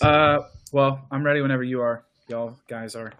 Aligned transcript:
Uh, 0.00 0.40
well, 0.72 1.06
I'm 1.10 1.24
ready 1.24 1.40
whenever 1.40 1.62
you 1.64 1.80
are. 1.80 2.04
Y'all 2.28 2.56
guys 2.68 2.94
are. 2.94 3.12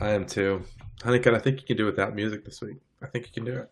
I 0.00 0.10
am 0.10 0.24
too. 0.26 0.62
Honeycut, 1.00 1.34
I 1.34 1.38
think 1.38 1.60
you 1.60 1.66
can 1.66 1.76
do 1.76 1.86
without 1.86 2.14
music 2.14 2.44
this 2.44 2.60
week. 2.60 2.76
I 3.02 3.06
think 3.06 3.26
you 3.26 3.32
can 3.32 3.44
do 3.44 3.58
it. 3.58 3.70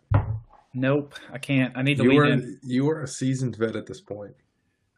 Nope, 0.73 1.15
I 1.31 1.37
can't. 1.37 1.75
I 1.75 1.81
need 1.81 1.97
to 1.97 2.03
You 2.03 2.09
lead 2.09 2.19
are 2.19 2.25
in. 2.25 2.59
you 2.63 2.89
are 2.89 3.01
a 3.03 3.07
seasoned 3.07 3.55
vet 3.55 3.75
at 3.75 3.87
this 3.87 4.01
point. 4.01 4.35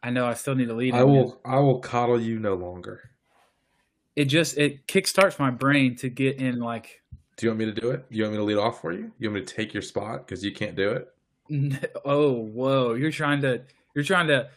I 0.02 0.10
know. 0.10 0.26
I 0.26 0.34
still 0.34 0.54
need 0.54 0.66
to 0.68 0.74
lead. 0.74 0.94
I 0.94 1.00
in. 1.00 1.08
will 1.08 1.40
I 1.44 1.58
will 1.60 1.78
coddle 1.80 2.20
you 2.20 2.38
no 2.38 2.54
longer. 2.54 3.10
It 4.16 4.26
just 4.26 4.58
it 4.58 4.86
kickstarts 4.86 5.38
my 5.38 5.50
brain 5.50 5.96
to 5.96 6.08
get 6.10 6.36
in 6.38 6.58
like. 6.58 7.00
Do 7.36 7.46
you 7.46 7.50
want 7.50 7.60
me 7.60 7.64
to 7.66 7.72
do 7.80 7.90
it? 7.90 8.10
Do 8.10 8.16
you 8.18 8.24
want 8.24 8.32
me 8.34 8.38
to 8.38 8.44
lead 8.44 8.58
off 8.58 8.80
for 8.82 8.92
you? 8.92 9.10
You 9.18 9.30
want 9.30 9.40
me 9.40 9.46
to 9.46 9.54
take 9.54 9.72
your 9.72 9.82
spot 9.82 10.26
because 10.26 10.44
you 10.44 10.52
can't 10.52 10.76
do 10.76 10.90
it? 10.92 11.08
Oh, 12.04 12.32
whoa! 12.32 12.94
You're 12.94 13.10
trying 13.10 13.40
to. 13.42 13.62
You're 13.94 14.04
trying 14.04 14.26
to. 14.28 14.48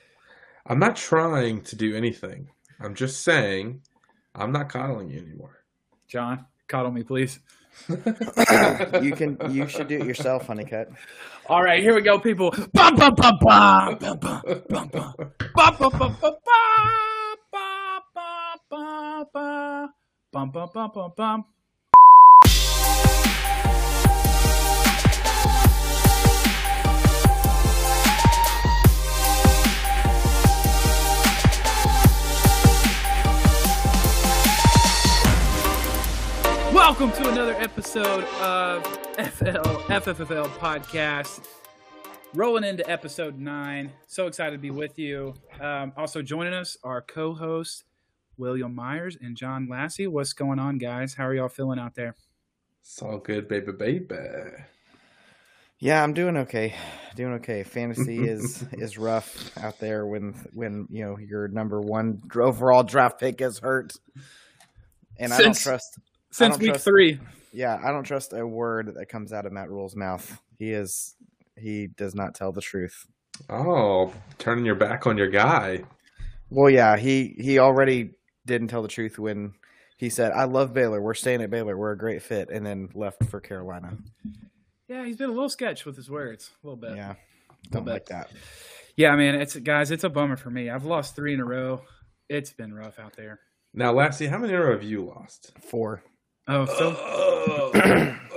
I'm 0.68 0.80
not 0.80 0.96
trying 0.96 1.62
to 1.62 1.76
do 1.76 1.96
anything. 1.96 2.50
I'm 2.80 2.96
just 2.96 3.22
saying 3.22 3.82
I'm 4.34 4.52
not 4.52 4.70
coddling 4.70 5.10
you 5.10 5.20
anymore. 5.20 5.64
John, 6.08 6.46
coddle 6.68 6.92
me, 6.92 7.04
please. 7.04 7.40
you 7.90 9.12
can. 9.12 9.38
You 9.50 9.68
should 9.68 9.88
do 9.88 10.00
it 10.00 10.06
yourself, 10.06 10.48
Honeycut. 10.48 10.96
All 11.48 11.62
right, 11.62 11.84
here 11.84 11.94
we 11.94 12.02
go, 12.02 12.18
people. 12.20 12.52
Bum, 12.74 12.96
bum, 12.96 13.14
bum, 13.16 13.38
bum, 13.42 13.98
bum, 14.00 14.18
bum, 14.18 14.42
bum, 14.70 14.88
bum. 14.90 15.14
Bum, 15.54 15.76
bum, 15.78 15.92
bum, 15.92 16.00
bum, 16.00 16.18
bum, 16.22 16.36
bum, 17.52 18.60
bum, 18.70 19.26
bum. 19.34 19.90
Bum, 20.32 20.52
bum, 20.52 20.70
bum, 20.74 20.92
bum, 20.94 21.12
bum. 21.16 21.46
Welcome 36.76 37.14
to 37.14 37.30
another 37.30 37.54
episode 37.54 38.26
of 38.42 38.84
FL 38.84 39.80
FFFL 39.88 40.48
podcast. 40.58 41.48
Rolling 42.34 42.66
into 42.66 42.88
episode 42.92 43.40
nine. 43.40 43.94
So 44.08 44.28
excited 44.28 44.52
to 44.52 44.58
be 44.58 44.72
with 44.72 45.00
you. 45.00 45.36
Um, 45.62 45.94
also 45.96 46.22
joining 46.22 46.54
us 46.54 46.76
are 46.84 47.02
co-hosts 47.02 47.86
William 48.38 48.76
Myers 48.76 49.18
and 49.22 49.38
John 49.38 49.70
Lassie. 49.70 50.08
What's 50.08 50.34
going 50.34 50.60
on, 50.60 50.78
guys? 50.78 51.14
How 51.14 51.28
are 51.28 51.34
y'all 51.34 51.48
feeling 51.48 51.80
out 51.80 51.96
there? 51.96 52.14
It's 52.82 53.02
all 53.02 53.20
good, 53.20 53.48
baby, 53.48 53.72
baby. 53.72 54.18
Yeah, 55.80 56.04
I'm 56.04 56.14
doing 56.14 56.36
okay. 56.36 56.76
Doing 57.16 57.36
okay. 57.36 57.64
Fantasy 57.64 58.20
is 58.28 58.66
is 58.74 58.98
rough 58.98 59.58
out 59.58 59.80
there 59.80 60.06
when 60.06 60.34
when 60.52 60.90
you 60.92 61.06
know 61.06 61.18
your 61.18 61.48
number 61.48 61.80
one 61.80 62.22
overall 62.36 62.84
draft 62.84 63.18
pick 63.18 63.40
is 63.40 63.60
hurt, 63.60 63.94
and 65.18 65.32
I 65.34 65.38
don't 65.40 65.58
trust. 65.58 66.00
Since 66.36 66.60
week 66.60 66.72
trust- 66.72 66.86
three. 66.86 67.20
Yeah, 67.54 67.80
I 67.82 67.92
don't 67.92 68.04
trust 68.04 68.34
a 68.34 68.46
word 68.46 68.96
that 68.96 69.08
comes 69.08 69.32
out 69.32 69.46
of 69.46 69.54
Matt 69.54 69.70
Rhule's 69.70 69.96
mouth. 69.96 70.42
He 70.60 70.72
is 70.72 71.16
he 71.58 71.88
does 71.88 72.14
not 72.14 72.36
tell 72.36 72.52
the 72.52 72.62
truth. 72.62 73.06
Oh, 73.50 74.14
turning 74.38 74.66
your 74.66 74.76
back 74.76 75.08
on 75.08 75.18
your 75.18 75.30
guy. 75.30 75.84
Well, 76.50 76.70
yeah, 76.70 76.98
he 76.98 77.36
he 77.40 77.60
already 77.60 78.12
didn't 78.46 78.68
tell 78.68 78.82
the 78.82 78.90
truth 78.90 79.18
when 79.18 79.54
he 79.98 80.10
said, 80.10 80.34
"I 80.34 80.44
love 80.44 80.74
Baylor. 80.74 81.02
We're 81.02 81.14
staying 81.14 81.42
at 81.42 81.50
Baylor. 81.50 81.78
We're 81.78 81.94
a 81.94 81.98
great 81.98 82.22
fit," 82.22 82.50
and 82.50 82.66
then 82.66 82.90
left 82.94 83.24
for 83.26 83.40
Carolina. 83.40 83.98
Yeah, 84.90 85.06
he's 85.06 85.18
been 85.18 85.30
a 85.30 85.34
little 85.34 85.50
sketch 85.50 85.86
with 85.86 85.96
his 85.96 86.10
words, 86.10 86.52
a 86.64 86.68
little 86.68 86.80
bit. 86.80 86.98
Yeah, 86.98 87.16
don't 87.72 87.86
bit. 87.86 87.92
like 87.92 88.06
that. 88.08 88.30
Yeah, 88.98 89.16
man, 89.16 89.36
it's 89.36 89.56
guys, 89.56 89.92
it's 89.92 90.04
a 90.04 90.10
bummer 90.10 90.36
for 90.36 90.50
me. 90.50 90.70
I've 90.70 90.86
lost 90.86 91.16
three 91.16 91.34
in 91.34 91.40
a 91.40 91.46
row. 91.46 91.82
It's 92.30 92.52
been 92.52 92.74
rough 92.74 93.00
out 93.00 93.16
there. 93.16 93.40
Now, 93.74 93.94
Lassie, 93.94 94.28
how 94.28 94.38
many 94.38 94.54
in 94.54 94.60
a 94.60 94.64
row 94.64 94.72
have 94.72 94.84
you 94.84 95.06
lost? 95.06 95.52
Four. 95.60 96.04
Oh, 96.48 96.66
so 96.66 96.96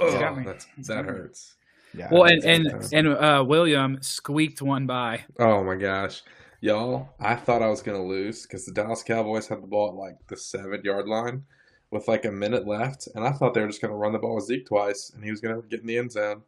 Oh, 0.00 0.18
got 0.20 0.36
me. 0.38 0.44
that's, 0.44 0.66
that 0.88 1.04
hurts. 1.04 1.56
Yeah. 1.94 2.08
well, 2.10 2.24
and 2.24 2.42
that's- 2.66 2.92
and 2.92 3.06
and 3.08 3.16
uh, 3.16 3.44
William 3.46 3.98
squeaked 4.02 4.62
one 4.62 4.86
by. 4.86 5.24
Oh 5.38 5.64
my 5.64 5.74
gosh, 5.74 6.22
y'all! 6.60 7.08
I 7.18 7.34
thought 7.34 7.62
I 7.62 7.68
was 7.68 7.82
gonna 7.82 8.04
lose 8.04 8.42
because 8.42 8.64
the 8.66 8.72
Dallas 8.72 9.02
Cowboys 9.02 9.48
had 9.48 9.62
the 9.62 9.66
ball 9.66 9.88
at 9.88 9.94
like 9.94 10.16
the 10.28 10.36
seven 10.36 10.82
yard 10.84 11.06
line 11.08 11.44
with 11.91 12.06
like 12.06 12.24
a 12.26 12.30
minute 12.32 12.66
left, 12.66 13.08
and 13.14 13.24
I 13.26 13.32
thought 13.32 13.54
they 13.54 13.62
were 13.62 13.66
just 13.68 13.80
gonna 13.80 13.97
run 13.97 14.12
the 14.12 14.18
ball 14.18 14.36
with 14.36 14.44
Zeke 14.44 14.66
twice, 14.66 15.10
and 15.14 15.24
he 15.24 15.30
was 15.30 15.41
gonna 15.41 15.62
get 15.62 15.80
in 15.80 15.86
the 15.86 15.97
end 15.98 16.12
zone, 16.12 16.42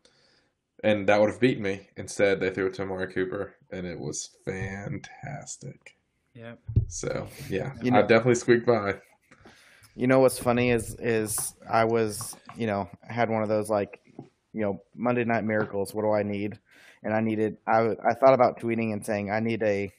and 0.85 1.09
that 1.09 1.19
would 1.21 1.31
have 1.31 1.41
beaten 1.41 1.63
me. 1.63 1.89
Instead, 1.97 2.39
they 2.41 2.51
threw 2.51 2.67
it 2.67 2.75
to 2.75 2.83
Amari 2.83 3.13
Cooper, 3.13 3.55
and 3.73 3.87
it 3.87 3.99
was 3.99 4.31
fantastic. 4.45 5.97
Yeah. 6.35 6.55
So 6.89 7.27
yeah, 7.49 7.73
You 7.83 7.93
I 7.93 8.01
know- 8.03 8.07
definitely 8.07 8.35
squeaked 8.37 8.67
by. 8.67 8.97
You 10.01 10.07
know 10.07 10.21
what's 10.21 10.39
funny 10.39 10.71
is 10.71 10.95
is 10.95 11.55
I 11.69 11.85
was 11.85 12.35
you 12.57 12.67
know 12.67 12.89
had 13.03 13.29
one 13.29 13.43
of 13.43 13.51
those 13.51 13.69
like 13.69 14.01
you 14.55 14.63
know 14.63 14.81
Monday 14.97 15.25
Night 15.25 15.45
Miracles. 15.45 15.93
What 15.93 16.05
do 16.05 16.13
I 16.13 16.23
need? 16.23 16.59
And 17.03 17.13
I 17.13 17.21
needed 17.21 17.59
I 17.67 17.97
I 18.03 18.15
thought 18.15 18.33
about 18.33 18.59
tweeting 18.59 18.95
and 18.95 19.05
saying 19.05 19.31
I 19.31 19.41
need 19.41 19.63
a 19.63 19.93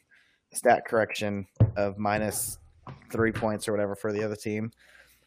stat 0.53 0.85
correction 0.87 1.45
of 1.75 1.99
minus 1.99 2.57
three 3.11 3.31
points 3.31 3.67
or 3.67 3.73
whatever 3.73 3.95
for 3.95 4.11
the 4.11 4.23
other 4.23 4.35
team. 4.35 4.71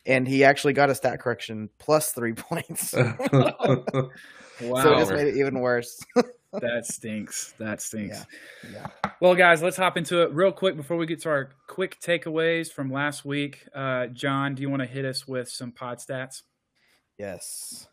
And 0.07 0.27
he 0.27 0.43
actually 0.43 0.73
got 0.73 0.91
a 0.91 0.95
stat 0.97 1.21
correction 1.21 1.71
plus 1.79 2.11
three 2.11 2.33
points. 2.37 2.95
wow. 2.95 3.87
so 4.59 4.93
it 4.93 4.99
just 4.99 5.13
made 5.13 5.29
it 5.29 5.37
even 5.37 5.61
worse. 5.61 6.05
that 6.61 6.87
stinks. 6.87 7.55
That 7.59 7.81
stinks. 7.81 8.25
Yeah. 8.73 8.87
Well, 9.21 9.35
guys, 9.35 9.63
let's 9.63 9.77
hop 9.77 9.97
into 9.97 10.23
it 10.23 10.33
real 10.33 10.53
quick 10.53 10.77
before 10.77 10.97
we 10.97 11.07
get 11.07 11.23
to 11.23 11.29
our 11.29 11.51
quick 11.69 12.01
takeaways 12.01 12.73
from 12.73 12.91
last 12.91 13.25
week. 13.25 13.67
Uh, 13.75 14.07
John, 14.07 14.55
do 14.55 14.63
you 14.63 14.71
want 14.71 14.83
to 14.83 14.89
hit 14.89 15.05
us 15.05 15.27
with 15.27 15.49
some 15.49 15.73
pod 15.73 15.99
stats? 15.99 16.43
Yes. 17.19 17.89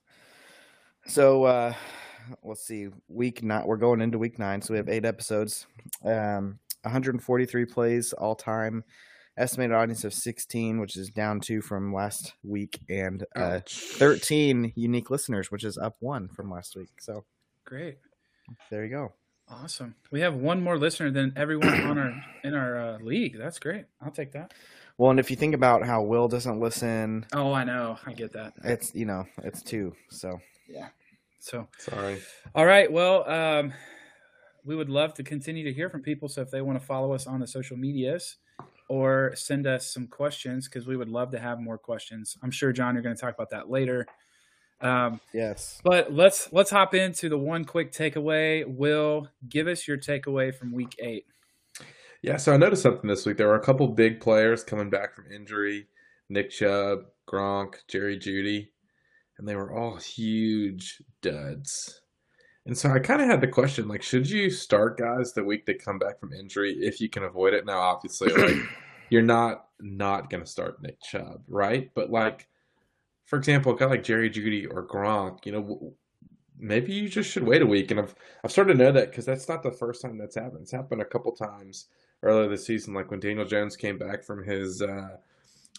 So 1.06 1.44
uh 1.46 1.74
let's 2.44 2.66
see. 2.66 2.90
Week 3.08 3.44
nine 3.44 3.66
we're 3.66 3.78
going 3.78 4.02
into 4.02 4.18
week 4.18 4.40
nine, 4.40 4.62
so 4.62 4.74
we 4.74 4.78
have 4.78 4.90
eight 4.90 5.06
episodes. 5.06 5.66
Um 6.04 6.60
143 6.84 7.66
plays 7.66 8.14
all 8.14 8.36
time. 8.36 8.84
Estimated 9.38 9.76
audience 9.76 10.04
of 10.04 10.14
16, 10.14 10.80
which 10.80 10.98
is 10.98 11.10
down 11.10 11.40
two 11.40 11.62
from 11.62 11.94
last 11.94 12.34
week, 12.44 12.80
and 12.90 13.24
uh, 13.36 13.62
13 13.66 14.74
unique 14.76 15.10
listeners, 15.10 15.50
which 15.50 15.64
is 15.64 15.78
up 15.78 15.96
one 16.00 16.28
from 16.28 16.52
last 16.52 16.76
week. 16.76 16.90
So 17.00 17.24
Great. 17.66 17.98
There 18.70 18.84
you 18.84 18.90
go. 18.92 19.14
Awesome. 19.50 19.96
We 20.12 20.22
have 20.22 20.34
one 20.36 20.62
more 20.62 20.78
listener 20.78 21.12
than 21.12 21.34
everyone 21.36 21.74
on 21.82 21.98
our 21.98 22.14
in 22.44 22.54
our 22.54 22.78
uh, 22.78 22.98
league. 23.00 23.38
That's 23.38 23.60
great. 23.60 23.86
I'll 24.02 24.12
take 24.12 24.32
that. 24.34 24.54
Well, 24.98 25.12
and 25.12 25.20
if 25.20 25.30
you 25.30 25.36
think 25.38 25.56
about 25.56 25.86
how 25.86 26.04
Will 26.04 26.28
doesn't 26.28 26.60
listen, 26.60 27.26
Oh, 27.34 27.52
I 27.54 27.64
know. 27.64 27.98
I 28.06 28.14
get 28.14 28.34
that. 28.34 28.54
it's 28.64 28.94
you 28.96 29.06
know 29.06 29.26
it's 29.44 29.62
two. 29.62 29.94
So 30.10 30.40
yeah. 30.70 30.90
So, 31.40 31.68
Sorry. 31.80 32.22
all 32.54 32.66
right. 32.68 32.92
Well, 32.92 33.28
um, 33.28 33.74
we 34.64 34.76
would 34.76 34.90
love 34.90 35.16
to 35.16 35.24
continue 35.24 35.64
to 35.64 35.74
hear 35.74 35.90
from 35.90 36.04
people. 36.04 36.30
So, 36.30 36.42
if 36.42 36.52
they 36.52 36.62
want 36.62 36.80
to 36.80 36.86
follow 36.86 37.14
us 37.14 37.26
on 37.26 37.40
the 37.40 37.48
social 37.48 37.78
medias 37.78 38.38
or 38.88 39.32
send 39.36 39.66
us 39.66 39.92
some 39.92 40.06
questions, 40.06 40.68
because 40.70 40.86
we 40.86 40.96
would 40.96 41.10
love 41.10 41.32
to 41.32 41.40
have 41.40 41.60
more 41.60 41.80
questions. 41.80 42.38
I'm 42.44 42.52
sure, 42.52 42.72
John, 42.72 42.94
you're 42.94 43.02
going 43.02 43.16
to 43.16 43.20
talk 43.20 43.34
about 43.34 43.50
that 43.50 43.72
later. 43.72 44.06
Um, 44.82 45.22
yes, 45.34 45.80
but 45.84 46.12
let's 46.12 46.52
let's 46.52 46.72
hop 46.72 46.94
into 46.94 47.30
the 47.30 47.38
one 47.38 47.66
quick 47.66 47.92
takeaway. 47.92 48.66
Will 48.66 49.30
give 49.48 49.68
us 49.68 49.88
your 49.88 49.98
takeaway 49.98 50.54
from 50.54 50.72
week 50.72 50.96
eight. 51.00 51.26
Yeah, 52.22 52.38
so 52.38 52.54
I 52.54 52.58
noticed 52.58 52.84
something 52.84 53.10
this 53.10 53.26
week. 53.26 53.38
There 53.38 53.48
were 53.48 53.56
a 53.56 53.64
couple 53.64 53.88
big 53.88 54.20
players 54.20 54.64
coming 54.64 54.90
back 54.90 55.16
from 55.16 55.32
injury 55.32 55.88
Nick 56.30 56.50
Chubb, 56.50 57.06
Gronk, 57.28 57.76
Jerry 57.88 58.18
Jeudy, 58.18 58.70
and 59.38 59.48
they 59.48 59.56
were 59.56 59.78
all 59.78 59.98
huge 59.98 61.02
duds. 61.22 62.02
And 62.66 62.78
so 62.78 62.92
I 62.92 63.00
kind 63.00 63.22
of 63.22 63.28
had 63.28 63.42
the 63.42 63.48
question 63.48 63.88
like, 63.88 64.04
should 64.04 64.30
you 64.30 64.50
start 64.50 64.98
guys 64.98 65.34
the 65.34 65.44
week 65.44 65.66
they 65.66 65.74
come 65.74 65.98
back 65.98 66.20
from 66.20 66.32
injury 66.32 66.74
if 66.80 67.02
you 67.02 67.10
can 67.10 67.24
avoid 67.24 67.54
it? 67.54 67.66
Now, 67.66 67.80
obviously, 67.80 68.32
like, 68.32 68.56
you're 69.10 69.22
not 69.22 69.66
not 69.80 70.30
going 70.30 70.44
to 70.44 70.50
start 70.50 70.82
Nick 70.82 71.02
Chubb, 71.02 71.42
right? 71.48 71.90
But, 71.96 72.12
like, 72.12 72.48
for 73.32 73.38
example, 73.38 73.74
a 73.74 73.78
guy 73.78 73.86
like 73.86 74.04
Jerry 74.04 74.30
Jeudy 74.30 74.68
or 74.70 74.86
Gronk, 74.86 75.46
you 75.46 75.54
know, 75.54 75.94
maybe 76.60 76.92
you 76.92 77.08
just 77.08 77.32
should 77.32 77.44
wait 77.44 77.62
a 77.62 77.66
week. 77.66 77.90
And 77.90 78.02
I've, 78.02 78.14
I've 78.44 78.52
started 78.52 78.74
to 78.74 78.84
know 78.84 78.92
that 78.92 79.10
because 79.10 79.24
that's 79.24 79.48
not 79.48 79.64
the 79.64 79.72
first 79.72 80.02
time 80.02 80.18
that's 80.18 80.36
happened. 80.36 80.64
It's 80.64 80.72
happened 80.74 81.02
a 81.02 81.06
couple 81.06 81.32
times 81.32 81.86
earlier 82.24 82.50
this 82.50 82.66
season, 82.66 82.94
like 82.94 83.10
when 83.10 83.22
Daniel 83.22 83.46
Jones 83.46 83.78
came 83.78 83.98
back 83.98 84.26
from 84.26 84.44
his 84.44 84.82
uh, 84.82 85.16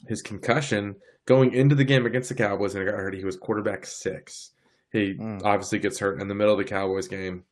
his 0.08 0.22
concussion, 0.22 0.96
going 1.26 1.52
into 1.52 1.74
the 1.74 1.84
game 1.84 2.06
against 2.06 2.30
the 2.30 2.34
Cowboys 2.34 2.74
and 2.74 2.86
got 2.86 2.94
hurt. 2.94 3.12
He 3.14 3.22
was 3.22 3.36
quarterback 3.36 3.84
six. 3.84 4.52
He 4.90 5.12
Mm. 5.12 5.44
obviously 5.44 5.78
gets 5.78 5.98
hurt 5.98 6.22
in 6.22 6.28
the 6.28 6.34
middle 6.34 6.54
of 6.54 6.58
the 6.58 6.64
Cowboys 6.64 7.06
game. 7.06 7.44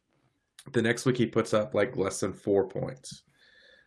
The 0.73 0.81
next 0.81 1.05
week 1.05 1.19
he 1.19 1.27
puts 1.27 1.53
up 1.53 1.75
like 1.75 1.95
less 1.95 2.21
than 2.21 2.33
four 2.33 2.69
points. 2.69 3.23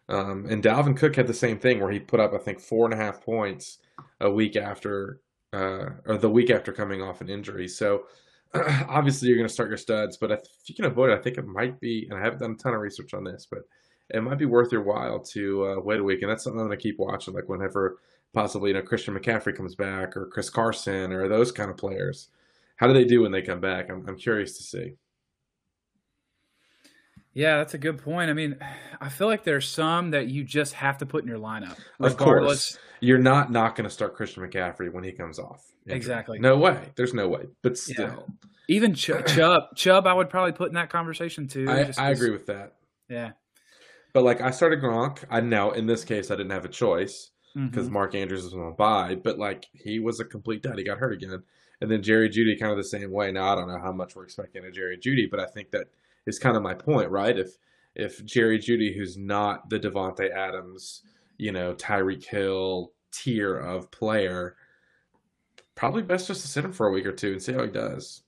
Um, 0.10 0.46
and 0.48 0.64
Dalvin 0.64 0.96
Cook 0.96 1.16
had 1.16 1.26
the 1.26 1.34
same 1.34 1.58
thing 1.58 1.80
where 1.80 1.90
he 1.92 2.00
put 2.00 2.20
up 2.20 2.34
I 2.36 2.38
think 2.38 2.60
four 2.60 2.86
and 2.86 2.94
a 2.94 2.98
half 2.98 3.26
points 3.26 3.80
a 4.22 4.30
week 4.30 4.56
after 4.56 5.22
uh, 5.54 5.90
or 6.06 6.18
the 6.18 6.30
week 6.30 6.50
after 6.50 6.74
coming 6.74 7.02
off 7.02 7.22
an 7.22 7.30
injury. 7.30 7.68
So 7.68 8.06
obviously 8.54 9.28
you're 9.28 9.38
going 9.38 9.48
to 9.48 9.54
start 9.54 9.70
your 9.70 9.78
studs, 9.78 10.18
but 10.18 10.32
if 10.32 10.42
you 10.66 10.76
can 10.76 10.86
avoid 10.86 11.12
it, 11.12 11.20
I 11.20 11.22
think 11.22 11.38
it 11.38 11.46
might 11.46 11.80
be. 11.80 12.08
And 12.10 12.20
I 12.20 12.24
haven't 12.24 12.40
done 12.40 12.52
a 12.52 12.56
ton 12.56 12.74
of 12.74 12.82
research 12.82 13.14
on 13.14 13.24
this, 13.24 13.48
but 13.50 13.62
it 14.10 14.22
might 14.22 14.38
be 14.38 14.46
worth 14.46 14.72
your 14.72 14.84
while 14.84 15.20
to 15.20 15.66
uh, 15.66 15.80
wait 15.80 16.00
a 16.00 16.04
week. 16.04 16.22
And 16.22 16.32
that's 16.32 16.44
something 16.44 16.60
I'm 16.60 16.68
going 16.68 16.78
to 16.78 16.84
keep 16.84 17.00
watching. 17.00 17.34
Like 17.34 17.50
whenever 17.50 18.00
possibly 18.34 18.72
you 18.72 18.74
know 18.74 18.82
Christian 18.82 19.18
McCaffrey 19.18 19.56
comes 19.56 19.76
back 19.76 20.18
or 20.18 20.26
Chris 20.28 20.50
Carson 20.50 21.14
or 21.14 21.28
those 21.28 21.52
kind 21.52 21.70
of 21.70 21.78
players. 21.78 22.30
How 22.76 22.88
do 22.88 22.94
they 22.94 23.06
do 23.06 23.22
when 23.22 23.32
they 23.32 23.42
come 23.42 23.62
back? 23.62 23.90
I'm 23.90 24.06
I'm 24.08 24.18
curious 24.18 24.58
to 24.58 24.64
see. 24.64 24.94
Yeah, 27.34 27.58
that's 27.58 27.74
a 27.74 27.78
good 27.80 27.98
point. 27.98 28.30
I 28.30 28.34
mean, 28.34 28.58
I 29.02 29.10
feel 29.10 29.28
like 29.28 29.44
there's 29.44 29.68
some 29.68 30.12
that 30.12 30.28
you 30.28 30.44
just 30.44 30.74
have 30.74 31.00
to 31.00 31.06
put 31.06 31.24
in 31.24 31.28
your 31.30 31.40
lineup, 31.40 31.78
Of 32.00 32.16
course, 32.18 32.78
you're 33.00 33.18
not 33.18 33.52
not 33.52 33.76
going 33.76 33.86
to 33.86 33.90
start 33.94 34.16
Christian 34.16 34.44
McCaffrey 34.48 34.92
when 34.94 35.04
he 35.04 35.12
comes 35.12 35.40
off. 35.40 35.64
injury. 35.86 35.98
Exactly. 35.98 36.40
No 36.40 36.58
way. 36.58 36.80
There's 36.96 37.14
no 37.14 37.28
way. 37.28 37.48
But 37.62 37.72
Yeah. 37.88 37.94
still, 37.96 38.28
Even 38.70 38.94
Ch- 38.94 39.12
Chubb, 39.28 39.76
Chubb, 39.76 40.08
I 40.08 40.14
would 40.14 40.30
probably 40.30 40.54
put 40.54 40.70
in 40.70 40.76
that 40.76 40.90
conversation 40.90 41.48
too. 41.48 41.66
I, 41.70 41.92
I 41.98 42.12
agree 42.12 42.30
with 42.30 42.46
that. 42.46 42.76
Yeah, 43.10 43.32
But 44.14 44.24
like 44.24 44.40
I 44.40 44.52
started 44.52 44.80
Gronk. 44.80 45.24
I 45.30 45.42
now 45.42 45.72
in 45.72 45.86
this 45.88 46.06
case 46.06 46.32
I 46.32 46.36
didn't 46.36 46.52
have 46.52 46.64
a 46.66 46.70
choice 46.70 47.32
because 47.56 47.90
Mhm. 47.90 47.92
Mark 47.92 48.16
Andrews 48.16 48.44
was 48.44 48.54
on 48.54 48.76
bye. 48.78 49.16
But 49.22 49.38
like 49.38 49.66
he 49.74 50.00
was 50.00 50.20
a 50.22 50.26
complete 50.26 50.62
dud. 50.64 50.78
He 50.78 50.86
got 50.86 51.00
hurt 51.00 51.14
again. 51.14 51.44
And 51.82 51.92
then 51.92 52.02
Jerry 52.02 52.30
Jeudy 52.30 52.58
kind 52.58 52.72
of 52.72 52.78
the 52.78 52.84
same 52.86 53.12
way. 53.12 53.32
Now 53.34 53.52
I 53.52 53.56
don't 53.56 53.68
know 53.68 53.80
how 53.82 53.92
much 53.92 54.16
we're 54.16 54.24
expecting 54.24 54.66
of 54.66 54.72
Jerry 54.74 54.98
Jeudy, 54.98 55.30
but 55.30 55.40
I 55.42 55.46
think 55.48 55.72
that 55.72 55.88
is 56.26 56.40
kind 56.40 56.56
of 56.56 56.64
my 56.64 56.74
point, 56.74 57.10
right? 57.10 57.38
If 57.38 57.58
if 57.96 58.24
Jerry 58.26 58.58
Jeudy, 58.58 58.96
who's 58.96 59.18
not 59.18 59.70
the 59.70 59.80
Davante 59.80 60.32
Adams, 60.32 61.04
you 61.38 61.52
know, 61.52 61.74
Tyreek 61.76 62.26
Hill 62.26 62.92
tier 63.12 63.56
of 63.56 63.92
player, 63.92 64.56
probably 65.76 66.02
best 66.02 66.28
just 66.28 66.42
to 66.42 66.48
sit 66.48 66.66
him 66.66 66.74
for 66.74 66.88
a 66.88 66.92
week 66.92 67.06
or 67.06 67.12
two 67.12 67.34
and 67.34 67.42
see 67.42 67.54
how 67.54 67.64
he 67.64 67.70
does. 67.70 68.24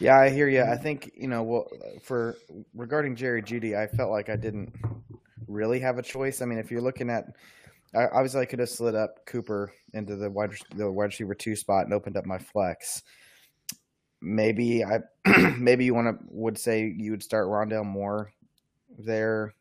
Yeah, 0.00 0.18
I 0.18 0.28
hear 0.28 0.48
you. 0.48 0.62
I 0.62 0.76
think 0.76 1.12
you 1.14 1.28
know. 1.28 1.42
Well, 1.42 1.68
for 2.02 2.36
regarding 2.74 3.16
Jerry 3.16 3.42
Jeudy, 3.42 3.76
I 3.76 3.86
felt 3.86 4.10
like 4.10 4.28
I 4.28 4.36
didn't 4.36 4.74
really 5.48 5.80
have 5.80 5.98
a 5.98 6.02
choice. 6.02 6.42
I 6.42 6.44
mean, 6.44 6.58
if 6.58 6.70
you're 6.70 6.82
looking 6.82 7.08
at, 7.08 7.24
obviously, 7.94 8.42
I 8.42 8.44
could 8.44 8.58
have 8.58 8.68
slid 8.68 8.94
up 8.94 9.24
Cooper 9.26 9.72
into 9.94 10.16
the 10.16 10.30
wide 10.30 10.52
the 10.74 10.90
wide 10.90 11.06
receiver 11.06 11.34
two 11.34 11.56
spot 11.56 11.84
and 11.84 11.94
opened 11.94 12.16
up 12.18 12.26
my 12.26 12.38
flex. 12.38 13.02
Maybe 14.20 14.84
I, 14.84 15.00
maybe 15.58 15.84
you 15.84 15.94
want 15.94 16.18
to 16.18 16.24
would 16.30 16.58
say 16.58 16.92
you 16.96 17.10
would 17.10 17.22
start 17.22 17.46
Rondale 17.48 17.84
Moore 17.84 18.32
there. 18.98 19.54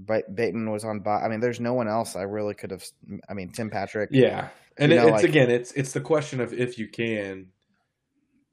But 0.00 0.32
Bateman 0.34 0.70
was 0.70 0.84
on. 0.84 1.02
I 1.06 1.26
mean, 1.28 1.40
there's 1.40 1.58
no 1.58 1.74
one 1.74 1.88
else 1.88 2.14
I 2.14 2.22
really 2.22 2.54
could 2.54 2.70
have. 2.70 2.84
I 3.28 3.34
mean, 3.34 3.48
Tim 3.50 3.68
Patrick. 3.68 4.10
Yeah, 4.12 4.48
and 4.76 4.92
it, 4.92 4.96
know, 4.96 5.08
it's 5.08 5.12
like- 5.22 5.24
again, 5.24 5.50
it's 5.50 5.72
it's 5.72 5.92
the 5.92 6.00
question 6.00 6.40
of 6.40 6.52
if 6.52 6.78
you 6.78 6.86
can, 6.86 7.46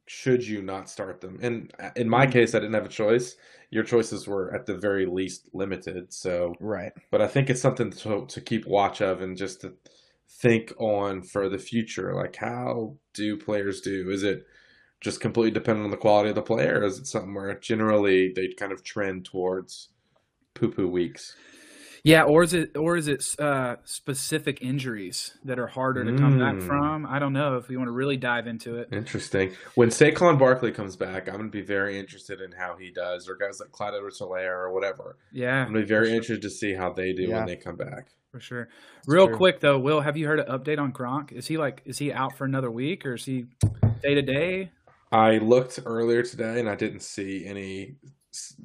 should 0.08 0.46
you 0.48 0.64
not 0.64 0.90
start 0.90 1.22
them? 1.22 1.38
And 1.44 1.72
uh, 1.80 1.92
in 1.96 2.10
my 2.10 2.26
Mhm. 2.26 2.32
case, 2.32 2.56
I 2.56 2.60
didn't 2.60 2.74
have 2.74 2.86
a 2.86 2.90
choice. 2.90 3.36
Your 3.70 3.84
choices 3.84 4.28
were 4.28 4.56
at 4.56 4.66
the 4.66 4.76
very 4.76 5.06
least 5.06 5.50
limited. 5.54 6.12
So, 6.14 6.56
Right. 6.60 6.94
but 7.12 7.22
I 7.22 7.28
think 7.28 7.50
it's 7.52 7.62
something 7.62 7.92
to 7.92 8.26
to 8.26 8.42
keep 8.42 8.66
watch 8.66 9.02
of 9.02 9.22
and 9.22 9.38
just 9.38 9.62
to 9.62 9.74
think 10.28 10.74
on 10.80 11.22
for 11.22 11.48
the 11.48 11.60
future. 11.60 12.16
Like, 12.16 12.38
how 12.38 12.96
do 13.14 13.38
players 13.38 13.82
do? 13.82 14.10
Is 14.10 14.24
it 14.24 14.48
just 15.02 15.20
completely 15.22 15.52
dependent 15.52 15.86
on 15.86 15.92
the 15.92 15.98
quality 15.98 16.30
of 16.30 16.36
the 16.36 16.42
player? 16.42 16.80
Or 16.80 16.84
is 16.84 16.98
it 17.00 17.08
something 17.08 17.34
where 17.34 17.54
generally 17.60 18.32
they 18.36 18.50
kind 18.50 18.72
of 18.72 18.84
trend 18.84 19.26
towards 19.26 19.90
poo 20.54 20.70
poo 20.72 20.88
weeks? 20.88 21.36
yeah, 22.04 22.22
or 22.22 22.44
is 22.44 22.54
it 22.54 22.78
or 22.78 22.96
is 22.98 23.08
it 23.08 23.26
uh, 23.40 23.78
specific 23.84 24.62
injuries 24.62 25.36
that 25.44 25.58
are 25.58 25.66
harder 25.66 26.04
to 26.06 26.16
come 26.16 26.38
back 26.38 26.54
Mm. 26.56 26.68
from? 26.68 27.06
I 27.08 27.18
don't 27.18 27.34
know 27.34 27.58
if 27.58 27.68
you 27.70 27.80
want 27.80 27.88
to 27.88 27.94
really 27.94 28.16
dive 28.18 28.46
into 28.46 28.76
it. 28.78 28.90
Interesting. 28.92 29.54
When 29.74 29.90
Saquon 29.90 30.38
Barkley 30.38 30.72
comes 30.72 30.96
back, 30.96 31.28
I'm 31.28 31.36
going 31.38 31.48
to 31.48 31.52
be 31.52 31.64
very 31.66 31.98
interested 32.00 32.42
in 32.42 32.52
how 32.52 32.76
he 32.78 32.92
does, 32.92 33.28
or 33.28 33.36
guys 33.36 33.60
like 33.60 33.72
Clyde 33.72 33.96
Edwards-Helaire 33.96 34.54
or 34.54 34.72
whatever. 34.72 35.18
Yeah, 35.32 35.62
I'm 35.66 35.72
going 35.74 35.82
to 35.82 35.88
be 35.88 35.88
very 35.88 36.06
sure. 36.08 36.16
interested 36.16 36.42
to 36.44 36.50
see 36.52 36.74
how 36.76 36.94
they 36.94 37.12
do 37.12 37.24
Yeah. 37.24 37.38
when 37.40 37.48
they 37.48 37.56
come 37.56 37.76
back. 37.76 38.10
For 38.32 38.40
sure. 38.40 38.70
Real 39.08 39.28
true. 39.28 39.38
quick 39.38 39.60
though, 39.62 39.80
Will, 39.80 40.02
have 40.02 40.16
you 40.16 40.28
heard 40.28 40.40
an 40.42 40.48
update 40.48 40.78
on 40.78 40.92
Gronk? 40.94 41.32
Is 41.32 41.48
he 41.48 41.58
like 41.58 41.82
is 41.86 41.98
he 41.98 42.14
out 42.14 42.38
for 42.38 42.46
another 42.46 42.70
week 42.70 43.04
or 43.06 43.16
is 43.16 43.26
he 43.26 43.46
day 44.04 44.14
to 44.14 44.22
day? 44.22 44.70
I 45.16 45.38
looked 45.38 45.80
earlier 45.86 46.24
today 46.24 46.60
and 46.60 46.70
I 46.70 46.76
didn't 46.76 47.02
see 47.02 47.46
any 47.46 47.96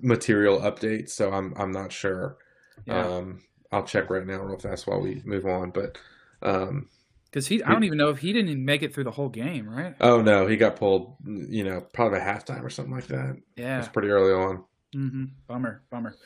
material 0.03 0.59
updates, 0.61 1.11
so 1.11 1.31
I'm 1.33 1.55
I'm 1.57 1.71
not 1.71 1.93
sure. 1.93 2.39
Yeah, 2.87 3.07
Um, 3.07 3.43
I'll 3.71 3.85
check 3.85 4.11
right 4.11 4.27
now 4.27 4.43
real 4.43 4.59
fast 4.59 4.87
while 4.87 5.01
we 5.01 5.23
move 5.25 5.47
on. 5.47 5.71
But 5.71 5.97
um, 6.43 6.89
because 7.27 7.47
he 7.47 7.63
I 7.63 7.71
don't 7.71 7.85
even 7.85 7.99
know 7.99 8.09
if 8.11 8.19
he 8.19 8.33
didn't 8.33 8.49
even 8.51 8.65
make 8.65 8.83
it 8.83 8.93
through 8.93 9.05
the 9.05 9.13
whole 9.13 9.29
game, 9.29 9.69
right? 9.69 9.95
oh 10.01 10.21
no, 10.23 10.47
he 10.49 10.57
got 10.57 10.75
pulled. 10.77 11.17
You 11.25 11.63
know, 11.65 11.87
probably 11.93 12.19
by 12.19 12.25
halftime 12.25 12.65
or 12.65 12.71
something 12.71 12.95
like 12.95 13.07
that. 13.07 13.37
Yeah. 13.57 13.79
it's 13.79 13.89
pretty 13.89 14.09
early 14.09 14.33
on. 14.33 14.65
hmm 14.93 15.25
Bummer, 15.47 15.83
bummer. 15.91 16.17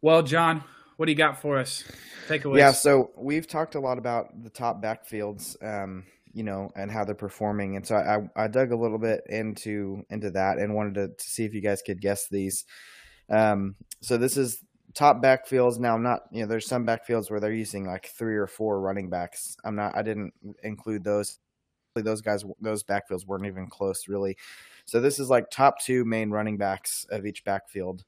Well, 0.00 0.22
John, 0.22 0.64
what 0.96 1.04
do 1.06 1.12
you 1.12 1.18
got 1.18 1.42
for 1.42 1.58
us? 1.58 1.84
Takeaways. 2.28 2.58
Yeah, 2.58 2.72
so 2.72 3.10
we've 3.18 3.46
talked 3.46 3.74
a 3.74 3.80
lot 3.80 3.98
about 3.98 4.42
the 4.42 4.48
top 4.48 4.82
backfields, 4.82 5.62
um, 5.62 6.04
you 6.32 6.42
know, 6.44 6.70
and 6.76 6.90
how 6.90 7.04
they're 7.04 7.14
performing, 7.14 7.76
and 7.76 7.86
so 7.86 7.96
I, 7.96 8.44
I 8.44 8.48
dug 8.48 8.72
a 8.72 8.76
little 8.76 8.98
bit 8.98 9.22
into 9.28 10.04
into 10.10 10.30
that 10.32 10.58
and 10.58 10.74
wanted 10.74 10.94
to, 10.94 11.08
to 11.08 11.30
see 11.30 11.44
if 11.44 11.54
you 11.54 11.60
guys 11.60 11.82
could 11.82 12.00
guess 12.00 12.28
these. 12.28 12.64
Um, 13.28 13.76
so 14.00 14.16
this 14.16 14.36
is 14.36 14.62
top 14.94 15.22
backfields. 15.22 15.78
Now, 15.78 15.94
I'm 15.94 16.02
not, 16.02 16.22
you 16.30 16.42
know, 16.42 16.48
there's 16.48 16.66
some 16.66 16.86
backfields 16.86 17.30
where 17.30 17.40
they're 17.40 17.52
using 17.52 17.86
like 17.86 18.06
three 18.06 18.36
or 18.36 18.46
four 18.46 18.80
running 18.80 19.08
backs. 19.08 19.56
I'm 19.64 19.76
not, 19.76 19.96
I 19.96 20.02
didn't 20.02 20.32
include 20.62 21.04
those. 21.04 21.38
Those 21.96 22.20
guys, 22.20 22.44
those 22.60 22.84
backfields 22.84 23.26
weren't 23.26 23.46
even 23.46 23.66
close, 23.66 24.06
really. 24.06 24.36
So 24.84 25.00
this 25.00 25.18
is 25.18 25.28
like 25.28 25.50
top 25.50 25.80
two 25.80 26.04
main 26.04 26.30
running 26.30 26.56
backs 26.56 27.04
of 27.10 27.26
each 27.26 27.44
backfield. 27.44 28.04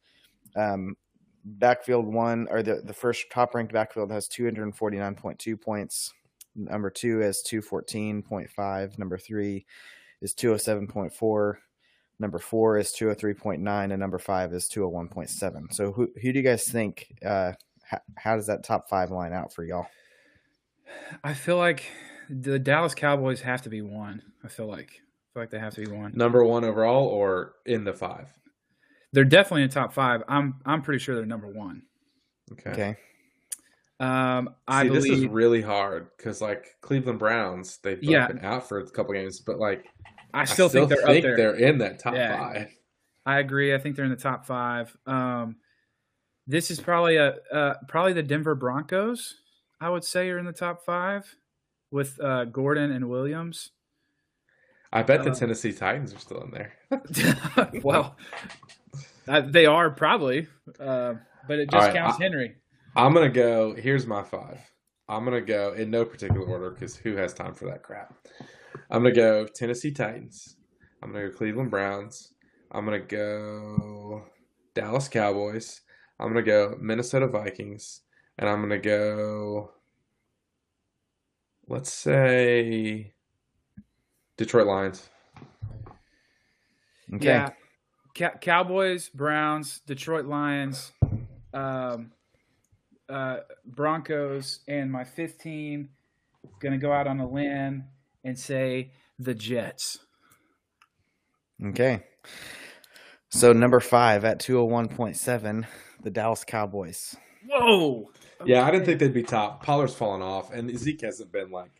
Um, 0.54 0.96
backfield 1.44 2.06
one 2.06 2.46
or 2.48 2.62
the, 2.62 2.82
the 2.84 2.92
first 2.92 3.26
top 3.30 3.54
ranked 3.54 3.72
backfield 3.72 4.12
has 4.12 4.28
249.2 4.28 5.60
points. 5.60 6.12
Number 6.54 6.90
two 6.90 7.22
is 7.22 7.42
214.5. 7.46 8.98
Number 8.98 9.18
three 9.18 9.66
is 10.20 10.34
207.4. 10.34 11.54
Number 12.18 12.38
four 12.38 12.78
is 12.78 12.92
203.9. 12.92 13.90
And 13.90 13.98
number 13.98 14.18
five 14.18 14.52
is 14.52 14.68
201.7. 14.68 15.72
So 15.72 15.92
who, 15.92 16.10
who 16.20 16.32
do 16.32 16.38
you 16.38 16.44
guys 16.44 16.68
think? 16.68 17.14
Uh, 17.24 17.52
how, 17.82 18.00
how 18.16 18.36
does 18.36 18.46
that 18.46 18.64
top 18.64 18.88
five 18.88 19.10
line 19.10 19.32
out 19.32 19.52
for 19.52 19.64
y'all? 19.64 19.86
I 21.24 21.34
feel 21.34 21.56
like 21.56 21.84
the 22.28 22.58
Dallas 22.58 22.94
Cowboys 22.94 23.40
have 23.40 23.62
to 23.62 23.68
be 23.68 23.82
one. 23.82 24.22
I 24.44 24.48
feel 24.48 24.66
like 24.66 24.88
I 24.90 25.26
feel 25.32 25.42
like 25.42 25.50
they 25.50 25.58
have 25.58 25.74
to 25.74 25.84
be 25.84 25.90
one. 25.90 26.12
Number 26.14 26.44
one 26.44 26.64
overall 26.64 27.06
or 27.06 27.54
in 27.66 27.84
the 27.84 27.92
five? 27.92 28.26
They're 29.12 29.24
definitely 29.24 29.62
in 29.62 29.68
the 29.68 29.74
top 29.74 29.92
five. 29.92 30.22
I'm 30.28 30.60
I'm 30.64 30.82
pretty 30.82 30.98
sure 30.98 31.14
they're 31.14 31.26
number 31.26 31.48
one. 31.48 31.82
Okay. 32.52 32.70
Okay. 32.70 32.96
Um, 34.02 34.54
I 34.66 34.82
See, 34.82 34.88
believe 34.88 35.02
this 35.02 35.10
is 35.20 35.26
really 35.26 35.62
hard 35.62 36.08
because, 36.16 36.40
like 36.40 36.76
Cleveland 36.80 37.18
Browns, 37.20 37.78
they've 37.84 38.02
Yeah. 38.02 38.26
been 38.26 38.44
out 38.44 38.68
for 38.68 38.78
a 38.80 38.90
couple 38.90 39.14
games, 39.14 39.40
but 39.40 39.58
like 39.58 39.84
I 40.34 40.44
still, 40.44 40.68
think 40.68 40.88
they're 40.88 40.98
up 41.02 41.22
there. 41.22 41.36
they're 41.36 41.54
in 41.54 41.78
that 41.78 42.00
top 42.00 42.14
Yeah. 42.14 42.36
five. 42.36 42.76
I 43.26 43.38
agree. 43.38 43.72
I 43.72 43.78
think 43.78 43.94
they're 43.94 44.04
in 44.04 44.10
the 44.10 44.16
top 44.16 44.44
five. 44.44 44.96
Um, 45.06 45.56
this 46.48 46.70
is 46.72 46.80
probably 46.80 47.16
a 47.16 47.36
uh, 47.52 47.74
probably 47.86 48.12
the 48.12 48.24
Denver 48.24 48.56
Broncos. 48.56 49.36
I 49.80 49.88
would 49.90 50.02
say 50.04 50.28
are 50.30 50.38
in 50.38 50.46
the 50.46 50.52
top 50.52 50.84
five 50.84 51.36
with 51.92 52.20
uh, 52.20 52.46
Gordon 52.46 52.90
and 52.90 53.08
Williams. 53.08 53.70
I 54.92 55.02
bet 55.04 55.22
the 55.22 55.30
Uh, 55.30 55.34
Tennessee 55.34 55.72
Titans 55.72 56.12
are 56.12 56.18
still 56.18 56.42
in 56.42 56.50
there. 56.50 56.72
well, 57.84 58.16
uh, 59.28 59.40
they 59.42 59.66
are 59.66 59.90
probably, 59.90 60.48
uh, 60.80 61.14
but 61.46 61.58
it 61.60 61.70
just 61.70 61.86
right, 61.86 61.94
counts 61.94 62.18
I- 62.18 62.22
Henry. 62.24 62.56
I'm 62.94 63.14
gonna 63.14 63.30
go. 63.30 63.74
Here's 63.74 64.06
my 64.06 64.22
five. 64.22 64.58
I'm 65.08 65.24
gonna 65.24 65.40
go 65.40 65.72
in 65.72 65.90
no 65.90 66.04
particular 66.04 66.46
order 66.46 66.70
because 66.70 66.96
who 66.96 67.16
has 67.16 67.32
time 67.32 67.54
for 67.54 67.66
that 67.66 67.82
crap? 67.82 68.14
I'm 68.90 69.02
gonna 69.02 69.14
go 69.14 69.46
Tennessee 69.46 69.90
Titans. 69.90 70.56
I'm 71.02 71.12
gonna 71.12 71.28
go 71.28 71.34
Cleveland 71.34 71.70
Browns. 71.70 72.34
I'm 72.70 72.84
gonna 72.84 73.00
go 73.00 74.24
Dallas 74.74 75.08
Cowboys. 75.08 75.80
I'm 76.20 76.28
gonna 76.28 76.42
go 76.42 76.76
Minnesota 76.80 77.26
Vikings, 77.26 78.02
and 78.38 78.48
I'm 78.48 78.60
gonna 78.60 78.78
go. 78.78 79.72
Let's 81.68 81.92
say 81.92 83.14
Detroit 84.36 84.66
Lions. 84.66 85.08
Okay. 87.14 87.26
Yeah, 87.26 87.50
Ca- 88.14 88.38
Cowboys, 88.40 89.08
Browns, 89.08 89.80
Detroit 89.86 90.26
Lions, 90.26 90.92
um, 91.54 92.12
uh, 93.12 93.40
Broncos, 93.64 94.60
and 94.66 94.90
my 94.90 95.04
15 95.04 95.88
going 96.60 96.72
to 96.72 96.78
go 96.78 96.92
out 96.92 97.06
on 97.06 97.20
a 97.20 97.28
limb 97.28 97.84
and 98.24 98.38
say 98.38 98.92
the 99.18 99.34
Jets. 99.34 99.98
Okay. 101.64 102.04
So 103.28 103.52
number 103.52 103.80
five 103.80 104.24
at 104.24 104.40
201.7, 104.40 105.66
the 106.02 106.10
Dallas 106.10 106.44
Cowboys. 106.44 107.16
Whoa! 107.48 108.10
Yeah, 108.44 108.66
I 108.66 108.70
didn't 108.70 108.86
think 108.86 108.98
they'd 108.98 109.14
be 109.14 109.22
top. 109.22 109.62
Pollard's 109.62 109.94
fallen 109.94 110.22
off, 110.22 110.52
and 110.52 110.76
Zeke 110.76 111.02
hasn't 111.02 111.32
been 111.32 111.50
like 111.50 111.70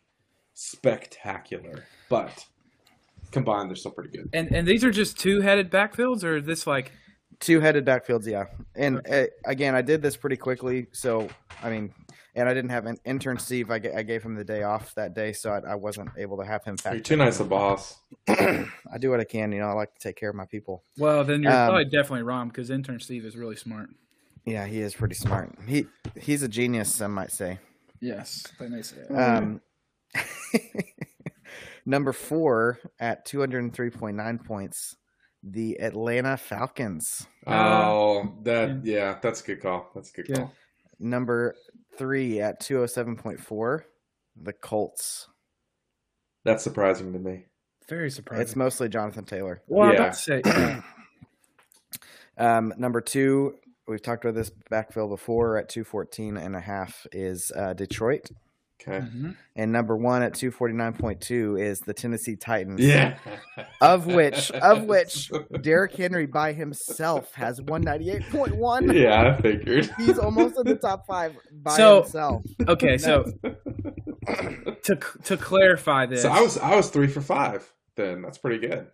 spectacular, 0.54 1.86
but 2.08 2.46
combined, 3.30 3.68
they're 3.68 3.76
still 3.76 3.90
pretty 3.90 4.10
good. 4.10 4.28
And 4.32 4.54
and 4.54 4.66
these 4.66 4.84
are 4.84 4.90
just 4.90 5.18
two 5.18 5.40
headed 5.40 5.70
backfields, 5.70 6.24
or 6.24 6.40
this 6.40 6.66
like 6.66 6.92
Two 7.42 7.60
headed 7.60 7.84
backfields, 7.84 8.24
yeah. 8.24 8.44
And 8.76 9.06
uh, 9.06 9.26
again, 9.44 9.74
I 9.74 9.82
did 9.82 10.00
this 10.00 10.16
pretty 10.16 10.36
quickly, 10.36 10.86
so 10.92 11.28
I 11.62 11.70
mean, 11.70 11.92
and 12.34 12.48
I 12.48 12.54
didn't 12.54 12.70
have 12.70 12.86
an 12.86 12.98
intern 13.04 13.38
Steve. 13.38 13.70
I, 13.70 13.74
I 13.74 14.02
gave 14.04 14.22
him 14.22 14.36
the 14.36 14.44
day 14.44 14.62
off 14.62 14.94
that 14.94 15.12
day, 15.14 15.32
so 15.32 15.50
I, 15.50 15.72
I 15.72 15.74
wasn't 15.74 16.10
able 16.16 16.38
to 16.38 16.44
have 16.44 16.64
him. 16.64 16.76
You're 16.84 17.00
too 17.00 17.16
nice 17.16 17.40
a 17.40 17.44
boss. 17.44 17.98
I 18.28 18.64
do 19.00 19.10
what 19.10 19.18
I 19.18 19.24
can, 19.24 19.50
you 19.52 19.58
know. 19.58 19.66
I 19.66 19.72
like 19.72 19.92
to 19.94 20.00
take 20.00 20.16
care 20.16 20.30
of 20.30 20.36
my 20.36 20.46
people. 20.46 20.84
Well, 20.96 21.24
then 21.24 21.42
you're 21.42 21.52
Um, 21.52 21.66
probably 21.68 21.84
definitely 21.84 22.22
wrong 22.22 22.48
because 22.48 22.70
intern 22.70 23.00
Steve 23.00 23.24
is 23.24 23.36
really 23.36 23.56
smart. 23.56 23.90
Yeah, 24.44 24.64
he 24.66 24.80
is 24.80 24.94
pretty 24.94 25.16
smart. 25.16 25.52
He 25.66 25.86
he's 26.16 26.42
a 26.44 26.48
genius, 26.48 26.94
some 26.94 27.12
might 27.12 27.32
say. 27.32 27.58
Yes, 28.00 28.46
they 28.58 28.68
may 28.68 28.82
say. 28.82 29.02
Um, 29.08 29.60
number 31.86 32.12
four 32.12 32.78
at 33.00 33.24
two 33.24 33.40
hundred 33.40 33.64
and 33.64 33.74
three 33.74 33.90
point 33.90 34.16
nine 34.16 34.38
points, 34.38 34.96
the 35.42 35.80
Atlanta 35.80 36.36
Falcons. 36.36 37.26
Oh, 37.46 38.32
that 38.42 38.84
yeah, 38.84 39.18
that's 39.20 39.40
a 39.42 39.44
good 39.44 39.60
call. 39.62 39.90
That's 39.94 40.10
a 40.10 40.12
good 40.14 40.28
Yeah. 40.28 40.36
call. 40.36 40.52
Number 40.98 41.54
three 41.98 42.40
at 42.40 42.60
two 42.60 42.76
hundred 42.76 42.88
seven 42.88 43.16
point 43.16 43.40
four, 43.40 43.84
the 44.36 44.52
Colts. 44.52 45.28
That's 46.44 46.62
surprising 46.64 47.12
to 47.12 47.18
me. 47.18 47.46
Very 47.88 48.10
surprising. 48.10 48.42
It's 48.42 48.56
mostly 48.56 48.88
Jonathan 48.88 49.24
Taylor. 49.24 49.62
well, 49.66 49.88
I'm 49.88 49.94
Yeah. 49.94 50.00
about 50.00 50.12
to 50.14 50.18
say, 50.18 50.42
yeah. 50.44 50.82
Um, 52.38 52.72
number 52.78 53.00
two, 53.02 53.56
we've 53.86 54.00
talked 54.02 54.24
about 54.24 54.34
this 54.34 54.50
backfill 54.70 55.08
before 55.10 55.58
at 55.58 55.68
214 55.68 56.38
and 56.38 56.56
a 56.56 56.60
half 56.60 57.06
is 57.12 57.52
uh, 57.54 57.74
Detroit. 57.74 58.30
Okay. 58.82 58.98
Mhm. 59.06 59.36
And 59.54 59.70
number 59.70 59.96
one 59.96 60.22
at 60.22 60.32
249.2 60.34 61.60
is 61.60 61.80
the 61.80 61.94
Tennessee 61.94 62.36
Titans. 62.36 62.80
Yeah. 62.80 63.16
Of 63.80 64.06
which- 64.06 64.50
of 64.52 64.84
which- 64.84 65.30
Derrick 65.60 65.94
Henry 65.94 66.26
by 66.26 66.52
himself 66.52 67.32
has 67.34 67.60
198.1. 67.60 68.92
yeah, 68.94 69.34
I 69.36 69.40
figured. 69.42 69.90
He's 69.98 70.18
almost 70.18 70.56
in 70.58 70.66
the 70.66 70.76
top 70.76 71.06
five 71.06 71.36
by 71.52 71.76
So- 71.76 72.02
himself. 72.02 72.42
Okay, 72.68 72.96
so 72.98 73.24
to 74.84 74.96
to 75.24 75.36
clarify 75.36 76.06
this, 76.06 76.22
so 76.22 76.28
I 76.30 76.40
was 76.40 76.58
I 76.58 76.76
was 76.76 76.90
three 76.90 77.08
for 77.08 77.20
five. 77.20 77.70
Then 77.96 78.22
that's 78.22 78.38
pretty 78.38 78.66
good. 78.66 78.86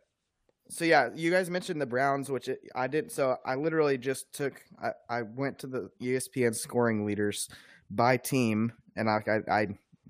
So 0.71 0.85
yeah, 0.85 1.11
you 1.15 1.31
guys 1.31 1.49
mentioned 1.51 1.81
the 1.81 1.87
Browns, 1.87 2.31
which 2.31 2.49
it, 2.49 2.61
I 2.75 2.89
didn't. 2.89 3.13
So 3.13 3.37
I 3.45 3.55
literally 3.55 3.97
just 3.99 4.33
took. 4.33 4.63
I, 4.83 4.91
I 5.09 5.23
went 5.23 5.59
to 5.61 5.67
the 5.67 5.91
ESPN 6.01 6.55
scoring 6.55 7.05
leaders 7.07 7.49
by 7.91 8.17
team, 8.17 8.73
and 8.97 9.09
I, 9.09 9.23
I, 9.49 9.53
I 9.61 9.67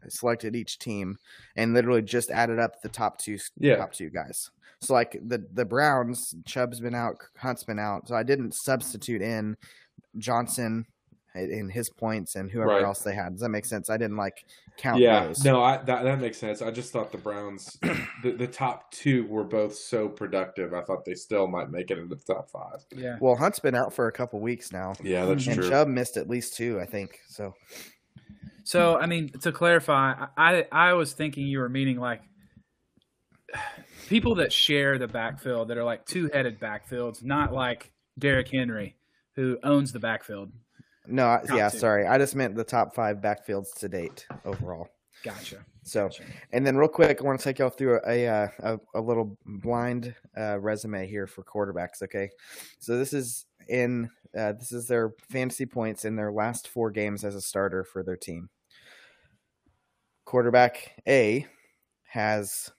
selected 0.08 0.54
each 0.56 0.78
team 0.78 1.18
and 1.56 1.75
literally 1.75 2.02
just 2.02 2.30
added 2.30 2.58
up 2.58 2.80
the 2.82 2.88
top 2.88 3.18
two 3.18 3.38
Yeah. 3.58 3.76
top 3.76 3.92
two 3.92 4.11
guys. 4.11 4.50
So 4.80 4.94
like 4.94 5.18
the 5.26 5.44
the 5.52 5.64
Browns, 5.64 6.35
Chubb's 6.44 6.78
been 6.80 6.94
out, 6.94 7.16
Hunt's 7.37 7.64
been 7.64 7.78
out, 7.80 8.06
so 8.08 8.14
I 8.14 8.23
didn't 8.23 8.54
substitute 8.54 9.23
in 9.23 9.56
Johnson 10.18 10.87
in 11.38 11.68
his 11.71 11.88
points 11.90 12.37
and 12.37 12.50
whoever 12.50 12.71
Right. 12.71 12.83
else 12.85 13.00
they 13.02 13.14
had. 13.14 13.33
Does 13.33 13.40
that 13.40 13.49
make 13.49 13.64
sense? 13.64 13.88
I 13.90 13.97
didn't 13.97 14.16
like 14.16 14.45
count 14.76 15.00
Yeah, 15.00 15.26
those. 15.26 15.45
no, 15.45 15.62
I, 15.62 15.78
that 15.78 16.02
that 16.04 16.21
makes 16.21 16.38
sense. 16.38 16.62
I 16.62 16.71
just 16.71 16.92
thought 16.92 17.12
the 17.12 17.18
Browns, 17.18 17.78
the, 18.23 18.33
the 18.33 18.47
top 18.47 18.90
two 18.90 19.26
were 19.26 19.45
both 19.45 19.75
so 19.75 20.09
productive. 20.09 20.75
I 20.75 20.83
thought 20.83 21.04
they 21.04 21.14
still 21.14 21.47
might 21.47 21.71
make 21.71 21.90
it 21.90 21.99
into 21.99 22.14
the 22.14 22.23
top 22.35 22.50
five. 22.50 22.85
yeah. 22.95 23.16
Well, 23.21 23.37
Hunt's 23.37 23.59
been 23.59 23.75
out 23.75 23.92
for 23.92 24.07
a 24.09 24.12
couple 24.12 24.40
weeks 24.40 24.73
now, 24.73 24.95
Yeah, 25.02 25.25
that's 25.26 25.47
and 25.47 25.57
true. 25.57 25.68
Chubb 25.68 25.88
missed 25.88 26.16
at 26.16 26.28
least 26.28 26.54
two, 26.57 26.78
I 26.80 26.87
think. 26.87 27.18
So 27.28 27.54
So 28.64 28.97
I 28.99 29.07
mean, 29.07 29.28
to 29.40 29.52
clarify, 29.52 30.26
I 30.37 30.66
I 30.73 30.92
was 30.95 31.12
thinking 31.12 31.47
you 31.47 31.59
were 31.61 31.68
meaning 31.68 31.99
like 31.99 32.23
people 34.09 34.37
that 34.37 34.52
share 34.52 34.99
the 34.99 35.09
backfield 35.09 35.68
that 35.68 35.78
are 35.78 35.85
like 35.85 36.04
two 36.07 36.30
headed 36.33 36.59
backfields, 36.61 37.23
not 37.25 37.52
like 37.52 37.90
Derrick 38.18 38.49
Henry 38.49 38.95
who 39.37 39.57
owns 39.62 39.92
the 39.92 40.00
backfield. 40.00 40.50
No, 41.09 41.27
I- 41.27 41.43
yeah, 41.55 41.69
two. 41.71 41.79
sorry. 41.79 42.07
I 42.07 42.19
just 42.19 42.35
meant 42.37 42.55
the 42.55 42.65
top 42.65 42.95
five 42.95 43.19
backfields 43.19 43.75
to 43.81 43.88
date 43.88 44.27
overall. 44.45 44.88
Gotcha. 45.25 45.65
So, 45.83 46.05
Gotcha. 46.05 46.23
and 46.53 46.67
then 46.67 46.77
real 46.77 46.88
quick, 46.88 47.21
I 47.21 47.25
want 47.25 47.41
to 47.41 47.45
take 47.45 47.59
y'all 47.59 47.71
through 47.71 48.00
a 48.07 48.25
a, 48.27 48.53
a, 48.61 48.79
a 48.95 49.00
little 49.00 49.37
blind 49.47 50.15
uh, 50.37 50.59
resume 50.61 51.07
here 51.07 51.27
for 51.27 51.43
quarterbacks. 51.43 52.03
Okay, 52.03 52.29
so 52.79 52.97
this 52.99 53.12
is 53.12 53.47
in 53.69 54.11
uh, 54.37 54.53
this 54.53 54.71
is 54.73 54.87
their 54.87 55.15
fantasy 55.31 55.65
points 55.67 56.05
in 56.05 56.15
their 56.15 56.31
last 56.31 56.69
four 56.69 56.91
games 56.91 57.25
as 57.25 57.35
a 57.35 57.41
starter 57.41 57.83
for 57.85 58.03
their 58.03 58.17
team. 58.17 58.50
Quarterback 60.25 60.93
A 61.09 61.47
has 62.05 62.71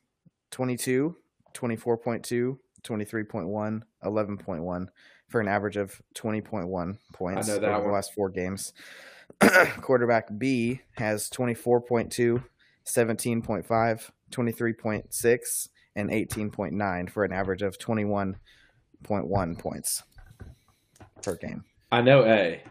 22, 0.52 1.16
24.2, 1.56 2.58
23.1, 2.84 3.82
11.1 4.04 4.88
for 5.30 5.40
an 5.40 5.48
average 5.48 5.78
of 5.78 6.02
20.1 6.16 6.98
points 7.14 7.48
that 7.48 7.62
the 7.62 7.68
last 7.68 8.14
four 8.14 8.30
games. 8.30 8.74
Quarterback 9.82 10.28
B 10.38 10.82
has 10.98 11.30
24.2, 11.30 12.44
17.5, 12.86 14.12
23.6, 14.32 15.70
and 15.96 16.10
18.9 16.10 17.10
for 17.10 17.24
an 17.24 17.32
average 17.32 17.62
of 17.62 17.78
21.1 17.78 19.60
points 19.60 20.04
per 21.22 21.36
game. 21.36 21.64
I 21.92 22.02
know 22.02 22.26
A. 22.26 22.64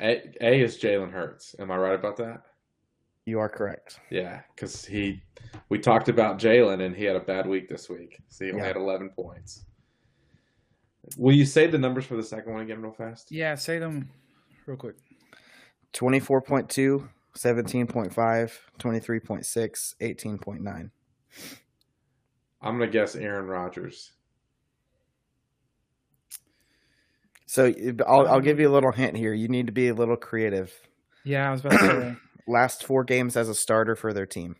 A, 0.00 0.22
A 0.40 0.60
is 0.62 0.78
Jalen 0.78 1.12
Hurts. 1.12 1.54
Am 1.58 1.70
I 1.70 1.76
right 1.76 1.94
about 1.94 2.16
that? 2.16 2.42
You 3.26 3.38
are 3.38 3.48
correct. 3.50 4.00
Yeah, 4.10 4.40
because 4.54 4.84
he, 4.84 5.22
we 5.68 5.78
talked 5.78 6.08
about 6.08 6.38
Jalen 6.38 6.84
and 6.84 6.96
he 6.96 7.04
had 7.04 7.16
a 7.16 7.20
bad 7.20 7.46
week 7.46 7.68
this 7.68 7.88
week. 7.90 8.18
So 8.28 8.44
he 8.44 8.50
only 8.50 8.62
Yeah. 8.62 8.68
had 8.68 8.76
11 8.76 9.10
points. 9.10 9.66
Will 11.16 11.34
you 11.34 11.44
say 11.46 11.66
the 11.66 11.78
numbers 11.78 12.04
for 12.04 12.16
the 12.16 12.22
second 12.22 12.52
one 12.52 12.62
again, 12.62 12.82
real 12.82 12.92
fast? 12.92 13.32
Yeah, 13.32 13.54
say 13.54 13.78
them 13.78 14.10
real 14.66 14.76
quick. 14.76 14.96
24.2, 15.92 17.08
17.5, 17.36 18.58
23.6, 18.78 19.94
18.9. 20.00 20.90
I'm 22.62 22.78
gonna 22.78 22.90
guess 22.90 23.16
Aaron 23.16 23.46
Rodgers. 23.46 24.12
So 27.46 27.72
I'll, 28.06 28.28
I'll 28.28 28.40
give 28.40 28.60
you 28.60 28.68
a 28.68 28.72
little 28.72 28.92
hint 28.92 29.16
here. 29.16 29.32
You 29.32 29.48
need 29.48 29.66
to 29.66 29.72
be 29.72 29.88
a 29.88 29.94
little 29.94 30.16
creative. 30.16 30.72
Yeah, 31.24 31.48
I 31.48 31.50
was 31.52 31.60
about 31.62 31.72
to 31.72 31.78
say 31.78 32.16
Last 32.46 32.84
four 32.84 33.04
games 33.04 33.36
as 33.36 33.48
a 33.48 33.54
starter 33.54 33.96
for 33.96 34.12
their 34.12 34.26
team. 34.26 34.56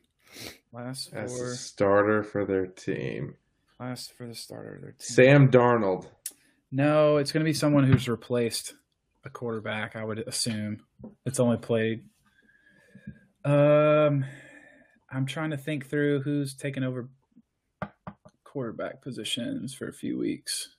last 0.72 1.10
four. 1.10 1.20
as 1.20 1.40
a 1.40 1.56
starter 1.56 2.22
for 2.22 2.44
their 2.44 2.66
team. 2.66 3.34
last 3.78 4.12
for 4.16 4.26
the 4.26 4.34
starter 4.34 4.76
of 4.76 4.82
their 4.82 4.90
team. 4.92 4.98
Sam 5.00 5.50
Darnold. 5.50 6.06
No, 6.72 7.16
it's 7.16 7.32
going 7.32 7.44
to 7.44 7.48
be 7.48 7.54
someone 7.54 7.84
who's 7.84 8.08
replaced 8.08 8.74
a 9.24 9.30
quarterback. 9.30 9.96
I 9.96 10.04
would 10.04 10.20
assume 10.20 10.82
it's 11.26 11.40
only 11.40 11.56
played. 11.56 12.04
Um, 13.44 14.24
I'm 15.10 15.26
trying 15.26 15.50
to 15.50 15.56
think 15.56 15.88
through 15.88 16.22
who's 16.22 16.54
taken 16.54 16.84
over 16.84 17.08
quarterback 18.44 19.02
positions 19.02 19.74
for 19.74 19.88
a 19.88 19.92
few 19.92 20.18
weeks. 20.18 20.76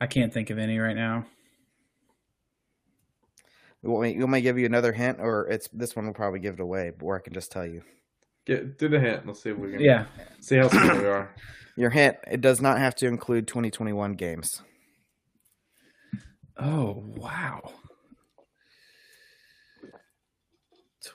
I 0.00 0.06
can't 0.06 0.32
think 0.32 0.50
of 0.50 0.58
any 0.58 0.78
right 0.78 0.96
now. 0.96 1.26
You 3.82 3.90
want 3.90 4.02
me, 4.02 4.12
you 4.12 4.20
want 4.20 4.32
me 4.32 4.38
to 4.38 4.42
give 4.42 4.58
you 4.58 4.66
another 4.66 4.92
hint, 4.92 5.18
or 5.20 5.46
it's 5.48 5.68
this 5.68 5.96
one 5.96 6.06
will 6.06 6.14
probably 6.14 6.40
give 6.40 6.54
it 6.54 6.60
away, 6.60 6.92
or 7.00 7.16
I 7.16 7.20
can 7.20 7.32
just 7.32 7.50
tell 7.50 7.66
you. 7.66 7.82
Get 8.46 8.78
do 8.78 8.88
the 8.88 8.98
hint. 9.00 9.26
Let's 9.26 9.42
see 9.42 9.50
if 9.50 9.58
we 9.58 9.72
can. 9.72 9.80
Yeah, 9.80 10.06
See 10.40 10.56
how 10.56 10.68
smart 10.68 10.98
we 10.98 11.06
are. 11.06 11.34
Your 11.76 11.90
hint: 11.90 12.16
it 12.30 12.40
does 12.40 12.60
not 12.60 12.78
have 12.78 12.94
to 12.96 13.06
include 13.06 13.46
2021 13.46 14.14
games. 14.14 14.62
Oh 16.58 17.02
wow. 17.16 17.72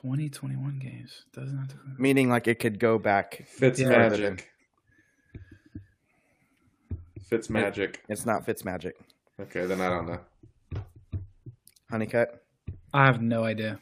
2021 0.02 0.80
games 0.80 1.26
doesn't 1.34 1.58
have 1.58 1.68
to. 1.70 1.76
Meaning, 1.98 2.30
like 2.30 2.48
it 2.48 2.60
could 2.60 2.80
go 2.80 2.98
back. 2.98 3.44
Fitz 3.48 3.80
Yeah. 3.80 3.90
magic. 3.90 4.50
Fitz 7.30 7.50
magic. 7.50 8.02
It's 8.10 8.26
not 8.26 8.46
fits 8.46 8.64
magic. 8.66 8.96
Okay, 9.40 9.66
then 9.66 9.82
I 9.82 9.90
don't 9.90 10.08
know. 10.08 10.20
Honeycut. 11.92 12.28
I 12.94 13.06
have 13.06 13.22
no 13.22 13.44
idea. 13.44 13.80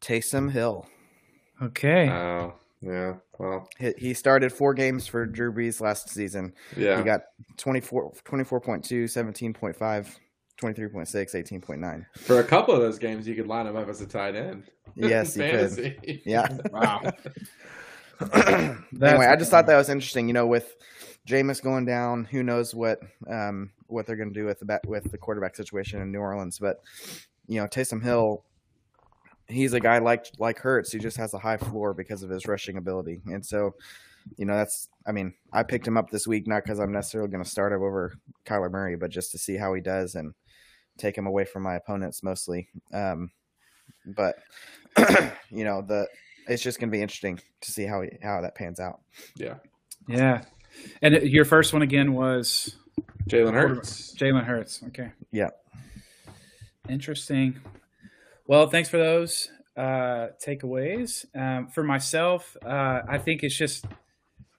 Taysom 0.00 0.50
Hill. 0.50 0.86
Okay. 1.60 2.08
Oh, 2.08 2.54
yeah. 2.82 3.14
Well, 3.38 3.68
He, 3.78 3.92
he 3.96 4.14
started 4.14 4.52
four 4.52 4.74
games 4.74 5.06
for 5.06 5.24
Drew 5.26 5.52
Brees 5.52 5.80
last 5.80 6.10
season. 6.10 6.54
yeah. 6.76 6.98
He 6.98 7.04
got 7.04 7.22
24, 7.58 8.12
24.2, 8.24 9.04
17.5, 9.04 10.16
23.6, 10.60 11.60
18.9. 11.60 12.06
For 12.18 12.40
a 12.40 12.44
couple 12.44 12.74
of 12.74 12.80
those 12.80 12.98
games, 12.98 13.26
you 13.26 13.34
could 13.34 13.46
line 13.46 13.66
him 13.66 13.76
up 13.76 13.88
as 13.88 14.00
a 14.00 14.06
tight 14.06 14.34
end. 14.36 14.64
Yes, 14.94 15.36
you 15.38 15.44
could. 15.50 16.20
Yeah. 16.26 16.46
wow. 16.70 17.00
anyway, 18.20 19.26
I 19.26 19.36
just 19.36 19.50
thought 19.50 19.66
that 19.66 19.76
was 19.76 19.88
interesting. 19.88 20.26
You 20.28 20.34
know, 20.34 20.46
with 20.46 20.76
Jameis 21.26 21.62
going 21.62 21.86
down, 21.86 22.24
who 22.24 22.42
knows 22.42 22.74
what 22.74 23.00
um, 23.26 23.70
what 23.86 24.06
they're 24.06 24.16
going 24.16 24.32
to 24.32 24.38
do 24.38 24.44
with 24.44 24.60
the 24.60 24.80
with 24.86 25.10
the 25.10 25.16
quarterback 25.16 25.56
situation 25.56 26.02
in 26.02 26.12
New 26.12 26.18
Orleans. 26.18 26.58
But 26.58 26.82
you 27.46 27.58
know, 27.60 27.66
Taysom 27.66 28.02
Hill, 28.02 28.44
he's 29.48 29.72
a 29.72 29.80
guy 29.80 29.98
like 29.98 30.26
like 30.38 30.58
Hurts 30.58 30.92
who 30.92 30.98
just 30.98 31.16
has 31.16 31.34
a 31.34 31.38
high 31.38 31.56
floor 31.56 31.94
because 31.94 32.22
of 32.22 32.30
his 32.30 32.46
rushing 32.46 32.76
ability, 32.76 33.20
and 33.26 33.44
so 33.44 33.74
you 34.36 34.44
know, 34.44 34.56
that's 34.56 34.88
I 35.06 35.12
mean, 35.12 35.34
I 35.52 35.62
picked 35.62 35.86
him 35.86 35.96
up 35.96 36.10
this 36.10 36.26
week 36.26 36.46
not 36.46 36.62
because 36.62 36.78
I'm 36.78 36.92
necessarily 36.92 37.30
going 37.30 37.42
to 37.42 37.48
start 37.48 37.72
him 37.72 37.82
over 37.82 38.12
Kyler 38.46 38.70
Murray, 38.70 38.96
but 38.96 39.10
just 39.10 39.32
to 39.32 39.38
see 39.38 39.56
how 39.56 39.74
he 39.74 39.80
does 39.80 40.14
and 40.14 40.34
take 40.98 41.16
him 41.16 41.26
away 41.26 41.44
from 41.44 41.62
my 41.62 41.74
opponents 41.74 42.22
mostly. 42.22 42.68
Um, 42.92 43.30
but 44.06 44.36
you 45.50 45.64
know, 45.64 45.82
the 45.82 46.06
it's 46.48 46.62
just 46.62 46.80
going 46.80 46.90
to 46.90 46.96
be 46.96 47.02
interesting 47.02 47.40
to 47.60 47.70
see 47.70 47.84
how 47.84 48.02
he, 48.02 48.10
how 48.22 48.40
that 48.40 48.54
pans 48.54 48.80
out. 48.80 49.00
Yeah. 49.36 49.54
Yeah. 50.08 50.42
And 51.02 51.14
your 51.22 51.44
first 51.44 51.72
one 51.72 51.82
again 51.82 52.12
was 52.14 52.76
Jalen 53.28 53.54
Hurts. 53.54 54.14
Jalen 54.14 54.44
Hurts. 54.44 54.82
Okay. 54.88 55.12
Yeah. 55.30 55.50
Interesting. 56.88 57.60
Well, 58.46 58.68
thanks 58.68 58.88
for 58.88 58.98
those 58.98 59.48
uh, 59.76 60.28
takeaways. 60.44 61.24
Um, 61.36 61.68
for 61.68 61.84
myself, 61.84 62.56
uh, 62.64 63.02
I 63.08 63.18
think 63.18 63.44
it's 63.44 63.56
just 63.56 63.84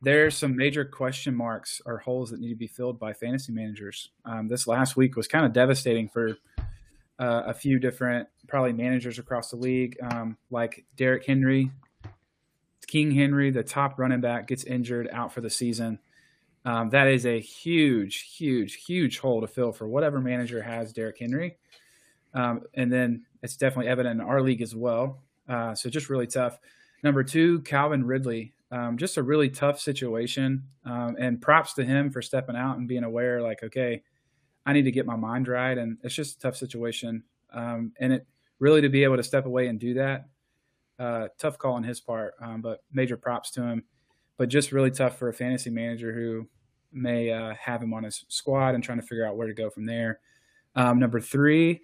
there's 0.02 0.38
some 0.38 0.56
major 0.56 0.86
question 0.86 1.36
marks 1.36 1.82
or 1.86 1.98
holes 1.98 2.32
that 2.32 2.40
need 2.40 2.50
to 2.50 2.56
be 2.56 2.68
filled 2.68 2.98
by 2.98 3.14
fantasy 3.14 3.52
managers. 3.52 4.10
Um, 4.26 4.48
this 4.48 4.68
last 4.68 4.96
week 4.96 5.16
was 5.16 5.28
kind 5.28 5.46
of 5.46 5.54
devastating 5.54 6.08
for 6.08 6.38
uh, 7.20 7.44
a 7.48 7.54
few 7.54 7.78
different 7.78 8.28
probably 8.48 8.74
managers 8.74 9.20
across 9.20 9.50
the 9.50 9.58
league, 9.58 9.98
um, 10.02 10.38
like 10.50 10.86
Derrick 10.96 11.26
Henry, 11.26 11.70
King 12.88 13.12
Henry, 13.12 13.52
the 13.52 13.64
top 13.64 14.00
running 14.00 14.22
back, 14.22 14.48
gets 14.48 14.64
injured 14.64 15.10
out 15.12 15.34
for 15.34 15.42
the 15.42 15.50
season. 15.50 16.00
Um, 16.66 16.90
that 16.92 17.08
is 17.08 17.26
a 17.26 17.40
huge, 17.40 18.36
huge, 18.38 18.86
huge 18.86 19.20
hole 19.20 19.42
to 19.42 19.48
fill 19.48 19.74
for 19.74 19.88
whatever 19.88 20.22
manager 20.22 20.62
has 20.62 20.94
Derrick 20.94 21.20
Henry. 21.20 21.58
Um, 22.34 22.62
and 22.74 22.92
then 22.92 23.26
it's 23.44 23.58
definitely 23.58 23.90
evident 23.90 24.20
in 24.20 24.26
our 24.26 24.42
league 24.42 24.62
as 24.62 24.76
well. 24.76 25.22
Uh, 25.48 25.76
so 25.76 25.90
just 25.90 26.10
really 26.10 26.28
tough. 26.28 26.58
Number 27.04 27.24
two, 27.24 27.60
Calvin 27.62 28.06
Ridley. 28.06 28.54
Um, 28.72 28.98
just 28.98 29.18
a 29.18 29.24
really 29.24 29.50
tough 29.50 29.80
situation. 29.80 30.64
Um, 30.86 31.16
and 31.20 31.40
props 31.40 31.74
to 31.74 31.84
him 31.84 32.10
for 32.10 32.22
stepping 32.22 32.56
out 32.56 32.78
and 32.78 32.88
being 32.88 33.04
aware, 33.04 33.42
like, 33.42 33.62
okay, 33.62 34.02
I 34.66 34.74
need 34.74 34.84
to 34.84 34.92
get 34.92 35.06
my 35.06 35.18
mind 35.18 35.48
right. 35.48 35.78
And 35.78 35.98
it's 36.02 36.16
just 36.16 36.38
a 36.38 36.40
tough 36.40 36.56
situation. 36.56 37.24
Um, 37.54 37.92
and 38.00 38.14
it 38.14 38.26
really 38.60 38.82
to 38.82 38.90
be 38.90 39.04
able 39.04 39.18
to 39.18 39.24
step 39.24 39.46
away 39.46 39.68
and 39.68 39.80
do 39.80 39.94
that, 39.96 40.26
uh, 40.98 41.28
tough 41.38 41.58
call 41.58 41.74
on 41.74 41.84
his 41.84 42.00
part, 42.00 42.34
um, 42.42 42.62
but 42.62 42.80
major 42.92 43.18
props 43.18 43.52
to 43.52 43.62
him. 43.62 43.84
But 44.38 44.50
just 44.50 44.72
really 44.72 44.90
tough 44.90 45.20
for 45.20 45.28
a 45.28 45.34
fantasy 45.34 45.70
manager 45.70 46.14
who 46.14 46.48
may 46.92 47.32
uh, 47.32 47.54
have 47.56 47.84
him 47.84 47.94
on 47.94 48.04
his 48.04 48.26
squad 48.30 48.74
and 48.74 48.84
trying 48.84 49.02
to 49.02 49.06
figure 49.06 49.28
out 49.28 49.36
where 49.36 49.48
to 49.48 49.54
go 49.54 49.70
from 49.70 49.86
there. 49.86 50.20
Um, 50.76 50.98
number 50.98 51.20
three, 51.20 51.82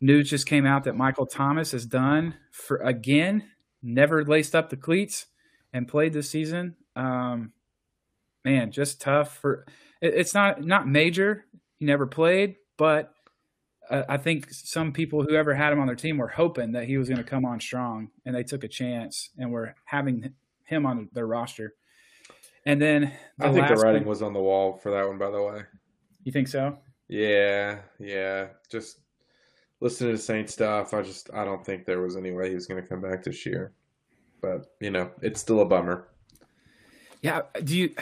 news 0.00 0.30
just 0.30 0.46
came 0.46 0.66
out 0.66 0.84
that 0.84 0.96
Michael 0.96 1.26
Thomas 1.26 1.74
is 1.74 1.86
done 1.86 2.34
for 2.50 2.76
again, 2.78 3.44
never 3.82 4.24
laced 4.24 4.54
up 4.54 4.70
the 4.70 4.76
cleats 4.76 5.26
and 5.72 5.88
played 5.88 6.12
this 6.12 6.30
season. 6.30 6.76
Um, 6.96 7.52
man, 8.44 8.70
just 8.70 9.00
tough 9.00 9.38
for. 9.38 9.66
It, 10.00 10.14
it's 10.14 10.34
not 10.34 10.62
not 10.62 10.88
major. 10.88 11.44
He 11.78 11.86
never 11.86 12.06
played, 12.06 12.56
but 12.76 13.12
uh, 13.90 14.02
I 14.08 14.16
think 14.16 14.50
some 14.50 14.92
people, 14.92 15.22
who 15.22 15.34
ever 15.34 15.54
had 15.54 15.72
him 15.72 15.80
on 15.80 15.86
their 15.86 15.96
team, 15.96 16.18
were 16.18 16.28
hoping 16.28 16.72
that 16.72 16.84
he 16.84 16.96
was 16.96 17.08
going 17.08 17.18
to 17.18 17.24
come 17.24 17.44
on 17.44 17.60
strong, 17.60 18.10
and 18.24 18.34
they 18.34 18.44
took 18.44 18.64
a 18.64 18.68
chance 18.68 19.30
and 19.36 19.50
were 19.50 19.74
having 19.84 20.34
him 20.64 20.86
on 20.86 21.08
their 21.12 21.26
roster. 21.26 21.74
And 22.66 22.80
then 22.80 23.12
the 23.38 23.46
I 23.46 23.52
think 23.52 23.68
the 23.68 23.74
writing 23.74 24.02
one, 24.02 24.08
was 24.08 24.22
on 24.22 24.32
the 24.32 24.40
wall 24.40 24.78
for 24.78 24.90
that 24.92 25.06
one. 25.06 25.18
By 25.18 25.30
the 25.30 25.42
way, 25.42 25.62
you 26.22 26.32
think 26.32 26.48
so? 26.48 26.78
Yeah, 27.08 27.80
yeah. 27.98 28.48
Just 28.70 29.00
listening 29.84 30.12
to 30.12 30.18
Saint 30.18 30.48
stuff, 30.48 30.94
I 30.94 31.02
just 31.02 31.30
I 31.32 31.44
don't 31.44 31.64
think 31.64 31.84
there 31.84 32.00
was 32.00 32.16
any 32.16 32.32
way 32.32 32.48
he 32.48 32.54
was 32.54 32.66
going 32.66 32.82
to 32.82 32.88
come 32.88 33.02
back 33.02 33.22
this 33.22 33.46
year. 33.46 33.72
But 34.40 34.74
you 34.80 34.90
know, 34.90 35.10
it's 35.22 35.40
still 35.40 35.60
a 35.60 35.64
bummer. 35.64 36.08
Yeah. 37.20 37.42
Do 37.62 37.76
you? 37.76 37.94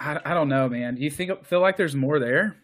I, 0.00 0.18
I 0.24 0.34
don't 0.34 0.48
know, 0.48 0.68
man. 0.68 0.96
Do 0.96 1.02
you 1.02 1.10
think 1.10 1.44
feel 1.44 1.60
like 1.60 1.76
there's 1.76 1.94
more 1.94 2.18
there? 2.18 2.56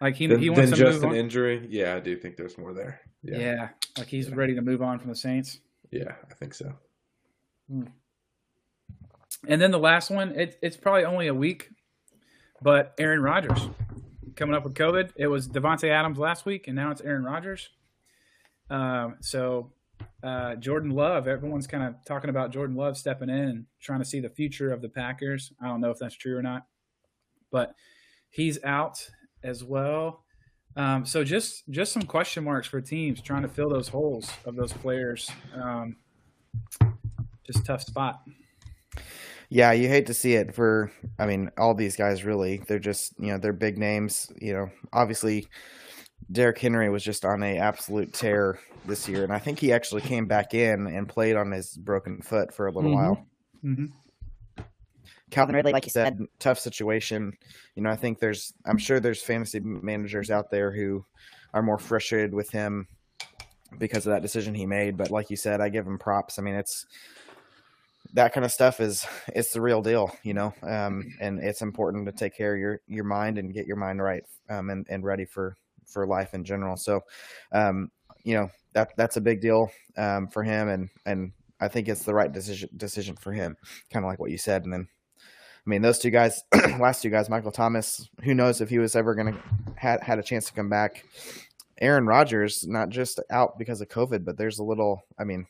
Like 0.00 0.16
he 0.16 0.26
than, 0.26 0.40
he 0.40 0.50
wants 0.50 0.70
to 0.70 0.76
just 0.76 1.02
an 1.02 1.10
on? 1.10 1.16
injury. 1.16 1.66
Yeah, 1.70 1.94
I 1.94 2.00
do 2.00 2.16
think 2.16 2.36
there's 2.36 2.58
more 2.58 2.72
there. 2.72 3.00
Yeah, 3.22 3.38
yeah 3.38 3.68
like 3.96 4.08
he's 4.08 4.28
yeah. 4.28 4.34
ready 4.34 4.54
to 4.54 4.62
move 4.62 4.82
on 4.82 4.98
from 4.98 5.10
the 5.10 5.16
Saints. 5.16 5.60
Yeah, 5.90 6.12
I 6.30 6.34
think 6.34 6.54
so. 6.54 6.72
Hmm. 7.70 7.84
And 9.48 9.60
then 9.60 9.70
the 9.70 9.78
last 9.78 10.10
one, 10.10 10.32
it, 10.32 10.58
it's 10.62 10.76
probably 10.76 11.04
only 11.04 11.28
a 11.28 11.34
week, 11.34 11.70
but 12.62 12.94
Aaron 12.98 13.20
Rodgers 13.22 13.68
coming 14.36 14.54
up 14.54 14.64
with 14.64 14.74
COVID. 14.74 15.12
It 15.16 15.26
was 15.26 15.48
Davante 15.48 15.88
Adams 15.88 16.18
last 16.18 16.46
week, 16.46 16.68
and 16.68 16.76
now 16.76 16.90
it's 16.90 17.00
Aaron 17.00 17.24
Rodgers. 17.24 17.70
Um, 18.70 19.16
so 19.20 19.72
uh, 20.22 20.56
Jordan 20.56 20.90
Love, 20.90 21.26
everyone's 21.26 21.66
kind 21.66 21.82
of 21.82 21.94
talking 22.04 22.30
about 22.30 22.52
Jordan 22.52 22.76
Love 22.76 22.96
stepping 22.96 23.30
in 23.30 23.38
and 23.38 23.66
trying 23.80 24.00
to 24.00 24.04
see 24.04 24.20
the 24.20 24.28
future 24.28 24.72
of 24.72 24.82
the 24.82 24.88
Packers. 24.88 25.52
I 25.60 25.66
don't 25.68 25.80
know 25.80 25.90
if 25.90 25.98
that's 25.98 26.16
true 26.16 26.36
or 26.36 26.42
not, 26.42 26.66
but 27.50 27.74
he's 28.30 28.62
out 28.62 29.08
as 29.42 29.64
well. 29.64 30.24
Um, 30.76 31.06
so 31.06 31.24
just 31.24 31.68
just 31.70 31.92
some 31.92 32.02
question 32.02 32.44
marks 32.44 32.68
for 32.68 32.82
teams 32.82 33.22
trying 33.22 33.42
to 33.42 33.48
fill 33.48 33.70
those 33.70 33.88
holes 33.88 34.30
of 34.44 34.56
those 34.56 34.74
players. 34.74 35.30
Um, 35.54 35.96
just 37.46 37.64
tough 37.64 37.82
spot. 37.82 38.20
Yeah, 39.48 39.72
you 39.72 39.88
hate 39.88 40.06
to 40.06 40.14
see 40.14 40.34
it 40.34 40.54
for. 40.54 40.90
I 41.18 41.26
mean, 41.26 41.50
all 41.56 41.74
these 41.74 41.96
guys 41.96 42.24
really. 42.24 42.58
They're 42.66 42.78
just 42.78 43.14
you 43.18 43.28
know 43.28 43.38
they're 43.38 43.52
big 43.52 43.78
names. 43.78 44.30
You 44.40 44.52
know, 44.54 44.70
obviously, 44.92 45.46
Derrick 46.30 46.58
Henry 46.58 46.90
was 46.90 47.04
just 47.04 47.24
on 47.24 47.42
a 47.42 47.58
absolute 47.58 48.12
tear 48.12 48.58
this 48.86 49.08
year, 49.08 49.24
and 49.24 49.32
I 49.32 49.38
think 49.38 49.58
he 49.58 49.72
actually 49.72 50.02
came 50.02 50.26
back 50.26 50.54
in 50.54 50.86
and 50.86 51.08
played 51.08 51.36
on 51.36 51.50
his 51.50 51.76
broken 51.76 52.20
foot 52.22 52.52
for 52.52 52.66
a 52.66 52.72
little 52.72 52.90
mm-hmm. 52.90 53.00
while. 53.00 53.26
Mm-hmm. 53.64 53.86
Calvin 55.30 55.56
Ridley, 55.56 55.72
like 55.72 55.84
you 55.84 55.90
said, 55.90 56.20
tough 56.38 56.58
situation. 56.58 57.32
You 57.74 57.82
know, 57.82 57.90
I 57.90 57.96
think 57.96 58.20
there's, 58.20 58.52
I'm 58.64 58.78
sure 58.78 59.00
there's 59.00 59.22
fantasy 59.22 59.58
managers 59.60 60.30
out 60.30 60.50
there 60.50 60.70
who 60.70 61.04
are 61.52 61.62
more 61.62 61.78
frustrated 61.78 62.32
with 62.32 62.50
him 62.50 62.86
because 63.78 64.06
of 64.06 64.12
that 64.12 64.22
decision 64.22 64.54
he 64.54 64.66
made. 64.66 64.96
But 64.96 65.10
like 65.10 65.28
you 65.28 65.36
said, 65.36 65.60
I 65.60 65.68
give 65.68 65.86
him 65.86 65.98
props. 65.98 66.38
I 66.38 66.42
mean, 66.42 66.54
it's 66.54 66.86
that 68.14 68.32
kind 68.32 68.44
of 68.44 68.52
stuff 68.52 68.80
is 68.80 69.06
it's 69.28 69.52
the 69.52 69.60
real 69.60 69.82
deal, 69.82 70.14
you 70.22 70.34
know, 70.34 70.52
um, 70.62 71.14
and 71.20 71.38
it's 71.38 71.62
important 71.62 72.06
to 72.06 72.12
take 72.12 72.36
care 72.36 72.54
of 72.54 72.60
your 72.60 72.80
your 72.86 73.04
mind 73.04 73.38
and 73.38 73.54
get 73.54 73.66
your 73.66 73.76
mind 73.76 74.02
right 74.02 74.22
um, 74.48 74.70
and 74.70 74.86
and 74.88 75.04
ready 75.04 75.24
for 75.24 75.56
for 75.86 76.06
life 76.06 76.34
in 76.34 76.44
general. 76.44 76.76
So, 76.76 77.02
um, 77.52 77.90
you 78.24 78.34
know, 78.34 78.50
that 78.72 78.90
that's 78.96 79.16
a 79.16 79.20
big 79.20 79.40
deal 79.40 79.70
um, 79.96 80.28
for 80.28 80.42
him, 80.42 80.68
and 80.68 80.88
and 81.06 81.32
I 81.60 81.68
think 81.68 81.88
it's 81.88 82.04
the 82.04 82.14
right 82.14 82.30
decision 82.30 82.68
decision 82.76 83.16
for 83.16 83.32
him, 83.32 83.56
kind 83.90 84.04
of 84.04 84.10
like 84.10 84.18
what 84.18 84.30
you 84.30 84.38
said. 84.38 84.64
And 84.64 84.72
then, 84.72 84.88
I 85.18 85.70
mean, 85.70 85.82
those 85.82 85.98
two 85.98 86.10
guys, 86.10 86.42
last 86.78 87.02
two 87.02 87.10
guys, 87.10 87.30
Michael 87.30 87.52
Thomas, 87.52 88.08
who 88.22 88.34
knows 88.34 88.60
if 88.60 88.68
he 88.68 88.78
was 88.78 88.96
ever 88.96 89.14
going 89.14 89.32
to 89.32 89.40
had 89.76 90.02
had 90.02 90.18
a 90.18 90.22
chance 90.22 90.46
to 90.46 90.52
come 90.52 90.68
back. 90.68 91.04
Aaron 91.78 92.06
Rodgers, 92.06 92.66
not 92.66 92.88
just 92.88 93.20
out 93.30 93.58
because 93.58 93.82
of 93.82 93.88
COVID, 93.88 94.24
but 94.24 94.38
there's 94.38 94.58
a 94.58 94.64
little. 94.64 95.04
I 95.18 95.24
mean, 95.24 95.46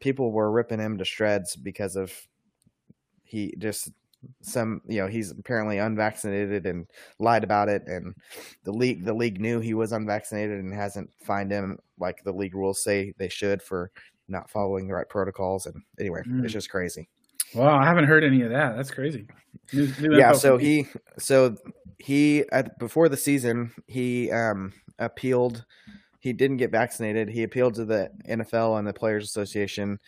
people 0.00 0.32
were 0.32 0.50
ripping 0.50 0.80
him 0.80 0.98
to 0.98 1.04
shreds 1.04 1.56
because 1.56 1.96
of 1.96 2.12
he 3.22 3.54
just 3.58 3.90
some 4.42 4.82
you 4.86 5.00
know 5.00 5.06
he's 5.06 5.30
apparently 5.30 5.78
unvaccinated 5.78 6.66
and 6.66 6.86
lied 7.18 7.44
about 7.44 7.68
it 7.68 7.82
and 7.86 8.14
the 8.64 8.72
league 8.72 9.04
the 9.04 9.12
league 9.12 9.40
knew 9.40 9.60
he 9.60 9.72
was 9.72 9.92
unvaccinated 9.92 10.58
and 10.58 10.74
hasn't 10.74 11.10
fined 11.22 11.50
him 11.50 11.78
like 11.98 12.22
the 12.24 12.32
league 12.32 12.54
rules 12.54 12.82
say 12.82 13.14
they 13.18 13.28
should 13.28 13.62
for 13.62 13.90
not 14.28 14.50
following 14.50 14.86
the 14.86 14.94
right 14.94 15.08
protocols 15.08 15.66
and 15.66 15.82
anyway 15.98 16.22
mm. 16.26 16.44
it's 16.44 16.52
just 16.52 16.70
crazy. 16.70 17.08
Wow 17.54 17.78
i 17.78 17.84
haven't 17.84 18.04
heard 18.04 18.22
any 18.22 18.42
of 18.42 18.50
that. 18.50 18.76
That's 18.76 18.90
crazy. 18.90 19.26
New, 19.72 19.92
new 20.00 20.18
yeah 20.18 20.32
so 20.32 20.58
he 20.58 20.86
so 21.18 21.56
he 21.98 22.44
at, 22.52 22.78
before 22.78 23.08
the 23.08 23.16
season 23.16 23.72
he 23.86 24.30
um 24.30 24.72
appealed 24.98 25.64
he 26.20 26.32
didn't 26.32 26.58
get 26.58 26.70
vaccinated. 26.70 27.28
He 27.28 27.42
appealed 27.42 27.74
to 27.74 27.84
the 27.84 28.10
NFL 28.28 28.78
and 28.78 28.86
the 28.86 28.92
Players 28.92 29.24
Association 29.24 29.98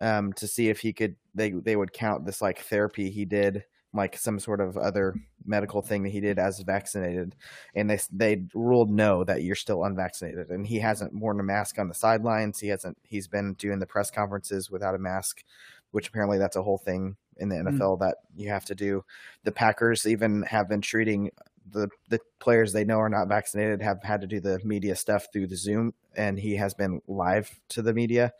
um, 0.00 0.32
to 0.34 0.46
see 0.46 0.68
if 0.68 0.80
he 0.80 0.92
could 0.92 1.16
they 1.34 1.50
they 1.50 1.76
would 1.76 1.92
count 1.92 2.24
this 2.24 2.40
like 2.40 2.60
therapy 2.60 3.10
he 3.10 3.24
did 3.24 3.64
like 3.94 4.16
some 4.16 4.38
sort 4.38 4.60
of 4.60 4.76
other 4.76 5.14
medical 5.44 5.80
thing 5.80 6.02
that 6.02 6.10
he 6.10 6.20
did 6.20 6.38
as 6.38 6.60
vaccinated 6.60 7.34
and 7.74 7.90
they 7.90 7.98
they 8.12 8.44
ruled 8.54 8.90
no 8.90 9.24
that 9.24 9.42
you're 9.42 9.56
still 9.56 9.84
unvaccinated 9.84 10.50
and 10.50 10.66
he 10.66 10.78
hasn't 10.78 11.12
worn 11.14 11.40
a 11.40 11.42
mask 11.42 11.78
on 11.78 11.88
the 11.88 11.94
sidelines 11.94 12.60
he 12.60 12.68
hasn't 12.68 12.96
he's 13.02 13.26
been 13.26 13.54
doing 13.54 13.78
the 13.78 13.86
press 13.86 14.10
conferences 14.10 14.70
without 14.70 14.94
a 14.94 14.98
mask 14.98 15.42
which 15.90 16.08
apparently 16.08 16.38
that's 16.38 16.56
a 16.56 16.62
whole 16.62 16.78
thing 16.78 17.16
in 17.38 17.48
the 17.48 17.56
NFL 17.56 17.78
mm-hmm. 17.78 18.04
that 18.04 18.18
you 18.36 18.50
have 18.50 18.64
to 18.66 18.74
do 18.74 19.02
the 19.44 19.52
Packers 19.52 20.06
even 20.06 20.42
have 20.42 20.68
been 20.68 20.82
treating 20.82 21.30
the 21.72 21.88
the 22.08 22.20
players 22.40 22.72
they 22.72 22.84
know 22.84 22.98
are 22.98 23.08
not 23.08 23.28
vaccinated 23.28 23.82
have 23.82 24.02
had 24.02 24.20
to 24.20 24.26
do 24.26 24.40
the 24.40 24.60
media 24.64 24.96
stuff 24.96 25.26
through 25.32 25.46
the 25.46 25.56
Zoom, 25.56 25.94
and 26.16 26.38
he 26.38 26.56
has 26.56 26.74
been 26.74 27.00
live 27.06 27.60
to 27.70 27.82
the 27.82 27.94
media. 27.94 28.32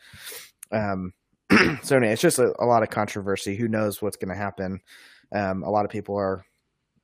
Um, 0.72 1.12
so 1.82 1.96
anyway, 1.96 2.12
it's 2.12 2.22
just 2.22 2.38
a, 2.38 2.54
a, 2.62 2.66
lot 2.66 2.82
of 2.82 2.90
controversy. 2.90 3.56
Who 3.56 3.68
knows 3.68 4.02
what's 4.02 4.16
going 4.16 4.28
to 4.28 4.34
happen? 4.34 4.80
Um, 5.32 5.62
a 5.62 5.70
lot 5.70 5.84
of 5.84 5.90
people 5.90 6.16
are, 6.16 6.44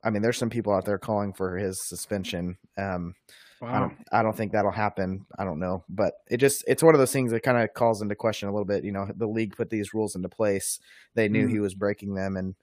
I 0.03 0.09
mean, 0.09 0.21
there's 0.21 0.37
some 0.37 0.49
people 0.49 0.73
out 0.73 0.85
there 0.85 0.99
calling 0.99 1.33
for 1.33 1.57
his 1.57 1.81
suspension. 1.81 2.57
Um, 2.77 3.15
I 3.61 3.71
Wow. 3.71 3.79
don't, 3.79 3.97
I 4.11 4.21
don't 4.21 4.35
think 4.35 4.51
that'll 4.51 4.69
happen. 4.69 5.25
I 5.39 5.43
don't 5.43 5.59
know, 5.59 5.83
but 5.89 6.13
it 6.29 6.37
just, 6.37 6.63
it's 6.67 6.83
one 6.83 6.93
of 6.93 6.99
those 6.99 7.13
things 7.13 7.31
that 7.31 7.41
kind 7.41 7.57
of 7.57 7.73
calls 7.73 8.01
into 8.01 8.13
question 8.13 8.47
a 8.47 8.51
little 8.51 8.65
bit. 8.65 8.83
You 8.83 8.91
know, 8.91 9.07
the 9.15 9.27
league 9.27 9.55
put 9.55 9.69
these 9.69 9.93
rules 9.93 10.15
into 10.15 10.29
place. 10.29 10.79
They 11.15 11.29
knew 11.29 11.47
Mhm. 11.47 11.49
he 11.49 11.59
was 11.59 11.73
breaking 11.73 12.13
them 12.13 12.37
and 12.37 12.55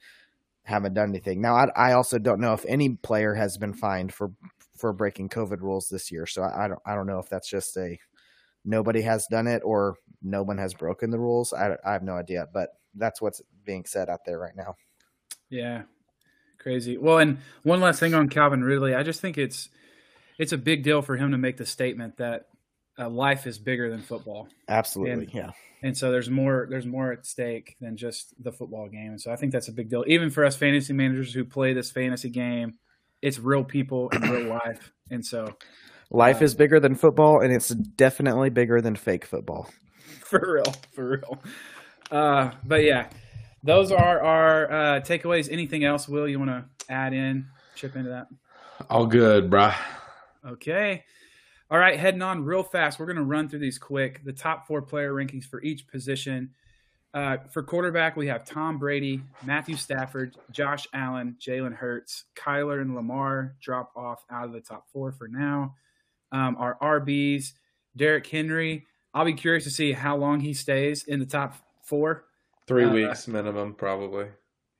haven't 0.64 0.94
done 0.94 1.08
anything. 1.08 1.40
Now, 1.40 1.54
I, 1.56 1.68
I 1.76 1.92
also 1.92 2.18
don't 2.18 2.40
know 2.40 2.52
if 2.52 2.64
any 2.66 2.90
player 2.90 3.34
has 3.34 3.58
been 3.58 3.74
fined 3.74 4.12
for, 4.14 4.32
for 4.76 4.92
breaking 4.92 5.28
COVID 5.28 5.60
rules 5.60 5.88
this 5.88 6.10
year. 6.10 6.26
So 6.26 6.42
I, 6.42 6.64
I 6.64 6.68
don't, 6.68 6.80
I 6.86 6.94
don't 6.94 7.06
know 7.06 7.18
if 7.18 7.28
that's 7.28 7.48
just 7.48 7.76
a, 7.76 7.98
nobody 8.64 9.02
has 9.02 9.26
done 9.26 9.46
it 9.46 9.62
or 9.64 9.96
no 10.22 10.42
one 10.42 10.58
has 10.58 10.74
broken 10.74 11.10
the 11.10 11.18
rules. 11.18 11.52
I, 11.52 11.76
I 11.84 11.92
have 11.92 12.02
no 12.02 12.14
idea, 12.14 12.46
but 12.52 12.70
that's 12.94 13.20
what's 13.20 13.42
being 13.64 13.84
said 13.84 14.08
out 14.08 14.20
there 14.24 14.38
right 14.38 14.56
now. 14.56 14.76
Yeah, 15.50 15.82
crazy. 16.58 16.96
Well, 16.96 17.18
and 17.18 17.38
one 17.62 17.80
last 17.80 18.00
thing 18.00 18.14
on 18.14 18.28
Calvin 18.28 18.62
Ridley, 18.62 18.94
I 18.94 19.02
just 19.02 19.20
think 19.20 19.38
it's 19.38 19.68
it's 20.38 20.52
a 20.52 20.58
big 20.58 20.82
deal 20.82 21.02
for 21.02 21.16
him 21.16 21.32
to 21.32 21.38
make 21.38 21.56
the 21.56 21.66
statement 21.66 22.16
that 22.16 22.46
uh, 22.98 23.08
life 23.08 23.46
is 23.46 23.58
bigger 23.58 23.90
than 23.90 24.00
football, 24.02 24.48
Absolutely. 24.68 25.24
And- 25.24 25.34
yeah. 25.34 25.50
and 25.82 25.96
so 25.96 26.10
there's 26.12 26.28
more 26.30 26.66
there's 26.70 26.86
more 26.86 27.12
at 27.12 27.24
stake 27.26 27.76
than 27.80 27.96
just 27.96 28.34
the 28.42 28.52
football 28.52 28.88
game. 28.88 29.12
And 29.12 29.20
so 29.20 29.32
I 29.32 29.36
think 29.36 29.52
that's 29.52 29.68
a 29.68 29.72
big 29.72 29.88
deal, 29.90 30.04
even 30.06 30.30
for 30.30 30.44
us 30.44 30.56
fantasy 30.56 30.92
managers 30.92 31.32
who 31.32 31.44
play 31.44 31.72
this 31.72 31.90
fantasy 31.90 32.30
game. 32.30 32.74
It's 33.22 33.38
real 33.38 33.64
people 33.64 34.08
and 34.12 34.28
real 34.28 34.48
life, 34.64 34.92
and 35.10 35.24
so 35.24 35.54
Life 36.10 36.42
Uh, 36.42 36.44
is 36.44 36.54
bigger 36.54 36.78
than 36.80 36.94
football, 36.94 37.40
and 37.40 37.52
it's 37.52 37.68
definitely 37.70 38.50
bigger 38.50 38.80
than 38.82 38.96
fake 38.96 39.24
football. 39.24 39.70
for 40.20 40.54
real, 40.56 40.74
for 40.92 41.08
real. 41.08 41.42
Uh, 42.10 42.50
but 42.64 42.84
yeah, 42.84 43.08
those 43.62 43.90
are 43.92 44.20
our 44.20 44.70
uh, 44.70 45.00
takeaways. 45.00 45.48
Anything 45.50 45.84
else, 45.84 46.06
Will? 46.08 46.28
You 46.28 46.38
want 46.38 46.50
to 46.50 46.64
add 46.92 47.14
in, 47.14 47.46
chip 47.76 47.96
into 47.96 48.10
that? 48.10 48.26
All 48.90 49.06
good, 49.06 49.48
bruh. 49.48 49.74
Okay. 50.46 51.04
All 51.72 51.78
right, 51.78 51.98
heading 51.98 52.20
on 52.20 52.44
real 52.44 52.62
fast. 52.62 52.98
We're 53.00 53.06
going 53.06 53.16
to 53.16 53.22
run 53.22 53.48
through 53.48 53.60
these 53.60 53.78
quick. 53.78 54.22
The 54.26 54.32
top 54.34 54.66
four 54.66 54.82
player 54.82 55.10
rankings 55.14 55.46
for 55.46 55.62
each 55.62 55.88
position. 55.88 56.50
Uh, 57.14 57.38
for 57.50 57.62
quarterback, 57.62 58.14
we 58.14 58.26
have 58.26 58.44
Tom 58.44 58.78
Brady, 58.78 59.22
Matthew 59.42 59.76
Stafford, 59.76 60.36
Josh 60.50 60.86
Allen, 60.92 61.34
Jalen 61.40 61.74
Hurts, 61.74 62.24
Kyler, 62.36 62.82
and 62.82 62.94
Lamar 62.94 63.56
drop 63.62 63.90
off 63.96 64.22
out 64.30 64.44
of 64.44 64.52
the 64.52 64.60
top 64.60 64.84
four 64.92 65.12
for 65.12 65.28
now. 65.28 65.74
Um, 66.30 66.56
our 66.58 66.76
RBs, 66.82 67.52
Derrick 67.96 68.26
Henry. 68.26 68.84
I'll 69.14 69.24
be 69.24 69.32
curious 69.32 69.64
to 69.64 69.70
see 69.70 69.92
how 69.92 70.18
long 70.18 70.40
he 70.40 70.52
stays 70.52 71.04
in 71.04 71.20
the 71.20 71.26
top 71.26 71.54
four. 71.84 72.24
Three 72.66 72.84
Uh, 72.84 72.92
weeks 72.92 73.26
minimum, 73.26 73.72
probably. 73.72 74.26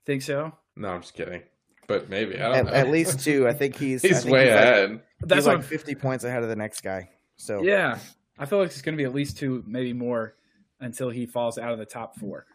Think 0.05 0.21
so? 0.21 0.53
No, 0.77 0.89
I'm 0.91 1.01
just 1.01 1.15
kidding. 1.15 1.41
But 1.89 2.09
maybe 2.09 2.37
I 2.41 2.49
don't 2.49 2.55
At, 2.57 2.65
know. 2.67 2.73
at 2.73 2.89
least 2.91 3.21
two. 3.21 3.47
I 3.49 3.53
think 3.53 3.77
he's. 3.79 4.03
He's 4.03 4.23
think 4.23 4.33
way 4.33 4.45
he's 4.47 4.55
like- 4.55 4.65
ahead. 4.65 5.01
That's 5.21 5.35
he's 5.39 5.47
what 5.47 5.57
like 5.57 5.65
I'm 5.65 5.69
50 5.69 5.95
points 5.97 6.25
ahead 6.25 6.43
of 6.43 6.49
the 6.49 6.57
next 6.57 6.81
guy. 6.83 7.11
So 7.37 7.63
Yeah, 7.63 7.99
I 8.39 8.47
feel 8.47 8.59
like 8.59 8.69
it's 8.71 8.83
going 8.83 8.95
to 8.97 9.01
be 9.01 9.05
at 9.05 9.15
least 9.15 9.37
two, 9.39 9.63
maybe 9.67 9.93
more, 9.93 10.35
until 10.81 11.11
he 11.11 11.27
falls 11.27 11.59
out 11.59 11.73
of 11.73 11.79
the 11.79 11.85
top 11.87 12.17
four. 12.19 12.47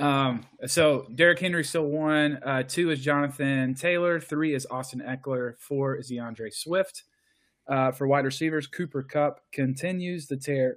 Um, 0.00 0.44
so 0.66 1.06
Derrick 1.14 1.40
Henry 1.40 1.64
still 1.64 1.86
one. 1.86 2.38
Uh, 2.44 2.62
two 2.62 2.90
is 2.90 3.00
Jonathan 3.00 3.74
Taylor. 3.74 4.20
Three 4.20 4.54
is 4.54 4.66
Austin 4.70 5.00
Ekeler. 5.00 5.58
Four 5.58 5.96
is 5.96 6.08
D'Andre 6.08 6.50
Swift. 6.50 7.02
Uh, 7.66 7.90
for 7.92 8.06
wide 8.06 8.24
receivers, 8.24 8.66
Cooper 8.66 9.02
Kupp 9.02 9.40
continues 9.52 10.26
the 10.28 10.36
tear. 10.36 10.76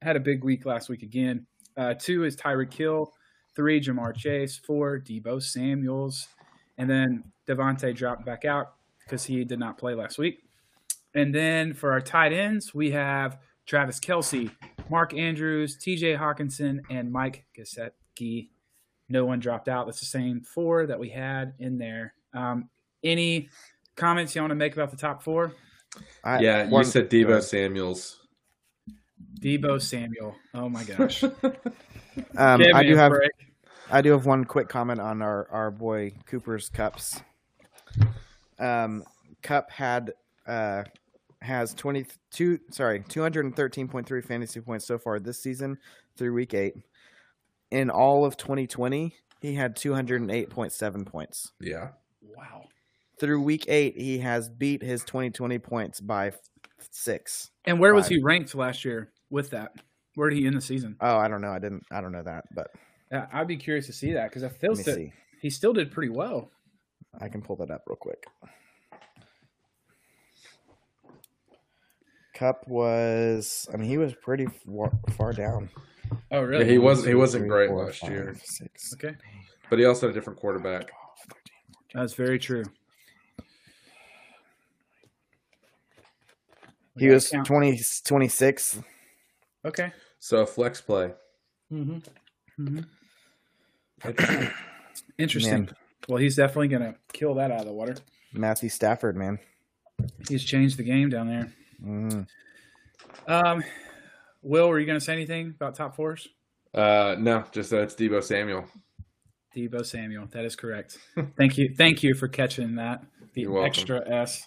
Had 0.00 0.16
a 0.16 0.20
big 0.20 0.42
week 0.44 0.66
last 0.66 0.88
week 0.88 1.02
again. 1.02 1.46
Uh, 1.76 1.94
two 1.94 2.24
is 2.24 2.36
Tyreek 2.36 2.72
Hill. 2.74 3.12
Three, 3.54 3.80
Ja'Marr 3.80 4.14
Chase. 4.16 4.58
Four, 4.58 4.98
Deebo 5.00 5.40
Samuels. 5.42 6.26
And 6.78 6.88
then 6.88 7.24
Davante 7.48 7.94
dropped 7.94 8.24
back 8.24 8.44
out 8.44 8.74
because 9.04 9.24
he 9.24 9.44
did 9.44 9.58
not 9.58 9.78
play 9.78 9.94
last 9.94 10.18
week. 10.18 10.42
And 11.14 11.34
then 11.34 11.74
for 11.74 11.92
our 11.92 12.00
tight 12.00 12.32
ends, 12.32 12.74
we 12.74 12.90
have 12.92 13.38
Travis 13.66 14.00
Kelce, 14.00 14.50
Mark 14.88 15.14
Andrews, 15.14 15.76
TJ 15.76 16.18
Hockenson, 16.18 16.80
and 16.90 17.12
Mike 17.12 17.44
Gesicki. 17.56 18.48
No 19.08 19.24
one 19.26 19.38
dropped 19.40 19.68
out. 19.68 19.86
That's 19.86 20.00
the 20.00 20.06
same 20.06 20.40
four 20.40 20.86
that 20.86 20.98
we 20.98 21.10
had 21.10 21.54
in 21.58 21.76
there. 21.78 22.14
Um, 22.32 22.70
any 23.04 23.50
comments 23.96 24.34
you 24.34 24.40
want 24.40 24.52
to 24.52 24.56
make 24.56 24.72
about 24.72 24.90
the 24.90 24.96
top 24.96 25.22
four? 25.22 25.52
I, 26.24 26.40
yeah, 26.40 26.64
you 26.64 26.70
one- 26.70 26.84
said 26.84 27.10
go 27.10 27.16
Deebo. 27.16 27.42
Samuels. 27.42 28.20
Deebo 29.40 29.80
Samuel. 29.82 30.34
Oh 30.54 30.68
my 30.68 30.84
gosh. 30.84 31.22
Um, 32.36 32.60
I 32.74 32.82
do 32.82 32.94
have. 32.94 33.10
break. 33.10 33.30
I 33.92 34.00
do 34.00 34.12
have 34.12 34.24
one 34.24 34.44
quick 34.46 34.68
comment 34.68 35.00
on 35.00 35.20
our 35.20 35.46
our 35.50 35.70
boy 35.70 36.12
Cooper's 36.26 36.70
cups. 36.70 37.20
Um, 38.58 39.04
Kupp 39.42 39.70
had 39.70 40.14
uh 40.46 40.84
has 41.42 41.74
twenty 41.74 42.06
two 42.30 42.58
sorry 42.70 43.04
two 43.08 43.20
hundred 43.20 43.44
and 43.44 43.54
thirteen 43.54 43.88
point 43.88 44.06
three 44.06 44.22
fantasy 44.22 44.60
points 44.60 44.86
so 44.86 44.98
far 44.98 45.20
this 45.20 45.42
season 45.42 45.78
through 46.16 46.32
week 46.32 46.54
eight. 46.54 46.74
In 47.70 47.90
all 47.90 48.24
of 48.24 48.36
twenty 48.36 48.66
twenty, 48.66 49.14
he 49.40 49.54
had 49.54 49.76
two 49.76 49.92
hundred 49.92 50.22
and 50.22 50.30
eight 50.30 50.48
point 50.48 50.72
seven 50.72 51.04
points. 51.04 51.52
Yeah. 51.60 51.88
Wow. 52.22 52.64
Through 53.20 53.42
week 53.42 53.66
eight, 53.68 53.96
he 53.96 54.18
has 54.18 54.48
beat 54.48 54.82
his 54.82 55.04
twenty 55.04 55.30
twenty 55.30 55.58
points 55.58 56.00
by 56.00 56.32
six. 56.90 57.50
And 57.66 57.78
where 57.78 57.94
was 57.94 58.08
he 58.08 58.22
ranked 58.22 58.54
last 58.54 58.84
year 58.86 59.12
with 59.28 59.50
that? 59.50 59.72
Where 60.14 60.30
did 60.30 60.38
he 60.38 60.46
end 60.46 60.56
the 60.56 60.62
season? 60.62 60.96
Oh, 61.00 61.16
I 61.18 61.28
don't 61.28 61.40
know. 61.42 61.52
I 61.52 61.58
didn't. 61.58 61.84
I 61.90 62.00
don't 62.00 62.12
know 62.12 62.22
that, 62.22 62.44
but 62.54 62.70
Yeah, 62.72 62.80
I'd 63.12 63.46
be 63.46 63.56
curious 63.56 63.86
to 63.86 63.92
see 63.92 64.12
that 64.14 64.30
because 64.30 64.42
I 64.42 64.48
feel 64.48 64.72
let 64.72 64.84
that 64.86 64.94
see. 64.94 65.12
he 65.40 65.50
still 65.50 65.72
did 65.72 65.90
pretty 65.90 66.10
well. 66.10 66.50
I 67.20 67.28
can 67.28 67.42
pull 67.42 67.56
that 67.56 67.70
up 67.70 67.82
real 67.86 67.96
quick. 67.96 68.24
Kupp 72.34 72.66
was. 72.66 73.68
I 73.72 73.76
mean, 73.76 73.88
he 73.88 73.98
was 73.98 74.14
pretty 74.14 74.46
far, 74.46 74.90
far 75.16 75.32
down. 75.32 75.68
Oh, 76.30 76.40
really? 76.40 76.64
Yeah, 76.64 76.70
he 76.70 76.78
wasn't. 76.78 77.08
He 77.08 77.14
wasn't 77.14 77.42
three, 77.42 77.48
great 77.48 77.68
four, 77.68 77.84
last 77.86 77.98
five, 78.00 78.10
year, 78.10 78.34
Six. 78.42 78.94
Okay, 78.94 79.14
but 79.68 79.78
he 79.78 79.84
also 79.84 80.06
had 80.06 80.16
a 80.16 80.18
different 80.18 80.38
quarterback. 80.38 80.90
that's 81.92 82.14
very 82.14 82.38
true. 82.38 82.64
He 86.98 87.08
was 87.08 87.28
Count- 87.30 87.46
20, 87.46 87.80
26. 88.04 88.80
Okay. 89.64 89.92
So 90.18 90.44
flex 90.44 90.80
play. 90.82 91.12
Mm-hmm. 91.72 91.98
Mm-hmm. 92.62 92.80
Interesting. 95.18 95.64
Man. 95.64 95.76
Well, 96.08 96.18
he's 96.18 96.36
definitely 96.36 96.68
going 96.68 96.82
to 96.82 96.94
kill 97.12 97.34
that 97.34 97.50
out 97.50 97.60
of 97.60 97.66
the 97.66 97.72
water. 97.72 97.96
Matthew 98.32 98.68
Stafford, 98.68 99.16
man. 99.16 99.38
He's 100.28 100.44
changed 100.44 100.78
the 100.78 100.82
game 100.82 101.10
down 101.10 101.28
there. 101.28 101.52
Mm. 101.84 102.26
Um, 103.28 103.62
Will, 104.42 104.68
were 104.68 104.80
you 104.80 104.86
going 104.86 104.98
to 104.98 105.04
say 105.04 105.12
anything 105.12 105.50
about 105.50 105.76
top 105.76 105.94
fours? 105.94 106.28
Uh, 106.74 107.14
no, 107.18 107.44
just 107.52 107.70
that 107.70 107.82
it's 107.82 107.94
Deebo 107.94 108.22
Samuel. 108.22 108.64
Deebo 109.56 109.86
Samuel. 109.86 110.26
That 110.32 110.44
is 110.44 110.56
correct. 110.56 110.98
Thank 111.36 111.58
you. 111.58 111.74
Thank 111.76 112.02
you 112.02 112.14
for 112.14 112.26
catching 112.26 112.76
that. 112.76 113.04
The 113.34 113.42
You're 113.42 113.64
extra 113.64 114.02
S. 114.08 114.42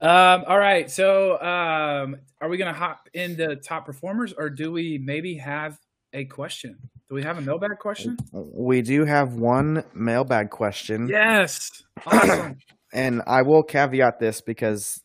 Um, 0.00 0.44
all 0.46 0.58
right. 0.58 0.90
So, 0.90 1.40
um, 1.40 2.16
are 2.40 2.48
we 2.48 2.56
going 2.56 2.72
to 2.72 2.78
hop 2.78 3.08
into 3.12 3.56
top 3.56 3.84
performers 3.84 4.32
or 4.32 4.48
do 4.48 4.72
we 4.72 4.98
maybe 4.98 5.36
have 5.36 5.78
a 6.12 6.24
question? 6.24 6.78
Do 7.14 7.18
we 7.18 7.22
have 7.22 7.38
a 7.38 7.42
mailbag 7.42 7.78
question? 7.78 8.16
We 8.32 8.82
do 8.82 9.04
have 9.04 9.34
one 9.34 9.84
mailbag 9.94 10.50
question. 10.50 11.06
Yes. 11.06 11.70
Awesome. 12.04 12.58
and 12.92 13.22
I 13.24 13.42
will 13.42 13.62
caveat 13.62 14.18
this 14.18 14.40
because 14.40 15.00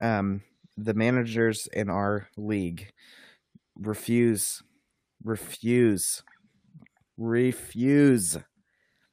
um, 0.00 0.42
the 0.76 0.94
managers 0.94 1.68
in 1.72 1.90
our 1.90 2.26
league 2.36 2.90
refuse, 3.76 4.64
refuse, 5.22 6.24
refuse 7.16 8.36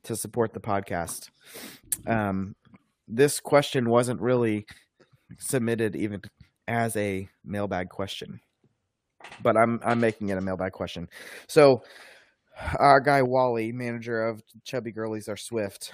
to 0.06 0.15
support 0.15 0.54
the 0.54 0.62
podcast. 0.62 1.30
Um, 2.08 2.56
this 3.08 3.39
question 3.39 3.88
wasn't 3.88 4.19
really 4.19 4.65
submitted 5.38 5.95
even 5.95 6.21
as 6.67 6.95
a 6.97 7.30
mailbag 7.45 7.89
question, 7.89 8.39
but 9.43 9.56
I'm 9.56 9.80
I'm 9.86 9.99
making 9.99 10.30
it 10.30 10.39
a 10.39 10.41
mailbag 10.41 10.71
question. 10.71 11.08
So, 11.47 11.84
our 12.80 13.00
guy 13.00 13.21
Wally, 13.21 13.71
manager 13.71 14.26
of 14.28 14.43
Chubby 14.63 14.91
Girlies 14.91 15.28
Are 15.28 15.38
Swift, 15.38 15.93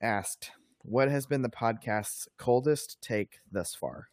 asked, 0.00 0.52
"What 0.82 1.08
has 1.10 1.26
been 1.26 1.42
the 1.42 1.48
podcast's 1.48 2.28
coldest 2.38 3.00
take 3.00 3.40
thus 3.50 3.74
far?" 3.74 4.08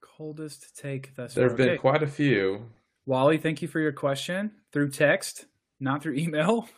Coldest 0.00 0.76
take 0.76 1.14
thus 1.16 1.34
There 1.34 1.48
far. 1.48 1.56
There 1.56 1.66
have 1.66 1.68
been 1.68 1.68
Okay. 1.74 1.78
quite 1.80 2.02
a 2.02 2.06
few. 2.06 2.70
Wally, 3.06 3.38
thank 3.38 3.60
you 3.62 3.68
for 3.68 3.80
your 3.80 3.92
question 3.92 4.52
through 4.72 4.90
text, 4.90 5.46
not 5.80 6.02
through 6.02 6.14
email. 6.18 6.68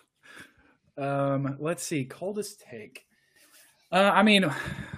Um, 0.99 1.57
let's 1.61 1.83
see, 1.83 2.05
coldest 2.05 2.61
take. 2.61 3.07
Uh, 3.93 4.11
I 4.13 4.23
mean, 4.23 4.45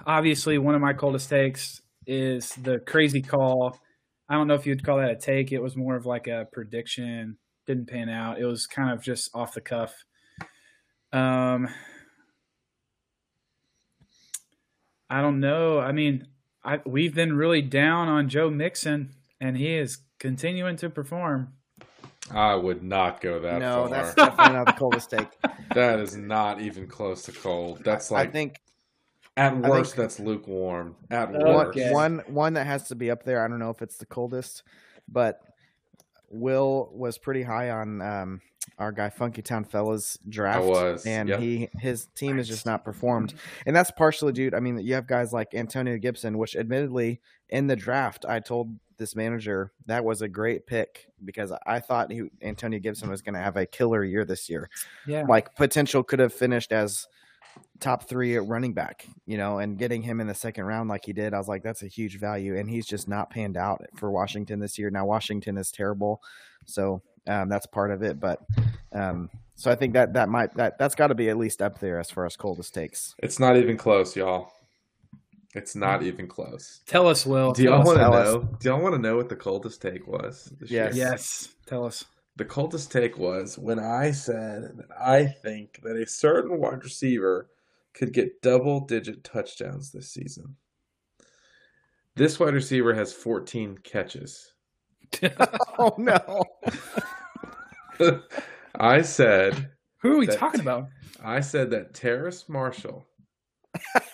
obviously, 0.05 0.57
one 0.57 0.73
of 0.75 0.81
my 0.81 0.93
coldest 0.93 1.29
takes 1.29 1.81
is 2.07 2.55
the 2.55 2.79
crazy 2.79 3.21
call. 3.21 3.77
I 4.29 4.35
don't 4.35 4.47
know 4.47 4.55
if 4.55 4.65
you'd 4.65 4.83
call 4.83 4.97
that 4.97 5.11
a 5.11 5.15
take. 5.15 5.51
It 5.51 5.59
was 5.59 5.75
more 5.75 5.95
of 5.95 6.05
like 6.05 6.27
a 6.27 6.47
prediction. 6.51 7.37
Didn't 7.69 7.85
pan 7.85 8.09
out. 8.09 8.39
It 8.39 8.45
was 8.45 8.65
kind 8.65 8.89
of 8.91 8.99
just 9.03 9.29
off 9.35 9.53
the 9.53 9.61
cuff. 9.61 10.03
Um, 11.13 11.69
I 15.07 15.21
don't 15.21 15.39
know. 15.39 15.79
I 15.79 15.91
mean, 15.91 16.25
I, 16.63 16.79
we've 16.83 17.13
been 17.13 17.37
really 17.37 17.61
down 17.61 18.07
on 18.07 18.27
Joe 18.27 18.49
Mixon, 18.49 19.11
and 19.39 19.55
he 19.55 19.75
is 19.75 19.99
continuing 20.17 20.77
to 20.77 20.89
perform. 20.89 21.53
I 22.31 22.55
would 22.55 22.81
not 22.81 23.21
go 23.21 23.39
that 23.39 23.59
no, 23.59 23.87
far. 23.87 23.89
that's 23.89 24.15
definitely 24.15 24.53
not 24.53 24.65
the 24.65 24.73
coldest 24.73 25.11
take. 25.11 25.27
that 25.75 25.99
is 25.99 26.17
not 26.17 26.59
even 26.61 26.87
close 26.87 27.21
to 27.25 27.31
cold. 27.33 27.83
That's 27.83 28.09
like 28.09 28.29
I 28.29 28.31
think 28.31 28.55
at 29.37 29.53
think- 29.53 29.67
worst 29.67 29.95
that's 29.95 30.19
lukewarm. 30.19 30.95
At 31.11 31.35
Okay. 31.35 31.53
worst. 31.83 31.93
One 31.93 32.23
one 32.25 32.53
that 32.53 32.65
has 32.65 32.87
to 32.87 32.95
be 32.95 33.11
up 33.11 33.25
there. 33.25 33.45
I 33.45 33.47
don't 33.47 33.59
know 33.59 33.69
if 33.69 33.83
it's 33.83 33.97
the 33.97 34.07
coldest, 34.07 34.63
but 35.07 35.39
Will 36.29 36.89
was 36.93 37.17
pretty 37.17 37.43
high 37.43 37.69
on 37.71 38.01
um, 38.01 38.41
our 38.77 38.91
guy 38.91 39.09
Funky 39.09 39.41
Town 39.41 39.63
Fellas 39.63 40.17
draft. 40.27 40.57
I 40.57 40.61
was, 40.61 41.05
and 41.05 41.29
yep. 41.29 41.39
he 41.39 41.69
his 41.79 42.07
team 42.15 42.37
has 42.37 42.47
just 42.47 42.65
not 42.65 42.83
performed, 42.83 43.33
and 43.65 43.75
that's 43.75 43.91
partially 43.91 44.33
due. 44.33 44.51
I 44.55 44.59
mean, 44.59 44.79
you 44.79 44.93
have 44.93 45.07
guys 45.07 45.33
like 45.33 45.53
Antonio 45.53 45.97
Gibson, 45.97 46.37
which 46.37 46.55
admittedly 46.55 47.21
in 47.49 47.67
the 47.67 47.75
draft, 47.75 48.25
I 48.27 48.39
told 48.39 48.77
this 48.97 49.15
manager 49.15 49.71
that 49.87 50.03
was 50.03 50.21
a 50.21 50.27
great 50.27 50.67
pick 50.67 51.07
because 51.23 51.51
I 51.65 51.79
thought 51.79 52.11
he, 52.11 52.23
Antonio 52.41 52.79
Gibson 52.79 53.09
was 53.09 53.21
going 53.21 53.33
to 53.33 53.39
have 53.39 53.57
a 53.57 53.65
killer 53.65 54.03
year 54.03 54.25
this 54.25 54.49
year 54.49 54.69
Yeah. 55.07 55.23
like 55.27 55.55
potential 55.55 56.03
could 56.03 56.19
have 56.19 56.33
finished 56.33 56.71
as 56.73 57.07
top 57.79 58.07
three 58.07 58.35
at 58.35 58.47
running 58.47 58.73
back, 58.73 59.07
you 59.25 59.37
know, 59.37 59.59
and 59.59 59.77
getting 59.77 60.01
him 60.01 60.19
in 60.19 60.27
the 60.27 60.33
second 60.33 60.65
round 60.65 60.89
like 60.89 61.05
he 61.05 61.13
did, 61.13 61.33
I 61.33 61.37
was 61.37 61.47
like, 61.47 61.63
that's 61.63 61.83
a 61.83 61.87
huge 61.87 62.19
value. 62.19 62.57
And 62.57 62.69
he's 62.69 62.85
just 62.85 63.07
not 63.07 63.29
panned 63.29 63.57
out 63.57 63.81
for 63.95 64.11
Washington 64.11 64.59
this 64.59 64.77
year. 64.77 64.89
Now 64.89 65.05
Washington 65.05 65.57
is 65.57 65.71
terrible, 65.71 66.21
so 66.65 67.01
um, 67.27 67.49
that's 67.49 67.65
part 67.65 67.91
of 67.91 68.03
it. 68.03 68.19
But 68.19 68.41
um, 68.91 69.29
so 69.55 69.71
I 69.71 69.75
think 69.75 69.93
that 69.93 70.13
that 70.13 70.29
might 70.29 70.53
that 70.55 70.77
that's 70.77 70.95
got 70.95 71.07
to 71.07 71.15
be 71.15 71.29
at 71.29 71.37
least 71.37 71.61
up 71.61 71.79
there 71.79 71.99
as 71.99 72.09
far 72.09 72.25
as 72.25 72.35
coldest 72.35 72.73
takes. 72.73 73.15
It's 73.19 73.39
not 73.39 73.57
even 73.57 73.77
close, 73.77 74.15
y'all. 74.15 74.51
It's 75.55 75.75
not 75.75 76.03
even 76.03 76.27
close. 76.27 76.81
Tell 76.85 77.07
us, 77.07 77.25
Will. 77.25 77.53
Do 77.53 77.63
y'all 77.63 77.83
want 77.83 77.97
to 77.97 78.03
tell 78.03 78.13
us. 78.13 78.33
know? 78.33 78.41
Do 78.59 78.69
y'all 78.69 78.81
want 78.81 78.93
to 78.95 79.01
know 79.01 79.17
what 79.17 79.29
the 79.29 79.35
coldest 79.35 79.81
take 79.81 80.07
was? 80.07 80.53
Yes. 80.61 80.69
year? 80.71 80.91
Yes. 80.93 81.49
Tell 81.65 81.85
us. 81.85 82.05
The 82.39 82.45
coldest 82.45 82.89
take 82.89 83.17
was 83.17 83.59
when 83.59 83.79
I 83.79 84.11
said 84.11 84.77
that 84.77 84.87
I 84.97 85.25
think 85.25 85.81
that 85.83 85.97
a 85.97 86.07
certain 86.07 86.57
wide 86.57 86.85
receiver 86.85 87.49
could 87.93 88.13
get 88.13 88.41
double 88.41 88.79
digit 88.79 89.25
touchdowns 89.25 89.91
this 89.91 90.13
season. 90.13 90.55
This 92.15 92.39
wide 92.39 92.53
receiver 92.53 92.93
has 92.93 93.11
14 93.11 93.79
catches. 93.79 94.53
Oh 95.77 95.93
no! 95.97 96.45
I 98.75 99.01
said 99.01 99.71
Who 99.97 100.13
are 100.13 100.17
we 100.19 100.27
talking 100.27 100.61
about? 100.61 100.87
I 101.21 101.41
said 101.41 101.69
that 101.71 101.93
Terrace 101.93 102.47
Marshall 102.47 103.05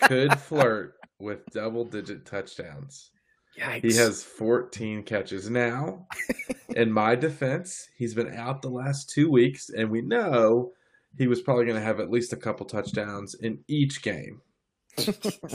could 0.01 0.33
flirt 0.39 0.95
with 1.19 1.45
double 1.51 1.85
digit 1.85 2.25
touchdowns. 2.25 3.11
Yikes. 3.59 3.83
He 3.91 3.95
has 3.97 4.23
14 4.23 5.03
catches 5.03 5.49
now. 5.49 6.07
In 6.75 6.91
my 6.91 7.15
defense, 7.15 7.87
he's 7.97 8.13
been 8.13 8.33
out 8.33 8.61
the 8.61 8.69
last 8.69 9.09
two 9.09 9.29
weeks, 9.31 9.69
and 9.69 9.89
we 9.89 10.01
know 10.01 10.71
he 11.17 11.27
was 11.27 11.41
probably 11.41 11.63
going 11.65 11.77
to 11.77 11.83
have 11.85 11.99
at 12.01 12.11
least 12.11 12.33
a 12.33 12.37
couple 12.37 12.65
touchdowns 12.65 13.35
in 13.35 13.59
each 13.69 14.01
game. 14.01 14.41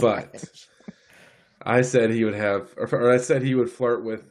But 0.00 0.42
I 1.62 1.82
said 1.82 2.10
he 2.10 2.24
would 2.24 2.34
have, 2.34 2.70
or 2.78 3.10
I 3.10 3.18
said 3.18 3.42
he 3.42 3.54
would 3.54 3.70
flirt 3.70 4.02
with. 4.04 4.30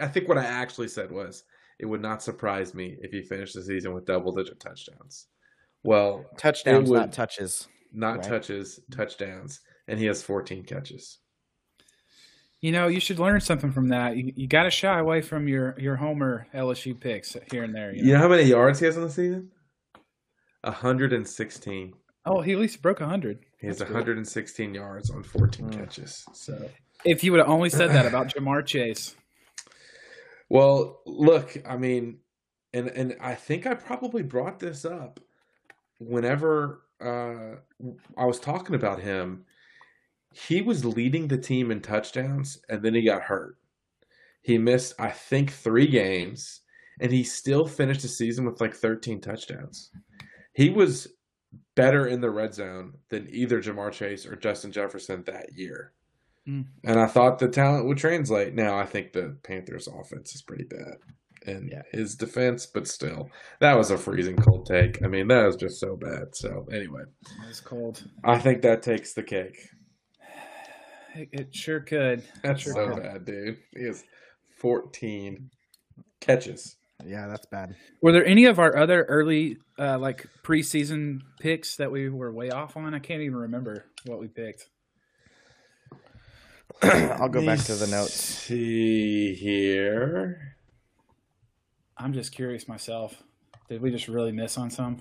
I 0.00 0.06
think 0.08 0.28
what 0.28 0.38
I 0.38 0.44
actually 0.44 0.88
said 0.88 1.10
was 1.12 1.44
it 1.78 1.86
would 1.86 2.00
not 2.00 2.22
surprise 2.22 2.72
me 2.74 2.96
if 3.02 3.10
he 3.10 3.20
finished 3.22 3.54
the 3.54 3.62
season 3.62 3.92
with 3.92 4.06
double 4.06 4.32
digit 4.32 4.60
touchdowns. 4.60 5.26
Well, 5.82 6.24
touchdowns, 6.38 6.88
would- 6.88 6.96
not 6.96 7.12
touches. 7.12 7.68
not 7.92 8.16
Right. 8.18 8.24
touches, 8.24 8.80
touchdowns, 8.90 9.60
and 9.88 9.98
he 9.98 10.06
has 10.06 10.22
14 10.22 10.62
catches. 10.64 11.18
You 12.60 12.72
know, 12.72 12.88
you 12.88 13.00
should 13.00 13.18
learn 13.18 13.40
something 13.40 13.72
from 13.72 13.88
that. 13.88 14.16
You, 14.16 14.32
you 14.36 14.46
got 14.46 14.64
to 14.64 14.70
shy 14.70 14.98
away 14.98 15.22
from 15.22 15.48
your 15.48 15.74
your 15.78 15.96
Homer 15.96 16.46
LSU 16.54 16.98
picks 16.98 17.36
here 17.50 17.62
and 17.64 17.74
there. 17.74 17.92
You 17.94 18.02
know? 18.02 18.06
You 18.08 18.12
know 18.14 18.18
how 18.20 18.28
many 18.28 18.42
yards 18.42 18.78
he 18.80 18.86
has 18.86 18.96
on 18.98 19.04
the 19.04 19.10
season? 19.10 19.50
116. 20.62 21.94
Oh, 22.26 22.42
he 22.42 22.52
at 22.52 22.58
least 22.58 22.82
broke 22.82 23.00
hundred. 23.00 23.38
He 23.60 23.66
has 23.66 23.78
That's 23.78 23.88
good. 23.88 23.94
116 23.94 24.74
yards 24.74 25.10
on 25.10 25.22
14 25.22 25.66
Mm. 25.70 25.72
catches. 25.78 26.26
So, 26.34 26.68
If 27.04 27.24
you 27.24 27.30
would 27.32 27.40
have 27.40 27.48
only 27.48 27.70
said 27.70 27.90
that 27.90 28.04
about 28.04 28.28
Ja'Marr 28.34 28.64
Chase. 28.66 29.16
well, 30.50 31.00
look, 31.06 31.56
I 31.66 31.78
mean, 31.78 32.18
and 32.74 32.88
and 32.88 33.16
I 33.22 33.34
think 33.36 33.66
I 33.66 33.72
probably 33.74 34.22
brought 34.22 34.58
this 34.58 34.84
up 34.84 35.18
whenever 35.98 36.82
uh, 37.00 37.56
I 38.18 38.24
was 38.26 38.38
talking 38.38 38.74
about 38.74 39.00
him. 39.00 39.46
He 40.32 40.62
was 40.62 40.84
leading 40.84 41.28
the 41.28 41.38
team 41.38 41.70
in 41.70 41.80
touchdowns, 41.80 42.58
and 42.68 42.82
then 42.82 42.94
he 42.94 43.04
got 43.04 43.22
hurt. 43.22 43.56
He 44.42 44.58
missed, 44.58 44.94
I 44.98 45.10
think, 45.10 45.52
three 45.52 45.86
games, 45.86 46.60
and 47.00 47.12
he 47.12 47.24
still 47.24 47.66
finished 47.66 48.02
the 48.02 48.08
season 48.08 48.44
with 48.46 48.60
like 48.60 48.74
13 48.74 49.20
touchdowns. 49.20 49.90
He 50.54 50.70
was 50.70 51.08
better 51.74 52.06
in 52.06 52.20
the 52.20 52.30
red 52.30 52.54
zone 52.54 52.94
than 53.08 53.28
either 53.30 53.60
Ja'Marr 53.60 53.92
Chase 53.92 54.26
or 54.26 54.36
Justin 54.36 54.72
Jefferson 54.72 55.24
that 55.26 55.46
year. 55.54 55.92
Mm. 56.48 56.66
And 56.84 56.98
I 57.00 57.06
thought 57.06 57.38
the 57.38 57.48
talent 57.48 57.86
would 57.86 57.98
translate. 57.98 58.54
Now 58.54 58.78
I 58.78 58.86
think 58.86 59.12
the 59.12 59.36
Panthers' 59.42 59.88
offense 59.88 60.34
is 60.34 60.42
pretty 60.42 60.64
bad. 60.64 60.96
And 61.46 61.70
Yeah. 61.70 61.82
his 61.92 62.14
defense, 62.16 62.66
but 62.66 62.86
still, 62.86 63.30
that 63.60 63.76
was 63.76 63.90
a 63.90 63.96
freezing 63.98 64.36
cold 64.36 64.66
take. 64.66 65.02
I 65.02 65.08
mean, 65.08 65.28
that 65.28 65.46
was 65.46 65.56
just 65.56 65.80
so 65.80 65.96
bad. 65.96 66.34
So, 66.34 66.66
anyway, 66.72 67.02
It's 67.48 67.60
cold. 67.60 68.04
I 68.24 68.38
think 68.38 68.62
that 68.62 68.82
takes 68.82 69.14
the 69.14 69.22
cake. 69.22 69.56
It, 71.14 71.28
it 71.32 71.54
sure 71.54 71.80
could. 71.80 72.22
That's 72.42 72.62
Sure 72.62 72.72
so 72.74 72.88
could. 72.94 73.02
bad, 73.02 73.24
dude. 73.24 73.58
He 73.76 73.84
has 73.84 74.04
14 74.58 75.50
catches. 76.20 76.76
Yeah, 77.06 77.26
that's 77.28 77.46
bad. 77.46 77.74
Were 78.02 78.12
there 78.12 78.24
any 78.26 78.44
of 78.44 78.58
our 78.58 78.76
other 78.76 79.04
early, 79.04 79.56
uh, 79.78 79.98
like 79.98 80.26
preseason 80.42 81.20
picks 81.40 81.76
that 81.76 81.90
we 81.90 82.08
were 82.10 82.30
way 82.32 82.50
off 82.50 82.76
on? 82.76 82.94
I 82.94 82.98
can't 82.98 83.22
even 83.22 83.36
remember 83.38 83.86
what 84.04 84.20
we 84.20 84.28
picked. 84.28 84.68
I'll 86.82 87.28
go 87.28 87.44
back 87.44 87.58
to 87.60 87.74
the 87.74 87.86
notes. 87.86 88.14
See 88.14 89.34
here. 89.34 90.56
I'm 91.96 92.12
just 92.12 92.32
curious 92.32 92.68
myself. 92.68 93.22
Did 93.68 93.82
we 93.82 93.90
just 93.90 94.08
really 94.08 94.32
miss 94.32 94.56
on 94.58 94.70
some? 94.70 94.98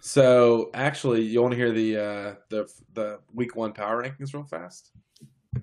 So, 0.00 0.70
actually, 0.74 1.22
you 1.22 1.42
want 1.42 1.52
to 1.52 1.58
hear 1.58 1.72
the 1.72 1.96
uh, 1.96 2.34
the 2.48 2.70
the 2.94 3.20
week 3.34 3.56
one 3.56 3.72
power 3.72 4.02
rankings 4.02 4.34
real 4.34 4.44
fast? 4.44 4.92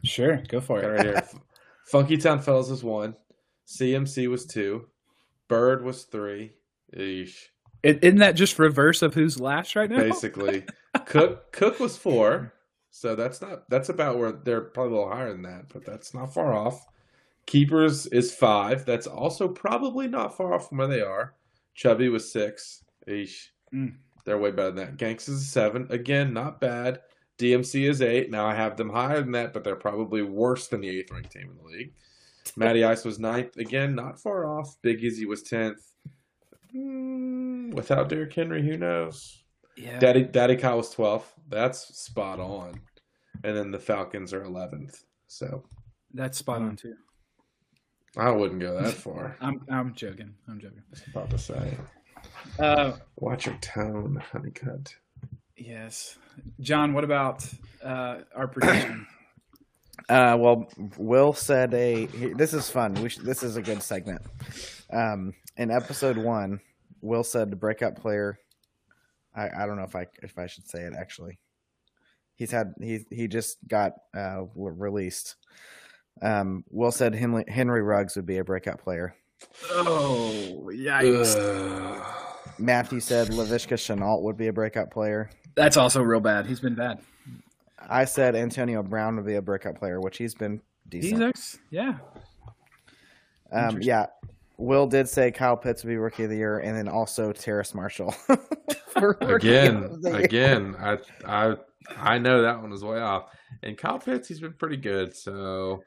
Sure, 0.04 0.38
go 0.48 0.60
for 0.60 0.82
it 0.82 0.88
right 0.88 1.02
here. 1.02 1.24
Funky 1.86 2.18
Town 2.18 2.42
Fellas 2.42 2.70
was 2.70 2.84
one. 2.84 3.16
CMC 3.68 4.30
was 4.30 4.46
two. 4.46 4.88
Bird 5.48 5.84
was 5.84 6.04
three. 6.04 6.54
Eesh. 6.96 7.36
is 7.84 7.98
isn't 8.02 8.20
that 8.20 8.36
just 8.36 8.60
reverse 8.60 9.02
of 9.02 9.14
who's 9.14 9.40
last 9.40 9.76
right 9.76 9.90
now? 9.90 9.98
Basically, 9.98 10.66
Cook 11.06 11.52
Cook 11.52 11.80
was 11.80 11.98
four. 11.98 12.54
So 12.92 13.16
that's 13.16 13.42
not 13.42 13.70
that's 13.70 13.90
about 13.90 14.20
where 14.20 14.32
they're 14.32 14.62
probably 14.62 14.94
a 14.94 14.96
little 15.00 15.14
higher 15.14 15.32
than 15.32 15.42
that, 15.44 15.66
but 15.74 15.86
that's 15.86 16.14
not 16.14 16.34
far 16.34 16.54
off. 16.54 16.86
Keepers 17.46 18.06
is 18.08 18.34
five. 18.34 18.86
That's 18.86 19.08
also 19.08 19.48
probably 19.48 20.08
not 20.08 20.38
far 20.38 20.54
off 20.54 20.70
from 20.70 20.78
where 20.78 20.88
they 20.88 21.02
are. 21.02 21.34
Chubby 21.74 22.10
was 22.10 22.32
six. 22.32 22.84
Eesh. 23.08 23.48
Mm. 23.74 23.96
They're 24.26 24.38
way 24.38 24.52
better 24.52 24.72
than 24.72 24.98
that. 24.98 24.98
Ganks 24.98 25.28
is 25.30 25.42
a 25.42 25.46
seven. 25.46 25.88
Again, 25.90 26.34
not 26.34 26.62
bad. 26.62 27.02
DMC 27.38 27.90
is 27.90 28.02
eight. 28.02 28.30
Now 28.32 28.46
I 28.46 28.56
have 28.56 28.78
them 28.78 28.90
higher 28.90 29.22
than 29.22 29.32
that, 29.32 29.54
but 29.54 29.64
they're 29.64 29.76
probably 29.76 30.22
worse 30.22 30.68
than 30.68 30.82
the 30.82 30.90
eighth 30.90 31.12
ranked 31.12 31.32
team 31.32 31.50
in 31.50 31.58
the 31.58 31.64
league. 31.78 31.94
Matty 32.56 32.84
Ice 32.84 33.04
was 33.06 33.20
ninth. 33.20 33.58
Again, 33.58 33.96
not 33.96 34.20
far 34.20 34.46
off. 34.60 34.76
Big 34.82 35.04
Easy 35.04 35.26
was 35.26 35.44
tenth. 35.44 35.80
Mm, 36.76 37.74
without 37.74 38.10
Derrick 38.10 38.34
Henry, 38.34 38.62
who 38.64 38.78
knows? 38.78 39.44
Yeah. 39.76 40.00
Daddy 40.00 40.24
Daddy 40.24 40.56
Kyle 40.56 40.78
was 40.78 40.90
twelfth. 40.92 41.34
That's 41.50 41.80
spot 41.98 42.40
on. 42.40 42.80
And 43.44 43.58
then 43.58 43.72
the 43.72 43.80
Falcons 43.80 44.34
are 44.34 44.44
eleventh. 44.44 45.04
So 45.28 45.64
That's 46.14 46.38
spot 46.38 46.60
Hmm. 46.62 46.68
on 46.70 46.76
too. 46.76 46.96
I 48.16 48.30
wouldn't 48.30 48.60
go 48.62 48.80
that 48.82 48.94
far. 48.94 49.36
I'm 49.42 49.62
I'm 49.70 49.94
joking. 49.96 50.34
I'm 50.48 50.60
joking. 50.60 50.84
I 50.88 50.92
was 50.92 51.04
about 51.08 51.30
to 51.32 51.38
say. 51.38 51.78
Uh, 52.60 52.94
Watch 53.18 53.46
your 53.46 53.56
tone, 53.56 54.22
honeycut. 54.32 54.94
yes, 55.58 56.18
John. 56.60 56.94
What 56.94 57.04
about 57.04 57.46
uh, 57.84 58.20
our 58.36 58.48
prediction? 58.48 59.08
Uh, 60.10 60.36
well, 60.38 60.68
Will 60.98 61.32
said 61.34 61.74
a. 61.76 62.08
This 62.08 62.54
is 62.54 62.70
fun. 62.70 62.96
We 62.96 63.10
should, 63.10 63.24
this 63.24 63.42
is 63.42 63.56
a 63.56 63.62
good 63.62 63.82
segment. 63.82 64.22
Um, 64.92 65.34
in 65.56 65.72
episode 65.72 66.18
one, 66.18 66.60
Will 67.02 67.24
said 67.24 67.52
the 67.52 67.56
breakout 67.56 67.96
player. 67.96 68.38
I, 69.34 69.50
I 69.56 69.66
don't 69.66 69.78
know 69.78 69.84
if 69.84 69.96
I 69.96 70.08
if 70.22 70.38
I 70.38 70.48
should 70.48 70.68
say 70.68 70.80
it 70.82 70.94
actually. 71.00 71.40
He's 72.36 72.52
had 72.52 72.74
he 72.82 73.06
he 73.12 73.28
just 73.30 73.58
got 73.68 73.94
uh, 74.18 74.42
released. 74.56 75.36
Um, 76.22 76.66
Will 76.70 76.92
said 76.92 77.16
Henry, 77.16 77.46
Henry 77.48 77.82
Ruggs 77.82 78.16
would 78.18 78.26
be 78.26 78.40
a 78.40 78.44
breakout 78.44 78.80
player. 78.80 79.16
oh, 79.72 80.70
yikes! 80.74 81.36
Ugh. 81.38 82.13
Matthew 82.58 83.00
said 83.00 83.30
Laviska 83.30 83.76
Shenault 83.76 84.22
would 84.22 84.38
be 84.38 84.48
a 84.48 84.54
breakout 84.54 84.92
player. 84.92 85.30
That's 85.56 85.78
also 85.78 86.02
real 86.02 86.20
bad. 86.20 86.46
He's 86.46 86.60
been 86.60 86.76
bad. 86.76 87.00
I 87.80 88.06
said 88.06 88.36
Antonio 88.36 88.82
Brown 88.82 89.16
would 89.18 89.26
be 89.26 89.36
a 89.36 89.42
breakout 89.42 89.76
player, 89.76 90.00
which 90.00 90.18
he's 90.18 90.34
been 90.34 90.62
decent. 90.90 91.14
He's 91.14 91.22
ex- 91.22 91.60
yeah. 91.70 91.98
Um, 93.52 93.80
yeah. 93.82 94.08
Will 94.58 94.88
did 94.88 95.10
say 95.10 95.32
Kyle 95.32 95.58
Pitts 95.58 95.84
would 95.84 95.90
be 95.90 95.98
rookie 95.98 96.24
of 96.24 96.30
the 96.30 96.38
year, 96.38 96.60
and 96.60 96.78
then 96.78 96.88
also 96.88 97.32
Terrace 97.32 97.74
Marshall. 97.74 98.16
Again, 98.96 99.84
of 99.84 100.02
the 100.02 100.12
year. 100.12 100.20
again, 100.20 100.76
I 100.80 100.98
I 101.26 101.56
I 101.98 102.18
know 102.20 102.44
that 102.44 102.62
one 102.62 102.70
was 102.70 102.84
way 102.84 103.00
off. 103.00 103.26
And 103.64 103.78
Kyle 103.78 104.00
Pitts, 104.00 104.28
he's 104.28 104.40
been 104.40 104.54
pretty 104.54 104.78
good. 104.78 105.16
So 105.16 105.84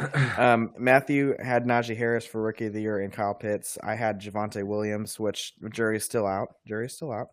Um, 0.38 0.70
Matthew 0.78 1.34
had 1.42 1.64
Najee 1.64 1.96
Harris 1.96 2.24
for 2.24 2.40
rookie 2.40 2.66
of 2.66 2.72
the 2.72 2.80
year, 2.80 3.00
and 3.00 3.12
Kyle 3.12 3.34
Pitts. 3.34 3.76
I 3.82 3.96
had 3.96 4.20
Javonte 4.20 4.64
Williams, 4.64 5.18
which 5.18 5.54
jury's 5.72 6.04
still 6.04 6.26
out. 6.26 6.48
Jury's 6.66 6.94
still 6.94 7.10
out. 7.12 7.28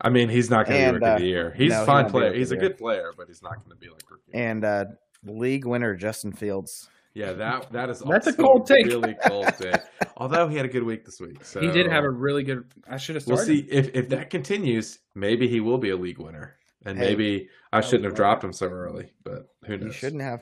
I 0.00 0.10
mean, 0.10 0.28
he's 0.28 0.50
not 0.50 0.66
going 0.66 0.78
to 0.80 0.86
And, 0.86 1.00
be 1.00 1.00
rookie 1.00 1.10
uh, 1.10 1.14
of 1.14 1.20
the 1.20 1.26
year. 1.26 1.54
He's 1.56 1.72
no, 1.72 1.82
a 1.82 1.86
fine 1.86 2.04
won't 2.04 2.12
player. 2.12 2.32
He's 2.34 2.52
a 2.52 2.54
the 2.54 2.60
good 2.60 2.76
player, 2.78 3.10
but 3.16 3.26
he's 3.26 3.42
not 3.42 3.56
going 3.56 3.70
to 3.70 3.76
be 3.76 3.88
like 3.88 4.08
rookie. 4.08 4.32
And 4.34 4.64
uh, 4.64 4.84
league 5.24 5.66
winner 5.66 5.96
Justin 5.96 6.32
Fields. 6.32 6.88
yeah, 7.14 7.32
that 7.32 7.72
that 7.72 7.90
is 7.90 8.00
That's 8.08 8.28
a 8.28 8.32
cold 8.32 8.66
take. 8.66 8.86
Really 8.86 9.16
cold 9.26 9.48
take. 9.58 9.74
Although 10.16 10.46
he 10.48 10.56
had 10.56 10.66
a 10.66 10.68
good 10.68 10.84
week 10.84 11.04
this 11.04 11.18
week, 11.20 11.44
so 11.44 11.60
He 11.60 11.70
did 11.72 11.90
have 11.90 12.04
a 12.04 12.10
really 12.10 12.44
good. 12.44 12.64
I 12.88 12.96
should 12.98 13.16
have 13.16 13.24
Started. 13.24 13.38
We'll 13.38 13.46
see 13.46 13.66
if 13.70 13.90
if 13.94 14.08
that 14.10 14.30
continues. 14.30 15.00
Maybe 15.16 15.48
he 15.48 15.58
will 15.60 15.78
be 15.78 15.90
a 15.90 15.96
league 15.96 16.18
winner, 16.20 16.56
and 16.84 16.96
Hey. 16.96 17.08
maybe 17.08 17.48
I 17.72 17.80
shouldn't 17.80 18.04
have 18.04 18.14
dropped 18.14 18.44
him 18.44 18.52
so 18.52 18.66
early. 18.68 19.12
But 19.24 19.48
who 19.66 19.76
knows? 19.78 19.86
You 19.86 19.92
shouldn't 19.92 20.22
have. 20.22 20.40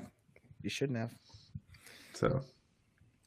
You 0.62 0.70
shouldn't 0.70 0.98
have. 0.98 1.12
So 2.22 2.40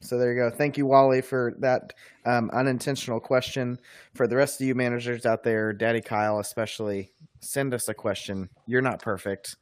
So 0.00 0.18
there 0.18 0.32
you 0.32 0.38
go. 0.38 0.50
Thank 0.50 0.76
you, 0.78 0.86
Wally, 0.86 1.20
for 1.20 1.54
that 1.58 1.92
um, 2.24 2.50
unintentional 2.52 3.20
question. 3.20 3.78
For 4.14 4.26
the 4.26 4.36
rest 4.36 4.60
of 4.60 4.66
you 4.66 4.74
managers 4.74 5.26
out 5.26 5.42
there, 5.42 5.72
Daddy 5.72 6.00
Kyle 6.00 6.38
especially, 6.38 7.10
send 7.40 7.74
us 7.74 7.88
a 7.88 7.94
question. 7.94 8.48
You're 8.66 8.82
not 8.82 9.02
perfect. 9.02 9.56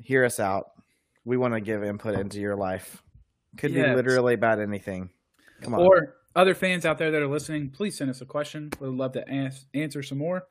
Hear 0.00 0.24
us 0.24 0.40
out. 0.40 0.72
We 1.24 1.36
want 1.36 1.54
to 1.54 1.60
give 1.60 1.82
input 1.82 2.18
into 2.18 2.40
your 2.40 2.56
life. 2.56 3.02
Could 3.56 3.72
be 3.72 3.82
literally 3.82 4.34
about 4.34 4.60
anything. 4.60 5.10
Come 5.62 5.74
on. 5.74 5.80
Or 5.80 6.16
other 6.36 6.54
fans 6.54 6.84
out 6.84 6.98
there 6.98 7.10
that 7.10 7.22
are 7.22 7.28
listening, 7.28 7.70
please 7.70 7.96
send 7.96 8.10
us 8.10 8.20
a 8.20 8.26
question. 8.26 8.70
We'd 8.80 8.88
love 8.88 9.12
to 9.12 9.26
ans- 9.28 9.66
answer 9.72 10.02
some 10.02 10.18
more. 10.18 10.46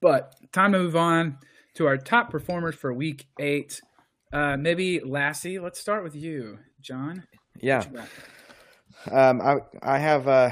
But 0.00 0.34
time 0.52 0.72
to 0.72 0.78
move 0.78 0.94
on 0.94 1.38
to 1.74 1.86
our 1.86 1.96
top 1.96 2.30
performers 2.30 2.74
for 2.74 2.92
week 2.92 3.26
eight. 3.40 3.80
Uh, 4.32 4.56
maybe 4.56 5.00
Lassie, 5.00 5.58
let's 5.58 5.80
start 5.80 6.04
with 6.04 6.14
you, 6.14 6.58
John. 6.80 7.24
yeah. 7.60 7.78
What 7.78 7.90
you 7.92 7.98
got? 7.98 9.30
Um, 9.30 9.40
I 9.40 9.58
I 9.82 9.98
have 9.98 10.26
uh, 10.28 10.50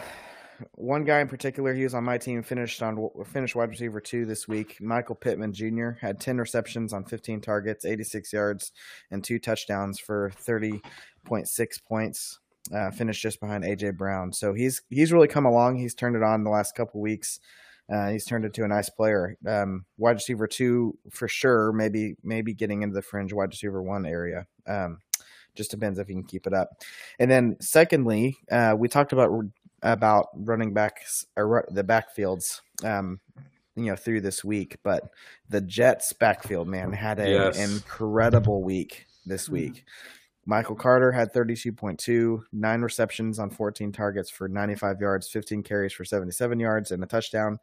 one 0.75 1.05
guy 1.05 1.21
in 1.21 1.29
particular. 1.29 1.75
He 1.75 1.83
was 1.83 1.95
on 1.95 2.05
my 2.05 2.19
team. 2.19 2.43
Finished 2.43 2.83
on 2.83 3.09
finished 3.27 3.57
wide 3.57 3.71
receiver 3.71 4.01
two 4.01 4.25
this 4.25 4.47
week. 4.47 4.79
Michael 4.81 5.15
Pittman 5.17 5.53
Jr. 5.53 5.91
had 6.01 6.21
ten 6.21 6.39
receptions 6.39 6.93
on 6.93 7.05
fifteen 7.05 7.41
targets, 7.41 7.85
eighty 7.85 8.05
six 8.05 8.33
yards, 8.33 8.73
and 9.11 9.23
two 9.23 9.39
touchdowns 9.39 9.99
for 9.99 10.31
thirty 10.37 10.81
point 11.25 11.49
six 11.49 11.79
points. 11.79 12.39
Uh, 12.75 12.91
finished 12.91 13.23
just 13.23 13.41
behind 13.41 13.65
AJ 13.65 13.97
Brown. 13.97 14.33
So 14.33 14.53
he's 14.53 14.83
he's 14.91 15.13
really 15.13 15.29
come 15.29 15.47
along. 15.47 15.77
He's 15.77 15.95
turned 15.95 16.17
it 16.17 16.23
on 16.23 16.45
the 16.45 16.51
last 16.51 16.75
couple 16.75 17.01
weeks. 17.01 17.39
Uh, 17.93 18.11
he's 18.11 18.25
turned 18.25 18.45
into 18.45 18.65
a 18.65 18.69
nice 18.69 18.91
player. 18.91 19.37
Um, 19.47 19.85
wide 19.97 20.17
receiver 20.17 20.49
two 20.49 20.99
for 21.11 21.29
sure. 21.29 21.73
Maybe 21.73 22.17
maybe 22.25 22.55
getting 22.55 22.83
into 22.83 22.95
the 22.95 23.03
fringe 23.03 23.33
wide 23.33 23.51
receiver 23.51 23.81
one 23.83 24.07
area. 24.07 24.47
Um, 24.67 24.99
just 25.57 25.71
depends 25.71 25.99
if 25.99 26.09
you 26.09 26.15
can 26.15 26.25
keep 26.25 26.47
it 26.47 26.53
up. 26.55 26.83
And 27.19 27.31
then 27.31 27.57
secondly, 27.61 28.37
uh, 28.51 28.75
we 28.79 28.89
talked 28.89 29.13
about 29.13 29.31
about 29.83 30.29
running 30.35 30.73
backs 30.73 31.27
or 31.37 31.67
the 31.71 31.85
backfields, 31.85 32.61
um, 32.83 33.21
you 33.77 33.85
know, 33.85 33.97
through 33.97 34.21
this 34.23 34.43
week. 34.45 34.79
But 34.83 35.11
the 35.49 35.61
Jets 35.61 36.13
backfield 36.13 36.67
man 36.67 36.93
had 36.93 37.19
an 37.19 37.29
Yes. 37.29 37.59
incredible 37.59 38.63
week 38.63 39.07
this 39.27 39.49
Mhm. 39.49 39.53
week. 39.53 39.85
Michael 40.47 40.77
Carter 40.77 41.11
had 41.11 41.33
32.2, 41.33 42.45
nine 42.53 42.81
receptions 42.81 43.39
on 43.39 43.51
14 43.51 43.91
targets 43.93 44.31
for 44.31 44.49
95 44.49 45.01
yards, 45.01 45.29
15 45.29 45.63
carries 45.63 45.93
for 45.93 46.05
77 46.05 46.61
yards, 46.61 46.93
and 46.93 47.03
a 47.03 47.07
touchdown. 47.07 47.59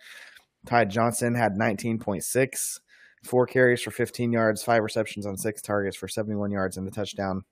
Ty 0.65 0.85
Johnson 0.85 1.33
had 1.33 1.55
19.6, 1.57 2.79
four 3.23 3.45
carries 3.47 3.81
for 3.81 3.91
15 3.91 4.31
yards, 4.33 4.63
five 4.63 4.83
receptions 4.83 5.25
on 5.25 5.37
six 5.37 5.61
targets 5.61 5.95
for 5.95 6.07
71 6.09 6.51
yards, 6.51 6.75
and 6.77 6.87
a 6.87 6.91
touchdown 6.91 7.43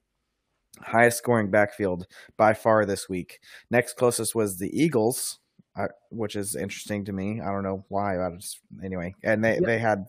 highest 0.80 1.18
scoring 1.18 1.50
backfield 1.50 2.08
by 2.38 2.54
far 2.54 2.86
this 2.86 3.10
week. 3.10 3.40
Next 3.70 3.94
closest 3.98 4.34
was 4.36 4.58
the 4.58 4.70
Eagles, 4.80 5.40
uh, 5.76 5.88
which 6.10 6.36
is 6.36 6.56
interesting 6.56 7.06
to 7.06 7.14
me. 7.14 7.42
I 7.42 7.52
don't 7.52 7.64
know 7.64 7.86
why. 7.90 8.24
I 8.24 8.30
just 8.36 8.60
anyway, 8.84 9.14
and 9.24 9.44
they 9.44 9.56
Yeah. 9.56 9.66
they 9.66 9.80
had 9.80 10.06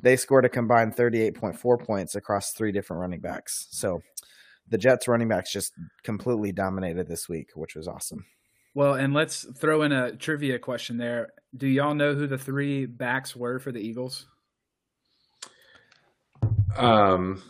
they 0.00 0.16
scored 0.16 0.44
a 0.44 0.48
combined 0.48 0.94
thirty 0.96 1.20
eight 1.22 1.34
point 1.34 1.58
four 1.58 1.76
points 1.78 2.14
across 2.14 2.52
three 2.52 2.72
different 2.72 3.00
running 3.00 3.20
backs. 3.20 3.66
So 3.70 4.02
the 4.68 4.78
Jets 4.78 5.06
running 5.06 5.28
backs 5.28 5.52
just 5.52 5.72
completely 6.02 6.50
dominated 6.52 7.06
this 7.08 7.28
week, 7.28 7.50
which 7.54 7.74
was 7.76 7.86
awesome. 7.86 8.24
Well, 8.74 8.94
and 8.94 9.14
let's 9.14 9.44
throw 9.58 9.82
in 9.82 9.92
a 9.92 10.14
trivia 10.16 10.58
question 10.58 10.98
there. 10.98 11.32
Do 11.56 11.66
y'all 11.66 11.94
know 11.94 12.14
who 12.14 12.26
the 12.26 12.36
three 12.36 12.84
backs 12.84 13.34
were 13.34 13.58
for 13.58 13.72
the 13.72 13.80
Eagles? 13.80 14.26
um, 16.76 17.42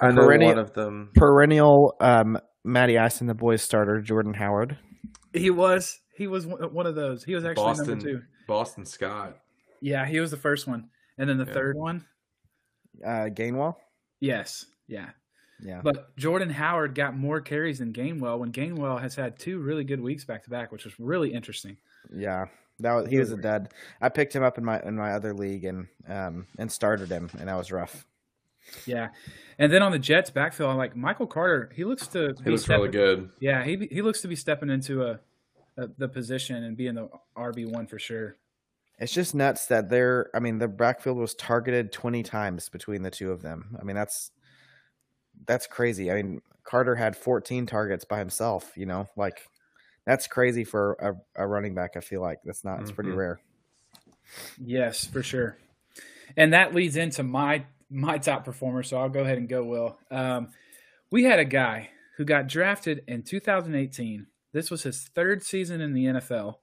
I 0.00 0.10
know 0.10 0.22
Perennial- 0.26 0.50
one 0.50 0.58
of 0.58 0.72
them. 0.74 1.10
Perennial 1.14 1.94
um, 2.00 2.38
Matty 2.64 2.98
Ice 2.98 3.20
and 3.20 3.28
the 3.30 3.34
boys 3.34 3.62
starter 3.62 4.00
Jordan 4.00 4.34
Howard. 4.34 4.76
He 5.32 5.50
was. 5.50 5.98
He 6.16 6.26
was 6.26 6.46
one 6.46 6.72
one 6.72 6.86
of 6.86 6.94
those. 6.94 7.24
He 7.24 7.34
was 7.34 7.44
actually 7.44 7.64
Boston 7.64 7.88
number 7.88 8.04
two. 8.04 8.20
Boston 8.46 8.84
Scott. 8.86 9.36
Yeah, 9.80 10.06
he 10.06 10.20
was 10.20 10.30
the 10.30 10.36
first 10.38 10.66
one, 10.66 10.88
and 11.18 11.28
then 11.28 11.36
the 11.38 11.44
Yeah. 11.46 11.52
third 11.52 11.76
one. 11.76 12.04
Uh, 13.04 13.26
Gainwell. 13.28 13.74
Yes, 14.20 14.64
yeah. 14.88 15.10
Yeah. 15.60 15.80
But 15.82 16.16
Jordan 16.16 16.50
Howard 16.50 16.94
got 16.94 17.16
more 17.16 17.40
carries 17.40 17.78
than 17.78 17.92
Gainwell 17.92 18.38
when 18.38 18.52
Gainwell 18.52 19.00
has 19.00 19.14
had 19.14 19.38
two 19.38 19.58
really 19.58 19.84
good 19.84 20.00
weeks 20.00 20.24
back 20.24 20.44
to 20.44 20.50
back, 20.50 20.70
which 20.72 20.84
was 20.84 20.98
really 20.98 21.32
interesting. 21.32 21.76
Yeah, 22.10 22.44
that 22.80 22.92
was 22.94 23.08
he 23.08 23.18
was 23.18 23.32
a 23.32 23.36
dud. 23.36 23.68
I 24.00 24.08
picked 24.08 24.34
him 24.34 24.42
up 24.42 24.58
in 24.58 24.64
my 24.64 24.80
in 24.80 24.96
my 24.96 25.12
other 25.12 25.34
league 25.34 25.64
and 25.64 25.86
um 26.08 26.46
and 26.58 26.70
started 26.72 27.10
him, 27.10 27.30
and 27.38 27.48
that 27.48 27.56
was 27.56 27.70
rough. 27.72 28.06
Yeah, 28.86 29.08
and 29.58 29.72
then 29.72 29.82
on 29.82 29.92
the 29.92 29.98
Jets 29.98 30.30
backfield, 30.30 30.70
I'm 30.70 30.76
like 30.76 30.96
Michael 30.96 31.26
Carter. 31.26 31.70
He 31.74 31.84
looks 31.84 32.06
to 32.08 32.34
He 32.38 32.44
be 32.44 32.50
looks 32.52 32.68
really 32.68 32.88
good. 32.88 33.30
Yeah, 33.40 33.64
he 33.64 33.88
he 33.90 34.02
looks 34.02 34.20
to 34.22 34.28
be 34.28 34.36
stepping 34.36 34.70
into 34.70 35.02
a, 35.04 35.20
a 35.76 35.88
the 35.98 36.08
position 36.08 36.62
and 36.64 36.76
being 36.76 36.94
the 36.94 37.08
RB 37.36 37.70
one 37.70 37.86
for 37.86 37.98
sure. 37.98 38.36
It's 38.98 39.12
just 39.12 39.34
nuts 39.34 39.66
that 39.66 39.88
they're. 39.90 40.30
I 40.34 40.40
mean, 40.40 40.58
the 40.58 40.68
backfield 40.68 41.16
was 41.18 41.34
targeted 41.34 41.92
twenty 41.92 42.22
times 42.22 42.68
between 42.68 43.02
the 43.02 43.10
two 43.10 43.30
of 43.30 43.42
them. 43.42 43.76
I 43.80 43.84
mean, 43.84 43.94
that's 43.96 44.30
that's 45.46 45.66
crazy. 45.66 46.10
I 46.10 46.14
mean, 46.22 46.40
Carter 46.64 46.94
had 46.94 47.16
fourteen 47.16 47.66
targets 47.66 48.04
by 48.04 48.18
himself. 48.18 48.72
You 48.76 48.86
know, 48.86 49.06
like 49.16 49.46
that's 50.06 50.26
crazy 50.26 50.64
for 50.64 50.94
a, 51.36 51.42
a 51.42 51.46
running 51.46 51.74
back. 51.74 51.96
I 51.96 52.00
feel 52.00 52.20
like 52.22 52.38
that's 52.44 52.64
not. 52.64 52.80
It's 52.80 52.90
pretty 52.90 53.10
Mhm. 53.10 53.16
rare. 53.16 53.40
Yes, 54.58 55.04
for 55.04 55.22
sure. 55.22 55.56
And 56.36 56.52
that 56.52 56.74
leads 56.74 56.96
into 56.96 57.22
my 57.22 57.64
my 57.90 58.18
top 58.18 58.44
performer. 58.44 58.82
So 58.82 58.98
I'll 58.98 59.08
go 59.08 59.20
ahead 59.20 59.38
and 59.38 59.48
go. 59.48 59.64
Will 59.64 59.98
um, 60.10 60.48
we 61.10 61.24
had 61.24 61.38
a 61.38 61.44
guy 61.44 61.90
who 62.16 62.24
got 62.24 62.48
drafted 62.48 63.02
in 63.06 63.22
2018. 63.22 64.26
This 64.52 64.70
was 64.70 64.82
his 64.82 65.08
third 65.14 65.42
season 65.42 65.80
in 65.80 65.92
the 65.92 66.06
NFL. 66.06 66.56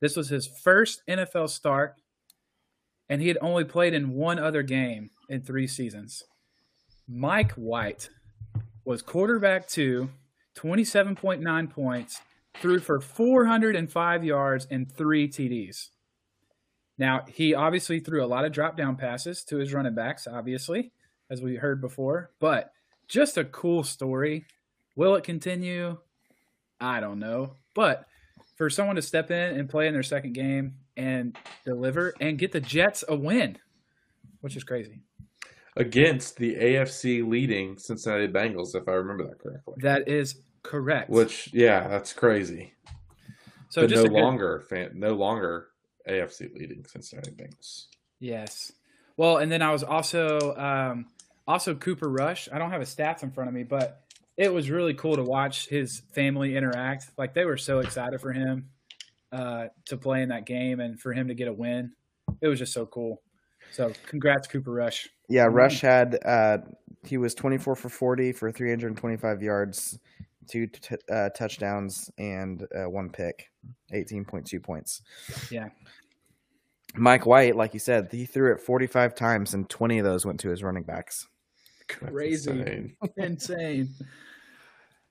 This 0.00 0.16
was 0.16 0.28
his 0.28 0.46
first 0.46 1.02
NFL 1.08 1.48
start, 1.50 1.96
and 3.08 3.20
he 3.20 3.28
had 3.28 3.38
only 3.40 3.64
played 3.64 3.94
in 3.94 4.14
one 4.14 4.38
other 4.38 4.62
game 4.62 5.10
in 5.28 5.42
three 5.42 5.66
seasons. 5.66 6.22
Mike 7.08 7.52
White 7.52 8.08
was 8.84 9.02
quarterback 9.02 9.66
two, 9.66 10.10
27.9 10.56 11.70
points, 11.70 12.20
threw 12.60 12.78
for 12.78 13.00
405 13.00 14.24
yards 14.24 14.66
and 14.70 14.90
three 14.90 15.28
TDs. 15.28 15.88
Now, 17.00 17.24
he 17.26 17.54
obviously 17.54 17.98
threw 17.98 18.22
a 18.22 18.28
lot 18.28 18.44
of 18.44 18.52
drop 18.52 18.76
down 18.76 18.96
passes 18.96 19.42
to 19.44 19.56
his 19.56 19.72
running 19.72 19.94
backs, 19.94 20.26
obviously, 20.26 20.92
as 21.30 21.40
we 21.40 21.56
heard 21.56 21.80
before, 21.80 22.30
but 22.40 22.72
just 23.08 23.38
a 23.38 23.44
cool 23.46 23.82
story. 23.84 24.44
Will 24.96 25.14
it 25.14 25.24
continue? 25.24 25.96
I 26.78 27.00
don't 27.00 27.18
know. 27.18 27.54
But 27.72 28.04
for 28.54 28.68
someone 28.68 28.96
to 28.96 29.02
step 29.02 29.30
in 29.30 29.58
and 29.58 29.66
play 29.66 29.86
in 29.86 29.94
their 29.94 30.02
second 30.02 30.34
game 30.34 30.74
and 30.94 31.34
deliver 31.64 32.12
and 32.20 32.38
get 32.38 32.52
the 32.52 32.60
Jets 32.60 33.02
a 33.08 33.16
win, 33.16 33.56
which 34.42 34.54
is 34.54 34.62
crazy. 34.62 35.00
Against 35.76 36.36
the 36.36 36.54
AFC 36.54 37.26
leading 37.26 37.78
Cincinnati 37.78 38.28
Bengals, 38.28 38.74
if 38.74 38.86
I 38.86 38.92
remember 38.92 39.26
that 39.26 39.38
correctly. 39.38 39.74
That 39.78 40.06
is 40.06 40.42
correct. 40.62 41.08
Which, 41.08 41.48
yeah, 41.54 41.88
that's 41.88 42.12
crazy. 42.12 42.74
so 43.70 43.80
but 43.80 43.88
just 43.88 44.04
no 44.04 44.10
good- 44.10 44.20
longer 44.20 44.64
fan, 44.68 44.90
no 44.96 45.14
longer 45.14 45.68
AFC 46.08 46.54
leading 46.54 46.84
Cincinnati 46.86 47.30
Bengals. 47.30 47.86
Yes. 48.18 48.72
Well, 49.16 49.38
and 49.38 49.50
then 49.50 49.62
I 49.62 49.72
was 49.72 49.82
also 49.82 50.54
um, 50.56 51.06
also 51.46 51.74
Cooper 51.74 52.08
Rush. 52.08 52.48
I 52.52 52.58
don't 52.58 52.70
have 52.70 52.80
his 52.80 52.94
stats 52.94 53.22
in 53.22 53.30
front 53.30 53.48
of 53.48 53.54
me, 53.54 53.64
but 53.64 54.02
it 54.36 54.52
was 54.52 54.70
really 54.70 54.94
cool 54.94 55.16
to 55.16 55.22
watch 55.22 55.68
his 55.68 56.02
family 56.12 56.56
interact. 56.56 57.10
Like 57.18 57.34
they 57.34 57.44
were 57.44 57.58
so 57.58 57.80
excited 57.80 58.20
for 58.20 58.32
him 58.32 58.70
uh, 59.32 59.66
to 59.86 59.96
play 59.96 60.22
in 60.22 60.30
that 60.30 60.46
game 60.46 60.80
and 60.80 60.98
for 60.98 61.12
him 61.12 61.28
to 61.28 61.34
get 61.34 61.48
a 61.48 61.52
win. 61.52 61.92
It 62.40 62.48
was 62.48 62.58
just 62.58 62.72
so 62.72 62.86
cool. 62.86 63.20
So 63.72 63.92
congrats, 64.06 64.48
Cooper 64.48 64.72
Rush. 64.72 65.08
Yeah. 65.28 65.44
Rush 65.44 65.80
had 65.80 66.18
uh, 66.24 66.58
he 67.04 67.18
was 67.18 67.34
24 67.34 67.76
for 67.76 67.88
40 67.88 68.32
for 68.32 68.50
325 68.50 69.42
yards, 69.42 69.98
two 70.48 70.66
t- 70.66 70.96
uh, 71.10 71.30
touchdowns, 71.30 72.10
and 72.18 72.66
uh, 72.74 72.88
one 72.88 73.10
pick, 73.10 73.50
18.2 73.92 74.62
points. 74.62 75.02
Yeah. 75.50 75.68
Mike 76.94 77.24
White, 77.26 77.54
like 77.56 77.72
you 77.74 77.80
said, 77.80 78.08
he 78.10 78.26
threw 78.26 78.52
it 78.52 78.60
45 78.60 79.14
times, 79.14 79.54
and 79.54 79.68
20 79.68 79.98
of 79.98 80.04
those 80.04 80.26
went 80.26 80.40
to 80.40 80.48
his 80.50 80.62
running 80.62 80.82
backs. 80.82 81.26
Crazy. 81.88 82.50
insane. 82.50 82.96
Insane. 83.16 83.88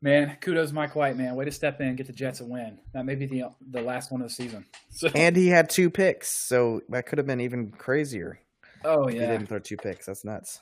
Man, 0.01 0.37
kudos 0.39 0.71
Mike 0.71 0.95
White, 0.95 1.17
man. 1.17 1.35
Way 1.35 1.43
to 1.45 1.51
step 1.51 1.81
in, 1.81 1.95
get 1.97 2.07
the 2.07 2.13
Jets 2.13 2.39
a 2.39 2.45
win. 2.45 2.79
That 2.93 3.05
may 3.05 3.15
be 3.15 3.25
the 3.25 3.43
the 3.69 3.81
last 3.81 4.11
one 4.13 4.21
of 4.21 4.27
the 4.29 4.33
season. 4.33 4.65
So, 4.91 5.09
And 5.13 5.35
he 5.35 5.47
had 5.47 5.69
two 5.69 5.89
picks, 5.89 6.29
so 6.47 6.81
that 6.89 7.05
could 7.05 7.17
have 7.19 7.27
been 7.27 7.41
even 7.41 7.71
crazier. 7.71 8.39
oh 8.85 9.07
if 9.07 9.13
He 9.13 9.19
didn't 9.19 9.47
throw 9.47 9.59
two 9.59 9.77
picks. 9.77 10.05
That's 10.05 10.23
nuts. 10.25 10.61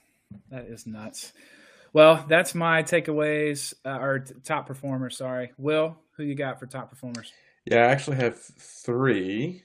that 0.49 0.65
is 0.65 0.85
nuts. 0.87 1.33
Well, 1.97 2.23
that's 2.27 2.53
my 2.53 2.83
takeaways 2.83 3.73
uh, 3.83 3.97
or 3.97 4.19
t- 4.19 4.35
top 4.43 4.67
performers. 4.67 5.17
Sorry, 5.17 5.51
Will, 5.57 5.97
who 6.11 6.21
you 6.21 6.35
got 6.35 6.59
for 6.59 6.67
top 6.67 6.91
performers? 6.91 7.33
Yeah, 7.65 7.77
I 7.77 7.87
actually 7.87 8.17
have 8.17 8.39
three. 8.39 9.63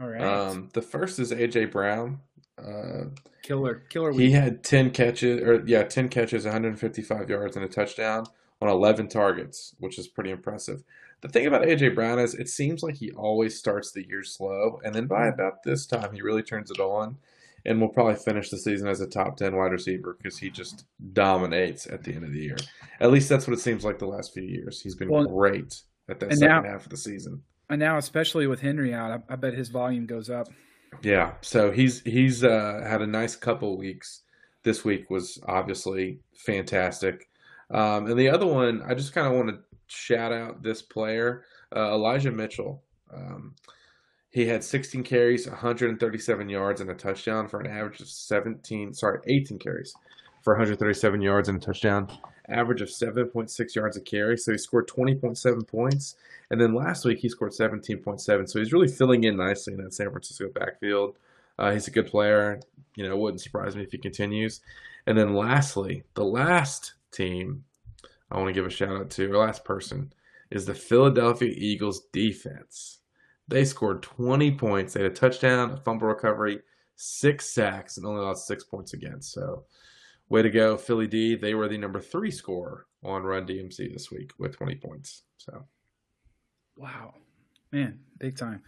All 0.00 0.08
right, 0.08 0.22
Um, 0.22 0.70
the 0.72 0.80
first 0.80 1.18
is 1.18 1.30
AJ 1.30 1.72
Brown. 1.72 2.20
Uh, 2.56 3.10
killer, 3.42 3.82
killer 3.90 4.12
he 4.12 4.30
had 4.30 4.64
10 4.64 4.92
catches, 4.92 5.42
or 5.42 5.62
yeah, 5.66 5.82
10 5.82 6.08
catches, 6.08 6.46
155 6.46 7.28
yards, 7.28 7.54
and 7.54 7.66
a 7.66 7.68
touchdown 7.68 8.24
on 8.62 8.70
11 8.70 9.08
targets, 9.08 9.74
which 9.78 9.98
is 9.98 10.08
pretty 10.08 10.30
impressive. 10.30 10.82
The 11.20 11.28
thing 11.28 11.46
about 11.46 11.64
AJ 11.66 11.94
Brown 11.94 12.18
is 12.18 12.32
it 12.32 12.48
seems 12.48 12.82
like 12.82 12.94
he 12.94 13.12
always 13.12 13.58
starts 13.58 13.92
the 13.92 14.08
year 14.08 14.22
slow, 14.22 14.80
and 14.86 14.94
then 14.94 15.06
by 15.06 15.26
about 15.26 15.62
this 15.62 15.84
time, 15.84 16.14
he 16.14 16.22
really 16.22 16.42
turns 16.42 16.70
it 16.70 16.80
on 16.80 17.18
and 17.66 17.80
will 17.80 17.88
probably 17.88 18.14
finish 18.16 18.50
the 18.50 18.58
season 18.58 18.86
as 18.88 19.00
a 19.00 19.06
top 19.06 19.36
10 19.36 19.56
wide 19.56 19.72
receiver 19.72 20.16
because 20.20 20.38
he 20.38 20.50
just 20.50 20.84
dominates 21.12 21.86
at 21.86 22.02
the 22.04 22.12
end 22.14 22.24
of 22.24 22.32
the 22.32 22.40
year. 22.40 22.56
At 23.00 23.10
least 23.10 23.28
that's 23.28 23.46
what 23.46 23.54
it 23.54 23.60
seems 23.60 23.84
like 23.84 23.98
the 23.98 24.06
last 24.06 24.34
few 24.34 24.42
years. 24.42 24.80
He's 24.80 24.94
been 24.94 25.08
Well, 25.08 25.24
great 25.24 25.80
at 26.08 26.20
that 26.20 26.32
second 26.32 26.48
now- 26.48 26.62
half 26.62 26.84
of 26.84 26.90
the 26.90 26.96
season. 26.96 27.42
and 27.70 27.80
now, 27.80 27.96
especially 27.96 28.46
with 28.46 28.60
Henry 28.60 28.92
out, 28.92 29.22
I, 29.28 29.32
I 29.32 29.36
bet 29.36 29.54
his 29.54 29.68
volume 29.70 30.06
goes 30.06 30.28
up. 30.28 30.48
Yeah, 31.02 31.32
so 31.40 31.72
he's 31.72 32.02
he's 32.02 32.44
uh, 32.44 32.84
had 32.86 33.02
a 33.02 33.06
nice 33.06 33.34
couple 33.34 33.76
weeks. 33.76 34.20
This 34.62 34.84
week 34.84 35.10
was 35.10 35.40
obviously 35.48 36.20
fantastic, 36.46 37.28
um, 37.70 38.06
and 38.06 38.16
the 38.18 38.28
other 38.28 38.46
one 38.46 38.80
I 38.86 38.94
just 38.94 39.12
kind 39.12 39.26
of 39.26 39.32
want 39.32 39.48
to 39.48 39.58
shout 39.88 40.32
out 40.32 40.62
this 40.62 40.82
player, 40.82 41.44
uh, 41.74 41.90
Elijah 41.92 42.30
Mitchell. 42.30 42.82
Um, 43.12 43.54
he 44.34 44.46
had 44.46 44.64
16 44.64 45.04
carries, 45.04 45.46
137 45.46 46.48
yards, 46.48 46.80
and 46.80 46.90
a 46.90 46.94
touchdown 46.94 47.46
for 47.46 47.60
an 47.60 47.68
average 47.68 48.00
of 48.00 48.08
17. 48.08 48.92
Sorry, 48.92 49.20
18 49.28 49.60
carries 49.60 49.94
for 50.42 50.54
137 50.54 51.22
yards 51.22 51.48
and 51.48 51.62
a 51.62 51.64
touchdown, 51.64 52.08
average 52.48 52.80
of 52.80 52.88
7.6 52.88 53.74
yards 53.76 53.96
a 53.96 54.00
carry. 54.00 54.36
So 54.36 54.50
he 54.50 54.58
scored 54.58 54.88
20.7 54.88 55.68
points. 55.68 56.16
And 56.50 56.60
then 56.60 56.74
last 56.74 57.04
week 57.04 57.20
he 57.20 57.28
scored 57.28 57.52
17.7. 57.52 58.48
So 58.48 58.58
he's 58.58 58.72
really 58.72 58.88
filling 58.88 59.22
in 59.22 59.36
nicely 59.36 59.74
in 59.74 59.84
that 59.84 59.94
San 59.94 60.10
Francisco 60.10 60.48
backfield. 60.52 61.16
Uh, 61.56 61.70
he's 61.70 61.86
a 61.86 61.92
good 61.92 62.08
player. 62.08 62.58
You 62.96 63.08
know, 63.08 63.16
wouldn't 63.16 63.40
surprise 63.40 63.76
me 63.76 63.84
if 63.84 63.92
he 63.92 63.98
continues. 63.98 64.62
And 65.06 65.16
then 65.16 65.34
lastly, 65.34 66.02
the 66.14 66.24
last 66.24 66.94
team 67.12 67.62
I 68.32 68.38
want 68.38 68.48
to 68.48 68.52
give 68.52 68.66
a 68.66 68.70
shout 68.70 68.96
out 68.96 69.10
to, 69.10 69.30
or 69.30 69.36
last 69.36 69.64
person, 69.64 70.12
is 70.50 70.66
the 70.66 70.74
Philadelphia 70.74 71.54
Eagles 71.56 72.00
defense. 72.12 72.98
They 73.48 73.64
scored 73.64 74.02
20 74.02 74.52
points. 74.52 74.94
They 74.94 75.02
had 75.02 75.12
a 75.12 75.14
touchdown, 75.14 75.70
a 75.72 75.76
fumble 75.78 76.08
recovery, 76.08 76.60
six 76.96 77.46
sacks, 77.52 77.96
and 77.98 78.06
only 78.06 78.22
lost 78.22 78.46
six 78.46 78.64
points 78.64 78.94
against. 78.94 79.32
So, 79.32 79.64
way 80.28 80.42
to 80.42 80.50
go, 80.50 80.76
Philly 80.76 81.06
D. 81.06 81.34
They 81.36 81.54
were 81.54 81.68
the 81.68 81.76
number 81.78 82.00
three 82.00 82.30
scorer 82.30 82.86
on 83.02 83.22
Run 83.22 83.46
DMC 83.46 83.92
this 83.92 84.10
week 84.10 84.32
with 84.38 84.56
20 84.56 84.76
points. 84.76 85.22
So, 85.36 85.64
Wow, 86.76 87.14
man, 87.70 88.00
big 88.18 88.36
time. 88.36 88.62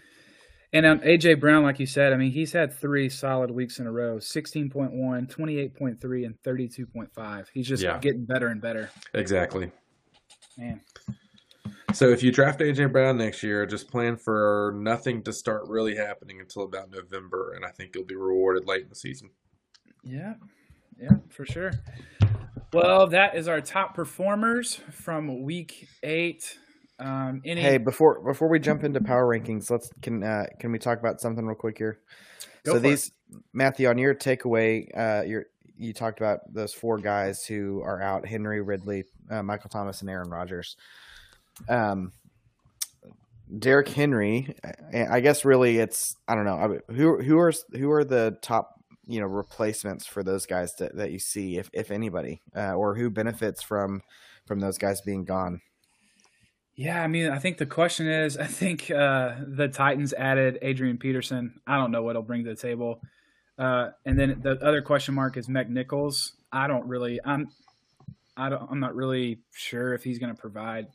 And 0.72 0.84
um, 0.84 1.00
AJ 1.00 1.40
Brown, 1.40 1.62
like 1.62 1.80
you 1.80 1.86
said, 1.86 2.12
I 2.12 2.16
mean, 2.16 2.30
he's 2.32 2.52
had 2.52 2.72
three 2.72 3.08
solid 3.08 3.50
weeks 3.50 3.78
in 3.78 3.86
a 3.86 3.90
row 3.92 4.18
16.1, 4.18 4.92
28.3, 4.92 6.26
and 6.26 6.42
32.5. 6.42 7.46
He's 7.54 7.66
just 7.66 7.82
Yeah. 7.82 7.98
getting 7.98 8.24
better 8.26 8.48
and 8.48 8.60
better. 8.60 8.90
exactly. 9.14 9.72
Man, 10.58 10.80
So, 11.92 12.08
if 12.08 12.22
you 12.22 12.32
draft 12.32 12.60
AJ 12.60 12.92
Brown 12.92 13.16
next 13.16 13.42
year, 13.42 13.64
just 13.64 13.88
plan 13.88 14.16
for 14.16 14.74
nothing 14.76 15.22
to 15.22 15.32
start 15.32 15.62
really 15.68 15.96
happening 15.96 16.40
until 16.40 16.62
about 16.62 16.90
November, 16.90 17.52
and 17.54 17.64
I 17.64 17.70
think 17.70 17.94
you'll 17.94 18.04
be 18.04 18.16
rewarded 18.16 18.66
late 18.66 18.82
in 18.82 18.88
the 18.88 18.96
season. 18.96 19.30
yeah, 20.02 20.34
yeah, 21.00 21.16
for 21.28 21.46
sure. 21.46 21.72
Well, 22.72 23.06
that 23.08 23.36
is 23.36 23.48
our 23.48 23.60
top 23.60 23.94
performers 23.94 24.80
from 24.90 25.42
week 25.42 25.88
eight. 26.02 26.58
Um, 26.98 27.42
any, 27.44 27.60
Hey, 27.60 27.78
before 27.78 28.20
before 28.22 28.48
we 28.48 28.58
jump 28.58 28.82
into 28.84 29.00
power 29.00 29.26
rankings, 29.26 29.70
let's 29.70 29.90
can 30.02 30.22
uh, 30.22 30.46
can 30.58 30.72
we 30.72 30.78
talk 30.78 30.98
about 30.98 31.20
something 31.20 31.44
real 31.44 31.56
quick 31.56 31.78
here? 31.78 32.00
Go 32.64 32.72
so 32.72 32.80
for 32.80 32.86
it. 32.86 32.88
these 32.88 33.12
Matthew 33.52 33.88
on 33.88 33.98
your 33.98 34.14
takeaway, 34.14 34.88
uh, 34.96 35.22
your 35.24 35.46
you 35.76 35.92
talked 35.92 36.20
about 36.20 36.40
those 36.52 36.72
four 36.72 36.98
guys 36.98 37.44
who 37.44 37.82
are 37.82 38.02
out: 38.02 38.26
Henry 38.26 38.60
Ridley, 38.60 39.04
uh, 39.30 39.42
Michael 39.42 39.70
Thomas, 39.70 40.00
and 40.00 40.10
Aaron 40.10 40.30
Rodgers. 40.30 40.76
Um, 41.68 42.12
Derrick 43.58 43.88
Henry, 43.88 44.56
I 44.92 45.20
guess 45.20 45.44
really 45.44 45.78
it's 45.78 46.16
I 46.26 46.34
don't 46.34 46.44
know 46.44 46.78
who 46.88 47.22
who 47.22 47.38
are 47.38 47.52
who 47.72 47.90
are 47.92 48.04
the 48.04 48.36
top 48.42 48.74
you 49.06 49.20
know 49.20 49.26
replacements 49.26 50.04
for 50.04 50.24
those 50.24 50.46
guys 50.46 50.74
that, 50.78 50.96
that 50.96 51.12
you 51.12 51.20
see 51.20 51.56
if 51.56 51.70
if 51.72 51.90
anybody 51.90 52.42
uh, 52.56 52.72
or 52.72 52.96
who 52.96 53.08
benefits 53.08 53.62
from 53.62 54.02
from 54.46 54.60
those 54.60 54.78
guys 54.78 55.00
being 55.00 55.24
gone. 55.24 55.60
Yeah, 56.76 57.02
I 57.02 57.06
mean, 57.06 57.30
I 57.30 57.38
think 57.38 57.56
the 57.56 57.66
question 57.66 58.06
is, 58.06 58.36
I 58.36 58.46
think 58.46 58.90
uh, 58.90 59.36
the 59.46 59.68
Titans 59.68 60.12
added 60.12 60.58
Adrian 60.60 60.98
Peterson. 60.98 61.54
I 61.66 61.78
don't 61.78 61.90
know 61.90 62.02
what 62.02 62.16
he'll 62.16 62.22
bring 62.22 62.44
to 62.44 62.50
the 62.50 62.56
table. 62.56 63.00
Uh, 63.58 63.88
and 64.04 64.18
then 64.18 64.40
the 64.42 64.58
other 64.62 64.82
question 64.82 65.14
mark 65.14 65.38
is 65.38 65.48
McNichols. 65.48 66.32
I 66.52 66.66
don't 66.66 66.86
really, 66.86 67.18
I'm, 67.24 67.48
I 68.36 68.50
don't, 68.50 68.70
I'm 68.70 68.80
not 68.80 68.94
really 68.94 69.38
sure 69.54 69.94
if 69.94 70.04
he's 70.04 70.18
going 70.18 70.34
to 70.34 70.38
provide 70.38 70.88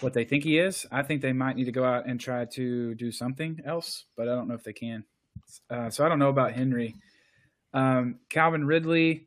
what 0.00 0.12
they 0.12 0.24
think 0.24 0.44
he 0.44 0.58
is. 0.58 0.86
I 0.90 1.02
think 1.02 1.22
they 1.22 1.32
might 1.32 1.56
need 1.56 1.64
to 1.64 1.72
go 1.72 1.84
out 1.84 2.06
and 2.06 2.20
try 2.20 2.44
to 2.44 2.94
do 2.94 3.10
something 3.10 3.60
else, 3.64 4.04
but 4.16 4.28
I 4.28 4.34
don't 4.34 4.48
know 4.48 4.54
if 4.54 4.64
they 4.64 4.72
can. 4.72 5.04
Uh, 5.70 5.90
so 5.90 6.04
I 6.04 6.08
don't 6.08 6.18
know 6.18 6.28
about 6.28 6.52
Henry. 6.52 6.94
Um, 7.72 8.20
Calvin 8.28 8.66
Ridley, 8.66 9.26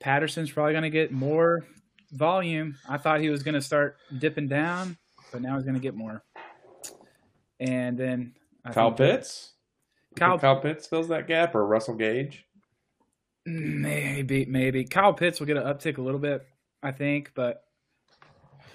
Patterson's 0.00 0.50
probably 0.50 0.72
going 0.72 0.82
to 0.82 0.90
get 0.90 1.12
more 1.12 1.64
volume. 2.12 2.76
I 2.88 2.98
thought 2.98 3.20
he 3.20 3.30
was 3.30 3.42
going 3.42 3.54
to 3.54 3.62
start 3.62 3.96
dipping 4.18 4.48
down, 4.48 4.96
but 5.32 5.42
now 5.42 5.56
he's 5.56 5.64
going 5.64 5.74
to 5.74 5.80
get 5.80 5.94
more. 5.94 6.22
And 7.60 7.96
then 7.96 8.34
I 8.64 8.72
Kyle 8.72 8.92
Pitts? 8.92 9.52
Kyle, 10.16 10.38
Kyle 10.38 10.60
Pitts 10.60 10.86
fills 10.86 11.08
that 11.08 11.26
gap, 11.26 11.54
or 11.54 11.66
Russell 11.66 11.94
Gage? 11.94 12.44
maybe, 13.46 14.46
maybe 14.46 14.84
Kyle 14.84 15.12
Pitts 15.12 15.38
will 15.38 15.46
get 15.46 15.56
an 15.56 15.64
uptick 15.64 15.98
a 15.98 16.02
little 16.02 16.20
bit, 16.20 16.46
I 16.82 16.92
think, 16.92 17.32
but 17.34 17.63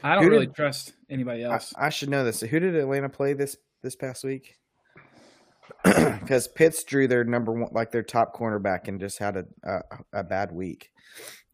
I 0.04 0.16
don't 0.16 0.24
Who 0.24 0.30
really 0.30 0.46
did- 0.48 0.56
trust 0.56 0.94
anybody 1.10 1.44
else. 1.44 1.74
I 1.78 1.90
should 1.90 2.10
know 2.10 2.24
this. 2.24 2.42
Who 2.42 2.60
did 2.60 2.76
Atlanta 2.76 3.10
play 3.10 3.34
this 3.34 3.58
this 3.84 3.96
past 3.96 4.24
week? 4.24 4.56
Because 5.84 6.48
Pitts 6.48 6.84
drew 6.84 7.08
their 7.08 7.24
number 7.24 7.52
one, 7.54 7.70
like 7.72 7.92
their 7.92 8.04
top 8.04 8.36
cornerback, 8.36 8.88
and 8.88 9.00
just 9.00 9.18
had 9.20 9.38
a 9.38 9.46
a, 9.64 9.80
a 10.20 10.24
bad 10.24 10.52
week, 10.52 10.90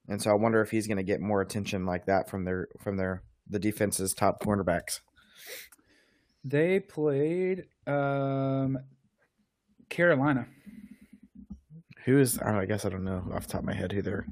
and 0.07 0.21
so 0.21 0.31
I 0.31 0.33
wonder 0.33 0.61
if 0.61 0.71
he's 0.71 0.87
going 0.87 0.97
to 0.97 1.03
get 1.03 1.21
more 1.21 1.41
attention 1.41 1.85
like 1.85 2.05
that 2.07 2.29
from 2.29 2.43
their 2.45 2.67
from 2.81 2.97
their 2.97 3.23
the 3.49 3.59
defense's 3.59 4.13
top 4.13 4.41
cornerbacks. 4.41 4.99
They 6.43 6.79
played 6.79 7.65
um, 7.87 8.77
Carolina, 9.89 10.47
Who 12.05 12.17
is? 12.19 12.39
Oh, 12.43 12.55
I 12.55 12.65
guess 12.65 12.85
I 12.85 12.89
don't 12.89 13.03
know 13.03 13.23
off 13.33 13.45
the 13.47 13.53
top 13.53 13.61
of 13.61 13.65
my 13.67 13.73
head 13.75 13.91
who 13.91 14.01
they're. 14.01 14.25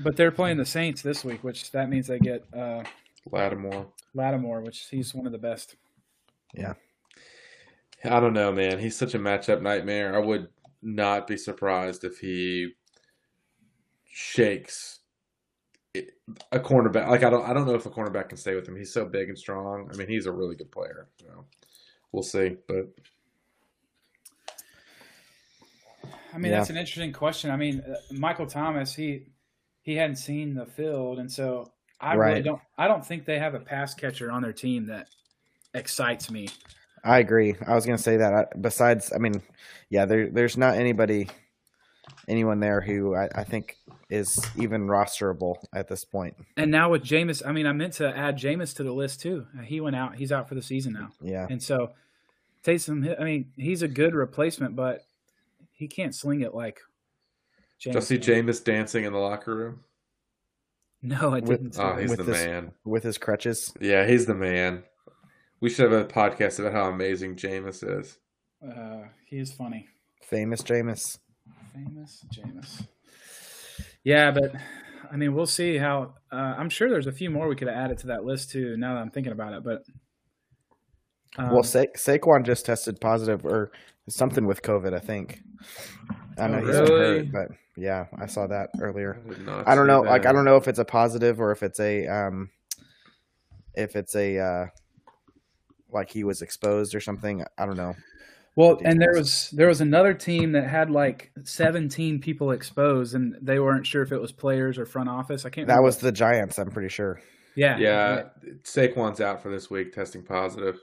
but 0.00 0.16
they're 0.16 0.30
playing 0.32 0.56
the 0.56 0.66
Saints 0.66 1.02
this 1.02 1.24
week, 1.24 1.44
which 1.44 1.70
that 1.72 1.88
means 1.88 2.06
they 2.08 2.18
get 2.18 2.44
uh, 2.52 2.82
Lattimore. 3.30 3.88
Lattimore, 4.14 4.60
which 4.62 4.86
he's 4.90 5.14
one 5.14 5.26
of 5.26 5.32
the 5.32 5.38
best. 5.38 5.76
Yeah. 6.54 6.74
I 8.04 8.20
don't 8.20 8.32
know, 8.32 8.52
man. 8.52 8.78
He's 8.78 8.96
such 8.96 9.14
a 9.14 9.18
matchup 9.18 9.60
nightmare. 9.60 10.14
I 10.14 10.18
would 10.18 10.48
not 10.82 11.26
be 11.26 11.36
surprised 11.36 12.04
if 12.04 12.18
he 12.18 12.72
shakes 14.04 15.00
a 16.52 16.58
cornerback. 16.60 17.08
Like 17.08 17.24
I 17.24 17.30
don't, 17.30 17.48
I 17.48 17.52
don't 17.52 17.66
know 17.66 17.74
if 17.74 17.86
a 17.86 17.90
cornerback 17.90 18.28
can 18.28 18.38
stay 18.38 18.54
with 18.54 18.68
him. 18.68 18.76
He's 18.76 18.92
so 18.92 19.04
big 19.04 19.28
and 19.28 19.38
strong. 19.38 19.90
I 19.92 19.96
mean, 19.96 20.08
he's 20.08 20.26
a 20.26 20.32
really 20.32 20.54
good 20.54 20.70
player. 20.70 21.08
So 21.20 21.44
we'll 22.12 22.22
see. 22.22 22.56
But 22.68 22.86
I 26.32 26.38
mean, 26.38 26.52
Yeah. 26.52 26.58
that's 26.58 26.70
an 26.70 26.76
interesting 26.76 27.12
question. 27.12 27.50
I 27.50 27.56
mean, 27.56 27.80
uh, 27.80 27.96
Michael 28.12 28.46
Thomas, 28.46 28.94
he 28.94 29.26
he 29.82 29.96
hadn't 29.96 30.16
seen 30.16 30.54
the 30.54 30.66
field, 30.66 31.18
and 31.18 31.32
so 31.32 31.72
I 32.00 32.14
really 32.14 32.32
Right. 32.34 32.44
don't. 32.44 32.60
I 32.76 32.88
don't 32.88 33.04
think 33.04 33.24
they 33.24 33.38
have 33.38 33.54
a 33.54 33.60
pass 33.60 33.94
catcher 33.94 34.30
on 34.30 34.42
their 34.42 34.52
team 34.52 34.86
that 34.86 35.08
excites 35.74 36.30
me. 36.30 36.48
I 37.04 37.18
agree. 37.18 37.56
I 37.66 37.74
was 37.74 37.86
going 37.86 37.96
to 37.96 38.02
say 38.02 38.16
that. 38.18 38.34
I, 38.34 38.46
besides, 38.60 39.12
I 39.12 39.18
mean, 39.18 39.42
yeah, 39.90 40.04
there 40.04 40.28
there's 40.30 40.56
not 40.56 40.76
anybody 40.76 41.28
anyone 42.26 42.60
there 42.60 42.80
who 42.80 43.14
I, 43.14 43.28
I 43.34 43.44
think 43.44 43.76
is 44.10 44.44
even 44.56 44.86
rosterable 44.86 45.56
at 45.74 45.88
this 45.88 46.04
point. 46.04 46.36
And 46.56 46.70
now 46.70 46.90
with 46.90 47.02
Jameis, 47.02 47.42
I 47.46 47.52
mean, 47.52 47.66
I 47.66 47.72
meant 47.72 47.94
to 47.94 48.16
add 48.16 48.38
Jameis 48.38 48.74
to 48.76 48.82
the 48.82 48.92
list 48.92 49.20
too. 49.20 49.46
Uh, 49.58 49.62
he 49.62 49.80
went 49.80 49.96
out; 49.96 50.16
he's 50.16 50.32
out 50.32 50.48
for 50.48 50.54
the 50.54 50.62
season 50.62 50.92
now. 50.94 51.10
Yeah, 51.20 51.46
And 51.48 51.62
so 51.62 51.92
Taysom, 52.64 53.18
I 53.20 53.24
mean, 53.24 53.52
he's 53.56 53.82
a 53.82 53.88
good 53.88 54.14
replacement, 54.14 54.76
but 54.76 55.06
he 55.72 55.88
can't 55.88 56.14
sling 56.14 56.40
it 56.42 56.54
like. 56.54 56.80
Did 57.82 57.94
you 57.94 58.00
see 58.00 58.18
can. 58.18 58.46
Jameis 58.46 58.62
dancing 58.62 59.04
in 59.04 59.12
the 59.12 59.18
locker 59.18 59.54
room? 59.54 59.80
No, 61.02 61.32
I 61.34 61.40
didn't. 61.40 61.74
see 61.74 61.82
Oh, 61.82 61.94
he's 61.96 62.10
With 62.10 62.18
the 62.18 62.24
this- 62.24 62.44
man. 62.44 62.72
with 62.84 63.04
his 63.04 63.18
crutches. 63.18 63.72
Yeah, 63.80 64.06
he's 64.06 64.26
the 64.26 64.34
man. 64.34 64.82
We 65.60 65.70
should 65.70 65.90
have 65.90 66.00
a 66.00 66.04
podcast 66.04 66.58
about 66.58 66.72
how 66.72 66.88
amazing 66.88 67.36
Jameis 67.36 67.82
is. 68.00 68.18
uh, 68.64 69.04
he 69.26 69.38
is 69.38 69.52
funny. 69.52 69.86
Famous 70.22 70.62
Jameis. 70.62 71.18
Famous 71.72 72.24
Jameis. 72.34 72.86
Yeah, 74.04 74.30
but 74.32 74.54
I 75.10 75.16
mean, 75.16 75.34
we'll 75.34 75.46
see 75.46 75.78
how. 75.78 76.14
Uh, 76.32 76.36
I'm 76.58 76.68
sure 76.70 76.88
there's 76.90 77.06
a 77.06 77.12
few 77.12 77.30
more 77.30 77.48
we 77.48 77.54
could 77.56 77.68
have 77.68 77.76
added 77.76 77.98
to 77.98 78.06
that 78.08 78.24
list 78.24 78.50
too. 78.50 78.76
Now 78.76 78.94
that 78.94 79.00
I'm 79.00 79.10
thinking 79.10 79.32
about 79.32 79.52
it, 79.52 79.62
but 79.64 79.82
um, 81.36 81.50
well, 81.52 81.62
Sa- 81.62 81.84
Saquon 81.96 82.44
just 82.44 82.66
tested 82.66 83.00
positive 83.00 83.44
or 83.44 83.70
something 84.08 84.46
with 84.46 84.62
COVID. 84.62 84.94
I 84.94 84.98
think. 85.00 85.40
I 86.38 86.48
know 86.48 86.58
Oh, 86.58 86.66
he's 86.66 86.76
been 86.76 86.84
really? 86.92 87.26
hurt, 87.26 87.32
but 87.32 87.56
yeah, 87.78 88.06
I 88.18 88.26
saw 88.26 88.46
that 88.46 88.70
earlier. 88.80 89.20
I, 89.46 89.72
I 89.72 89.74
don't 89.74 89.86
see 89.86 89.92
know. 89.92 90.00
Like. 90.00 90.26
I 90.26 90.32
don't 90.32 90.44
know 90.44 90.56
if 90.56 90.68
it's 90.68 90.78
a 90.78 90.84
positive 90.84 91.40
or 91.40 91.52
if 91.52 91.62
it's 91.62 91.80
a 91.80 92.06
um, 92.06 92.50
if 93.74 93.96
it's 93.96 94.14
a 94.16 94.38
uh, 94.38 94.66
like 95.90 96.10
he 96.10 96.24
was 96.24 96.42
exposed 96.42 96.94
or 96.94 97.00
something. 97.00 97.44
I 97.56 97.66
don't 97.66 97.76
know. 97.76 97.94
Well, 98.56 98.80
and 98.84 99.00
there 99.00 99.14
was 99.14 99.50
there 99.50 99.68
was 99.68 99.80
another 99.80 100.14
team 100.14 100.52
that 100.52 100.68
had 100.68 100.90
like 100.90 101.30
17 101.44 102.20
people 102.20 102.50
exposed, 102.50 103.14
and 103.14 103.36
they 103.40 103.60
weren't 103.60 103.86
sure 103.86 104.02
if 104.02 104.10
it 104.10 104.20
was 104.20 104.32
players 104.32 104.78
or 104.78 104.84
front 104.84 105.08
office. 105.08 105.44
I 105.44 105.50
can't. 105.50 105.68
That 105.68 105.74
remember. 105.74 105.86
was 105.86 105.98
the 105.98 106.10
Giants. 106.10 106.58
I'm 106.58 106.72
pretty 106.72 106.88
sure. 106.88 107.20
yeah, 107.54 107.78
Yeah, 107.78 108.22
Saquon's 108.64 109.20
out 109.20 109.42
for 109.42 109.50
this 109.50 109.70
week, 109.70 109.92
testing 109.92 110.24
positive 110.24 110.80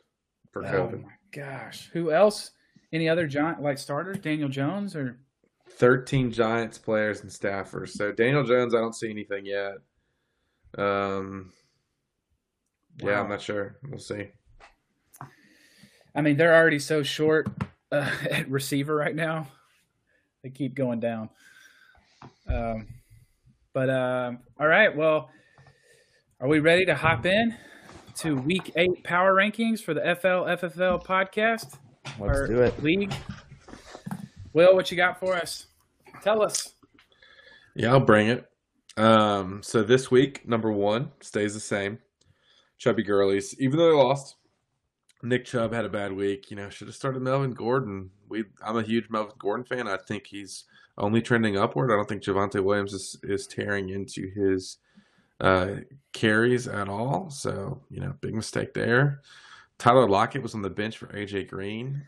for 0.52 0.66
Oh 0.66 0.70
COVID. 0.70 1.04
Oh 1.04 1.06
my 1.06 1.14
gosh, 1.34 1.90
who 1.92 2.12
else? 2.12 2.52
Any 2.94 3.10
other 3.10 3.28
giant 3.28 3.62
like 3.62 3.78
starters? 3.78 4.20
Daniel 4.20 4.48
Jones 4.48 4.96
or 4.96 5.20
13 5.78 6.32
Giants 6.32 6.78
players 6.78 7.22
and 7.22 7.30
staffers. 7.30 7.90
So 7.90 8.12
Daniel 8.12 8.44
Jones, 8.44 8.74
I 8.74 8.80
don't 8.80 8.96
see 8.96 9.10
anything 9.10 9.46
yet. 9.46 9.76
Um, 10.78 11.52
yeah, 13.02 13.22
I'm 13.22 13.30
not 13.30 13.42
sure. 13.42 13.78
We'll 13.90 14.00
see. 14.00 14.30
I 16.16 16.22
mean, 16.22 16.38
they're 16.38 16.56
already 16.56 16.80
so 16.80 17.04
short 17.04 17.48
uh, 17.92 18.10
at 18.32 18.50
receiver 18.50 18.96
right 18.96 19.16
now. 19.16 19.48
They 20.44 20.50
keep 20.50 20.76
going 20.76 21.00
down. 21.00 21.30
Um, 22.48 22.88
but 23.74 23.90
um, 23.90 24.40
all 24.60 24.68
right, 24.68 24.96
well, 24.96 25.30
are 26.40 26.48
we 26.48 26.60
ready 26.60 26.86
to 26.86 26.96
hop 26.96 27.26
in 27.26 27.56
to 28.18 28.36
Week 28.38 28.72
Eight 28.76 29.04
power 29.04 29.34
rankings 29.34 29.82
for 29.82 29.94
the 29.94 30.02
FL 30.02 30.46
FFL 30.48 31.04
podcast? 31.04 31.78
Let's 32.20 32.40
or 32.40 32.48
do 32.48 32.62
it. 32.62 32.82
League. 32.82 33.14
Will, 34.56 34.74
what 34.74 34.90
you 34.90 34.96
got 34.96 35.20
for 35.20 35.36
us? 35.36 35.68
Tell 36.24 36.42
us. 36.42 36.76
Yeah, 37.76 37.92
I'll 37.92 38.00
bring 38.00 38.30
it. 38.30 38.50
Um, 38.96 39.62
so 39.62 39.84
this 39.84 40.10
week, 40.10 40.48
number 40.48 40.72
one 40.72 41.12
stays 41.20 41.54
the 41.54 41.60
same. 41.60 42.00
Chubby 42.78 43.04
Girlies, 43.04 43.54
even 43.60 43.78
though 43.78 43.90
they 43.90 43.98
lost, 43.98 44.38
Nick 45.22 45.44
Chubb 45.44 45.74
had 45.74 45.84
a 45.84 45.90
bad 45.90 46.14
week. 46.14 46.50
You 46.50 46.56
know, 46.56 46.70
should 46.70 46.88
have 46.88 46.96
started 46.96 47.22
Melvin 47.22 47.52
Gordon. 47.52 48.12
We, 48.30 48.46
I'm 48.66 48.78
a 48.78 48.82
huge 48.82 49.10
Melvin 49.10 49.36
Gordon 49.40 49.66
fan. 49.66 49.90
I 49.90 49.98
think 49.98 50.26
he's 50.26 50.64
only 50.98 51.22
trending 51.22 51.58
upward. 51.58 51.92
I 51.92 51.98
don't 51.98 52.08
think 52.08 52.24
Javonte 52.24 52.64
Williams 52.64 52.94
is, 52.94 53.18
is 53.24 53.48
tearing 53.48 53.90
into 53.90 54.30
his 54.30 54.78
uh, 55.42 55.82
carries 56.14 56.70
at 56.70 56.88
all. 56.88 57.30
So 57.30 57.82
you 57.90 58.00
know, 58.00 58.14
big 58.22 58.34
mistake 58.34 58.74
there. 58.74 59.22
Tyler 59.78 60.10
Lockett 60.10 60.42
was 60.42 60.56
on 60.56 60.62
the 60.62 60.70
bench 60.70 60.98
for 60.98 61.08
AJ 61.08 61.50
Green. 61.50 62.02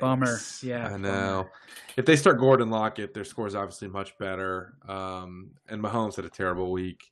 Bummer. 0.00 0.38
Yeah, 0.62 0.88
I 0.88 0.96
know. 0.98 1.48
If 1.96 2.04
they 2.04 2.16
start 2.16 2.38
Gordon 2.38 2.68
Lockett, 2.70 3.14
their 3.14 3.24
score 3.24 3.46
is 3.46 3.54
obviously 3.54 3.88
much 3.88 4.16
better. 4.18 4.74
Um, 4.86 5.52
and 5.68 5.82
Mahomes 5.82 6.16
had 6.16 6.24
a 6.26 6.30
terrible 6.30 6.70
week. 6.70 7.02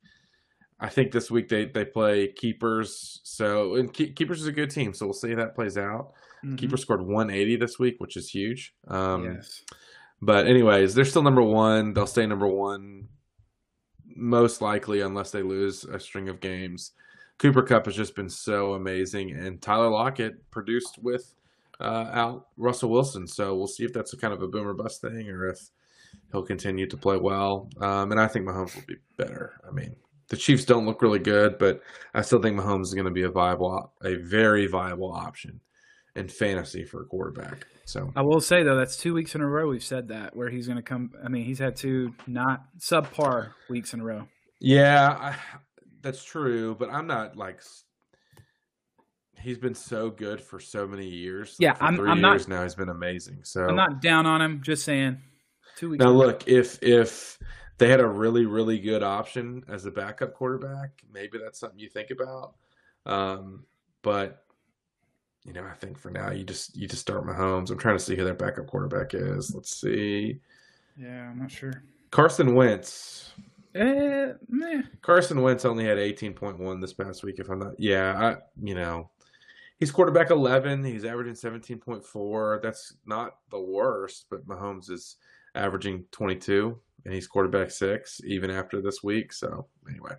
I 0.79 0.89
think 0.89 1.13
this 1.13 1.31
week 1.31 1.49
they, 1.49 1.67
they 1.67 1.85
play 1.85 2.29
keepers. 2.29 3.21
So 3.23 3.77
and 3.77 3.91
Ke- 3.91 4.15
keepers 4.15 4.41
is 4.43 4.49
a 4.49 4.53
good 4.53 4.71
team. 4.71 4.93
So 4.93 5.07
we'll 5.07 5.13
see 5.15 5.31
how 5.31 5.37
that 5.37 5.55
plays 5.55 5.79
out. 5.79 6.13
Mhm. 6.45 6.59
Keeper 6.59 6.77
scored 6.77 7.01
180 7.03 7.57
this 7.57 7.79
week, 7.79 7.97
which 7.99 8.17
is 8.17 8.29
huge. 8.29 8.75
Um, 8.89 9.25
yes. 9.37 9.63
But 10.21 10.47
anyways, 10.47 10.95
they're 10.95 11.05
still 11.05 11.23
number 11.23 11.43
one. 11.43 11.95
They'll 11.95 12.07
stay 12.07 12.27
number 12.27 12.47
one 12.49 13.09
most 14.15 14.61
likely 14.61 15.01
unless 15.01 15.31
they 15.31 15.43
lose 15.43 15.85
a 15.85 15.99
string 15.99 16.29
of 16.29 16.41
games. 16.41 16.93
Cooper 17.43 17.63
Kupp 17.63 17.87
has 17.87 17.97
just 17.97 18.15
been 18.15 18.29
so 18.29 18.75
amazing, 18.75 19.33
and 19.33 19.61
Tyler 19.61 19.91
Lockett 19.91 20.49
produced 20.53 21.01
with 21.03 21.35
uh, 21.81 22.09
out 22.13 22.47
Russell 22.57 22.89
Wilson. 22.89 23.27
So 23.27 23.57
we'll 23.57 23.67
see 23.67 23.83
if 23.83 23.93
that's 23.93 24.13
a 24.13 24.17
kind 24.17 24.33
of 24.33 24.43
a 24.43 24.47
boomer 24.47 24.75
bust 24.75 25.01
thing 25.01 25.29
or 25.29 25.49
if 25.49 25.59
he'll 26.31 26.45
continue 26.45 26.87
to 26.87 26.97
play 26.97 27.17
well. 27.17 27.69
Um, 27.81 28.13
and 28.13 28.21
I 28.21 28.29
think 28.29 28.47
Mahomes 28.47 28.77
will 28.77 28.85
be 28.87 28.95
better. 29.17 29.61
I 29.69 29.73
mean, 29.73 29.97
the 30.29 30.37
Chiefs 30.37 30.65
don't 30.65 30.87
look 30.87 31.03
really 31.03 31.19
good, 31.19 31.59
but 31.59 31.83
I 32.15 32.23
still 32.23 32.41
think 32.41 32.57
Mahomes 32.57 32.83
is 32.85 32.95
going 32.95 33.07
to 33.07 33.11
be 33.11 33.25
a 33.25 33.29
viable, 33.29 33.93
a 34.05 34.15
very 34.15 34.69
viable 34.69 35.13
option 35.13 35.61
in 36.15 36.29
fantasy 36.29 36.85
for 36.85 37.03
a 37.03 37.07
quarterback. 37.07 37.67
So 37.87 38.13
I 38.15 38.23
will 38.23 38.41
say 38.41 38.63
though, 38.63 38.77
that's 38.77 38.97
two 38.97 39.15
weeks 39.15 39.35
in 39.35 39.41
a 39.41 39.49
row 39.49 39.69
we've 39.69 39.83
said 39.83 40.07
that 40.09 40.37
where 40.37 40.49
he's 40.49 40.69
going 40.69 40.77
to 40.77 40.83
come. 40.83 41.11
I 41.25 41.29
mean, 41.29 41.45
he's 41.45 41.59
had 41.59 41.75
two 41.75 42.15
not 42.29 42.63
subpar 42.79 43.51
weeks 43.69 43.95
in 43.95 44.01
a 44.01 44.05
row. 44.05 44.29
Yeah, 44.61 45.11
I, 45.11 45.37
that's 46.03 46.23
true, 46.25 46.75
but 46.75 46.91
I'm 46.91 47.07
not 47.07 47.37
like. 47.37 47.61
He's 49.41 49.59
been 49.59 49.75
so 49.75 50.09
good 50.09 50.41
for 50.41 50.61
so 50.61 50.87
many 50.87 51.09
years. 51.09 51.57
Yeah, 51.59 51.75
for 51.75 51.85
I'm- 51.85 51.97
3 51.97 52.11
I'm 52.11 52.21
not- 52.21 52.33
years 52.35 52.47
now. 52.49 52.63
He's 52.63 52.77
been 52.77 52.91
amazing. 52.91 53.41
So 53.43 53.67
I'm 53.67 53.75
not 53.75 54.01
down 54.01 54.25
on 54.25 54.41
him. 54.41 54.61
Just 54.63 54.85
saying, 54.85 55.19
two 55.77 55.91
weeks. 55.91 56.01
now, 56.03 56.11
in 56.11 56.17
a 56.17 56.19
row. 56.21 56.27
look 56.27 56.47
if 56.47 56.81
if 56.83 57.39
they 57.79 57.89
had 57.89 57.99
a 58.01 58.07
really 58.07 58.47
really 58.47 58.79
good 58.79 59.03
option 59.03 59.65
as 59.69 59.85
a 59.87 59.91
backup 59.91 60.35
quarterback, 60.35 61.03
maybe 61.13 61.39
that's 61.39 61.59
something 61.59 61.79
you 61.81 61.89
think 61.89 62.11
about. 62.11 62.55
Um, 63.05 63.65
but 64.03 64.45
you 65.45 65.53
know, 65.53 65.65
I 65.65 65.75
think 65.75 65.99
for 65.99 66.11
now 66.11 66.31
you 66.31 66.45
just 66.45 66.77
you 66.77 66.87
just 66.87 67.03
start 67.03 67.27
Mahomes. 67.27 67.71
I'm 67.71 67.79
trying 67.79 67.97
to 67.99 68.05
see 68.05 68.15
who 68.15 68.23
their 68.25 68.35
backup 68.35 68.69
quarterback 68.69 69.13
is. 69.13 69.53
Let's 69.55 69.77
see, 69.81 70.39
Yeah, 70.97 71.31
I'm 71.31 71.41
not 71.41 71.51
sure. 71.51 71.83
Carson 72.13 72.55
Wentz. 72.55 73.33
Eh, 73.75 74.33
meh. 74.49 74.83
Carson 75.01 75.41
Wentz 75.41 75.65
only 75.65 75.85
had 75.85 75.99
18.1 75.99 76.81
this 76.81 76.93
past 76.93 77.25
week. 77.25 77.37
If 77.39 77.49
I'm 77.49 77.61
not, 77.61 77.79
yeah, 77.79 78.37
I, 78.37 78.37
you 78.63 78.75
know, 78.75 79.11
he's 79.79 79.91
quarterback 79.91 80.31
11. 80.31 80.85
He's 80.85 81.05
averaging 81.05 81.35
17.4. 81.35 82.63
That's 82.63 82.95
not 83.07 83.37
the 83.51 83.61
worst, 83.61 84.27
but 84.31 84.47
Mahomes 84.47 84.91
is 84.91 85.17
averaging 85.55 86.05
22, 86.13 86.79
and 87.05 87.15
he's 87.15 87.27
quarterback 87.27 87.71
six 87.71 88.21
even 88.27 88.51
after 88.51 88.81
this 88.81 89.03
week. 89.03 89.33
So 89.33 89.67
anyway, 89.89 90.15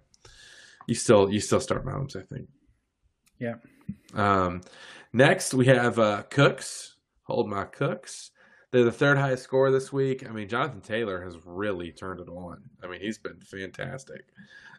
you 0.87 0.95
still 0.95 1.31
you 1.31 1.39
still 1.39 1.59
start 1.59 1.85
Mahomes, 1.85 2.15
I 2.15 2.23
think. 2.23 2.47
Yeah. 3.39 3.55
Um, 4.13 4.61
next 5.11 5.53
we 5.53 5.65
have 5.67 5.99
uh, 5.99 6.23
Cooks. 6.23 6.95
Hold 7.23 7.49
my 7.49 7.65
Cooks. 7.65 8.31
They're 8.73 8.83
the 8.83 8.91
third 8.91 9.19
highest 9.19 9.43
score 9.43 9.69
this 9.69 9.93
week. 9.93 10.27
I 10.27 10.31
mean, 10.31 10.49
Jonathan 10.49 10.81
Taylor 10.81 11.23
has 11.23 11.37
really 11.45 11.91
turned 11.91 12.19
it 12.19 12.27
on. 12.27 12.59
I 12.83 12.87
mean, 12.87 13.01
he's 13.01 13.19
been 13.19 13.39
fantastic. 13.39 14.25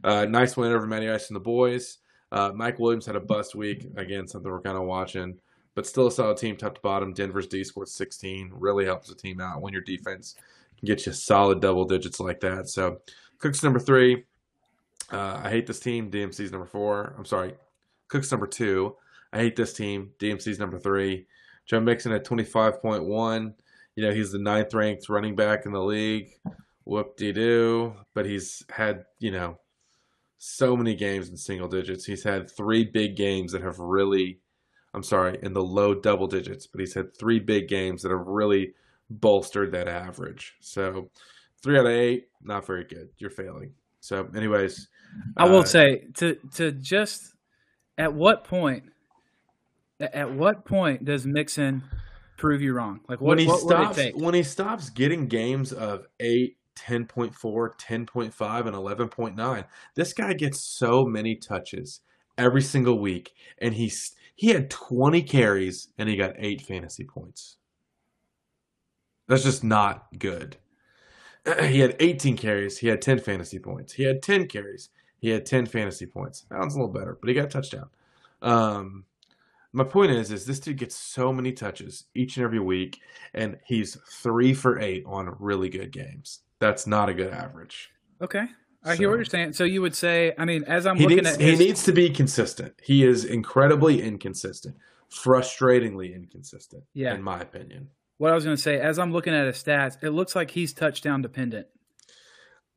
Uh, 0.02 0.24
nice 0.24 0.56
win 0.56 0.72
over 0.72 0.84
Matty 0.84 1.08
Ice 1.08 1.28
and 1.28 1.36
the 1.36 1.40
boys. 1.40 1.98
Uh, 2.32 2.50
Mike 2.52 2.80
Williams 2.80 3.06
had 3.06 3.14
a 3.14 3.20
bust 3.20 3.54
week. 3.54 3.86
Again, 3.96 4.26
something 4.26 4.50
we're 4.50 4.60
kind 4.60 4.76
of 4.76 4.82
watching, 4.82 5.38
but 5.76 5.86
still 5.86 6.08
a 6.08 6.10
solid 6.10 6.38
team 6.38 6.56
top 6.56 6.74
to 6.74 6.80
bottom. 6.80 7.12
Denver's 7.12 7.46
D 7.46 7.62
scored 7.62 7.86
16. 7.86 8.50
Really 8.52 8.84
helps 8.84 9.10
the 9.10 9.14
team 9.14 9.40
out 9.40 9.62
when 9.62 9.72
your 9.72 9.82
defense 9.82 10.34
can 10.76 10.86
get 10.86 11.06
you 11.06 11.12
solid 11.12 11.60
double 11.60 11.84
digits 11.84 12.18
like 12.18 12.40
that. 12.40 12.68
So, 12.68 13.00
Cooks 13.38 13.62
number 13.62 13.78
three. 13.78 14.24
Uh, 15.12 15.40
I 15.44 15.50
hate 15.50 15.68
this 15.68 15.78
team. 15.78 16.10
DMC's 16.10 16.50
number 16.50 16.66
four. 16.66 17.14
I'm 17.16 17.24
sorry. 17.24 17.54
Cooks 18.08 18.32
number 18.32 18.48
two. 18.48 18.96
I 19.32 19.38
hate 19.38 19.54
this 19.54 19.72
team. 19.72 20.10
DMC's 20.18 20.58
number 20.58 20.80
three. 20.80 21.28
Joe 21.64 21.78
Mixon 21.78 22.10
at 22.10 22.24
25.1. 22.24 23.54
You 23.96 24.06
know, 24.06 24.14
he's 24.14 24.32
the 24.32 24.38
ninth 24.38 24.74
ranked 24.74 25.08
running 25.08 25.36
back 25.36 25.66
in 25.66 25.72
the 25.72 25.82
league. 25.82 26.30
Whoop 26.84 27.16
de 27.16 27.32
doo. 27.32 27.94
But 28.14 28.26
he's 28.26 28.64
had, 28.70 29.04
you 29.18 29.30
know, 29.30 29.58
so 30.38 30.76
many 30.76 30.94
games 30.94 31.28
in 31.28 31.36
single 31.36 31.68
digits. 31.68 32.04
He's 32.04 32.24
had 32.24 32.50
three 32.50 32.84
big 32.84 33.16
games 33.16 33.52
that 33.52 33.62
have 33.62 33.78
really, 33.78 34.40
I'm 34.92 35.02
sorry, 35.02 35.38
in 35.42 35.52
the 35.52 35.62
low 35.62 35.94
double 35.94 36.26
digits, 36.26 36.66
but 36.66 36.80
he's 36.80 36.94
had 36.94 37.16
three 37.16 37.38
big 37.38 37.68
games 37.68 38.02
that 38.02 38.10
have 38.10 38.26
really 38.26 38.74
bolstered 39.08 39.72
that 39.72 39.88
average. 39.88 40.54
So 40.60 41.10
three 41.62 41.78
out 41.78 41.86
of 41.86 41.92
eight, 41.92 42.28
not 42.42 42.66
very 42.66 42.84
good. 42.84 43.08
You're 43.18 43.30
failing. 43.30 43.72
So, 44.00 44.28
anyways, 44.36 44.88
I 45.36 45.48
will 45.48 45.60
uh, 45.60 45.64
say 45.64 46.08
to 46.16 46.36
to 46.56 46.72
just 46.72 47.34
at 47.96 48.12
what 48.12 48.44
point 48.44 48.84
at 49.98 50.34
what 50.34 50.66
point 50.66 51.06
does 51.06 51.26
Mixon 51.26 51.84
prove 52.36 52.62
you 52.62 52.74
wrong? 52.74 53.00
Like 53.08 53.20
what 53.20 53.30
when 53.30 53.38
he 53.38 53.46
what 53.46 53.60
stops 53.60 54.00
when 54.14 54.34
he 54.34 54.42
stops 54.42 54.90
getting 54.90 55.26
games 55.26 55.72
of 55.72 56.06
eight, 56.20 56.58
10.4, 56.76 57.32
10.5, 57.34 58.66
and 58.66 58.76
11.9. 58.76 59.64
This 59.94 60.12
guy 60.12 60.32
gets 60.32 60.60
so 60.60 61.04
many 61.04 61.36
touches 61.36 62.00
every 62.36 62.62
single 62.62 62.98
week, 62.98 63.32
and 63.58 63.74
he's 63.74 64.14
he 64.34 64.48
had 64.48 64.70
20 64.70 65.22
carries 65.22 65.88
and 65.96 66.08
he 66.08 66.16
got 66.16 66.34
eight 66.38 66.60
fantasy 66.60 67.04
points. 67.04 67.56
That's 69.28 69.44
just 69.44 69.64
not 69.64 70.06
good. 70.18 70.56
He 71.60 71.80
had 71.80 71.96
18 72.00 72.38
carries, 72.38 72.78
he 72.78 72.88
had 72.88 73.02
10 73.02 73.18
fantasy 73.18 73.58
points. 73.58 73.92
He 73.92 74.04
had 74.04 74.22
10 74.22 74.46
carries, 74.48 74.88
he 75.18 75.28
had 75.28 75.44
10 75.44 75.66
fantasy 75.66 76.06
points. 76.06 76.46
Sounds 76.48 76.74
a 76.74 76.78
little 76.78 76.92
better, 76.92 77.18
but 77.20 77.28
he 77.28 77.34
got 77.34 77.44
a 77.44 77.48
touchdown. 77.48 77.90
Um, 78.40 79.04
my 79.74 79.84
point 79.84 80.12
is, 80.12 80.30
is 80.30 80.46
this 80.46 80.60
dude 80.60 80.78
gets 80.78 80.94
so 80.94 81.32
many 81.32 81.52
touches 81.52 82.04
each 82.14 82.36
and 82.36 82.44
every 82.44 82.60
week, 82.60 83.00
and 83.34 83.58
he's 83.66 83.96
three 84.22 84.54
for 84.54 84.78
eight 84.80 85.02
on 85.06 85.34
really 85.38 85.68
good 85.68 85.90
games. 85.90 86.40
That's 86.60 86.86
not 86.86 87.08
a 87.08 87.14
good 87.14 87.32
average. 87.32 87.90
Okay. 88.22 88.46
I 88.84 88.94
hear 88.96 89.08
what 89.10 89.16
you're 89.16 89.24
saying. 89.24 89.54
So 89.54 89.64
you 89.64 89.82
would 89.82 89.96
say, 89.96 90.32
I 90.38 90.44
mean, 90.44 90.62
as 90.64 90.86
I'm 90.86 90.96
looking 90.98 91.16
needs 91.16 91.34
at 91.34 91.40
he 91.40 91.56
needs 91.56 91.82
to 91.84 91.92
be 91.92 92.08
consistent. 92.10 92.74
He 92.82 93.04
is 93.04 93.24
incredibly 93.24 94.00
inconsistent, 94.02 94.76
frustratingly 95.10 96.14
inconsistent. 96.14 96.84
Yeah. 96.92 97.14
in 97.14 97.22
my 97.22 97.40
opinion. 97.40 97.88
what 98.18 98.30
I 98.30 98.34
was 98.34 98.44
going 98.44 98.56
to 98.56 98.62
say, 98.62 98.78
as 98.80 98.98
I'm 98.98 99.10
looking 99.12 99.34
at 99.34 99.46
his 99.46 99.56
stats, 99.62 99.96
it 100.02 100.10
looks 100.10 100.36
like 100.36 100.50
he's 100.50 100.72
touchdown 100.72 101.22
dependent. 101.22 101.66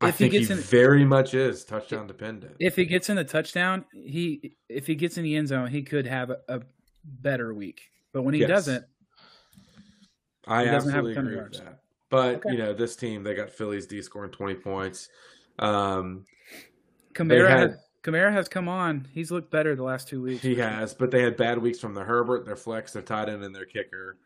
I 0.00 0.08
If 0.08 0.18
he 0.18 0.24
think 0.24 0.32
he, 0.32 0.38
gets 0.40 0.50
in- 0.50 0.58
very 0.58 1.04
much 1.04 1.34
is 1.34 1.64
touchdown 1.64 2.06
dependent. 2.06 2.56
If 2.58 2.74
he 2.76 2.86
gets 2.86 3.08
in 3.10 3.16
the 3.16 3.24
touchdown, 3.24 3.84
he 3.92 4.54
if 4.68 4.86
he 4.86 4.94
gets 4.94 5.16
in 5.18 5.24
the 5.24 5.36
end 5.36 5.48
zone, 5.48 5.68
he 5.68 5.82
could 5.82 6.06
have 6.06 6.30
a, 6.30 6.38
a 6.48 6.60
better 7.04 7.54
week. 7.54 7.82
But 8.12 8.22
when 8.22 8.34
he 8.34 8.40
Yes. 8.40 8.48
doesn't, 8.48 8.84
I 10.46 10.64
he 10.64 10.70
doesn't 10.70 10.90
absolutely 10.90 11.12
a 11.12 11.14
ton 11.14 11.26
of 11.26 11.32
agree 11.32 11.42
with 11.44 11.52
that. 11.64 11.80
But 12.10 12.36
Okay. 12.36 12.52
you 12.52 12.58
know, 12.58 12.72
this 12.72 12.96
team 12.96 13.22
they 13.22 13.34
got 13.34 13.50
Phillies 13.50 13.86
D 13.86 14.00
scoring 14.02 14.30
twenty 14.30 14.54
points. 14.54 15.08
Um, 15.58 16.24
Kamara 17.14 17.48
had- 17.48 17.70
has 17.70 17.78
Kamara 18.02 18.32
has 18.32 18.48
come 18.48 18.68
on. 18.68 19.06
He's 19.12 19.30
looked 19.30 19.50
better 19.50 19.74
the 19.74 19.82
last 19.82 20.08
two 20.08 20.22
weeks. 20.22 20.42
He 20.42 20.54
has, 20.56 20.94
but 20.94 21.10
they 21.10 21.22
had 21.22 21.36
bad 21.36 21.58
weeks 21.58 21.78
from 21.80 21.94
the 21.94 22.04
Herbert, 22.04 22.46
their 22.46 22.56
flex, 22.56 22.92
their 22.92 23.02
tight 23.02 23.28
end, 23.28 23.42
and 23.44 23.54
their 23.54 23.66
kicker. 23.66 24.16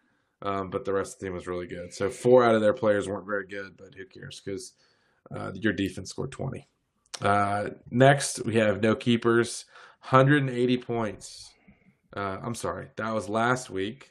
Um, 0.43 0.70
but 0.70 0.85
the 0.85 0.93
rest 0.93 1.14
of 1.14 1.20
the 1.20 1.27
team 1.27 1.35
was 1.35 1.47
really 1.47 1.66
good. 1.66 1.93
So 1.95 2.11
four 2.11 2.45
out 2.45 2.55
of 2.55 2.61
their 2.61 2.75
players 2.75 3.09
weren't 3.09 3.27
very 3.27 3.47
good, 3.47 3.77
but 3.77 3.95
who 3.95 4.05
cares? 4.07 4.41
Because 4.45 4.75
uh, 5.35 5.53
your 5.55 5.73
defense 5.73 6.11
scored 6.11 6.31
twenty. 6.33 6.68
Uh, 7.20 7.70
next, 7.91 8.45
we 8.45 8.57
have 8.57 8.83
no 8.83 8.95
keepers, 8.97 9.64
180 10.11 10.79
points. 10.79 11.53
Uh, 12.17 12.39
I'm 12.43 12.55
sorry, 12.55 12.89
that 12.97 13.13
was 13.13 13.29
last 13.29 13.71
week. 13.71 14.11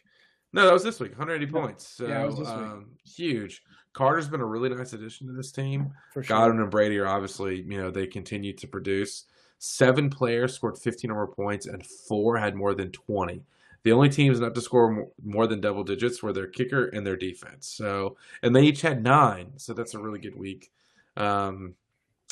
No, 0.53 0.65
that 0.65 0.73
was 0.73 0.83
this 0.83 0.99
week. 0.99 1.11
180 1.11 1.51
No. 1.51 1.61
points. 1.61 1.87
So 1.87 2.07
Yeah, 2.07 2.23
it 2.23 2.25
was 2.25 2.37
this 2.37 2.47
week. 2.47 2.57
um, 2.57 2.85
huge. 3.05 3.63
Carter's 3.93 4.27
been 4.27 4.41
a 4.41 4.45
really 4.45 4.69
nice 4.69 4.93
addition 4.93 5.27
to 5.27 5.33
this 5.33 5.51
team. 5.51 5.93
for 6.13 6.23
sure. 6.23 6.35
Godwin 6.37 6.61
and 6.61 6.71
Brady 6.71 6.97
are 6.97 7.07
obviously, 7.07 7.61
you 7.61 7.77
know, 7.77 7.89
they 7.91 8.07
continue 8.07 8.53
to 8.53 8.67
produce. 8.67 9.25
Seven 9.59 10.09
players 10.09 10.53
scored 10.55 10.77
15 10.77 11.11
or 11.11 11.13
more 11.13 11.27
points, 11.27 11.67
and 11.67 11.85
four 11.85 12.37
had 12.37 12.55
more 12.55 12.73
than 12.73 12.91
20. 12.91 13.43
The 13.83 13.91
only 13.91 14.09
teams 14.09 14.39
not 14.39 14.55
to 14.55 14.61
score 14.61 15.07
more 15.23 15.47
than 15.47 15.61
double 15.61 15.83
digits 15.83 16.21
were 16.23 16.33
their 16.33 16.47
kicker 16.47 16.85
and 16.87 17.05
their 17.05 17.15
defense. 17.17 17.67
So, 17.67 18.17
and 18.43 18.55
they 18.55 18.63
each 18.63 18.81
had 18.81 19.03
nine. 19.03 19.51
So 19.57 19.73
that's 19.73 19.93
a 19.93 19.99
really 19.99 20.19
good 20.19 20.35
week. 20.35 20.71
Um, 21.17 21.75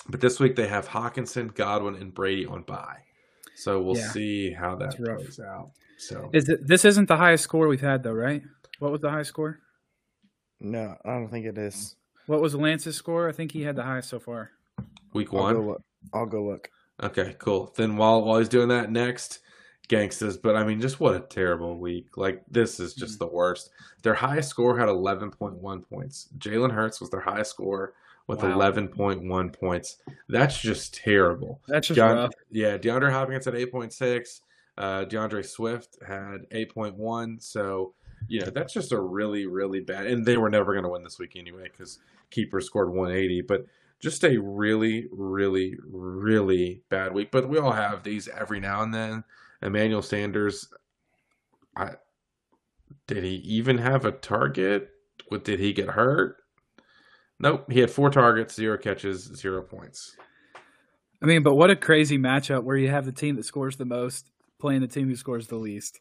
but 0.08 0.22
this 0.22 0.40
week 0.40 0.56
they 0.56 0.68
have 0.68 0.88
Hockenson, 0.88 1.54
Godwin, 1.54 1.96
and 1.96 2.14
Brady 2.14 2.46
on 2.46 2.64
bye. 2.64 3.00
So 3.60 3.82
we'll 3.82 3.98
Yeah. 3.98 4.12
see 4.12 4.52
how 4.52 4.76
that 4.78 4.96
That's 4.98 5.24
plays 5.26 5.40
out. 5.42 5.72
So 5.98 6.30
Is 6.32 6.48
it, 6.48 6.66
this 6.66 6.86
isn't 6.86 7.10
the 7.10 7.18
highest 7.18 7.44
score 7.44 7.68
we've 7.68 7.82
had 7.82 8.04
though, 8.04 8.14
right? 8.14 8.42
What 8.80 8.94
was 8.94 9.02
the 9.02 9.10
highest 9.10 9.30
score? 9.30 9.60
No, 10.62 10.96
I 11.04 11.10
don't 11.10 11.30
think 11.30 11.46
it 11.46 11.58
is. 11.58 11.96
What 12.26 12.42
was 12.42 12.56
Lance's 12.56 12.96
score? 12.96 13.28
I 13.28 13.34
think 13.34 13.52
he 13.52 13.64
had 13.64 13.76
the 13.76 13.84
highest 13.84 14.10
so 14.10 14.20
far. 14.20 14.52
week 15.14 15.34
I'll 15.34 15.42
one. 15.42 15.56
go 15.56 15.62
look. 15.62 15.84
I'll 16.14 16.26
go 16.26 16.46
look. 16.46 16.70
Okay, 17.04 17.36
cool. 17.40 17.74
Then 17.76 17.98
while 17.98 18.24
while 18.24 18.40
he's 18.40 18.50
doing 18.50 18.70
that, 18.70 18.92
next 18.92 19.40
gangsters. 19.90 20.38
But 20.38 20.56
I 20.56 20.64
mean, 20.64 20.80
just 20.80 21.02
what 21.02 21.16
a 21.16 21.20
terrible 21.20 21.78
week! 21.78 22.16
Like 22.16 22.44
this 22.50 22.80
is 22.80 22.94
just 22.94 23.16
mm. 23.16 23.20
the 23.20 23.28
worst. 23.28 23.72
Their 24.04 24.14
highest 24.14 24.50
score 24.50 24.78
had 24.80 24.88
eleven 24.88 25.32
point 25.32 25.56
one 25.56 25.82
points. 25.82 26.30
Jalen 26.38 26.72
Hurts 26.72 27.02
was 27.02 27.10
their 27.10 27.20
highest 27.20 27.52
score 27.52 27.94
with 28.30 28.44
Wow. 28.44 28.54
eleven 28.54 28.88
point 28.88 29.24
one 29.24 29.50
points. 29.50 29.98
That's 30.30 30.58
just 30.62 30.94
terrible. 30.94 31.62
That's 31.68 31.88
just 31.88 32.00
Deon- 32.00 32.16
rough. 32.16 32.34
yeah, 32.52 32.78
DeAndre 32.78 33.12
Hopkins 33.12 33.48
point 33.72 33.92
six. 33.92 34.42
Uh, 34.78 35.04
D'Andre 35.04 35.42
Swift 35.44 35.98
had 36.08 36.46
eight 36.52 36.74
point 36.74 36.96
one. 36.96 37.40
So 37.42 37.94
you 38.30 38.40
know 38.42 38.50
that's 38.52 38.72
just 38.74 38.92
a 38.94 39.02
really 39.02 39.46
really 39.48 39.82
bad. 39.82 40.08
And 40.08 40.26
they 40.26 40.38
were 40.38 40.50
never 40.50 40.72
going 40.74 40.84
to 40.84 40.90
win 40.90 41.04
this 41.04 41.20
week 41.20 41.36
anyway 41.36 41.64
because 41.64 42.00
keeper 42.32 42.62
scored 42.62 42.94
one 42.94 43.12
eighty. 43.12 43.42
But 43.42 43.66
just 44.00 44.24
a 44.24 44.38
really, 44.38 45.08
really, 45.12 45.76
really 45.92 46.84
bad 46.88 47.14
week. 47.14 47.32
But 47.32 47.50
we 47.50 47.58
all 47.58 47.74
have 47.74 48.04
these 48.04 48.30
every 48.30 48.62
now 48.62 48.82
and 48.82 48.94
then. 48.94 49.26
Emmanuel 49.62 50.02
Sanders, 50.02 50.70
I 51.76 51.96
did 53.08 53.24
he 53.26 53.36
even 53.38 53.80
have 53.80 54.06
a 54.06 54.12
target? 54.14 54.92
What 55.28 55.44
did 55.44 55.60
he 55.60 55.74
get 55.74 55.90
hurt? 55.90 56.38
Nope, 57.40 57.72
he 57.72 57.80
had 57.80 57.90
four 57.90 58.10
targets, 58.10 58.56
zero 58.56 58.78
catches, 58.78 59.24
zero 59.36 59.62
points. 59.62 60.16
I 61.22 61.26
mean, 61.26 61.44
but 61.44 61.56
what 61.56 61.70
a 61.70 61.76
crazy 61.76 62.18
matchup 62.18 62.64
where 62.64 62.78
you 62.78 62.90
have 62.90 63.06
the 63.06 63.12
team 63.12 63.36
that 63.36 63.46
scores 63.46 63.78
the 63.78 63.86
most 63.86 64.30
playing 64.60 64.82
the 64.82 64.88
team 64.88 65.08
who 65.08 65.16
scores 65.16 65.48
the 65.48 65.56
least. 65.56 66.00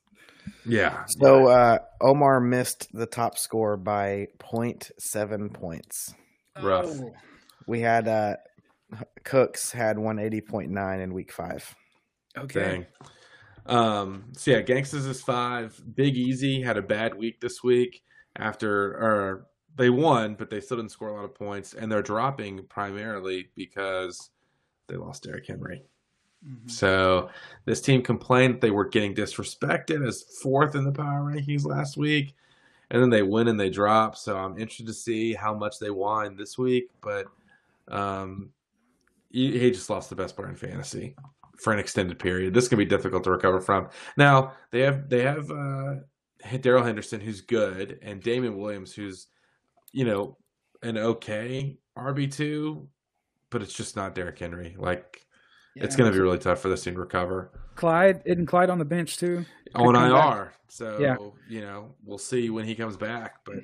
Yeah. 0.67 1.05
So 1.07 1.49
uh, 1.49 1.79
Omar 2.01 2.41
missed 2.41 2.89
the 2.93 3.07
top 3.07 3.39
score 3.39 3.77
by 3.77 4.29
0.7 4.39 5.53
points. 5.53 6.15
Rough. 6.61 6.87
Oh. 6.89 7.13
We 7.67 7.81
had 7.81 8.09
uh, 8.09 8.37
Cooks 9.25 9.71
had 9.71 9.97
180.9 9.97 11.03
in 11.03 11.15
week 11.15 11.33
five. 11.33 11.75
Okay. 12.37 12.61
Dang. 12.61 12.87
Um, 13.67 14.25
so 14.33 14.53
yeah, 14.53 14.63
Gangsters 14.63 15.07
is 15.07 15.21
five. 15.21 15.81
Big 15.95 16.17
Easy 16.17 16.63
had 16.63 16.79
a 16.79 16.83
bad 16.83 17.15
week 17.15 17.41
this 17.41 17.63
week 17.63 18.03
after 18.37 18.93
or 18.93 19.47
they 19.79 19.91
won, 19.91 20.35
but 20.35 20.51
they 20.51 20.61
still 20.61 20.77
didn't 20.77 20.91
score 20.91 21.09
a 21.09 21.15
lot 21.15 21.25
of 21.25 21.35
points, 21.35 21.75
and 21.75 21.91
they're 21.91 22.03
dropping 22.03 22.65
primarily 22.67 23.49
because 23.55 24.31
they 24.89 24.97
lost 24.97 25.23
Derrick 25.23 25.47
Henry. 25.47 25.83
Mhm. 26.47 26.71
So 26.71 27.31
this 27.65 27.81
team 27.81 28.03
complained 28.03 28.55
that 28.55 28.61
they 28.61 28.71
were 28.71 28.89
getting 28.89 29.15
disrespected 29.15 30.07
as 30.07 30.23
fourth 30.43 30.75
in 30.75 30.85
the 30.85 30.93
power 30.93 31.33
rankings 31.33 31.65
last 31.65 31.97
week, 31.97 32.35
and 32.91 33.03
then 33.03 33.11
they 33.11 33.23
win 33.23 33.49
and 33.49 33.59
they 33.59 33.71
drop. 33.71 34.17
So 34.17 34.37
I'm 34.37 34.59
interested 34.59 34.87
to 34.87 34.95
see 34.95 35.35
how 35.35 35.55
much 35.55 35.79
they 35.79 35.91
whine 35.91 36.37
this 36.37 36.57
week. 36.57 36.91
But 37.01 37.27
um, 37.89 38.51
he, 39.31 39.59
he 39.59 39.71
just 39.71 39.91
lost 39.91 40.11
the 40.11 40.17
best 40.17 40.37
player 40.37 40.49
in 40.49 40.57
fantasy 40.57 41.15
for 41.59 41.73
an 41.73 41.79
extended 41.79 42.19
period. 42.19 42.55
This 42.55 42.69
can 42.69 42.79
be 42.79 42.85
difficult 42.85 43.25
to 43.25 43.31
recover 43.31 43.61
from. 43.61 43.89
Now 44.17 44.53
they 44.71 44.81
have 44.81 45.09
they 45.09 45.23
have 45.23 45.51
uh, 45.51 45.97
Darrell 46.61 46.85
Henderson 46.85 47.21
who's 47.21 47.41
good, 47.41 47.99
and 48.03 48.23
Damien 48.23 48.57
Williams 48.57 48.95
who's 48.95 49.27
you 49.93 50.05
know 50.05 50.37
an 50.83 50.97
okay 50.99 51.79
RB 51.97 52.33
two, 52.33 52.89
but 53.51 53.63
it's 53.63 53.73
just 53.73 53.97
not 53.97 54.15
Derrick 54.15 54.39
Henry. 54.39 54.77
Like 54.79 55.23
it's 55.77 55.95
going 55.97 56.11
to 56.11 56.17
be 56.17 56.21
really 56.21 56.39
tough 56.39 56.61
for 56.61 56.69
this 56.69 56.83
team 56.83 56.95
to 56.95 57.01
recover 57.01 57.53
Clyde 57.77 58.23
isn't 58.25 58.47
Clyde 58.47 58.69
on 58.71 58.79
the 58.79 58.85
bench 58.85 59.17
too. 59.17 59.45
on 59.77 59.95
come 59.95 60.11
back. 60.11 60.37
IR. 60.37 60.53
So 60.69 60.99
Yeah. 61.01 61.17
you 61.49 61.61
know 61.61 61.95
we'll 62.05 62.19
see 62.19 62.51
when 62.51 62.65
he 62.65 62.75
comes 62.75 62.97
back, 62.97 63.37
but 63.45 63.59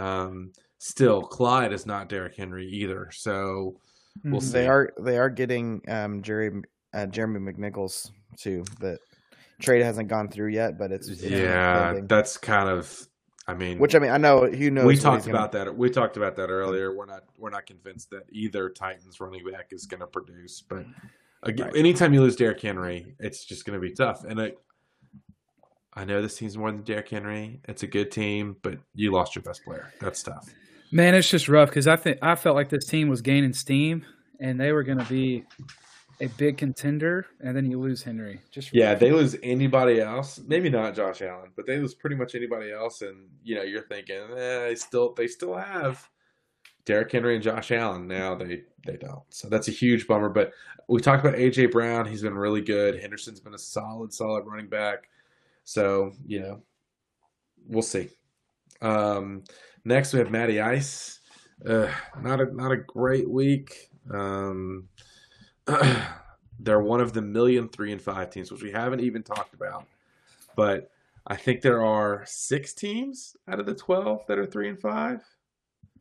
um, 0.00 0.52
still 0.78 1.22
Clyde 1.22 1.72
is 1.72 1.86
not 1.86 2.08
Derrick 2.08 2.36
Henry 2.36 2.66
either. 2.68 3.10
So 3.12 3.80
we'll 4.24 4.40
Mhm. 4.40 4.44
see. 4.44 4.52
They 4.52 4.66
are 4.68 4.92
they 5.00 5.18
are 5.18 5.30
getting 5.30 5.82
um, 5.88 6.22
Jerry 6.22 6.50
uh, 6.92 7.06
Jeremy 7.06 7.40
McNichols 7.52 8.10
too. 8.36 8.64
That 8.80 8.98
trade 9.60 9.82
hasn't 9.82 10.08
gone 10.08 10.28
through 10.28 10.48
yet, 10.48 10.76
but 10.78 10.90
it's, 10.92 11.08
it's 11.08 11.22
yeah, 11.22 12.00
that's 12.06 12.36
kind 12.36 12.68
of. 12.68 13.08
I 13.46 13.52
mean, 13.54 13.78
Which 13.78 13.94
I 13.94 13.98
mean, 13.98 14.10
I 14.10 14.16
know 14.16 14.46
who 14.46 14.70
knows. 14.70 14.86
we 14.86 14.96
talked 14.96 15.24
he's 15.24 15.26
gonna- 15.26 15.38
about 15.38 15.52
that. 15.52 15.76
We 15.76 15.90
talked 15.90 16.16
about 16.16 16.36
that 16.36 16.48
earlier. 16.48 16.94
We're 16.96 17.04
not 17.04 17.24
we're 17.38 17.50
not 17.50 17.66
convinced 17.66 18.08
that 18.10 18.22
either 18.30 18.70
Titans 18.70 19.20
running 19.20 19.44
back 19.50 19.66
is 19.72 19.84
going 19.86 20.00
to 20.00 20.06
produce. 20.06 20.62
But 20.66 20.86
again, 21.42 21.66
Right. 21.66 21.76
anytime 21.76 22.14
you 22.14 22.22
lose 22.22 22.36
Derrick 22.36 22.60
Henry, 22.62 23.14
it's 23.18 23.44
just 23.44 23.66
going 23.66 23.78
to 23.78 23.86
be 23.86 23.92
tough. 23.94 24.24
And 24.24 24.40
I, 24.40 24.52
I 25.92 26.04
know 26.06 26.22
this 26.22 26.38
team's 26.38 26.56
more 26.56 26.72
than 26.72 26.82
Derrick 26.82 27.08
Henry. 27.10 27.60
It's 27.68 27.82
a 27.82 27.86
good 27.86 28.10
team, 28.10 28.56
but 28.62 28.78
you 28.94 29.12
lost 29.12 29.36
your 29.36 29.42
best 29.42 29.62
player. 29.64 29.92
That's 30.00 30.22
tough. 30.22 30.48
Man, 30.90 31.14
it's 31.14 31.28
just 31.28 31.48
rough 31.48 31.68
because 31.68 31.86
I 31.86 31.96
think 31.96 32.18
I 32.22 32.36
felt 32.36 32.56
like 32.56 32.70
this 32.70 32.86
team 32.86 33.08
was 33.08 33.20
gaining 33.20 33.52
steam 33.52 34.06
and 34.40 34.58
they 34.58 34.72
were 34.72 34.82
going 34.84 34.98
to 34.98 35.04
be 35.04 35.44
a 36.20 36.26
big 36.26 36.58
contender, 36.58 37.26
and 37.40 37.56
then 37.56 37.70
you 37.70 37.80
lose 37.80 38.02
Henry. 38.02 38.40
Just 38.50 38.72
Yeah, 38.74 38.94
they 38.94 39.10
lose 39.10 39.36
anybody 39.42 40.00
else. 40.00 40.40
Maybe 40.46 40.70
not 40.70 40.94
Josh 40.94 41.22
Allen, 41.22 41.50
but 41.56 41.66
they 41.66 41.78
lose 41.78 41.94
pretty 41.94 42.16
much 42.16 42.34
anybody 42.34 42.72
else. 42.72 43.02
And 43.02 43.28
you 43.42 43.54
know, 43.54 43.62
you're 43.62 43.82
thinking, 43.82 44.22
eh, 44.36 44.68
they 44.68 44.74
still 44.74 45.12
they 45.14 45.26
still 45.26 45.56
have 45.56 46.08
Derrick 46.84 47.10
Henry 47.12 47.34
and 47.34 47.42
Josh 47.42 47.70
Allen. 47.70 48.06
Now 48.06 48.34
they 48.34 48.62
they 48.86 48.96
don't. 48.96 49.24
So 49.30 49.48
that's 49.48 49.68
a 49.68 49.72
huge 49.72 50.06
bummer. 50.06 50.28
But 50.28 50.52
we 50.88 51.00
talked 51.00 51.24
about 51.24 51.38
AJ 51.38 51.72
Brown. 51.72 52.06
He's 52.06 52.22
been 52.22 52.34
really 52.34 52.62
good. 52.62 53.00
Henderson's 53.00 53.40
been 53.40 53.54
a 53.54 53.58
solid, 53.58 54.12
solid 54.12 54.44
running 54.46 54.68
back. 54.68 55.08
So 55.64 56.12
you 56.26 56.40
know, 56.40 56.62
we'll 57.66 57.82
see. 57.82 58.10
Um, 58.80 59.44
next 59.84 60.12
we 60.12 60.18
have 60.18 60.30
Matty 60.30 60.60
Ice. 60.60 61.20
uh, 61.66 61.90
not 62.20 62.40
a 62.40 62.54
not 62.54 62.72
a 62.72 62.76
great 62.76 63.28
week. 63.28 63.90
Um, 64.12 64.88
they're 66.58 66.80
one 66.80 67.00
of 67.00 67.12
the 67.12 67.22
million 67.22 67.68
three 67.68 67.92
and 67.92 68.00
five 68.00 68.30
teams, 68.30 68.50
which 68.50 68.62
we 68.62 68.72
haven't 68.72 69.00
even 69.00 69.22
talked 69.22 69.54
about. 69.54 69.86
But 70.56 70.90
I 71.26 71.36
think 71.36 71.62
there 71.62 71.82
are 71.82 72.22
six 72.26 72.74
teams 72.74 73.36
out 73.48 73.60
of 73.60 73.66
the 73.66 73.74
twelve 73.74 74.26
that 74.28 74.38
are 74.38 74.46
three 74.46 74.68
and 74.68 74.80
five. 74.80 75.22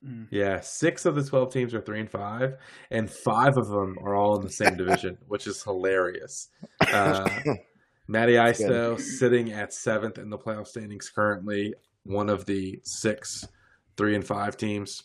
Mm. 0.06 0.28
Yeah, 0.32 0.60
six 0.60 1.06
of 1.06 1.16
the 1.16 1.24
twelve 1.24 1.52
teams 1.52 1.74
are 1.74 1.82
three 1.82 2.00
and 2.00 2.10
five, 2.10 2.58
and 2.92 3.10
five 3.10 3.58
of 3.58 3.68
them 3.68 3.98
are 4.02 4.16
all 4.16 4.36
in 4.36 4.44
the 4.44 4.52
same 4.52 4.76
division, 4.76 5.18
which 5.28 5.48
is 5.48 5.64
hilarious. 5.64 6.50
Uh, 6.82 7.30
Matty 8.08 8.38
Ice, 8.38 8.60
though, 8.60 8.98
sitting 8.98 9.54
at 9.54 9.74
seventh 9.74 10.18
in 10.18 10.30
the 10.30 10.38
playoff 10.38 10.68
standings 10.68 11.10
currently, 11.10 11.74
one 12.04 12.30
of 12.30 12.46
the 12.46 12.80
six 12.84 13.48
three 13.96 14.16
and 14.16 14.26
five 14.26 14.58
teams. 14.58 15.04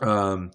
Um, 0.00 0.50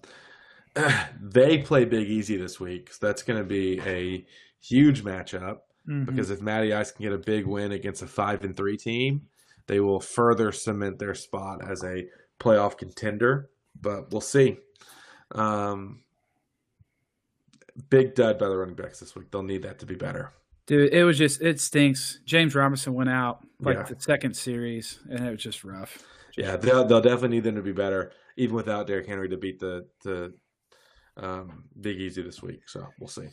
they 1.20 1.58
play 1.58 1.84
Big 1.84 2.08
Easy 2.08 2.36
this 2.36 2.58
week, 2.60 2.92
so 2.92 3.06
that's 3.06 3.22
going 3.22 3.38
to 3.38 3.44
be 3.44 3.80
a 3.80 4.24
huge 4.60 5.02
matchup 5.04 5.58
Mhm. 5.88 6.06
because 6.06 6.30
if 6.30 6.40
Matty 6.42 6.72
Ice 6.74 6.92
can 6.92 7.02
get 7.04 7.12
a 7.12 7.18
big 7.18 7.46
win 7.46 7.72
against 7.72 8.02
a 8.02 8.06
five 8.06 8.44
and 8.44 8.54
three 8.56 8.76
team, 8.76 9.22
they 9.66 9.80
will 9.80 10.00
further 10.00 10.52
cement 10.52 10.98
their 10.98 11.14
spot 11.14 11.66
as 11.68 11.82
a 11.84 12.06
playoff 12.38 12.76
contender. 12.76 13.48
But 13.80 14.10
we'll 14.10 14.20
see. 14.20 14.58
Um, 15.32 16.00
big 17.88 18.14
dud 18.14 18.38
by 18.38 18.48
the 18.48 18.56
running 18.56 18.74
backs 18.74 19.00
this 19.00 19.14
week. 19.14 19.30
They'll 19.30 19.42
need 19.42 19.62
that 19.62 19.78
to 19.78 19.86
be 19.86 19.94
better. 19.94 20.32
Dude, 20.66 20.92
it 20.92 21.04
was 21.04 21.18
just 21.18 21.40
it 21.40 21.60
stinks. 21.60 22.20
James 22.24 22.54
Robinson 22.54 22.94
went 22.94 23.10
out 23.10 23.40
like 23.60 23.76
Yeah. 23.76 23.82
the 23.84 23.96
second 24.00 24.34
series, 24.36 25.00
and 25.10 25.26
it 25.26 25.30
was 25.30 25.42
just 25.42 25.64
rough. 25.64 25.98
Yeah, 26.36 26.56
they'll, 26.56 26.84
they'll 26.84 27.00
definitely 27.00 27.36
need 27.38 27.44
them 27.44 27.56
to 27.56 27.62
be 27.62 27.72
better, 27.72 28.12
even 28.36 28.54
without 28.54 28.86
Derrick 28.86 29.06
Henry 29.06 29.28
to 29.30 29.36
beat 29.36 29.58
the 29.58 29.86
the 30.04 30.34
um, 31.20 31.64
Big 31.80 32.00
Easy 32.00 32.22
this 32.22 32.42
week. 32.42 32.68
So 32.68 32.86
we'll 32.98 33.08
see. 33.08 33.28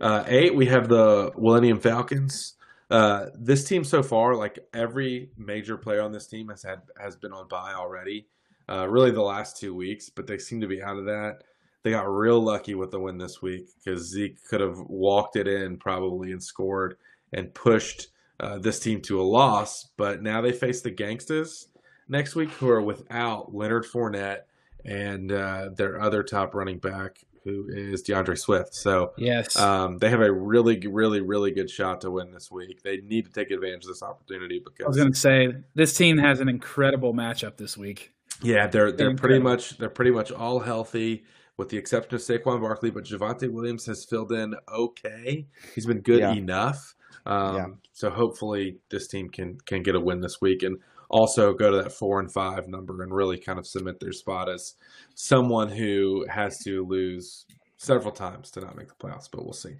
Uh, 0.00 0.24
eight, 0.26 0.54
we 0.54 0.66
have 0.66 0.88
the 0.88 1.32
Millennium 1.36 1.80
Falcons. 1.80 2.54
Uh, 2.90 3.26
this 3.34 3.64
team 3.64 3.84
so 3.84 4.02
far, 4.02 4.34
like 4.34 4.58
every 4.74 5.30
major 5.36 5.76
player 5.76 6.02
on 6.02 6.12
this 6.12 6.26
team 6.26 6.48
has 6.48 6.62
had 6.62 6.80
has 7.00 7.16
been 7.16 7.32
on 7.32 7.46
bye 7.48 7.74
already. 7.74 8.26
Uh, 8.68 8.88
really, 8.88 9.10
the 9.10 9.20
last 9.20 9.56
two 9.56 9.74
weeks, 9.74 10.08
but 10.08 10.26
they 10.26 10.38
seem 10.38 10.60
to 10.60 10.66
be 10.66 10.82
out 10.82 10.96
of 10.96 11.04
that. 11.04 11.42
They 11.82 11.90
got 11.90 12.08
real 12.08 12.40
lucky 12.40 12.74
with 12.74 12.90
the 12.90 13.00
win 13.00 13.16
this 13.16 13.40
week 13.40 13.68
because 13.76 14.08
Zeke 14.08 14.36
could 14.48 14.60
have 14.60 14.78
walked 14.80 15.36
it 15.36 15.48
in 15.48 15.76
probably 15.78 16.32
and 16.32 16.42
scored 16.42 16.96
and 17.32 17.52
pushed 17.54 18.08
uh, 18.38 18.58
this 18.58 18.80
team 18.80 19.00
to 19.02 19.20
a 19.20 19.22
loss. 19.22 19.88
But 19.96 20.22
now 20.22 20.40
they 20.40 20.52
face 20.52 20.82
the 20.82 20.90
Gangsters 20.90 21.68
next 22.08 22.34
week, 22.34 22.50
who 22.50 22.68
are 22.68 22.82
without 22.82 23.54
Leonard 23.54 23.84
Fournette 23.84 24.42
and 24.84 25.30
uh, 25.32 25.70
their 25.74 26.00
other 26.00 26.22
top 26.22 26.54
running 26.54 26.78
back, 26.78 27.20
who 27.44 27.66
is 27.70 28.02
D'Andre 28.02 28.34
Swift. 28.36 28.74
So 28.74 29.12
Yes. 29.16 29.56
um, 29.56 29.98
they 29.98 30.10
have 30.10 30.20
a 30.20 30.30
really, 30.32 30.78
really, 30.86 31.20
really 31.20 31.50
good 31.52 31.70
shot 31.70 32.00
to 32.02 32.10
win 32.10 32.30
this 32.32 32.50
week. 32.50 32.82
They 32.82 32.98
need 32.98 33.24
to 33.26 33.32
take 33.32 33.50
advantage 33.50 33.84
of 33.84 33.88
this 33.88 34.02
opportunity 34.02 34.58
because 34.64 34.84
I 34.84 34.88
was 34.88 34.96
going 34.96 35.12
to 35.12 35.18
say 35.18 35.54
this 35.74 35.94
team 35.96 36.18
has 36.18 36.40
an 36.40 36.48
incredible 36.48 37.14
matchup 37.14 37.56
this 37.56 37.76
week. 37.78 38.12
yeah, 38.42 38.66
they're 38.66 38.92
they're 38.92 39.14
pretty 39.14 39.38
much 39.38 39.78
they're 39.78 39.90
pretty 39.90 40.10
much 40.10 40.30
all 40.32 40.60
healthy, 40.60 41.24
with 41.56 41.68
the 41.68 41.76
exception 41.78 42.14
of 42.14 42.20
Saquon 42.22 42.60
Barkley. 42.60 42.90
But 42.90 43.04
Javonte 43.04 43.50
Williams 43.50 43.84
has 43.86 44.04
filled 44.04 44.32
in 44.32 44.54
okay. 44.72 45.46
He's 45.74 45.86
been 45.86 46.00
good 46.00 46.20
Yeah. 46.20 46.32
enough. 46.32 46.94
Um, 47.26 47.56
Yeah. 47.56 47.66
So 47.92 48.08
hopefully 48.10 48.78
this 48.90 49.08
team 49.08 49.28
can 49.28 49.58
can 49.66 49.82
get 49.82 49.94
a 49.94 50.00
win 50.00 50.20
this 50.20 50.40
week 50.40 50.62
and 50.62 50.78
also 51.10 51.52
go 51.52 51.70
to 51.70 51.82
that 51.82 51.92
four 51.92 52.20
and 52.20 52.32
five 52.32 52.68
number 52.68 53.02
and 53.02 53.12
really 53.12 53.38
kind 53.38 53.58
of 53.58 53.66
cement 53.66 53.98
their 54.00 54.12
spot 54.12 54.48
as 54.48 54.74
someone 55.14 55.68
who 55.68 56.24
has 56.28 56.58
to 56.64 56.86
lose 56.86 57.46
several 57.76 58.12
times 58.12 58.50
to 58.52 58.60
not 58.60 58.76
make 58.76 58.88
the 58.88 58.94
playoffs. 58.94 59.28
But 59.30 59.44
we'll 59.44 59.52
see. 59.52 59.74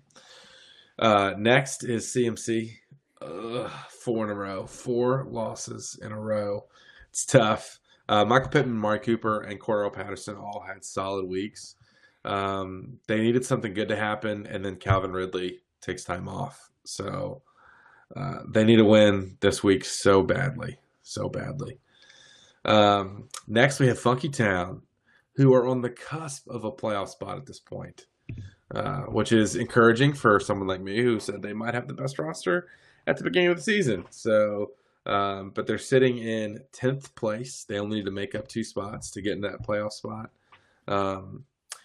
Uh, 0.99 1.35
next 1.39 1.85
is 1.85 2.07
CMC. 2.07 2.73
Ugh, 3.23 3.71
four 3.89 4.25
in 4.25 4.31
a 4.31 4.35
row, 4.35 4.67
four 4.67 5.27
losses 5.31 5.99
in 6.03 6.13
a 6.13 6.21
row. 6.21 6.65
It's 7.11 7.25
tough. 7.25 7.79
Uh, 8.09 8.25
Michael 8.25 8.49
Pittman, 8.49 8.77
Mark 8.77 9.05
Cooper, 9.05 9.43
and 9.43 9.61
Cordarrelle 9.61 9.93
Patterson 9.93 10.37
all 10.37 10.65
had 10.67 10.85
solid 10.85 11.27
weeks. 11.27 11.77
Um, 12.25 12.99
they 13.07 13.21
needed 13.21 13.45
something 13.45 13.73
good 13.73 13.89
to 13.89 13.97
happen, 13.97 14.47
and 14.47 14.65
then 14.65 14.77
Calvin 14.77 15.13
Ridley 15.13 15.61
takes 15.81 16.05
time 16.05 16.29
off. 16.29 16.71
So 16.85 17.43
uh, 18.17 18.41
they 18.49 18.65
need 18.65 18.81
a 18.81 18.85
win 18.85 19.37
this 19.41 19.63
week 19.63 19.85
so 19.85 20.23
badly, 20.23 20.79
so 21.11 21.29
badly. 21.29 21.79
Um, 22.65 23.29
next, 23.47 23.81
we 23.81 23.87
have 23.89 23.99
Funky 23.99 24.29
Town, 24.29 24.83
who 25.35 25.55
are 25.55 25.67
on 25.67 25.81
the 25.81 25.91
cusp 25.91 26.49
of 26.49 26.65
a 26.65 26.73
playoff 26.73 27.09
spot 27.09 27.37
at 27.37 27.47
this 27.47 27.61
point, 27.61 28.07
uh, 28.75 29.03
which 29.03 29.33
is 29.33 29.57
encouraging 29.57 30.13
for 30.13 30.39
someone 30.41 30.69
like 30.69 30.81
me 30.81 31.03
who 31.03 31.19
said 31.21 31.43
they 31.43 31.53
might 31.53 31.75
have 31.75 31.89
the 31.89 31.95
best 31.95 32.19
roster 32.19 32.69
at 33.07 33.17
the 33.17 33.25
beginning 33.25 33.51
of 33.51 33.57
the 33.57 33.63
season. 33.63 34.05
So, 34.11 34.73
um, 35.07 35.51
but 35.55 35.67
they're 35.67 35.79
sitting 35.79 36.19
in 36.19 36.61
tenth 36.73 37.15
place. 37.15 37.65
They 37.65 37.79
only 37.79 37.99
need 37.99 38.07
to 38.07 38.13
make 38.13 38.35
up 38.35 38.47
two 38.47 38.65
spots 38.65 39.11
to 39.13 39.23
get 39.23 39.33
in 39.33 39.41
that 39.43 39.67
playoff 39.67 39.93
spot. 39.93 40.31
Um, 40.87 41.45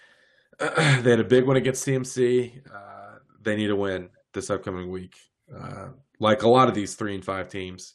they 0.60 1.10
had 1.10 1.20
a 1.20 1.24
big 1.24 1.46
one 1.46 1.58
against 1.58 1.86
CMC. 1.86 2.62
Uh, 2.74 3.20
they 3.42 3.56
need 3.56 3.68
to 3.68 3.76
win 3.76 4.10
this 4.34 4.50
upcoming 4.50 4.92
week, 4.92 5.16
uh, 5.56 5.88
like 6.20 6.44
a 6.44 6.50
lot 6.50 6.68
of 6.68 6.76
these 6.76 6.96
three 6.96 7.16
and 7.16 7.26
five 7.26 7.50
teams, 7.50 7.94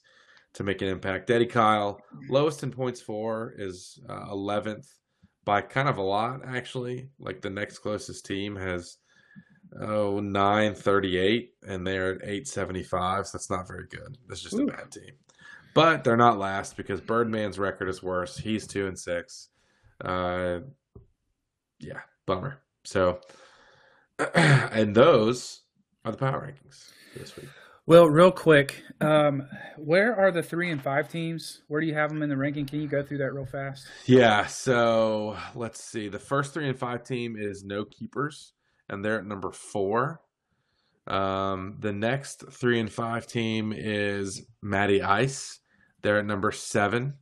to 0.54 0.64
make 0.64 0.82
an 0.82 0.88
impact. 0.88 1.26
Daddy 1.26 1.46
Kyle, 1.46 2.00
lowest 2.28 2.62
in 2.62 2.70
points 2.70 3.00
for 3.00 3.54
is 3.56 3.98
uh, 4.08 4.26
eleventh 4.30 4.88
by 5.44 5.60
kind 5.60 5.88
of 5.88 5.98
a 5.98 6.02
lot 6.02 6.40
actually. 6.46 7.08
Like 7.18 7.40
the 7.40 7.50
next 7.50 7.78
closest 7.78 8.26
team 8.26 8.56
has 8.56 8.98
oh 9.80 10.20
nine 10.20 10.74
thirty 10.74 11.16
eight, 11.16 11.52
and 11.66 11.86
they're 11.86 12.14
at 12.14 12.28
eight 12.28 12.48
seventy 12.48 12.82
five. 12.82 13.26
So 13.26 13.38
that's 13.38 13.50
not 13.50 13.68
very 13.68 13.86
good. 13.88 14.18
That's 14.28 14.42
just 14.42 14.54
Ooh. 14.54 14.64
a 14.64 14.66
bad 14.66 14.90
team. 14.90 15.12
But 15.74 16.02
they're 16.02 16.16
not 16.16 16.38
last 16.38 16.76
because 16.76 17.00
Birdman's 17.00 17.58
record 17.58 17.88
is 17.88 18.02
worse. 18.02 18.36
He's 18.36 18.66
two 18.66 18.88
and 18.88 18.98
six. 18.98 19.48
Uh, 20.04 20.60
yeah, 21.78 22.00
bummer. 22.26 22.58
So, 22.84 23.20
and 24.34 24.94
those 24.94 25.62
are 26.04 26.10
the 26.10 26.18
power 26.18 26.40
rankings 26.40 26.90
this 27.16 27.36
week. 27.36 27.48
Well, 27.90 28.06
real 28.06 28.30
quick, 28.30 28.84
um, 29.00 29.48
where 29.76 30.14
are 30.14 30.30
the 30.30 30.44
three 30.44 30.70
and 30.70 30.80
five 30.80 31.08
teams? 31.08 31.62
Where 31.66 31.80
do 31.80 31.88
you 31.88 31.94
have 31.94 32.08
them 32.08 32.22
in 32.22 32.28
the 32.28 32.36
ranking? 32.36 32.64
Can 32.64 32.80
you 32.80 32.86
go 32.86 33.02
through 33.02 33.18
that 33.18 33.32
real 33.32 33.46
fast? 33.46 33.84
Yeah, 34.06 34.46
so 34.46 35.36
let's 35.56 35.82
see. 35.82 36.06
The 36.06 36.20
first 36.20 36.54
three 36.54 36.68
and 36.68 36.78
five 36.78 37.02
team 37.02 37.34
is 37.36 37.64
no 37.64 37.84
keepers, 37.84 38.52
and 38.88 39.04
they're 39.04 39.18
at 39.18 39.26
number 39.26 39.50
four. 39.50 40.20
Um, 41.08 41.78
the 41.80 41.92
next 41.92 42.44
three 42.52 42.78
and 42.78 42.92
five 42.92 43.26
team 43.26 43.72
is 43.76 44.40
Matty 44.62 45.02
Ice. 45.02 45.58
They're 46.02 46.20
at 46.20 46.26
number 46.26 46.52
seven. 46.52 47.14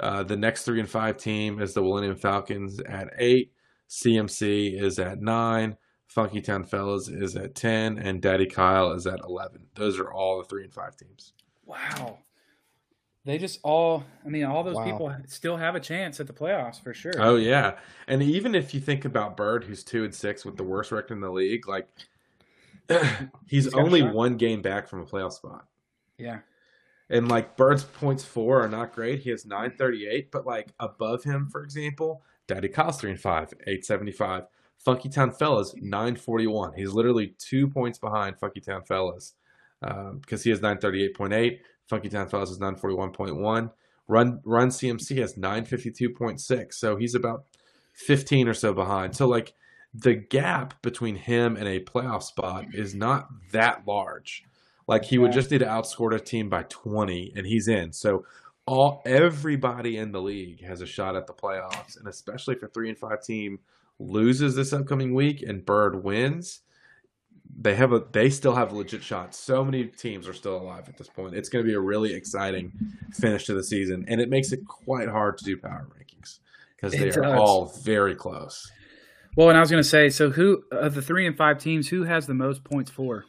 Uh, 0.00 0.22
the 0.22 0.38
next 0.38 0.62
three 0.62 0.80
and 0.80 0.88
five 0.88 1.18
team 1.18 1.60
is 1.60 1.74
the 1.74 1.82
Millennium 1.82 2.16
Falcons 2.16 2.80
at 2.80 3.08
eight. 3.18 3.52
CMC 3.90 4.82
is 4.82 4.98
at 4.98 5.20
nine. 5.20 5.76
Funky 6.08 6.40
Town 6.40 6.64
Fellas 6.64 7.08
is 7.08 7.36
at 7.36 7.54
10, 7.54 7.98
and 7.98 8.20
Daddy 8.22 8.46
Kyle 8.46 8.92
is 8.92 9.06
at 9.06 9.20
11. 9.20 9.66
Those 9.74 9.98
are 9.98 10.10
all 10.10 10.38
the 10.38 10.44
three 10.44 10.64
and 10.64 10.72
five 10.72 10.96
teams. 10.96 11.34
Wow. 11.66 12.18
They 13.26 13.36
just 13.36 13.60
all, 13.62 14.04
I 14.24 14.30
mean, 14.30 14.44
all 14.44 14.64
those 14.64 14.76
wow. 14.76 14.84
people 14.84 15.14
still 15.26 15.58
have 15.58 15.74
a 15.74 15.80
chance 15.80 16.18
at 16.18 16.26
the 16.26 16.32
playoffs 16.32 16.82
for 16.82 16.94
sure. 16.94 17.12
Oh, 17.18 17.36
yeah. 17.36 17.76
And 18.06 18.22
even 18.22 18.54
if 18.54 18.72
you 18.72 18.80
think 18.80 19.04
about 19.04 19.36
Bird, 19.36 19.64
who's 19.64 19.84
two 19.84 20.04
and 20.04 20.14
six 20.14 20.46
with 20.46 20.56
the 20.56 20.64
worst 20.64 20.92
record 20.92 21.12
in 21.12 21.20
the 21.20 21.30
league, 21.30 21.68
like 21.68 21.86
he's, 22.88 23.64
he's 23.64 23.74
only 23.74 24.02
one 24.02 24.38
game 24.38 24.62
back 24.62 24.88
from 24.88 25.02
a 25.02 25.04
playoff 25.04 25.32
spot. 25.32 25.66
Yeah. 26.16 26.38
And 27.10 27.28
like 27.28 27.54
Bird's 27.54 27.84
points 27.84 28.24
for 28.24 28.62
are 28.62 28.68
not 28.68 28.94
great. 28.94 29.20
He 29.20 29.28
has 29.28 29.44
938, 29.44 30.30
but 30.30 30.46
like 30.46 30.72
above 30.80 31.22
him, 31.22 31.48
for 31.50 31.62
example, 31.62 32.22
Daddy 32.46 32.68
Kyle's 32.68 32.98
three 32.98 33.10
and 33.10 33.20
five, 33.20 33.52
875. 33.66 34.44
Funkytown 34.84 35.36
Fellas, 35.36 35.74
941. 35.76 36.74
He's 36.74 36.92
literally 36.92 37.34
two 37.38 37.68
points 37.68 37.98
behind 37.98 38.38
Funkytown 38.38 38.86
Fellas 38.86 39.34
because 39.80 40.40
um, 40.40 40.42
he 40.42 40.50
has 40.50 40.60
938.8. 40.60 41.58
Funkytown 41.90 42.30
Fellas 42.30 42.50
is 42.50 42.58
941.1. 42.58 43.70
Run 44.06 44.40
Run 44.44 44.68
CMC 44.68 45.18
has 45.18 45.34
952.6. 45.34 46.74
So 46.74 46.96
he's 46.96 47.14
about 47.14 47.44
15 47.94 48.48
or 48.48 48.54
so 48.54 48.72
behind. 48.72 49.14
So, 49.14 49.26
like, 49.26 49.54
the 49.94 50.14
gap 50.14 50.80
between 50.82 51.16
him 51.16 51.56
and 51.56 51.66
a 51.66 51.80
playoff 51.80 52.22
spot 52.22 52.66
is 52.72 52.94
not 52.94 53.28
that 53.52 53.86
large. 53.86 54.44
Like, 54.86 55.04
he 55.04 55.16
yeah. 55.16 55.22
would 55.22 55.32
just 55.32 55.50
need 55.50 55.58
to 55.58 55.66
outscore 55.66 56.14
a 56.14 56.20
team 56.20 56.48
by 56.48 56.64
20, 56.64 57.32
and 57.36 57.46
he's 57.46 57.68
in. 57.68 57.92
So, 57.92 58.24
all 58.66 59.02
everybody 59.06 59.96
in 59.96 60.12
the 60.12 60.20
league 60.20 60.62
has 60.62 60.80
a 60.80 60.86
shot 60.86 61.16
at 61.16 61.26
the 61.26 61.32
playoffs, 61.32 61.98
and 61.98 62.06
especially 62.06 62.54
for 62.54 62.68
three 62.68 62.88
and 62.88 62.98
five 62.98 63.22
team 63.22 63.58
loses 63.98 64.54
this 64.54 64.72
upcoming 64.72 65.14
week 65.14 65.42
and 65.42 65.64
Bird 65.64 66.02
wins, 66.02 66.60
they 67.60 67.74
have 67.74 67.92
a 67.92 68.02
they 68.12 68.30
still 68.30 68.54
have 68.54 68.72
a 68.72 68.76
legit 68.76 69.02
shot. 69.02 69.34
So 69.34 69.64
many 69.64 69.84
teams 69.86 70.28
are 70.28 70.32
still 70.32 70.56
alive 70.56 70.88
at 70.88 70.96
this 70.96 71.08
point. 71.08 71.34
It's 71.34 71.48
going 71.48 71.64
to 71.64 71.68
be 71.68 71.74
a 71.74 71.80
really 71.80 72.14
exciting 72.14 72.72
finish 73.12 73.46
to 73.46 73.54
the 73.54 73.64
season 73.64 74.04
and 74.08 74.20
it 74.20 74.28
makes 74.28 74.52
it 74.52 74.66
quite 74.66 75.08
hard 75.08 75.38
to 75.38 75.44
do 75.44 75.56
power 75.56 75.88
rankings 75.96 76.38
because 76.76 76.92
they 76.92 77.10
are 77.10 77.36
all 77.36 77.72
very 77.82 78.14
close. 78.14 78.70
Well, 79.36 79.50
and 79.50 79.56
I 79.56 79.60
was 79.60 79.70
going 79.70 79.82
to 79.82 79.88
say, 79.88 80.08
so 80.08 80.30
who 80.30 80.64
of 80.72 80.94
the 80.94 81.02
three 81.02 81.26
and 81.26 81.36
five 81.36 81.58
teams, 81.58 81.88
who 81.88 82.04
has 82.04 82.26
the 82.26 82.34
most 82.34 82.64
points 82.64 82.90
for? 82.90 83.24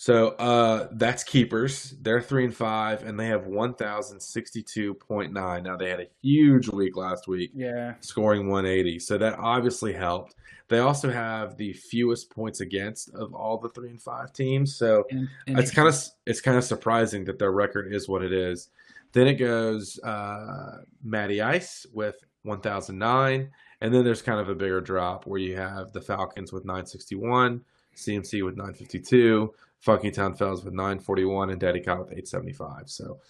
So 0.00 0.28
uh, 0.28 0.88
that's 0.92 1.22
keepers. 1.24 1.94
They're 2.00 2.22
three 2.22 2.46
and 2.46 2.56
five, 2.56 3.02
and 3.02 3.20
they 3.20 3.26
have 3.26 3.44
one 3.44 3.74
thousand 3.74 4.18
sixty-two 4.20 4.94
point 4.94 5.30
nine. 5.30 5.64
Now 5.64 5.76
they 5.76 5.90
had 5.90 6.00
a 6.00 6.06
huge 6.22 6.70
week 6.70 6.96
last 6.96 7.28
week, 7.28 7.50
Yeah. 7.54 7.96
scoring 8.00 8.48
one 8.48 8.64
eighty. 8.64 8.98
So 8.98 9.18
that 9.18 9.38
obviously 9.38 9.92
helped. 9.92 10.36
They 10.68 10.78
also 10.78 11.10
have 11.10 11.58
the 11.58 11.74
fewest 11.74 12.30
points 12.30 12.62
against 12.62 13.10
of 13.12 13.34
all 13.34 13.58
the 13.58 13.68
three 13.68 13.90
and 13.90 14.00
five 14.00 14.32
teams. 14.32 14.74
So 14.74 15.04
it's 15.46 15.70
kind 15.70 15.86
of 15.86 15.94
it's 16.24 16.40
kind 16.40 16.56
of 16.56 16.64
surprising 16.64 17.26
that 17.26 17.38
their 17.38 17.52
record 17.52 17.92
is 17.92 18.08
what 18.08 18.22
it 18.22 18.32
is. 18.32 18.70
Then 19.12 19.26
it 19.26 19.34
goes 19.34 20.00
uh, 20.02 20.78
Matty 21.04 21.42
Ice 21.42 21.84
with 21.92 22.16
1009, 22.44 23.50
and 23.82 23.94
then 23.94 24.02
there's 24.02 24.22
kind 24.22 24.40
of 24.40 24.48
a 24.48 24.54
bigger 24.54 24.80
drop 24.80 25.26
where 25.26 25.40
you 25.40 25.56
have 25.58 25.92
the 25.92 26.00
Falcons 26.00 26.54
with 26.54 26.64
961, 26.64 27.60
CMC 27.94 28.42
with 28.42 28.56
952, 28.56 29.52
Funky 29.80 30.10
Town 30.10 30.34
Fells 30.34 30.64
with 30.64 30.74
941, 30.74 31.50
and 31.50 31.60
Daddy 31.60 31.80
Kyle 31.80 31.98
with 31.98 32.12
875. 32.12 32.88
So, 32.88 33.20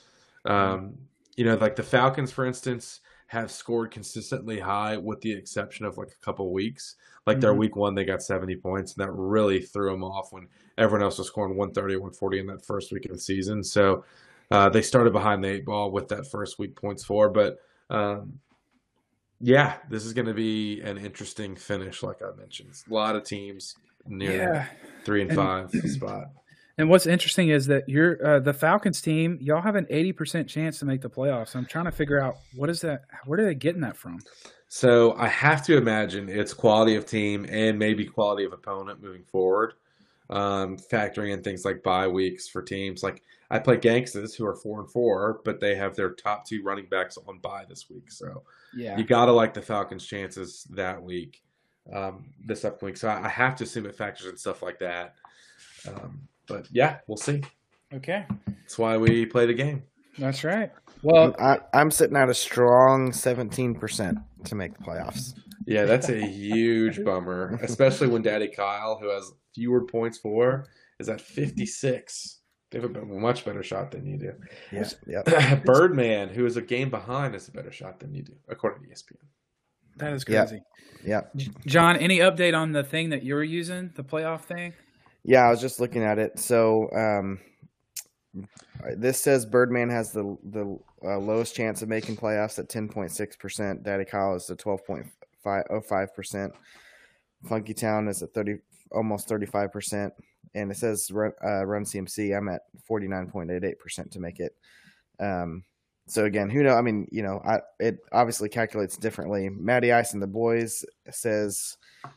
um, 0.44 0.94
you 1.36 1.44
know, 1.44 1.55
like 1.55 1.76
the 1.76 1.82
Falcons, 1.82 2.32
for 2.32 2.44
instance, 2.44 3.01
have 3.28 3.51
scored 3.51 3.92
consistently 3.92 4.59
high 4.59 4.96
with 4.96 5.20
the 5.20 5.32
exception 5.32 5.86
of 5.86 5.96
like 5.96 6.09
a 6.09 6.24
couple 6.24 6.53
weeks. 6.53 6.96
Like 7.26 7.40
their 7.40 7.55
Mhm. 7.55 7.59
week 7.59 7.76
one, 7.76 7.94
they 7.94 8.05
got 8.05 8.22
70 8.22 8.57
points, 8.57 8.96
and 8.96 9.07
that 9.07 9.12
really 9.12 9.61
threw 9.61 9.90
them 9.90 10.03
off 10.03 10.32
when 10.32 10.48
everyone 10.76 11.05
else 11.05 11.18
was 11.18 11.28
scoring 11.28 11.57
130, 11.57 11.94
140 11.96 12.40
in 12.40 12.46
that 12.48 12.64
first 12.64 12.90
week 12.92 13.05
of 13.05 13.12
the 13.12 13.20
season. 13.20 13.62
So 13.62 14.05
uh, 14.51 14.68
they 14.68 14.82
started 14.82 15.12
behind 15.12 15.44
the 15.44 15.48
eight 15.48 15.64
ball 15.64 15.92
with 15.92 16.09
that 16.09 16.26
first 16.26 16.59
week 16.59 16.74
points 16.74 17.05
for. 17.05 17.28
But 17.28 17.59
um, 17.88 18.40
yeah, 19.40 19.76
this 19.88 20.05
is 20.05 20.12
going 20.12 20.26
to 20.26 20.34
be 20.34 20.80
an 20.80 20.98
interesting 20.98 21.55
finish, 21.55 22.03
like 22.03 22.22
I 22.22 22.34
mentioned. 22.36 22.70
A 22.90 22.92
lot 22.92 23.14
of 23.14 23.22
teams 23.22 23.76
near 24.11 24.32
yeah. 24.54 24.66
three 25.04 25.22
and 25.22 25.30
And- 25.30 25.38
five 25.38 25.70
spot. 25.90 26.24
And 26.78 26.88
what's 26.88 27.06
interesting 27.06 27.50
is 27.50 27.66
that 27.66 27.88
you're 27.90 28.24
uh, 28.26 28.40
the 28.40 28.54
Falcons 28.54 29.02
team. 29.02 29.36
Y'all 29.40 29.61
have 29.61 29.76
an 29.76 29.86
eighty 29.90 30.12
percent 30.12 30.48
chance 30.48 30.78
to 30.78 30.86
make 30.86 31.02
the 31.02 31.11
playoffs. 31.11 31.54
I'm 31.54 31.66
trying 31.66 31.84
to 31.84 31.92
figure 31.92 32.18
out 32.18 32.36
what 32.56 32.70
is 32.70 32.80
that? 32.80 33.02
Where 33.26 33.38
are 33.40 33.44
they 33.44 33.54
getting 33.54 33.82
that 33.82 33.96
from? 33.98 34.18
So 34.68 35.14
I 35.18 35.26
have 35.28 35.62
to 35.66 35.76
imagine 35.76 36.28
it's 36.30 36.54
quality 36.54 36.94
of 36.94 37.04
team 37.04 37.44
and 37.50 37.78
maybe 37.78 38.06
quality 38.06 38.44
of 38.44 38.52
opponent 38.54 39.02
moving 39.02 39.24
forward, 39.24 39.74
um, 40.30 40.78
factoring 40.78 41.32
in 41.34 41.42
things 41.42 41.64
like 41.64 41.82
bye 41.82 42.08
weeks 42.08 42.48
for 42.48 42.62
teams. 42.62 43.02
Like 43.02 43.20
I 43.50 43.58
play 43.58 43.76
Gangsters, 43.76 44.34
who 44.34 44.46
are 44.46 44.54
four 44.54 44.80
and 44.80 44.90
four, 44.90 45.40
but 45.44 45.61
they 45.61 45.74
have 45.74 45.96
their 45.96 46.12
top 46.14 46.46
two 46.46 46.62
running 46.62 46.86
backs 46.86 47.18
on 47.26 47.40
bye 47.40 47.64
this 47.68 47.90
week. 47.90 48.11
So 48.12 48.44
Yeah. 48.74 48.96
you 48.96 49.04
got 49.04 49.26
to 49.26 49.32
like 49.32 49.52
the 49.54 49.61
Falcons' 49.62 50.06
chances 50.06 50.66
that 50.70 51.02
week, 51.02 51.42
um, 51.92 52.24
this 52.44 52.64
upcoming 52.64 52.92
week. 52.92 52.96
So 52.96 53.08
I 53.08 53.26
I 53.26 53.28
have 53.28 53.56
to 53.56 53.64
assume 53.64 53.86
it 53.86 53.96
factors 53.96 54.26
in 54.26 54.36
stuff 54.36 54.62
like 54.62 54.78
that. 54.80 55.14
Um, 55.88 56.28
but 56.46 56.66
yeah, 56.70 56.98
we'll 57.06 57.16
see. 57.16 57.42
Okay. 57.92 58.26
That's 58.46 58.78
why 58.78 58.96
we 58.96 59.26
play 59.26 59.46
the 59.46 59.54
game. 59.54 59.82
That's 60.18 60.44
right. 60.44 60.70
Well, 61.02 61.34
I, 61.38 61.60
I'm 61.72 61.90
sitting 61.90 62.16
at 62.16 62.28
a 62.28 62.34
strong 62.34 63.10
17% 63.10 64.22
to 64.44 64.54
make 64.54 64.76
the 64.76 64.84
playoffs. 64.84 65.34
Yeah, 65.66 65.84
that's 65.84 66.08
a 66.08 66.20
huge 66.20 67.04
bummer, 67.04 67.58
especially 67.62 68.08
when 68.08 68.22
Daddy 68.22 68.48
Kyle, 68.48 68.98
who 69.00 69.08
has 69.08 69.32
fewer 69.54 69.84
points 69.84 70.18
for, 70.18 70.66
is 70.98 71.08
at 71.08 71.20
56. 71.20 72.38
They 72.70 72.80
have 72.80 72.94
a 72.94 73.04
much 73.04 73.44
better 73.44 73.62
shot 73.62 73.90
than 73.90 74.06
you 74.06 74.16
do. 74.16 74.32
Yeah, 74.70 74.88
yep. 75.06 75.64
Birdman, 75.64 76.28
who 76.28 76.46
is 76.46 76.56
a 76.56 76.62
game 76.62 76.90
behind, 76.90 77.34
has 77.34 77.48
a 77.48 77.52
better 77.52 77.72
shot 77.72 77.98
than 77.98 78.14
you 78.14 78.22
do, 78.22 78.34
according 78.48 78.82
to 78.82 78.88
ESPN. 78.88 79.16
That 80.01 80.12
is 80.12 80.24
Yeah. 80.28 80.44
crazy. 80.46 80.62
Yep. 81.05 81.34
J- 81.36 81.51
John, 81.66 81.96
any 81.96 82.18
update 82.18 82.55
on 82.57 82.72
the 82.72 82.82
thing 82.84 83.11
that 83.11 83.22
you're 83.22 83.42
using, 83.44 83.90
the 83.94 84.05
playoff 84.05 84.42
thing? 84.42 84.74
Yeah, 85.24 85.46
I 85.46 85.51
was 85.51 85.61
just 85.61 85.80
looking 85.80 86.03
at 86.03 86.18
it. 86.18 86.38
So 86.38 86.90
um, 86.94 87.40
this 88.96 89.20
says 89.20 89.44
Birdman 89.46 89.88
has 89.90 90.12
the 90.12 90.36
the 90.44 90.78
uh, 91.05 91.18
lowest 91.18 91.55
chance 91.55 91.82
of 91.82 91.88
making 91.88 92.16
playoffs 92.16 92.59
at 92.59 92.68
10.6%. 92.68 93.82
Daddy 93.82 94.05
Kyle 94.05 94.34
is 94.34 94.51
at 94.51 94.59
12.05%. 94.59 96.53
Funky 97.48 97.72
Town 97.74 98.09
is 98.09 98.22
at 98.22 98.34
30, 98.34 98.57
almost 98.92 99.28
35%. 99.28 100.11
And 100.55 100.70
it 100.70 100.76
says 100.76 101.11
run, 101.11 101.32
uh, 101.42 101.64
run 101.64 101.84
CMC. 101.84 102.36
I'm 102.36 102.48
at 102.48 102.62
49.88% 102.90 104.11
to 104.11 104.20
make 104.20 104.40
it. 104.40 104.55
Um, 105.18 105.64
so 106.11 106.24
again, 106.24 106.50
who 106.50 106.64
know? 106.64 106.74
I 106.74 106.82
mean, 106.82 107.06
you 107.12 107.22
know, 107.22 107.40
I, 107.44 107.61
it 107.78 107.98
obviously 108.11 108.48
calculates 108.48 108.96
differently. 108.96 109.48
Matty 109.48 109.92
Ice 109.92 110.12
and 110.12 110.20
the 110.20 110.26
boys 110.26 110.84
says 111.08 111.76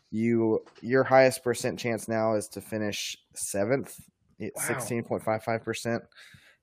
you 0.10 0.66
your 0.82 1.04
highest 1.04 1.44
percent 1.44 1.78
chance 1.78 2.08
now 2.08 2.34
is 2.34 2.48
to 2.50 2.62
finish 2.62 3.16
seventh 3.36 4.00
at 4.41 4.58
sixteen 4.58 5.04
point 5.04 5.24
five 5.24 5.44
five 5.44 5.64
percent. 5.64 6.02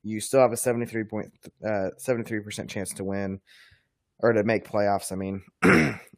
You 0.03 0.19
still 0.19 0.41
have 0.41 0.51
a 0.51 0.57
seventy 0.57 0.85
three 0.85 1.05
point 1.05 1.31
seventy 1.97 2.27
three 2.27 2.41
percent 2.41 2.69
chance 2.69 2.93
to 2.95 3.05
win 3.05 3.39
or 4.19 4.33
to 4.33 4.43
make 4.43 4.67
playoffs. 4.67 5.13
I 5.13 5.15
mean, 5.15 5.41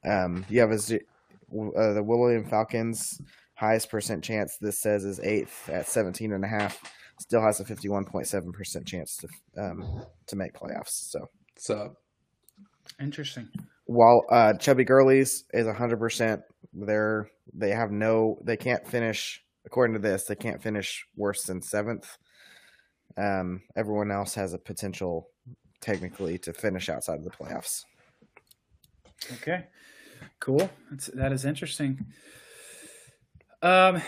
um, 0.06 0.46
you 0.50 0.62
have 0.62 0.72
a 0.72 0.76
uh, 0.76 1.94
the 1.94 2.04
Millennium 2.04 2.46
Falcons 2.46 3.22
highest 3.54 3.92
percent 3.92 4.24
chance. 4.24 4.58
This 4.60 4.80
says 4.80 5.06
is 5.06 5.20
eighth 5.20 5.70
at 5.70 5.88
seventeen 5.88 6.34
and 6.34 6.44
a 6.44 6.48
half. 6.48 6.82
Still 7.24 7.42
has 7.42 7.62
a 7.62 7.66
fifty 7.66 7.88
one 7.88 8.04
point 8.04 8.28
seven 8.28 8.52
percent 8.52 8.86
chance 8.86 9.16
to 9.18 9.28
um, 9.58 10.04
to 10.28 10.36
make 10.36 10.54
playoffs. 10.54 11.10
So 11.10 11.20
So, 11.58 11.96
Interesting. 13.00 13.48
while 13.86 14.26
uh, 14.30 14.54
Chubby 14.60 14.84
Girlies 14.84 15.46
is 15.54 15.66
hundred 15.68 16.00
percent, 16.00 16.42
they're 16.74 17.30
they 17.54 17.70
have 17.70 17.92
no 17.92 18.38
they 18.44 18.58
can't 18.58 18.86
finish 18.86 19.42
according 19.66 19.94
to 19.94 20.02
this 20.02 20.26
they 20.26 20.36
can't 20.36 20.62
finish 20.62 21.06
worse 21.16 21.44
than 21.44 21.62
seventh. 21.62 22.18
Um, 23.18 23.62
everyone 23.78 24.12
else 24.12 24.36
has 24.36 24.54
a 24.54 24.58
potential 24.58 25.30
technically 25.80 26.38
to 26.40 26.52
finish 26.52 26.90
outside 26.90 27.20
of 27.20 27.24
the 27.24 27.30
playoffs. 27.30 27.86
Okay. 29.36 29.68
Cool. 30.42 30.70
That's, 30.92 31.08
that 31.14 31.32
is 31.32 31.46
interesting. 31.46 32.06
Um, 33.62 34.02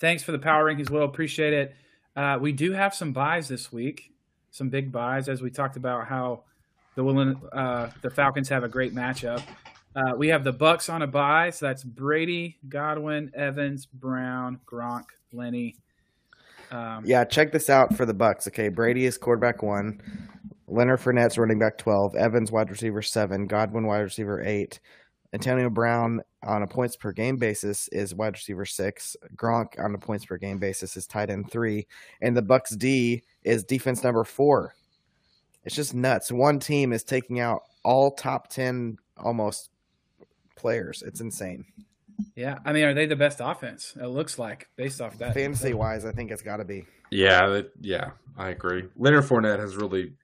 thanks 0.00 0.22
for 0.22 0.32
the 0.32 0.38
power 0.38 0.64
rankings, 0.66 0.90
Will. 0.90 1.04
Appreciate 1.04 1.54
it. 1.54 1.74
Uh, 2.16 2.38
we 2.40 2.52
do 2.52 2.72
have 2.72 2.94
some 2.94 3.12
byes 3.12 3.48
this 3.48 3.72
week, 3.72 4.12
some 4.50 4.68
big 4.68 4.90
byes, 4.90 5.28
as 5.28 5.42
we 5.42 5.50
talked 5.50 5.76
about 5.76 6.06
how 6.06 6.42
the 6.96 7.04
uh, 7.52 7.90
the 8.02 8.10
Falcons 8.10 8.48
have 8.48 8.64
a 8.64 8.68
great 8.68 8.94
matchup. 8.94 9.42
Uh, 9.94 10.14
we 10.16 10.28
have 10.28 10.44
the 10.44 10.52
Bucks 10.52 10.88
on 10.88 11.02
a 11.02 11.06
bye, 11.06 11.50
so 11.50 11.66
that's 11.66 11.82
Brady, 11.82 12.58
Godwin, 12.68 13.30
Evans, 13.34 13.86
Brown, 13.86 14.60
Gronk, 14.66 15.06
Lenny. 15.32 15.76
Um, 16.70 17.02
Yeah, 17.04 17.24
check 17.24 17.50
this 17.52 17.68
out 17.68 17.96
for 17.96 18.06
the 18.06 18.14
Bucks. 18.14 18.46
Okay, 18.46 18.68
Brady 18.68 19.04
is 19.06 19.18
quarterback 19.18 19.62
one, 19.62 20.00
Leonard 20.68 21.00
Fournette's 21.00 21.38
running 21.38 21.58
back 21.58 21.78
twelve, 21.78 22.14
Evans 22.14 22.52
wide 22.52 22.70
receiver 22.70 23.02
seven, 23.02 23.46
Godwin 23.46 23.86
wide 23.86 24.00
receiver 24.00 24.42
eight, 24.42 24.78
Antonio 25.32 25.70
Brown 25.70 26.22
on 26.42 26.62
a 26.62 26.66
points 26.66 26.96
per 26.96 27.12
game 27.12 27.36
basis 27.36 27.88
is 27.88 28.14
wide 28.14 28.34
receiver 28.34 28.64
six, 28.64 29.16
Gronk 29.36 29.78
on 29.78 29.94
a 29.94 29.98
points 29.98 30.24
per 30.24 30.36
game 30.38 30.58
basis 30.58 30.96
is 30.96 31.06
tight 31.06 31.30
end 31.30 31.50
three, 31.50 31.86
and 32.20 32.36
the 32.36 32.42
Bucks 32.42 32.70
D 32.76 33.22
is 33.44 33.64
defense 33.64 34.02
number 34.02 34.24
four. 34.24 34.74
It's 35.64 35.74
just 35.74 35.94
nuts. 35.94 36.32
One 36.32 36.58
team 36.58 36.92
is 36.92 37.04
taking 37.04 37.40
out 37.40 37.62
all 37.84 38.10
top 38.12 38.48
ten 38.48 38.96
almost 39.18 39.70
players. 40.56 41.02
It's 41.06 41.20
insane. 41.20 41.64
yeah. 42.34 42.58
I 42.64 42.72
mean, 42.72 42.84
are 42.84 42.94
they 42.94 43.06
the 43.06 43.16
best 43.16 43.40
offense? 43.42 43.94
It 44.00 44.06
looks 44.06 44.38
like 44.38 44.68
based 44.76 45.00
off 45.00 45.18
that. 45.18 45.34
Fantasy 45.34 45.74
wise, 45.74 46.04
I 46.04 46.12
think 46.12 46.30
it's 46.30 46.42
got 46.42 46.56
to 46.58 46.64
be. 46.64 46.86
yeah, 47.10 47.46
that, 47.48 47.72
yeah, 47.80 48.10
I 48.38 48.50
agree. 48.50 48.88
Leonard 48.96 49.24
Fournette 49.24 49.58
has 49.58 49.76
really 49.76 50.14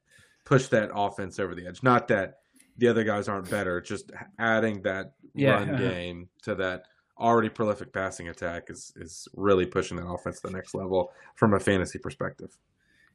pushed 0.44 0.70
that 0.70 0.90
offense 0.94 1.38
over 1.38 1.54
the 1.54 1.66
edge. 1.66 1.82
Not 1.82 2.08
that 2.08 2.38
the 2.78 2.88
other 2.88 3.04
guys 3.04 3.28
aren't 3.28 3.50
better, 3.50 3.80
just 3.80 4.12
adding 4.38 4.82
that 4.82 5.12
Yeah. 5.36 5.54
run 5.54 5.76
game 5.76 6.28
to 6.42 6.54
that 6.56 6.84
already 7.18 7.48
prolific 7.48 7.92
passing 7.92 8.28
attack 8.28 8.64
is 8.68 8.92
is 8.96 9.28
really 9.34 9.66
pushing 9.66 9.96
that 9.96 10.06
offense 10.06 10.40
to 10.40 10.48
the 10.48 10.52
next 10.52 10.74
level 10.74 11.12
from 11.34 11.54
a 11.54 11.60
fantasy 11.60 11.98
perspective. 11.98 12.56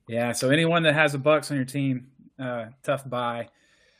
Yeah, 0.07 0.31
so 0.31 0.49
anyone 0.49 0.83
that 0.83 0.93
has 0.93 1.13
a 1.13 1.19
Bucks 1.19 1.51
on 1.51 1.57
your 1.57 1.65
team, 1.65 2.07
uh, 2.39 2.67
tough 2.83 3.07
bye. 3.07 3.49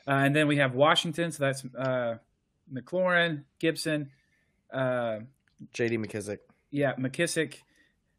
Uh, 0.07 0.11
and 0.11 0.35
then 0.35 0.47
we 0.47 0.57
have 0.57 0.73
Washington, 0.73 1.31
so 1.31 1.43
that's 1.43 1.63
uh, 1.77 2.15
McLaurin, 2.73 3.43
Gibson, 3.59 4.09
uh, 4.73 5.19
J.D. 5.73 5.97
McKissic. 5.97 6.39
yeah, 6.71 6.95
McKissic, 6.95 7.57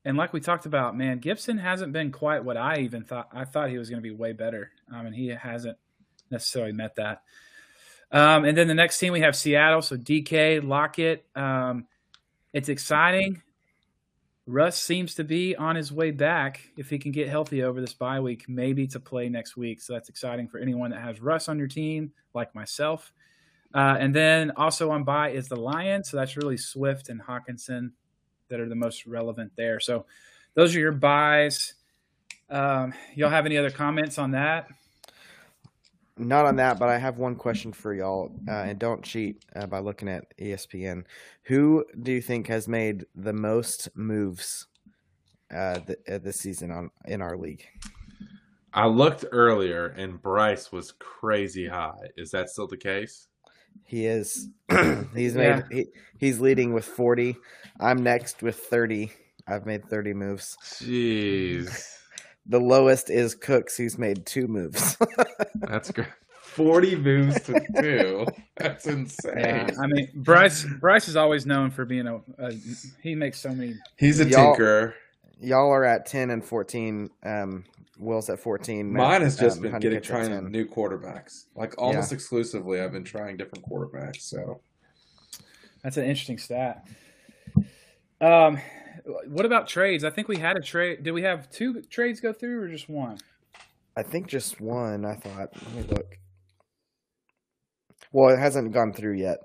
and 0.05 0.17
like 0.17 0.33
we 0.33 0.41
talked 0.41 0.65
about, 0.65 0.97
man, 0.97 1.19
Gibson 1.19 1.59
hasn't 1.59 1.93
been 1.93 2.13
quite 2.13 2.45
what 2.45 2.57
I 2.57 2.79
even 2.79 3.03
thought. 3.05 3.29
I 3.33 3.45
thought 3.45 3.71
he 3.71 3.79
was 3.79 3.91
going 3.91 4.01
to 4.01 4.09
be 4.09 4.15
way 4.15 4.33
better, 4.33 4.71
um, 4.95 5.07
and 5.07 5.15
he 5.15 5.29
hasn't 5.29 5.77
necessarily 6.31 6.73
met 6.73 6.95
that. 6.97 7.23
Um, 8.13 8.45
and 8.45 8.57
then 8.57 8.69
the 8.69 8.75
next 8.75 8.99
team 8.99 9.13
we 9.13 9.21
have 9.21 9.35
Seattle, 9.35 9.83
so 9.83 9.97
DK 9.97 10.67
Lockett. 10.67 11.25
Um, 11.35 11.87
it's 12.53 12.69
exciting. 12.69 13.43
Russ 14.47 14.77
seems 14.77 15.15
to 15.15 15.25
be 15.25 15.57
on 15.57 15.77
his 15.77 15.93
way 15.93 16.11
back 16.11 16.61
if 16.77 16.91
he 16.91 16.99
can 16.99 17.13
get 17.13 17.29
healthy 17.29 17.63
over 17.63 17.81
this 17.81 17.95
bye 17.95 18.21
week, 18.21 18.49
maybe 18.49 18.87
to 18.89 19.01
play 19.01 19.29
next 19.29 19.57
week. 19.57 19.81
So 19.81 19.93
that's 19.93 20.09
exciting 20.09 20.49
for 20.49 20.59
anyone 20.59 20.91
that 20.91 21.01
has 21.01 21.21
Russ 21.21 21.49
on 21.49 21.59
your 21.59 21.69
team, 21.69 22.13
like 22.35 22.55
myself. 22.55 23.13
Uh, 23.75 23.97
and 23.99 24.15
then 24.15 24.51
also 24.57 24.91
on 24.91 25.05
bye 25.05 25.31
is 25.31 25.49
the 25.49 25.57
Lions. 25.57 26.11
So 26.11 26.17
that's 26.17 26.37
really 26.37 26.57
Swift 26.57 27.09
and 27.09 27.23
Hockenson 27.23 27.93
that 28.49 28.61
are 28.61 28.69
the 28.69 28.75
most 28.75 29.07
relevant 29.07 29.53
there. 29.57 29.81
So 29.81 30.05
those 30.55 30.77
are 30.77 30.81
your 30.81 30.93
byes. 30.93 31.75
Um, 32.51 32.93
y'all 33.15 33.31
have 33.31 33.47
any 33.47 33.57
other 33.57 33.71
comments 33.71 34.19
on 34.19 34.33
that? 34.33 34.69
Not 36.19 36.45
on 36.45 36.57
that, 36.57 36.79
but 36.79 36.91
I 36.91 36.99
have 36.99 37.17
one 37.17 37.37
question 37.37 37.73
for 37.73 37.95
y'all, 37.95 38.31
uh, 38.47 38.53
and 38.53 38.79
don't 38.79 39.03
cheat 39.03 39.45
uh, 39.57 39.67
by 39.67 39.79
looking 39.79 40.09
at 40.09 40.37
ESPN. 40.37 41.05
Who 41.45 41.87
do 42.03 42.13
you 42.13 42.21
think 42.21 42.49
has 42.49 42.69
made 42.69 43.07
the 43.15 43.33
most 43.33 43.89
moves 43.95 44.67
uh, 45.51 45.79
th- 45.81 45.99
uh, 46.11 46.19
this 46.19 46.39
season 46.39 46.71
on 46.71 46.91
in 47.07 47.23
our 47.23 47.37
league? 47.37 47.65
I 48.75 48.87
looked 48.87 49.25
earlier 49.33 49.89
and 49.89 50.21
Bryce 50.21 50.73
was 50.73 50.93
crazy 50.93 51.67
high. 51.67 52.09
Is 52.17 52.31
that 52.31 52.49
still 52.51 52.67
the 52.67 52.77
case? 52.77 53.29
He 53.85 54.07
is. 54.07 54.49
he's 55.15 55.35
made. 55.35 55.47
Yeah. 55.47 55.63
He, 55.71 55.87
he's 56.19 56.41
leading 56.41 56.73
with 56.73 56.85
forty. 56.85 57.37
I'm 57.81 58.03
next 58.03 58.43
with 58.43 58.57
thirty. 58.57 59.13
I've 59.47 59.67
made 59.67 59.89
thirty 59.89 60.15
moves. 60.15 60.57
Jeez. 60.63 61.99
The 62.47 62.59
lowest 62.61 63.09
is 63.11 63.35
Cooks. 63.35 63.77
He's 63.77 63.99
made 63.99 64.27
two 64.27 64.49
moves. 64.49 64.97
That's 65.55 65.91
great. 65.91 66.09
40 66.43 66.97
moves 66.97 67.41
to 67.45 67.61
two. 67.81 68.27
That's 68.57 68.87
insane. 68.87 69.39
Yeah, 69.39 69.71
I 69.81 69.87
mean 69.87 70.11
Bryce. 70.17 70.67
Bryce 70.81 71.09
is 71.09 71.17
always 71.17 71.47
known 71.47 71.71
for 71.71 71.85
being 71.87 72.07
a. 72.07 72.17
a 72.39 72.53
he 73.03 73.15
makes 73.15 73.41
so 73.41 73.51
many. 73.51 73.75
He's 73.97 74.21
a 74.21 74.27
Y'all- 74.29 74.55
tinkerer. 74.55 74.93
y'all 75.41 75.71
are 75.71 75.85
at 75.85 76.05
ten 76.05 76.29
and 76.31 76.45
fourteen. 76.45 77.09
Um, 77.23 77.65
Will's 77.99 78.29
at 78.29 78.39
fourteen. 78.39 78.93
Mine 78.93 79.23
has 79.23 79.39
just 79.39 79.59
um, 79.59 79.63
been 79.63 79.79
getting 79.79 80.03
trying 80.03 80.29
10. 80.31 80.51
new 80.51 80.67
quarterbacks. 80.67 81.45
Like 81.55 81.75
almost 81.79 82.13
exclusively, 82.13 82.81
I've 82.81 82.93
been 82.93 83.05
trying 83.05 83.37
different 83.39 83.65
quarterbacks. 83.65 84.23
So 84.23 84.61
That's 85.83 85.97
an 85.97 86.05
interesting 86.05 86.37
stat. 86.39 86.87
Um, 88.21 88.59
what 89.05 89.45
about 89.45 89.69
trades? 89.69 90.05
I 90.05 90.11
think 90.11 90.29
we 90.29 90.37
had 90.39 90.57
a 90.57 90.61
trade. 90.61 91.03
Did 91.03 91.13
we 91.13 91.23
have 91.23 91.51
two 91.51 91.83
trades 91.83 92.21
go 92.21 92.33
through 92.33 92.63
or 92.63 92.69
just 92.69 92.89
one? 92.89 93.19
I 93.97 94.03
think 94.03 94.27
just 94.29 94.61
one. 94.61 95.05
I 95.05 95.15
thought. 95.17 95.51
Let 95.67 95.75
me 95.75 95.83
look. 95.89 96.19
Well, 98.13 98.33
it 98.35 98.39
hasn't 98.39 98.73
gone 98.73 98.93
through 98.93 99.15
yet. 99.15 99.39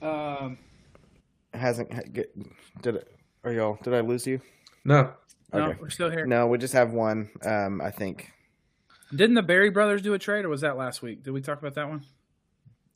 Um, 0.00 0.58
It 1.52 1.58
hasn't. 1.58 2.12
get- 2.12 2.32
Did 2.82 2.96
it? 2.96 3.14
Are 3.44 3.52
y'all? 3.52 3.78
Did 3.82 3.94
I 3.94 4.00
lose 4.00 4.26
you? 4.26 4.40
no, 4.84 5.12
no, 5.52 5.74
we're 5.80 5.90
still 5.90 6.10
here. 6.10 6.26
No, 6.26 6.46
we 6.46 6.58
just 6.58 6.74
have 6.74 6.92
one. 6.92 7.30
Um, 7.44 7.80
I 7.80 7.90
think. 7.90 8.32
Didn't 9.14 9.34
the 9.34 9.42
Berry 9.42 9.70
brothers 9.70 10.02
do 10.02 10.14
a 10.14 10.18
trade, 10.18 10.44
or 10.44 10.48
was 10.48 10.60
that 10.60 10.76
last 10.76 11.02
week? 11.02 11.22
Did 11.24 11.30
we 11.32 11.40
talk 11.40 11.58
about 11.58 11.74
that 11.74 11.88
one? 11.88 12.04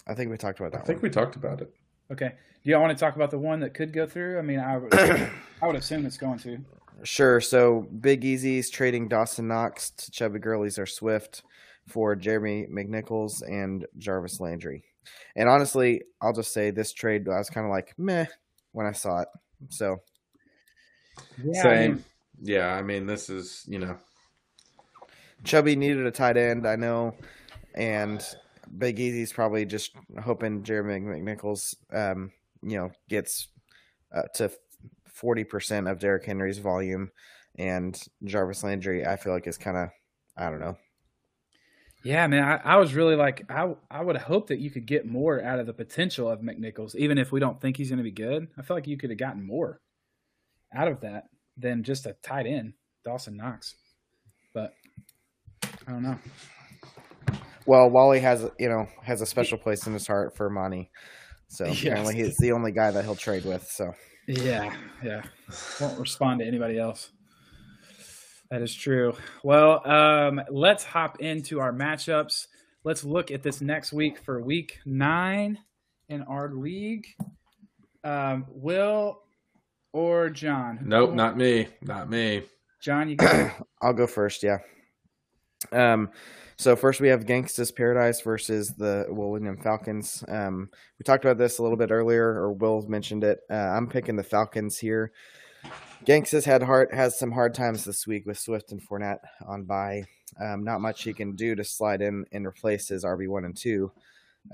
I 0.06 0.14
think 0.14 0.30
we 0.30 0.36
talked 0.36 0.60
about 0.60 0.72
that. 0.72 0.82
I 0.82 0.84
think 0.84 0.98
one. 0.98 1.04
we 1.04 1.10
talked 1.10 1.36
about 1.36 1.60
it. 1.60 1.72
Okay. 2.12 2.32
Do 2.62 2.70
y'all 2.70 2.80
want 2.80 2.96
to 2.96 3.02
talk 3.02 3.16
about 3.16 3.30
the 3.30 3.38
one 3.38 3.60
that 3.60 3.74
could 3.74 3.92
go 3.92 4.06
through? 4.06 4.38
I 4.38 4.42
mean, 4.42 4.60
I 4.60 4.76
would, 4.76 4.94
I 5.62 5.66
would 5.66 5.76
assume 5.76 6.06
it's 6.06 6.18
going 6.18 6.38
to. 6.40 6.58
Sure. 7.02 7.40
So 7.40 7.88
Big 8.00 8.24
Easy's 8.24 8.70
trading 8.70 9.08
Dawson 9.08 9.48
Knox 9.48 9.90
to 9.90 10.10
Chubby 10.10 10.38
Gurley's 10.38 10.78
or 10.78 10.86
Swift 10.86 11.42
for 11.88 12.14
Jeremy 12.14 12.66
McNichols 12.70 13.42
and 13.42 13.86
Jarvis 13.98 14.40
Landry. 14.40 14.84
And 15.34 15.48
honestly, 15.48 16.02
I'll 16.20 16.32
just 16.32 16.52
say 16.52 16.70
this 16.70 16.92
trade 16.92 17.28
I 17.28 17.38
was 17.38 17.50
kind 17.50 17.66
of 17.66 17.70
like 17.70 17.94
meh 17.98 18.26
when 18.70 18.86
I 18.86 18.92
saw 18.92 19.20
it. 19.22 19.28
So 19.68 20.00
Yeah, 21.42 21.60
I 21.60 21.62
Same. 21.62 21.92
mean, 21.92 22.04
yeah, 22.42 22.74
I 22.74 22.82
mean, 22.82 23.06
this 23.06 23.28
is 23.28 23.64
you 23.66 23.78
know, 23.78 23.96
Chubby 25.44 25.74
needed 25.74 26.06
a 26.06 26.10
tight 26.10 26.36
end, 26.36 26.66
I 26.68 26.76
know, 26.76 27.14
and 27.74 28.24
Big 28.76 28.98
Easy's 28.98 29.32
probably 29.32 29.64
just 29.64 29.92
hoping 30.22 30.62
Jeremy 30.62 31.00
McNichols, 31.00 31.74
um, 31.92 32.32
you 32.62 32.76
know, 32.76 32.90
gets 33.08 33.48
uh, 34.14 34.22
to 34.34 34.50
forty 35.06 35.44
percent 35.44 35.88
of 35.88 35.98
Derrick 35.98 36.24
Henry's 36.24 36.58
volume, 36.58 37.10
and 37.58 38.00
Jarvis 38.24 38.64
Landry, 38.64 39.06
I 39.06 39.16
feel 39.16 39.32
like 39.32 39.46
is 39.46 39.58
kind 39.58 39.76
of, 39.76 39.88
I 40.36 40.48
don't 40.48 40.60
know. 40.60 40.76
yeah, 42.04 42.26
man. 42.26 42.42
I, 42.42 42.74
I 42.74 42.76
was 42.76 42.94
really 42.94 43.14
like, 43.14 43.44
I, 43.50 43.74
I 43.90 44.02
would 44.02 44.16
hope 44.16 44.48
that 44.48 44.58
you 44.58 44.70
could 44.70 44.86
get 44.86 45.06
more 45.06 45.42
out 45.42 45.60
of 45.60 45.66
the 45.66 45.72
potential 45.72 46.28
of 46.28 46.40
McNichols, 46.40 46.96
even 46.96 47.18
if 47.18 47.30
we 47.30 47.40
don't 47.40 47.60
think 47.60 47.76
he's 47.76 47.90
going 47.90 47.98
to 47.98 48.02
be 48.02 48.10
good. 48.10 48.48
I 48.58 48.62
feel 48.62 48.76
like 48.76 48.86
you 48.86 48.96
could 48.96 49.10
have 49.10 49.18
gotten 49.18 49.46
more 49.46 49.80
out 50.74 50.88
of 50.88 51.00
that 51.02 51.24
than 51.56 51.82
just 51.82 52.06
a 52.06 52.16
tight 52.22 52.46
end, 52.46 52.72
Dawson 53.04 53.36
Knox. 53.36 53.74
But 54.54 54.74
I 55.86 55.92
don't 55.92 56.02
know. 56.02 56.18
Well, 57.66 57.88
Wally 57.90 58.20
has, 58.20 58.48
you 58.58 58.68
know, 58.68 58.86
has 59.02 59.20
a 59.20 59.26
special 59.26 59.58
place 59.58 59.86
in 59.86 59.92
his 59.92 60.06
heart 60.06 60.36
for 60.36 60.48
Monty, 60.50 60.90
so 61.48 61.64
Yes. 61.82 61.98
only 61.98 62.14
he's 62.14 62.36
the 62.38 62.52
only 62.52 62.72
guy 62.72 62.90
that 62.90 63.04
he'll 63.04 63.14
trade 63.14 63.44
with. 63.44 63.68
So 63.70 63.92
Yeah, 64.26 64.74
yeah. 65.04 65.22
Won't 65.80 65.98
respond 65.98 66.40
to 66.40 66.46
anybody 66.46 66.78
else. 66.78 67.10
That 68.50 68.60
is 68.62 68.74
true. 68.74 69.14
Well, 69.42 69.86
um, 69.88 70.42
let's 70.50 70.84
hop 70.84 71.20
into 71.20 71.58
our 71.60 71.72
matchups. 71.72 72.46
Let's 72.84 73.02
look 73.04 73.30
at 73.30 73.42
this 73.42 73.60
next 73.62 73.92
week 73.92 74.18
for 74.18 74.42
week 74.42 74.78
nine 74.84 75.58
in 76.08 76.22
our 76.22 76.52
league. 76.52 77.06
Um, 78.04 78.44
Will 78.50 79.20
or 79.92 80.28
John? 80.28 80.80
nope, 80.82 81.12
not 81.14 81.36
me, 81.36 81.68
not 81.80 82.10
me. 82.10 82.42
John. 82.82 83.08
You 83.08 83.16
got 83.16 83.52
I'll 83.82 83.92
go 83.94 84.06
first. 84.06 84.42
Yeah. 84.42 84.58
Um, 85.70 86.10
so 86.56 86.76
first 86.76 87.00
we 87.00 87.08
have 87.08 87.26
Gangsta's 87.26 87.72
Paradise 87.72 88.20
versus 88.20 88.74
the 88.74 89.06
William 89.08 89.56
Falcons. 89.56 90.24
Um, 90.28 90.68
we 90.98 91.04
talked 91.04 91.24
about 91.24 91.38
this 91.38 91.58
a 91.58 91.62
little 91.62 91.76
bit 91.76 91.90
earlier, 91.90 92.28
or 92.28 92.52
Will 92.52 92.82
mentioned 92.88 93.24
it. 93.24 93.40
Uh, 93.50 93.54
I'm 93.54 93.88
picking 93.88 94.16
the 94.16 94.22
Falcons 94.22 94.78
here. 94.78 95.12
Gangsta's 96.04 96.44
had 96.44 96.62
hard 96.62 96.92
has 96.92 97.18
some 97.18 97.30
hard 97.30 97.54
times 97.54 97.84
this 97.84 98.06
week 98.06 98.26
with 98.26 98.38
Swift 98.38 98.72
and 98.72 98.82
Fournette 98.82 99.20
on 99.46 99.64
bye. 99.64 100.04
Um, 100.40 100.64
not 100.64 100.80
much 100.80 101.02
he 101.02 101.12
can 101.12 101.36
do 101.36 101.54
to 101.54 101.62
slide 101.62 102.02
in 102.02 102.24
and 102.32 102.46
replace 102.46 102.88
his 102.88 103.04
RB 103.04 103.28
one 103.28 103.44
and 103.44 103.56
two. 103.56 103.92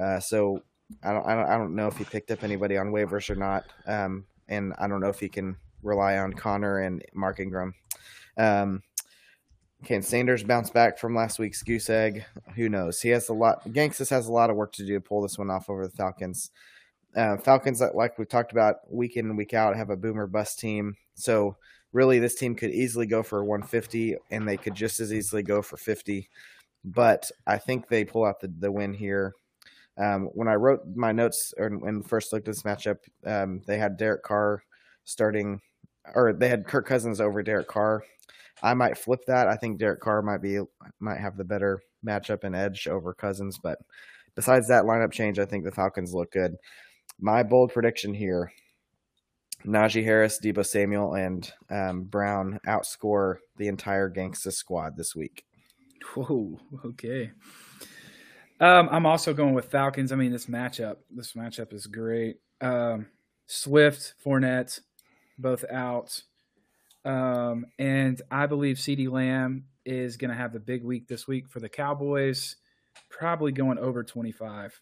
Uh, 0.01 0.21
so 0.21 0.63
I 1.03 1.13
don't, 1.13 1.27
I 1.27 1.35
don't 1.35 1.51
I 1.51 1.57
don't 1.57 1.75
know 1.75 1.87
if 1.87 1.97
he 1.97 2.05
picked 2.05 2.31
up 2.31 2.45
anybody 2.45 2.77
on 2.77 2.89
waivers 2.89 3.31
or 3.31 3.37
not. 3.37 3.65
Um, 3.87 4.27
and 4.49 4.75
I 4.79 4.89
don't 4.89 5.01
know 5.01 5.09
if 5.09 5.21
he 5.21 5.29
can 5.29 5.57
rely 5.83 6.19
on 6.19 6.33
Connor 6.33 6.81
and 6.81 7.03
Mark 7.15 7.41
Ingram. 7.41 7.75
Um, 8.37 8.83
can 9.85 10.03
Sanders 10.03 10.43
bounce 10.43 10.71
back 10.71 10.99
from 10.99 11.15
last 11.15 11.39
week's 11.39 11.63
goose 11.63 11.89
egg? 11.89 12.25
Who 12.57 12.69
knows? 12.69 13.01
He 13.01 13.11
has 13.11 13.29
a 13.29 13.35
lot. 13.35 13.65
Gangstas 13.69 14.11
has 14.11 14.27
a 14.27 14.33
lot 14.33 14.51
of 14.51 14.57
work 14.57 14.73
to 14.73 14.85
do 14.85 14.95
to 14.95 15.01
pull 15.01 15.23
this 15.23 15.39
one 15.39 15.51
off 15.51 15.71
over 15.71 15.87
the 15.87 15.97
Falcons. 15.97 16.51
Uh, 17.15 17.37
Falcons, 17.37 17.81
like 17.95 18.19
we've 18.19 18.29
talked 18.29 18.53
about 18.53 18.93
week 18.93 19.17
in 19.17 19.27
and 19.27 19.39
week 19.39 19.55
out, 19.55 19.77
have 19.77 19.91
a 19.91 19.97
boomer 19.97 20.27
bust 20.27 20.59
team. 20.59 20.97
So 21.15 21.57
really, 21.93 22.19
this 22.19 22.35
team 22.35 22.55
could 22.55 22.71
easily 22.71 23.07
go 23.07 23.23
for 23.23 23.45
150, 23.45 24.17
and 24.31 24.47
they 24.47 24.57
could 24.57 24.75
just 24.75 25.01
as 25.01 25.13
easily 25.13 25.43
go 25.43 25.63
for 25.63 25.77
50. 25.77 26.29
But 26.85 27.31
I 27.47 27.59
think 27.59 27.89
they 27.89 28.05
pull 28.05 28.25
out 28.25 28.41
the, 28.41 28.53
the 28.59 28.73
win 28.73 28.95
here. 28.95 29.35
Um, 29.97 30.27
when 30.35 30.49
I 30.49 30.55
wrote 30.55 30.83
my 30.95 31.13
notes 31.13 31.53
when 31.57 32.03
first 32.03 32.33
looked 32.33 32.49
at 32.49 32.55
this 32.55 32.63
matchup, 32.63 32.99
um, 33.25 33.63
they 33.67 33.79
had 33.79 33.97
Derek 33.97 34.23
Carr 34.23 34.63
starting, 35.05 35.61
or 36.15 36.33
they 36.33 36.49
had 36.49 36.67
Kirk 36.67 36.87
Cousins 36.87 37.21
over 37.21 37.43
Derek 37.43 37.69
Carr. 37.69 38.05
I 38.63 38.75
might 38.75 38.99
flip 38.99 39.21
that. 39.27 39.49
I 39.49 39.57
think 39.57 39.79
Derek 39.79 40.01
Carr 40.01 40.23
might 40.23 40.43
be 40.43 40.61
might 41.01 41.21
have 41.21 41.37
the 41.37 41.45
better 41.45 41.81
matchup 42.07 42.45
and 42.45 42.55
edge 42.55 42.89
over 42.89 43.15
Cousins, 43.15 43.59
but 43.63 43.79
besides 44.35 44.69
that 44.69 44.85
lineup 44.85 45.13
change, 45.13 45.39
I 45.39 45.45
think 45.45 45.65
the 45.65 45.71
Falcons 45.71 46.15
look 46.15 46.33
good. 46.33 46.57
My 47.21 47.43
bold 47.43 47.73
prediction 47.73 48.15
here: 48.15 48.53
Najee 49.65 50.05
Harris, 50.05 50.41
Deebo 50.43 50.65
Samuel, 50.65 51.15
and 51.15 51.51
um, 51.71 52.05
Brown 52.05 52.61
outscore 52.67 53.37
the 53.57 53.69
entire 53.69 54.11
Gangsta 54.11 54.53
squad 54.53 54.97
this 54.97 55.15
week. 55.15 55.45
Whoa, 56.15 56.59
okay. 56.85 57.33
Um, 58.61 58.89
I'm 58.91 59.07
also 59.07 59.33
going 59.35 59.55
with 59.55 59.71
Falcons. 59.71 60.11
I 60.11 60.17
mean, 60.17 60.33
this 60.33 60.47
matchup, 60.47 60.97
this 61.11 61.35
matchup 61.35 61.73
is 61.73 61.87
great. 61.87 62.39
Um, 62.61 63.07
Swift, 63.47 64.15
Fournette, 64.25 64.81
both 65.39 65.65
out. 65.71 66.23
Um, 67.09 67.65
and 67.79 68.21
I 68.31 68.45
believe 68.45 68.77
CeeDee 68.77 69.11
Lamb 69.11 69.65
is 69.87 70.19
going 70.19 70.31
to 70.31 70.37
have 70.37 70.53
the 70.53 70.61
big 70.61 70.85
week 70.85 71.09
this 71.09 71.27
week 71.27 71.49
for 71.49 71.59
the 71.59 71.69
Cowboys, 71.69 72.57
probably 73.09 73.51
going 73.51 73.79
over 73.79 74.05
25 74.05 74.79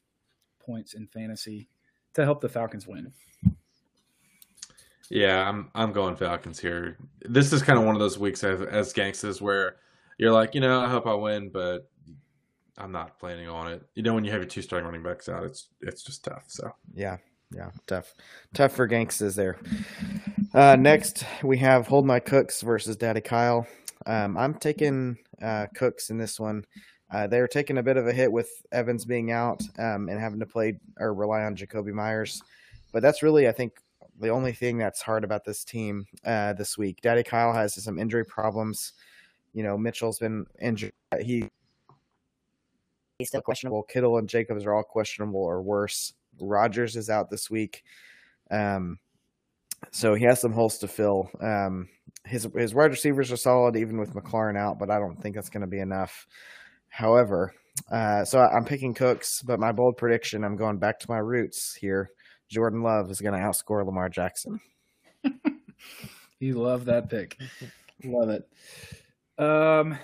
points 0.59 0.95
in 0.95 1.07
fantasy 1.07 1.69
to 2.15 2.25
help 2.25 2.41
the 2.41 2.49
Falcons 2.49 2.85
win. 2.85 3.13
Yeah, 5.09 5.49
I'm 5.49 5.71
I'm 5.73 5.93
going 5.93 6.17
Falcons 6.17 6.59
here. 6.59 6.99
This 7.21 7.53
is 7.53 7.63
kind 7.63 7.79
of 7.79 7.85
one 7.85 7.95
of 7.95 8.01
those 8.01 8.19
weeks 8.19 8.43
as, 8.43 8.61
as 8.61 8.93
gangsters 8.93 9.41
where 9.41 9.77
you're 10.19 10.33
like, 10.33 10.53
you 10.53 10.61
know, 10.61 10.81
I 10.81 10.89
hope 10.89 11.07
I 11.07 11.15
win, 11.15 11.49
but 11.51 11.89
I'm 12.77 12.91
not 12.91 13.21
planning 13.21 13.49
on 13.49 13.71
it. 13.71 13.83
You 13.95 14.03
know, 14.03 14.15
when 14.15 14.25
you 14.25 14.33
have 14.33 14.41
your 14.41 14.49
two 14.49 14.63
starting 14.63 14.85
running 14.85 15.05
backs 15.05 15.29
out, 15.29 15.45
it's 15.45 15.69
it's 15.81 16.03
just 16.03 16.25
tough. 16.25 16.47
So 16.49 16.73
Yeah, 16.93 17.19
yeah, 17.55 17.71
tough, 17.87 18.15
tough 18.53 18.73
for 18.73 18.89
Gangstas 18.89 19.37
there. 19.37 19.59
Uh, 20.57 20.75
next, 20.75 21.27
we 21.43 21.59
have 21.59 21.87
Hold 21.87 22.07
My 22.07 22.19
Cooks 22.19 22.63
versus 22.63 22.97
Daddy 22.97 23.21
Kyle. 23.21 23.67
Um, 24.07 24.39
I'm 24.39 24.55
taking 24.55 25.19
uh, 25.43 25.67
Cooks 25.75 26.09
in 26.09 26.17
this 26.17 26.41
one. 26.41 26.65
Uh, 27.13 27.27
they're 27.27 27.47
taking 27.47 27.77
a 27.77 27.83
bit 27.83 27.99
of 27.99 28.07
a 28.07 28.13
hit 28.13 28.33
with 28.33 28.49
Evans 28.73 29.05
being 29.05 29.33
out 29.33 29.61
um, 29.79 30.09
and 30.09 30.19
having 30.19 30.41
to 30.41 30.47
play 30.47 30.81
or 30.99 31.13
rely 31.13 31.43
on 31.43 31.57
Jakobi 31.57 31.93
Meyers. 31.93 32.43
But 32.91 33.03
that's 33.03 33.23
really, 33.23 33.47
I 33.49 33.53
think, 33.53 33.75
the 34.19 34.31
only 34.31 34.53
thing 34.53 34.79
that's 34.79 35.03
hard 35.03 35.25
about 35.25 35.45
this 35.45 35.63
team 35.63 36.07
uh, 36.25 36.55
this 36.55 36.79
week. 36.79 37.03
Daddy 37.03 37.23
Kyle 37.23 37.53
has 37.53 37.75
some 37.75 37.99
injury 37.99 38.25
problems. 38.25 38.95
You 39.53 39.63
know, 39.63 39.77
Mitchell's 39.77 40.21
been 40.21 40.47
injured. 40.59 40.93
He 41.21 41.51
he's 43.19 43.29
still 43.29 43.43
questionable. 43.43 43.83
Kittle 43.83 44.17
and 44.17 44.27
Jacobs 44.27 44.65
are 44.65 44.73
all 44.73 44.85
questionable 44.85 45.41
or 45.41 45.61
worse. 45.61 46.15
Rodgers 46.41 46.97
is 46.97 47.11
out 47.11 47.29
this 47.29 47.51
week. 47.51 47.85
Um, 48.51 48.99
so 49.91 50.15
he 50.15 50.25
has 50.25 50.41
some 50.41 50.53
holes 50.53 50.79
to 50.79 50.89
fill. 50.89 51.31
Um, 51.41 51.89
his 52.25 52.49
his 52.57 52.75
wide 52.75 52.91
receivers 52.91 53.31
are 53.31 53.37
solid, 53.37 53.77
even 53.77 53.99
with 53.99 54.15
McLaurin 54.15 54.59
out, 54.59 54.79
but 54.79 54.91
I 54.91 54.99
don't 54.99 55.21
think 55.21 55.35
that's 55.35 55.51
going 55.51 55.61
to 55.63 55.67
be 55.67 55.79
enough. 55.79 56.27
However, 56.89 57.55
uh, 57.91 58.25
so 58.25 58.41
I'm 58.41 58.65
picking 58.65 58.95
Cooks, 58.95 59.43
but 59.43 59.61
my 59.61 59.73
bold 59.73 59.97
prediction, 59.97 60.45
I'm 60.45 60.57
going 60.57 60.79
back 60.79 60.99
to 61.01 61.11
my 61.11 61.19
roots 61.19 61.75
here. 61.75 62.11
Jordan 62.49 62.83
Love 62.83 63.11
is 63.11 63.21
going 63.21 63.35
to 63.35 63.41
outscore 63.41 63.85
Lamar 63.85 64.09
Jackson. 64.09 64.61
you 66.41 66.55
love 66.61 66.85
that 66.87 67.11
pick. 67.11 67.37
love 68.05 68.31
it. 68.31 68.49
Um, 69.43 69.99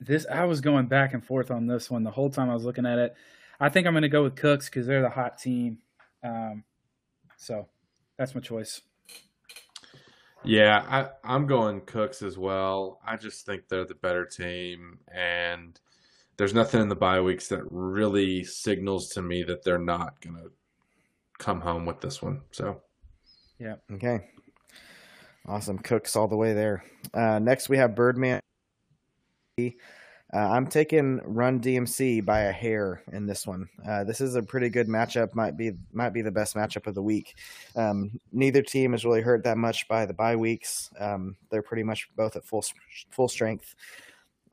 this 0.00 0.26
I 0.30 0.44
was 0.44 0.60
going 0.60 0.86
back 0.86 1.14
and 1.14 1.24
forth 1.24 1.50
on 1.50 1.66
this 1.66 1.90
one 1.90 2.02
the 2.02 2.10
whole 2.10 2.30
time 2.30 2.50
I 2.50 2.54
was 2.54 2.64
looking 2.64 2.86
at 2.86 2.98
it. 2.98 3.14
I 3.58 3.68
think 3.68 3.86
I'm 3.86 3.94
going 3.94 4.02
to 4.02 4.08
go 4.08 4.22
with 4.22 4.36
Cooks 4.36 4.66
because 4.68 4.86
they're 4.86 5.02
the 5.02 5.08
hot 5.08 5.38
team. 5.38 5.78
Um, 6.22 6.64
so 7.38 7.66
that's 8.18 8.34
my 8.34 8.40
choice. 8.40 8.80
Yeah, 10.44 10.84
I, 10.88 11.08
I'm 11.24 11.46
going 11.46 11.80
Cooks 11.82 12.22
as 12.22 12.38
well. 12.38 13.00
I 13.04 13.16
just 13.16 13.44
think 13.46 13.68
they're 13.68 13.84
the 13.84 13.96
better 13.96 14.24
team, 14.24 14.98
and 15.12 15.78
there's 16.36 16.54
nothing 16.54 16.80
in 16.80 16.88
the 16.88 16.94
bye 16.94 17.20
weeks 17.20 17.48
that 17.48 17.64
really 17.70 18.44
signals 18.44 19.08
to 19.10 19.22
me 19.22 19.42
that 19.42 19.64
they're 19.64 19.78
not 19.78 20.20
going 20.20 20.36
to 20.36 20.50
come 21.38 21.60
home 21.60 21.84
with 21.84 22.00
this 22.00 22.22
one. 22.22 22.42
So, 22.52 22.80
yeah. 23.58 23.74
Okay. 23.92 24.20
Awesome. 25.48 25.78
Cooks 25.78 26.16
all 26.16 26.28
the 26.28 26.36
way 26.36 26.52
there. 26.52 26.84
Uh, 27.14 27.38
next, 27.38 27.68
we 27.68 27.76
have 27.78 27.94
Birdman. 27.94 28.40
Uh, 30.36 30.50
I'm 30.50 30.66
taking 30.66 31.22
Run 31.24 31.60
DMC 31.60 32.22
by 32.22 32.40
a 32.40 32.52
hair 32.52 33.02
in 33.10 33.24
this 33.24 33.46
one. 33.46 33.70
Uh, 33.88 34.04
this 34.04 34.20
is 34.20 34.34
a 34.34 34.42
pretty 34.42 34.68
good 34.68 34.86
matchup. 34.86 35.34
Might 35.34 35.56
be 35.56 35.72
might 35.94 36.12
be 36.12 36.20
the 36.20 36.30
best 36.30 36.54
matchup 36.54 36.86
of 36.86 36.94
the 36.94 37.02
week. 37.02 37.38
Um, 37.74 38.20
neither 38.32 38.60
team 38.60 38.92
is 38.92 39.06
really 39.06 39.22
hurt 39.22 39.44
that 39.44 39.56
much 39.56 39.88
by 39.88 40.04
the 40.04 40.12
bye 40.12 40.36
weeks. 40.36 40.90
Um, 41.00 41.36
they're 41.48 41.62
pretty 41.62 41.84
much 41.84 42.10
both 42.16 42.36
at 42.36 42.44
full 42.44 42.62
full 43.08 43.28
strength. 43.28 43.74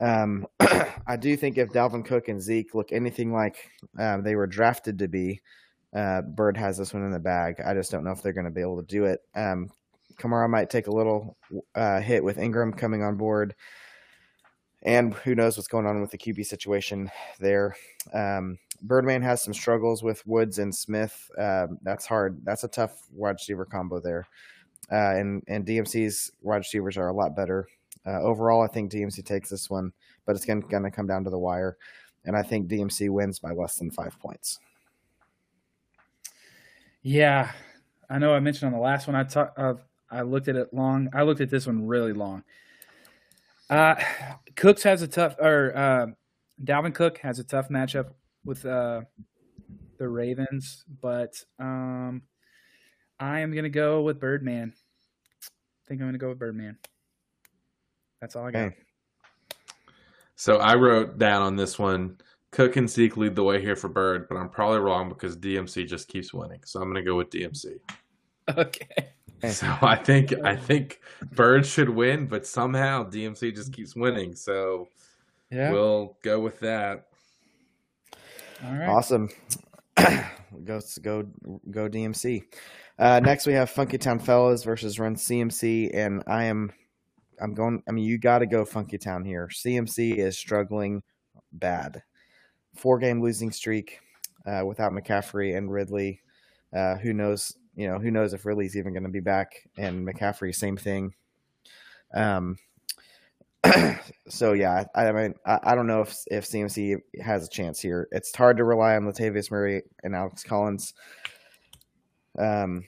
Um, 0.00 0.46
I 1.06 1.18
do 1.20 1.36
think 1.36 1.58
if 1.58 1.68
Dalvin 1.68 2.02
Cook 2.02 2.28
and 2.28 2.40
Zeke 2.40 2.74
look 2.74 2.90
anything 2.90 3.30
like 3.30 3.70
um, 3.98 4.22
they 4.22 4.36
were 4.36 4.46
drafted 4.46 4.98
to 5.00 5.08
be, 5.08 5.42
uh, 5.94 6.22
Bird 6.22 6.56
has 6.56 6.78
this 6.78 6.94
one 6.94 7.04
in 7.04 7.12
the 7.12 7.18
bag. 7.18 7.60
I 7.60 7.74
just 7.74 7.90
don't 7.90 8.04
know 8.04 8.12
if 8.12 8.22
they're 8.22 8.32
going 8.32 8.46
to 8.46 8.50
be 8.50 8.62
able 8.62 8.80
to 8.80 8.86
do 8.88 9.04
it. 9.04 9.20
Um, 9.34 9.70
Kamara 10.16 10.48
might 10.48 10.70
take 10.70 10.86
a 10.86 10.94
little 10.94 11.36
uh, 11.74 12.00
hit 12.00 12.24
with 12.24 12.38
Ingram 12.38 12.72
coming 12.72 13.02
on 13.02 13.16
board 13.16 13.54
and 14.84 15.14
who 15.14 15.34
knows 15.34 15.56
what's 15.56 15.68
going 15.68 15.86
on 15.86 16.00
with 16.00 16.10
the 16.10 16.18
QB 16.18 16.44
situation 16.44 17.10
there. 17.40 17.74
Um, 18.12 18.58
Birdman 18.82 19.22
has 19.22 19.42
some 19.42 19.54
struggles 19.54 20.02
with 20.02 20.26
Woods 20.26 20.58
and 20.58 20.74
Smith. 20.74 21.30
Uh, 21.38 21.68
that's 21.82 22.04
hard. 22.04 22.38
That's 22.44 22.64
a 22.64 22.68
tough 22.68 23.06
wide 23.12 23.32
receiver 23.32 23.64
combo 23.64 23.98
there. 24.00 24.26
Uh, 24.92 25.16
and 25.16 25.42
and 25.48 25.66
DMC's 25.66 26.30
wide 26.42 26.58
receivers 26.58 26.98
are 26.98 27.08
a 27.08 27.12
lot 27.12 27.34
better. 27.34 27.66
Uh, 28.06 28.20
overall, 28.20 28.62
I 28.62 28.66
think 28.66 28.92
DMC 28.92 29.24
takes 29.24 29.48
this 29.48 29.70
one, 29.70 29.92
but 30.26 30.36
it's 30.36 30.44
going 30.44 30.62
to 30.62 30.90
come 30.90 31.06
down 31.06 31.24
to 31.24 31.30
the 31.30 31.38
wire, 31.38 31.78
and 32.26 32.36
I 32.36 32.42
think 32.42 32.68
DMC 32.68 33.08
wins 33.08 33.38
by 33.38 33.52
less 33.52 33.78
than 33.78 33.90
five 33.90 34.18
points. 34.18 34.58
Yeah, 37.00 37.50
I 38.10 38.18
know. 38.18 38.34
I 38.34 38.40
mentioned 38.40 38.66
on 38.66 38.78
the 38.78 38.84
last 38.84 39.06
one 39.06 39.16
I 39.16 39.24
talked. 39.24 39.58
Uh, 39.58 39.74
I 40.10 40.20
looked 40.20 40.48
at 40.48 40.56
it 40.56 40.74
long. 40.74 41.08
I 41.14 41.22
looked 41.22 41.40
at 41.40 41.48
this 41.48 41.66
one 41.66 41.86
really 41.86 42.12
long. 42.12 42.44
Uh, 43.70 43.94
Cooks 44.56 44.82
has 44.82 45.02
a 45.02 45.08
tough, 45.08 45.36
or 45.38 45.76
uh, 45.76 46.06
Dalvin 46.62 46.94
Cook 46.94 47.18
has 47.18 47.38
a 47.38 47.44
tough 47.44 47.68
matchup 47.68 48.10
with 48.44 48.64
uh, 48.64 49.02
the 49.98 50.08
Ravens, 50.08 50.84
but 51.00 51.34
um, 51.58 52.22
I 53.18 53.40
am 53.40 53.52
going 53.52 53.64
to 53.64 53.70
go 53.70 54.02
with 54.02 54.20
Birdman. 54.20 54.72
I 55.42 55.88
think 55.88 56.00
I'm 56.00 56.06
going 56.06 56.12
to 56.14 56.18
go 56.18 56.28
with 56.28 56.38
Birdman. 56.38 56.78
That's 58.20 58.36
all 58.36 58.46
I 58.46 58.50
got. 58.50 58.66
Okay. 58.66 58.76
So 60.36 60.58
I 60.58 60.74
wrote 60.74 61.18
down 61.18 61.42
on 61.42 61.56
this 61.56 61.78
one 61.78 62.18
Cook 62.50 62.76
and 62.76 62.88
Zeke 62.88 63.16
lead 63.16 63.34
the 63.34 63.42
way 63.42 63.60
here 63.60 63.76
for 63.76 63.88
Bird, 63.88 64.28
but 64.28 64.36
I'm 64.36 64.48
probably 64.48 64.78
wrong 64.78 65.08
because 65.08 65.36
DMC 65.36 65.88
just 65.88 66.06
keeps 66.06 66.32
winning. 66.32 66.60
So 66.64 66.80
I'm 66.80 66.90
going 66.90 67.04
to 67.04 67.10
go 67.10 67.16
with 67.16 67.30
DMC. 67.30 67.78
Okay. 68.58 69.14
So 69.50 69.66
I 69.82 69.96
think 69.96 70.34
I 70.44 70.56
think 70.56 71.00
Bird 71.32 71.66
should 71.66 71.88
win, 71.88 72.26
but 72.26 72.46
somehow 72.46 73.04
DMC 73.04 73.54
just 73.54 73.72
keeps 73.72 73.94
winning. 73.94 74.34
So 74.34 74.88
yeah. 75.50 75.70
we'll 75.70 76.16
go 76.22 76.40
with 76.40 76.60
that. 76.60 77.06
All 78.64 78.72
right. 78.72 78.88
Awesome. 78.88 79.28
go 79.96 80.80
go 81.02 81.24
go 81.70 81.88
DMC. 81.88 82.42
Uh, 82.98 83.20
next 83.20 83.46
we 83.46 83.52
have 83.54 83.70
Funky 83.70 83.98
Town 83.98 84.18
Fellas 84.18 84.62
versus 84.62 84.98
Run 84.98 85.16
CMC, 85.16 85.90
and 85.92 86.22
I 86.26 86.44
am 86.44 86.72
I'm 87.40 87.54
going. 87.54 87.82
I 87.88 87.92
mean, 87.92 88.04
you 88.04 88.18
got 88.18 88.38
to 88.38 88.46
go 88.46 88.64
Funky 88.64 88.98
Town 88.98 89.24
here. 89.24 89.48
CMC 89.52 90.16
is 90.16 90.38
struggling 90.38 91.02
bad. 91.52 92.02
Four 92.74 92.98
game 92.98 93.22
losing 93.22 93.52
streak 93.52 94.00
uh, 94.46 94.62
without 94.66 94.92
McCaffrey 94.92 95.56
and 95.56 95.70
Ridley. 95.70 96.20
Uh, 96.74 96.96
who 96.96 97.12
knows 97.12 97.56
you 97.76 97.88
know, 97.88 97.98
who 97.98 98.10
knows 98.10 98.32
if 98.32 98.44
Ridley's 98.44 98.76
even 98.76 98.92
going 98.92 99.04
to 99.04 99.10
be 99.10 99.20
back 99.20 99.68
and 99.76 100.06
McCaffrey, 100.06 100.54
same 100.54 100.76
thing. 100.76 101.14
Um, 102.14 102.56
so 104.28 104.52
yeah, 104.52 104.84
I, 104.94 105.06
I 105.06 105.12
mean, 105.12 105.34
I, 105.46 105.58
I, 105.62 105.74
don't 105.74 105.86
know 105.86 106.02
if 106.02 106.16
if 106.26 106.44
CMC 106.44 106.96
has 107.22 107.46
a 107.46 107.50
chance 107.50 107.80
here. 107.80 108.08
It's 108.12 108.34
hard 108.34 108.58
to 108.58 108.64
rely 108.64 108.94
on 108.94 109.04
Latavius 109.04 109.50
Murray 109.50 109.82
and 110.02 110.14
Alex 110.14 110.44
Collins. 110.44 110.92
Um, 112.38 112.84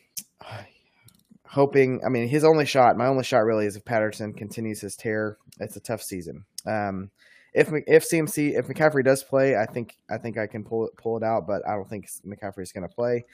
hoping, 1.47 2.03
I 2.05 2.09
mean, 2.09 2.28
his 2.28 2.45
only 2.45 2.66
shot, 2.66 2.97
my 2.97 3.07
only 3.07 3.24
shot 3.24 3.45
really 3.45 3.66
is 3.66 3.76
if 3.76 3.84
Patterson 3.84 4.34
continues 4.34 4.80
his 4.80 4.97
tear. 4.97 5.39
It's 5.61 5.76
a 5.76 5.80
tough 5.80 6.03
season. 6.03 6.45
Um, 6.66 7.11
if 7.55 7.70
if 7.87 8.09
CMC 8.09 8.59
if 8.59 8.66
McCaffrey 8.66 9.03
does 9.03 9.24
play, 9.24 9.57
I 9.57 9.64
think 9.64 9.97
I 10.11 10.18
think 10.18 10.37
I 10.37 10.47
can 10.47 10.62
pull 10.62 10.91
pull 10.99 11.16
it 11.16 11.22
out, 11.22 11.47
but 11.47 11.66
I 11.66 11.72
don't 11.72 11.89
think 11.89 12.09
McCaffrey 12.26 12.62
is 12.62 12.72
going 12.72 12.87
to 12.87 12.95
play. 12.95 13.24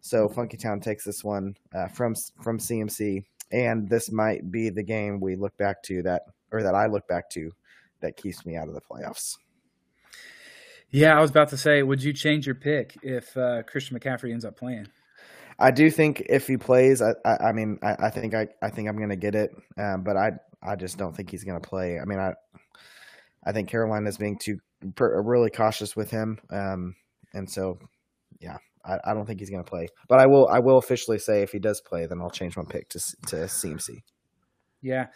So 0.00 0.28
Funky 0.28 0.56
Town 0.56 0.80
takes 0.80 1.04
this 1.04 1.22
one 1.24 1.56
uh, 1.74 1.88
from 1.88 2.14
from 2.42 2.58
CMC, 2.58 3.24
and 3.52 3.88
this 3.88 4.10
might 4.10 4.50
be 4.50 4.70
the 4.70 4.82
game 4.82 5.20
we 5.20 5.36
look 5.36 5.56
back 5.56 5.82
to 5.84 6.02
that, 6.02 6.22
or 6.52 6.62
that 6.62 6.74
I 6.74 6.86
look 6.86 7.06
back 7.06 7.30
to, 7.30 7.52
that 8.00 8.16
keeps 8.16 8.44
me 8.44 8.56
out 8.56 8.68
of 8.68 8.74
the 8.74 8.80
playoffs. 8.80 9.36
Yeah, 10.90 11.16
I 11.16 11.20
was 11.20 11.30
about 11.30 11.48
to 11.48 11.56
say, 11.56 11.82
would 11.82 12.02
you 12.02 12.12
change 12.12 12.46
your 12.46 12.54
pick 12.54 12.96
if 13.02 13.36
uh, 13.36 13.62
Christian 13.64 13.98
McCaffrey 13.98 14.32
ends 14.32 14.44
up 14.44 14.56
playing? 14.56 14.86
I 15.58 15.70
do 15.70 15.90
think 15.90 16.22
if 16.28 16.46
he 16.46 16.56
plays, 16.56 17.02
I, 17.02 17.12
I, 17.24 17.48
I 17.48 17.52
mean, 17.52 17.78
I, 17.82 18.06
I, 18.06 18.10
think 18.10 18.34
I, 18.34 18.48
I 18.62 18.70
think 18.70 18.88
I'm 18.88 18.96
going 18.96 19.08
to 19.08 19.16
get 19.16 19.34
it, 19.34 19.50
um, 19.78 20.02
but 20.04 20.16
I, 20.16 20.32
I 20.62 20.76
just 20.76 20.98
don't 20.98 21.16
think 21.16 21.30
he's 21.30 21.44
going 21.44 21.60
to 21.60 21.68
play. 21.68 21.98
I 21.98 22.04
mean, 22.04 22.18
I, 22.18 22.34
I 23.44 23.52
think 23.52 23.68
Carolina 23.68 24.08
is 24.08 24.18
being 24.18 24.38
too 24.38 24.58
really 24.98 25.50
cautious 25.50 25.96
with 25.96 26.10
him, 26.10 26.38
um, 26.50 26.94
and 27.32 27.50
so, 27.50 27.78
yeah, 28.38 28.58
I, 28.86 28.98
I 29.04 29.14
don't 29.14 29.26
think 29.26 29.40
he's 29.40 29.50
going 29.50 29.64
to 29.64 29.68
play. 29.68 29.88
But 30.08 30.20
I 30.20 30.26
will 30.26 30.48
I 30.48 30.60
will 30.60 30.78
officially 30.78 31.18
say 31.18 31.42
if 31.42 31.52
he 31.52 31.58
does 31.58 31.80
play, 31.80 32.06
then 32.06 32.20
I'll 32.20 32.30
change 32.30 32.56
my 32.56 32.64
pick 32.68 32.88
to 32.90 32.98
to 33.28 33.36
CMC. 33.36 34.02
Yeah. 34.82 35.06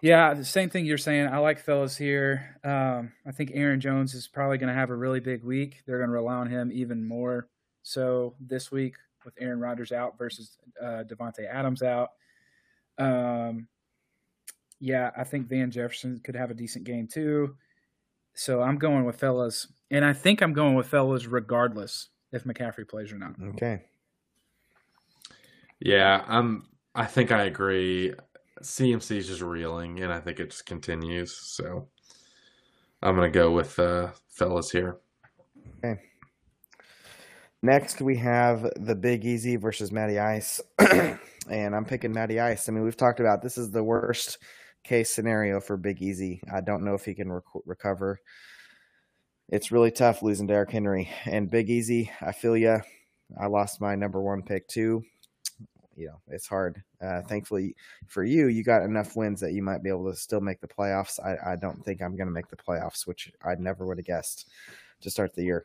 Yeah, 0.00 0.32
the 0.34 0.44
same 0.44 0.70
thing 0.70 0.86
you're 0.86 0.96
saying. 0.96 1.26
I 1.26 1.38
like 1.38 1.58
fellas 1.58 1.96
here. 1.96 2.56
Um, 2.62 3.12
I 3.26 3.32
think 3.32 3.50
Aaron 3.52 3.80
Jones 3.80 4.14
is 4.14 4.28
probably 4.28 4.56
going 4.56 4.68
to 4.68 4.78
have 4.78 4.90
a 4.90 4.96
really 4.96 5.18
big 5.18 5.42
week. 5.42 5.82
They're 5.86 5.98
going 5.98 6.10
to 6.10 6.14
rely 6.14 6.34
on 6.34 6.48
him 6.48 6.70
even 6.72 7.06
more. 7.06 7.48
So 7.82 8.34
this 8.38 8.70
week 8.70 8.94
with 9.24 9.34
Aaron 9.40 9.58
Rodgers 9.58 9.90
out 9.90 10.16
versus 10.16 10.56
uh, 10.80 11.02
Davante 11.02 11.52
Adams 11.52 11.82
out, 11.82 12.10
um, 12.98 13.66
yeah, 14.78 15.10
I 15.16 15.24
think 15.24 15.48
Van 15.48 15.70
Jefferson 15.70 16.20
could 16.22 16.36
have 16.36 16.52
a 16.52 16.54
decent 16.54 16.84
game 16.84 17.08
too. 17.08 17.56
So 18.34 18.62
I'm 18.62 18.78
going 18.78 19.04
with 19.04 19.18
fellas, 19.18 19.66
and 19.90 20.04
I 20.04 20.12
think 20.12 20.42
I'm 20.42 20.52
going 20.52 20.76
with 20.76 20.86
fellas 20.86 21.26
regardless 21.26 22.08
if 22.32 22.44
McCaffrey 22.44 22.88
plays 22.88 23.12
or 23.12 23.18
not. 23.18 23.34
Okay. 23.50 23.82
Yeah, 25.80 26.24
I'm. 26.26 26.66
I 26.94 27.04
think 27.06 27.30
I 27.30 27.44
agree. 27.44 28.14
CMC 28.62 29.18
is 29.18 29.28
just 29.28 29.40
reeling, 29.40 30.00
and 30.00 30.12
I 30.12 30.20
think 30.20 30.40
it 30.40 30.50
just 30.50 30.66
continues. 30.66 31.36
So 31.36 31.88
I'm 33.02 33.14
gonna 33.14 33.30
go 33.30 33.52
with 33.52 33.78
uh, 33.78 34.08
fellas 34.28 34.70
here. 34.70 34.98
Okay. 35.84 36.00
Next, 37.62 38.00
we 38.00 38.16
have 38.16 38.68
the 38.76 38.94
Big 38.94 39.24
Easy 39.24 39.56
versus 39.56 39.92
Matty 39.92 40.18
Ice, 40.18 40.60
and 40.78 41.74
I'm 41.74 41.84
picking 41.84 42.12
Matty 42.12 42.40
Ice. 42.40 42.68
I 42.68 42.72
mean, 42.72 42.84
we've 42.84 42.96
talked 42.96 43.20
about 43.20 43.42
this 43.42 43.58
is 43.58 43.70
the 43.70 43.82
worst 43.82 44.38
case 44.84 45.12
scenario 45.12 45.60
for 45.60 45.76
Big 45.76 46.02
Easy. 46.02 46.40
I 46.52 46.60
don't 46.60 46.84
know 46.84 46.94
if 46.94 47.04
he 47.04 47.14
can 47.14 47.30
rec- 47.30 47.42
recover. 47.66 48.18
It's 49.50 49.72
really 49.72 49.90
tough 49.90 50.22
losing 50.22 50.46
Derrick 50.46 50.70
Henry 50.70 51.08
and 51.24 51.50
Big 51.50 51.70
Easy. 51.70 52.10
I 52.20 52.32
feel 52.32 52.54
you. 52.54 52.80
I 53.40 53.46
lost 53.46 53.80
my 53.80 53.94
number 53.94 54.20
one 54.20 54.42
pick 54.42 54.68
too. 54.68 55.02
You 55.96 56.08
know, 56.08 56.20
it's 56.28 56.46
hard. 56.46 56.82
Uh, 57.00 57.22
thankfully 57.22 57.74
for 58.08 58.24
you, 58.24 58.48
you 58.48 58.62
got 58.62 58.82
enough 58.82 59.16
wins 59.16 59.40
that 59.40 59.52
you 59.52 59.62
might 59.62 59.82
be 59.82 59.88
able 59.88 60.10
to 60.10 60.16
still 60.16 60.42
make 60.42 60.60
the 60.60 60.68
playoffs. 60.68 61.18
I, 61.18 61.52
I 61.52 61.56
don't 61.56 61.82
think 61.82 62.02
I'm 62.02 62.14
going 62.14 62.28
to 62.28 62.32
make 62.32 62.48
the 62.48 62.56
playoffs, 62.56 63.06
which 63.06 63.32
I 63.42 63.54
never 63.54 63.86
would 63.86 63.98
have 63.98 64.06
guessed 64.06 64.50
to 65.00 65.10
start 65.10 65.34
the 65.34 65.44
year. 65.44 65.64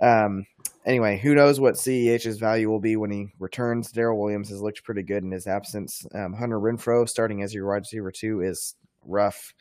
Um, 0.00 0.46
anyway, 0.84 1.18
who 1.18 1.34
knows 1.34 1.60
what 1.60 1.76
CEH's 1.76 2.38
value 2.38 2.68
will 2.68 2.80
be 2.80 2.96
when 2.96 3.10
he 3.10 3.32
returns? 3.38 3.90
Darrel 3.90 4.20
Williams 4.20 4.50
has 4.50 4.60
looked 4.60 4.84
pretty 4.84 5.02
good 5.02 5.22
in 5.22 5.30
his 5.30 5.46
absence. 5.46 6.06
Um, 6.14 6.34
Hunter 6.34 6.60
Renfrow 6.60 7.08
starting 7.08 7.42
as 7.42 7.54
your 7.54 7.66
wide 7.66 7.76
receiver 7.76 8.12
two 8.12 8.42
is 8.42 8.74
rough. 9.06 9.54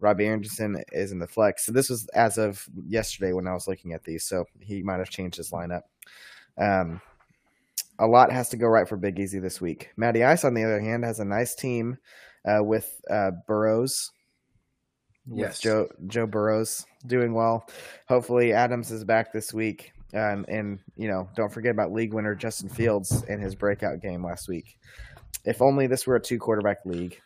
Robbie 0.00 0.26
Anderson 0.26 0.82
is 0.92 1.12
in 1.12 1.18
the 1.18 1.26
flex. 1.26 1.66
So 1.66 1.72
this 1.72 1.88
was 1.88 2.06
as 2.08 2.38
of 2.38 2.66
yesterday 2.86 3.32
when 3.32 3.46
I 3.46 3.54
was 3.54 3.66
looking 3.66 3.92
at 3.92 4.04
these, 4.04 4.24
so 4.24 4.44
he 4.60 4.82
might 4.82 4.98
have 4.98 5.10
changed 5.10 5.36
his 5.36 5.50
lineup. 5.50 5.82
Um, 6.58 7.00
a 7.98 8.06
lot 8.06 8.30
has 8.30 8.48
to 8.50 8.56
go 8.56 8.66
right 8.66 8.88
for 8.88 8.96
Big 8.96 9.18
Easy 9.18 9.38
this 9.38 9.60
week. 9.60 9.90
Matty 9.96 10.22
Ice, 10.22 10.44
on 10.44 10.54
the 10.54 10.64
other 10.64 10.80
hand, 10.80 11.04
has 11.04 11.20
a 11.20 11.24
nice 11.24 11.54
team 11.54 11.96
uh, 12.44 12.62
with 12.62 13.00
uh, 13.10 13.30
Burrows. 13.46 14.10
With 15.26 15.40
Yes. 15.40 15.60
Joe 15.60 15.88
Joe 16.06 16.26
Burrows 16.26 16.86
doing 17.06 17.34
well. 17.34 17.68
Hopefully 18.08 18.52
Adams 18.52 18.92
is 18.92 19.02
back 19.02 19.32
this 19.32 19.52
week. 19.52 19.92
Um, 20.14 20.44
and 20.48 20.78
you 20.94 21.08
know, 21.08 21.28
don't 21.34 21.52
forget 21.52 21.72
about 21.72 21.92
league 21.92 22.14
winner 22.14 22.34
Justin 22.36 22.68
Fields 22.68 23.24
and 23.28 23.42
his 23.42 23.54
breakout 23.56 24.00
game 24.00 24.24
last 24.24 24.46
week. 24.46 24.78
If 25.44 25.60
only 25.60 25.86
this 25.88 26.06
were 26.06 26.16
a 26.16 26.20
two 26.20 26.38
quarterback 26.38 26.84
league. 26.84 27.20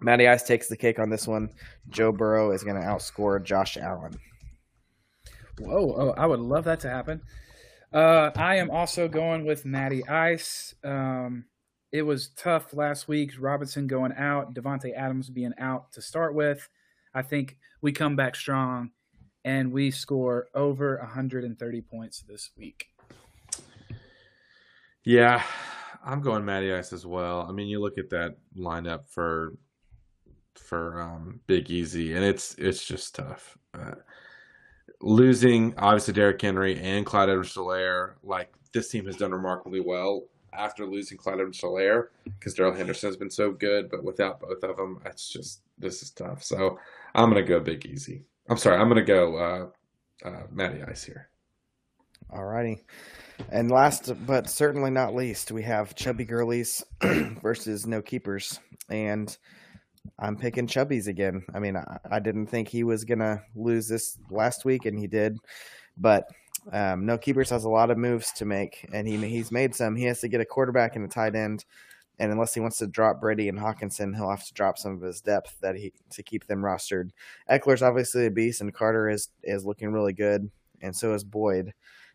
Matty 0.00 0.26
Ice 0.28 0.42
takes 0.42 0.68
the 0.68 0.76
cake 0.76 0.98
on 0.98 1.10
this 1.10 1.26
one. 1.26 1.50
Joe 1.88 2.12
Burrow 2.12 2.52
is 2.52 2.64
going 2.64 2.80
to 2.80 2.86
outscore 2.86 3.42
Josh 3.42 3.76
Allen. 3.76 4.14
Whoa, 5.58 5.94
oh, 5.96 6.14
I 6.16 6.26
would 6.26 6.40
love 6.40 6.64
that 6.64 6.80
to 6.80 6.90
happen. 6.90 7.20
Uh, 7.92 8.30
I 8.36 8.56
am 8.56 8.70
also 8.70 9.08
going 9.08 9.44
with 9.44 9.64
Matty 9.64 10.06
Ice. 10.08 10.74
Um, 10.84 11.44
it 11.92 12.02
was 12.02 12.28
tough 12.28 12.72
last 12.72 13.08
week. 13.08 13.32
Robinson 13.38 13.86
going 13.86 14.12
out, 14.16 14.54
Davante 14.54 14.94
Adams 14.94 15.28
being 15.28 15.52
out 15.58 15.92
to 15.92 16.02
start 16.02 16.34
with. 16.34 16.68
I 17.14 17.22
think 17.22 17.58
we 17.82 17.92
come 17.92 18.16
back 18.16 18.36
strong 18.36 18.90
and 19.44 19.72
we 19.72 19.90
score 19.90 20.48
over 20.54 20.98
130 20.98 21.80
points 21.82 22.22
this 22.26 22.50
week. 22.56 22.86
Yeah, 25.04 25.42
I'm 26.04 26.20
going 26.20 26.44
Matty 26.44 26.72
Ice 26.72 26.92
as 26.92 27.06
well. 27.06 27.46
I 27.48 27.52
mean, 27.52 27.68
you 27.68 27.80
look 27.80 27.98
at 27.98 28.10
that 28.10 28.36
lineup 28.56 29.08
for 29.08 29.54
for 30.56 31.00
um, 31.00 31.40
Big 31.46 31.70
Easy, 31.70 32.14
and 32.14 32.24
it's 32.24 32.54
it's 32.56 32.84
just 32.84 33.14
tough. 33.14 33.58
Uh, 33.74 33.94
losing 35.00 35.74
obviously 35.78 36.14
Derrick 36.14 36.40
Henry 36.40 36.78
and 36.78 37.06
Clyde 37.06 37.30
Edwards-Helaire, 37.30 38.14
like 38.22 38.52
this 38.72 38.88
team 38.90 39.06
has 39.06 39.16
done 39.16 39.32
remarkably 39.32 39.80
well 39.80 40.24
after 40.52 40.86
losing 40.86 41.16
Clyde 41.16 41.40
Edwards-Helaire 41.40 42.08
because 42.24 42.54
Darrell 42.54 42.74
Henderson 42.74 43.08
has 43.08 43.16
been 43.16 43.30
so 43.30 43.52
good, 43.52 43.90
but 43.90 44.04
without 44.04 44.40
both 44.40 44.62
of 44.62 44.76
them, 44.76 45.00
it's 45.06 45.28
just 45.28 45.62
this 45.78 46.02
is 46.02 46.10
tough. 46.10 46.42
So 46.42 46.78
I'm 47.14 47.30
gonna 47.30 47.42
go 47.42 47.60
Big 47.60 47.86
Easy. 47.86 48.24
I'm 48.48 48.56
sorry, 48.56 48.78
I'm 48.78 48.88
gonna 48.88 49.02
go 49.02 49.36
uh, 49.36 50.28
uh, 50.28 50.42
Matty 50.50 50.82
Ice 50.82 51.04
here. 51.04 51.28
Alrighty. 52.32 52.80
And 53.50 53.70
last 53.70 54.12
but 54.26 54.50
certainly 54.50 54.90
not 54.90 55.14
least, 55.14 55.50
we 55.50 55.62
have 55.62 55.94
Chubby 55.94 56.24
Girlies 56.24 56.84
versus 57.00 57.86
No 57.86 58.02
Keepers. 58.02 58.60
And 58.88 59.36
I'm 60.18 60.36
picking 60.36 60.66
Chubbies 60.66 61.08
again. 61.08 61.44
I 61.54 61.58
mean, 61.58 61.76
I, 61.76 61.98
I 62.10 62.18
didn't 62.20 62.46
think 62.46 62.68
he 62.68 62.84
was 62.84 63.04
to 63.04 63.42
lose 63.54 63.88
this 63.88 64.18
last 64.30 64.64
week, 64.64 64.86
and 64.86 64.98
he 64.98 65.06
did. 65.06 65.38
But 65.96 66.28
um, 66.72 67.06
No 67.06 67.18
Keepers 67.18 67.50
has 67.50 67.64
a 67.64 67.68
lot 67.68 67.90
of 67.90 67.98
moves 67.98 68.32
to 68.32 68.44
make, 68.44 68.88
and 68.92 69.06
he 69.06 69.16
he's 69.16 69.50
made 69.52 69.74
some. 69.74 69.96
He 69.96 70.04
has 70.04 70.20
to 70.20 70.28
get 70.28 70.40
a 70.40 70.46
quarterback 70.46 70.96
and 70.96 71.04
a 71.04 71.08
tight 71.08 71.34
end. 71.34 71.64
And 72.18 72.30
unless 72.30 72.52
he 72.52 72.60
wants 72.60 72.76
to 72.78 72.86
drop 72.86 73.18
Brady 73.18 73.48
and 73.48 73.58
Hockenson, 73.58 74.14
he'll 74.14 74.28
have 74.28 74.44
to 74.46 74.52
drop 74.52 74.76
some 74.76 74.92
of 74.92 75.00
his 75.00 75.22
depth 75.22 75.58
that 75.62 75.74
he 75.74 75.94
to 76.10 76.22
keep 76.22 76.46
them 76.46 76.60
rostered. 76.60 77.10
Ekeler's 77.50 77.82
obviously 77.82 78.26
a 78.26 78.30
beast, 78.30 78.60
and 78.60 78.74
Carter 78.74 79.08
is 79.08 79.30
is 79.42 79.64
looking 79.64 79.90
really 79.90 80.12
good, 80.12 80.50
and 80.82 80.94
so 80.94 81.14
is 81.14 81.24
Boyd. 81.24 81.72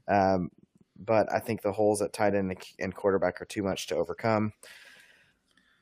Um, 0.08 0.52
but 0.98 1.32
I 1.34 1.40
think 1.40 1.62
the 1.62 1.72
holes 1.72 2.02
at 2.02 2.14
tight 2.14 2.36
end 2.36 2.56
and 2.80 2.96
quarterback 2.96 3.42
are 3.42 3.46
too 3.46 3.64
much 3.64 3.88
to 3.88 3.96
overcome. 3.96 4.54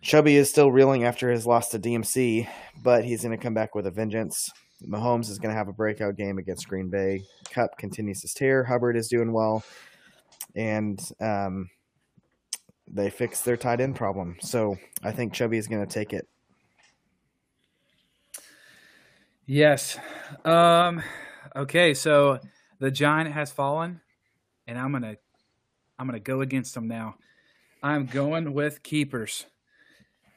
Chubby 0.03 0.35
is 0.35 0.49
still 0.49 0.69
reeling 0.69 1.05
after 1.05 1.31
his 1.31 1.47
loss 1.47 1.69
to 1.69 1.79
DMC, 1.79 2.45
but 2.83 3.05
he's 3.05 3.21
going 3.21 3.31
to 3.31 3.41
come 3.41 3.53
back 3.53 3.73
with 3.73 3.87
a 3.87 3.91
vengeance. 3.91 4.51
Mahomes 4.85 5.29
is 5.29 5.39
going 5.39 5.53
to 5.53 5.57
have 5.57 5.69
a 5.69 5.73
breakout 5.73 6.17
game 6.17 6.37
against 6.37 6.67
Green 6.67 6.89
Bay. 6.89 7.23
Kupp 7.49 7.77
continues 7.77 8.21
his 8.21 8.33
tear. 8.33 8.65
Hubbard 8.65 8.97
is 8.97 9.07
doing 9.07 9.31
well, 9.31 9.63
and 10.57 10.99
um, 11.21 11.69
they 12.85 13.09
fixed 13.09 13.45
their 13.45 13.55
tight 13.55 13.79
end 13.79 13.95
problem. 13.95 14.35
So 14.41 14.77
I 15.01 15.11
think 15.11 15.31
Chubby 15.31 15.57
is 15.57 15.69
going 15.69 15.85
to 15.85 15.91
take 15.91 16.11
it. 16.11 16.27
Yes. 19.45 19.97
Um, 20.43 21.01
okay, 21.55 21.93
so 21.93 22.39
the 22.79 22.91
giant 22.91 23.31
has 23.31 23.53
fallen, 23.53 24.01
and 24.67 24.77
I'm 24.77 24.91
gonna 24.91 25.15
I'm 25.97 26.07
gonna 26.07 26.19
go 26.19 26.41
against 26.41 26.73
them 26.73 26.89
now. 26.89 27.15
I'm 27.81 28.05
going 28.05 28.53
with 28.53 28.83
keepers. 28.83 29.45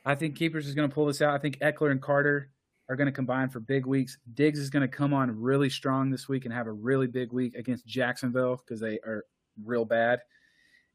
I 0.06 0.14
think 0.14 0.36
keepers 0.36 0.68
is 0.68 0.74
gonna 0.74 0.88
pull 0.88 1.06
this 1.06 1.20
out. 1.20 1.34
I 1.34 1.38
think 1.38 1.58
Ekeler 1.58 1.90
and 1.90 2.00
Carter 2.00 2.50
are 2.88 2.94
gonna 2.94 3.10
combine 3.10 3.50
for 3.50 3.58
big 3.58 3.86
weeks. 3.86 4.18
Diggs 4.34 4.60
is 4.60 4.70
gonna 4.70 4.86
come 4.86 5.12
on 5.12 5.40
really 5.40 5.68
strong 5.68 6.10
this 6.10 6.28
week 6.28 6.44
and 6.44 6.54
have 6.54 6.68
a 6.68 6.72
really 6.72 7.08
big 7.08 7.32
week 7.32 7.56
against 7.56 7.86
Jacksonville 7.86 8.56
because 8.56 8.80
they 8.80 9.00
are 9.00 9.24
real 9.64 9.84
bad. 9.84 10.20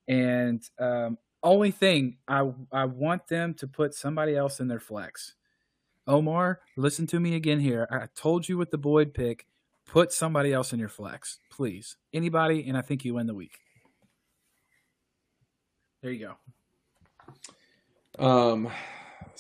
And 0.07 0.63
um, 0.79 1.17
only 1.43 1.71
thing 1.71 2.17
I 2.25 2.49
I 2.71 2.85
want 2.85 3.27
them 3.27 3.53
to 3.55 3.67
put 3.67 3.93
somebody 3.93 4.35
else 4.35 4.61
in 4.61 4.69
their 4.69 4.79
flex. 4.79 5.35
Omar, 6.07 6.61
listen 6.77 7.05
to 7.07 7.19
me 7.19 7.35
again 7.35 7.59
here. 7.59 7.88
I 7.91 8.07
told 8.15 8.47
you 8.47 8.57
with 8.57 8.71
the 8.71 8.77
Boyd 8.77 9.13
pick, 9.13 9.45
put 9.85 10.13
somebody 10.13 10.53
else 10.53 10.71
in 10.71 10.79
your 10.79 10.89
flex, 10.89 11.39
please. 11.51 11.97
Anybody, 12.13 12.67
and 12.67 12.77
I 12.77 12.81
think 12.81 13.03
you 13.03 13.15
win 13.15 13.27
the 13.27 13.35
week. 13.35 13.59
There 16.01 16.11
you 16.11 16.35
go. 18.17 18.25
Um, 18.25 18.69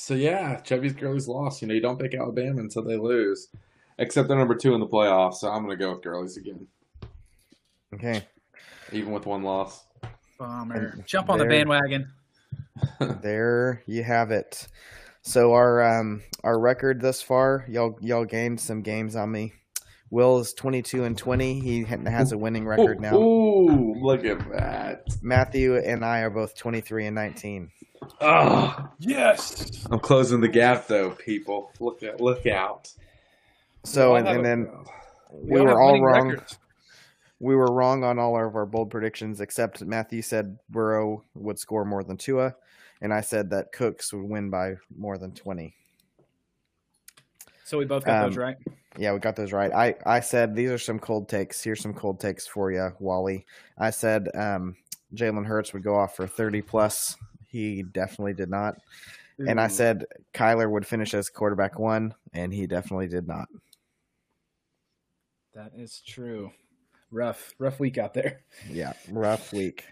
so 0.01 0.15
yeah, 0.15 0.59
Chevy's 0.63 0.93
Girlies 0.93 1.27
lost. 1.27 1.61
You 1.61 1.67
know, 1.67 1.75
you 1.75 1.81
don't 1.81 1.99
pick 1.99 2.15
Alabama 2.15 2.59
until 2.59 2.81
they 2.81 2.97
lose, 2.97 3.49
except 3.99 4.27
they're 4.27 4.37
number 4.37 4.55
two 4.55 4.73
in 4.73 4.79
the 4.79 4.87
playoffs. 4.87 5.35
So 5.35 5.49
I'm 5.51 5.61
gonna 5.61 5.75
go 5.75 5.91
with 5.91 6.01
Girlies 6.01 6.37
again, 6.37 6.65
Okay. 7.93 8.25
even 8.91 9.11
with 9.11 9.27
one 9.27 9.43
loss. 9.43 9.85
Bomber. 10.39 10.93
And 10.95 11.05
Jump 11.05 11.29
on 11.29 11.37
the 11.37 11.45
bandwagon. 11.45 12.11
there 13.21 13.83
you 13.85 14.03
have 14.03 14.31
it. 14.31 14.67
So 15.21 15.53
our 15.53 15.83
um 15.83 16.23
our 16.43 16.59
record 16.59 16.99
thus 16.99 17.21
far, 17.21 17.63
y'all 17.69 17.95
y'all 18.01 18.25
gained 18.25 18.59
some 18.59 18.81
games 18.81 19.15
on 19.15 19.31
me. 19.31 19.53
Will 20.11 20.39
is 20.39 20.53
twenty 20.53 20.81
two 20.81 21.05
and 21.05 21.17
twenty. 21.17 21.59
He 21.59 21.83
has 21.83 22.31
a 22.33 22.37
winning 22.37 22.67
record 22.67 22.99
now. 22.99 23.15
Ooh, 23.15 23.95
look 23.95 24.25
at 24.25 24.39
that. 24.51 25.07
Matthew 25.21 25.77
and 25.77 26.03
I 26.05 26.19
are 26.19 26.29
both 26.29 26.55
twenty 26.55 26.81
three 26.81 27.05
and 27.07 27.15
nineteen. 27.15 27.71
Oh, 28.19 28.89
Yes. 28.99 29.85
I'm 29.89 29.99
closing 29.99 30.41
the 30.41 30.47
gap 30.49 30.87
though, 30.87 31.11
people. 31.11 31.71
Look 31.79 32.03
at 32.03 32.19
look 32.19 32.45
out. 32.45 32.91
So 33.83 34.11
all 34.11 34.15
and, 34.17 34.27
have 34.27 34.35
and 34.37 34.45
a- 34.45 34.49
then 34.49 34.69
We 35.31 35.59
we 35.59 35.61
were 35.61 35.81
all 35.81 36.01
wrong. 36.01 36.27
records. 36.29 36.57
We 37.39 37.55
were 37.55 37.71
wrong 37.73 38.03
on 38.03 38.19
all 38.19 38.35
of 38.35 38.55
our 38.55 38.65
bold 38.65 38.91
predictions, 38.91 39.39
except 39.41 39.81
Matthew 39.81 40.21
said 40.21 40.59
Burrow 40.69 41.23
would 41.35 41.57
score 41.57 41.85
more 41.85 42.03
than 42.03 42.17
Tua, 42.17 42.53
and 43.01 43.13
I 43.13 43.21
said 43.21 43.49
that 43.51 43.71
Cooks 43.71 44.11
would 44.13 44.25
win 44.25 44.49
by 44.49 44.75
more 44.95 45.17
than 45.17 45.31
twenty. 45.31 45.73
So 47.63 47.77
we 47.77 47.85
both 47.85 48.03
got 48.03 48.25
those 48.25 48.37
Um, 48.37 48.43
right. 48.43 48.57
Yeah, 48.97 49.13
we 49.13 49.19
got 49.19 49.35
those 49.35 49.53
right. 49.53 49.71
I, 49.71 49.95
I 50.05 50.19
said 50.19 50.55
these 50.55 50.69
are 50.69 50.77
some 50.77 50.99
cold 50.99 51.29
takes. 51.29 51.63
Here's 51.63 51.81
some 51.81 51.93
cold 51.93 52.19
takes 52.19 52.45
for 52.45 52.71
you, 52.71 52.91
Wally. 52.99 53.45
I 53.77 53.89
said 53.91 54.27
um, 54.35 54.75
Jalen 55.15 55.45
Hurts 55.45 55.73
would 55.73 55.83
go 55.83 55.95
off 55.95 56.15
for 56.15 56.27
30 56.27 56.61
plus. 56.61 57.15
He 57.47 57.83
definitely 57.83 58.33
did 58.33 58.49
not. 58.49 58.75
And 59.47 59.59
I 59.59 59.69
said 59.69 60.05
Kyler 60.35 60.69
would 60.69 60.85
finish 60.85 61.13
as 61.15 61.29
quarterback 61.29 61.79
one, 61.79 62.13
and 62.33 62.53
he 62.53 62.67
definitely 62.67 63.07
did 63.07 63.27
not. 63.27 63.47
that 65.55 65.71
is 65.75 66.01
true. 66.05 66.51
Rough, 67.09 67.53
rough 67.57 67.79
week 67.79 67.97
out 67.97 68.13
there. 68.13 68.41
Yeah, 68.69 68.93
rough 69.09 69.51
week. 69.51 69.85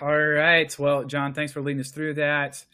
All 0.00 0.16
right. 0.16 0.78
Well, 0.78 1.04
John, 1.04 1.34
thanks 1.34 1.52
for 1.52 1.60
leading 1.60 1.80
us 1.80 1.90
through 1.90 2.14
that. 2.14 2.64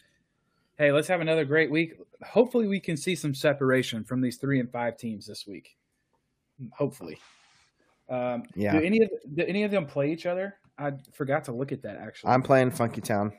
Hey, 0.77 0.91
let's 0.91 1.07
have 1.07 1.21
another 1.21 1.43
great 1.43 1.71
week. 1.71 1.95
Hopefully, 2.23 2.67
we 2.67 2.79
can 2.79 2.97
see 2.97 3.15
some 3.15 3.33
separation 3.33 4.03
from 4.03 4.21
these 4.21 4.37
three 4.37 4.59
and 4.59 4.71
five 4.71 4.97
teams 4.97 5.25
this 5.25 5.45
week. 5.47 5.77
Hopefully. 6.73 7.17
Um, 8.09 8.43
Yeah. 8.55 8.73
Do 8.73 8.81
any 8.85 9.01
of 9.03 9.09
do 9.35 9.43
any 9.45 9.63
of 9.63 9.71
them 9.71 9.85
play 9.85 10.11
each 10.11 10.25
other? 10.25 10.55
I 10.77 10.93
forgot 11.13 11.43
to 11.45 11.51
look 11.51 11.71
at 11.71 11.81
that 11.83 11.97
actually. 11.97 12.31
I'm 12.33 12.41
playing 12.41 12.71
Funky 12.71 13.01
Town. 13.01 13.31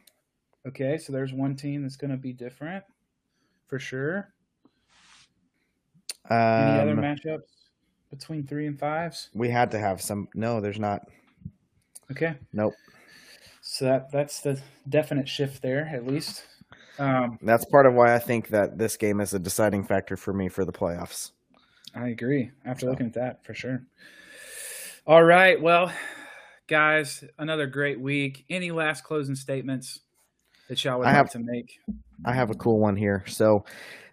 okay, 0.68 0.96
so 0.98 1.12
there's 1.12 1.32
one 1.32 1.56
team 1.56 1.82
that's 1.82 1.96
going 1.96 2.10
to 2.10 2.16
be 2.16 2.32
different 2.32 2.84
for 3.66 3.78
sure. 3.78 4.32
Any 6.30 6.78
other 6.80 6.92
Um, 6.92 6.98
matchups 6.98 7.40
between 8.10 8.46
three 8.46 8.66
and 8.66 8.78
fives? 8.78 9.30
we 9.34 9.48
had 9.48 9.70
to 9.72 9.78
have 9.78 10.00
some. 10.00 10.28
No, 10.34 10.60
there's 10.60 10.78
not. 10.78 11.08
Okay. 12.10 12.34
Nope. 12.52 12.74
So 13.62 13.84
that 13.86 14.10
that's 14.12 14.40
the 14.40 14.60
definite 14.88 15.28
shift 15.28 15.60
there, 15.62 15.86
at 15.92 16.06
least. 16.06 16.44
Um, 17.00 17.38
That's 17.42 17.64
part 17.64 17.86
of 17.86 17.94
why 17.94 18.14
I 18.14 18.18
think 18.18 18.48
that 18.48 18.76
this 18.78 18.96
game 18.96 19.20
is 19.20 19.32
a 19.34 19.38
deciding 19.38 19.84
factor 19.84 20.16
for 20.16 20.32
me 20.32 20.48
for 20.48 20.64
the 20.64 20.72
playoffs. 20.72 21.30
I 21.94 22.08
agree. 22.08 22.50
After 22.64 22.86
looking 22.86 23.06
at 23.06 23.14
that, 23.14 23.44
for 23.44 23.54
sure. 23.54 23.82
All 25.06 25.24
right. 25.24 25.60
Well, 25.60 25.92
guys, 26.68 27.24
another 27.38 27.66
great 27.66 27.98
week. 27.98 28.44
Any 28.50 28.70
last 28.70 29.02
closing 29.02 29.34
statements 29.34 30.00
that 30.68 30.84
y'all 30.84 30.98
would 30.98 31.06
I 31.06 31.10
like 31.10 31.16
have- 31.16 31.30
to 31.30 31.38
make? 31.40 31.78
I 32.24 32.34
have 32.34 32.50
a 32.50 32.54
cool 32.54 32.78
one 32.78 32.96
here. 32.96 33.24
So, 33.26 33.64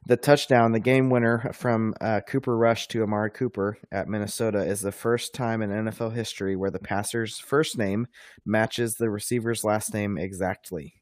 the 0.05 0.15
touchdown, 0.15 0.71
the 0.71 0.79
game 0.79 1.09
winner 1.09 1.51
from 1.53 1.93
uh, 1.99 2.21
Cooper 2.25 2.55
Rush 2.57 2.87
to 2.87 3.03
Amari 3.03 3.29
Cooper 3.29 3.77
at 3.91 4.07
Minnesota 4.07 4.59
is 4.59 4.79
the 4.79 4.93
first 4.93 5.33
time 5.35 5.61
in 5.61 5.69
NFL 5.69 6.13
history 6.13 6.55
where 6.55 6.71
the 6.71 6.79
passer's 6.79 7.37
first 7.37 7.77
name 7.77 8.07
matches 8.45 8.95
the 8.95 9.09
receiver's 9.09 9.65
last 9.65 9.93
name 9.93 10.17
exactly. 10.17 10.93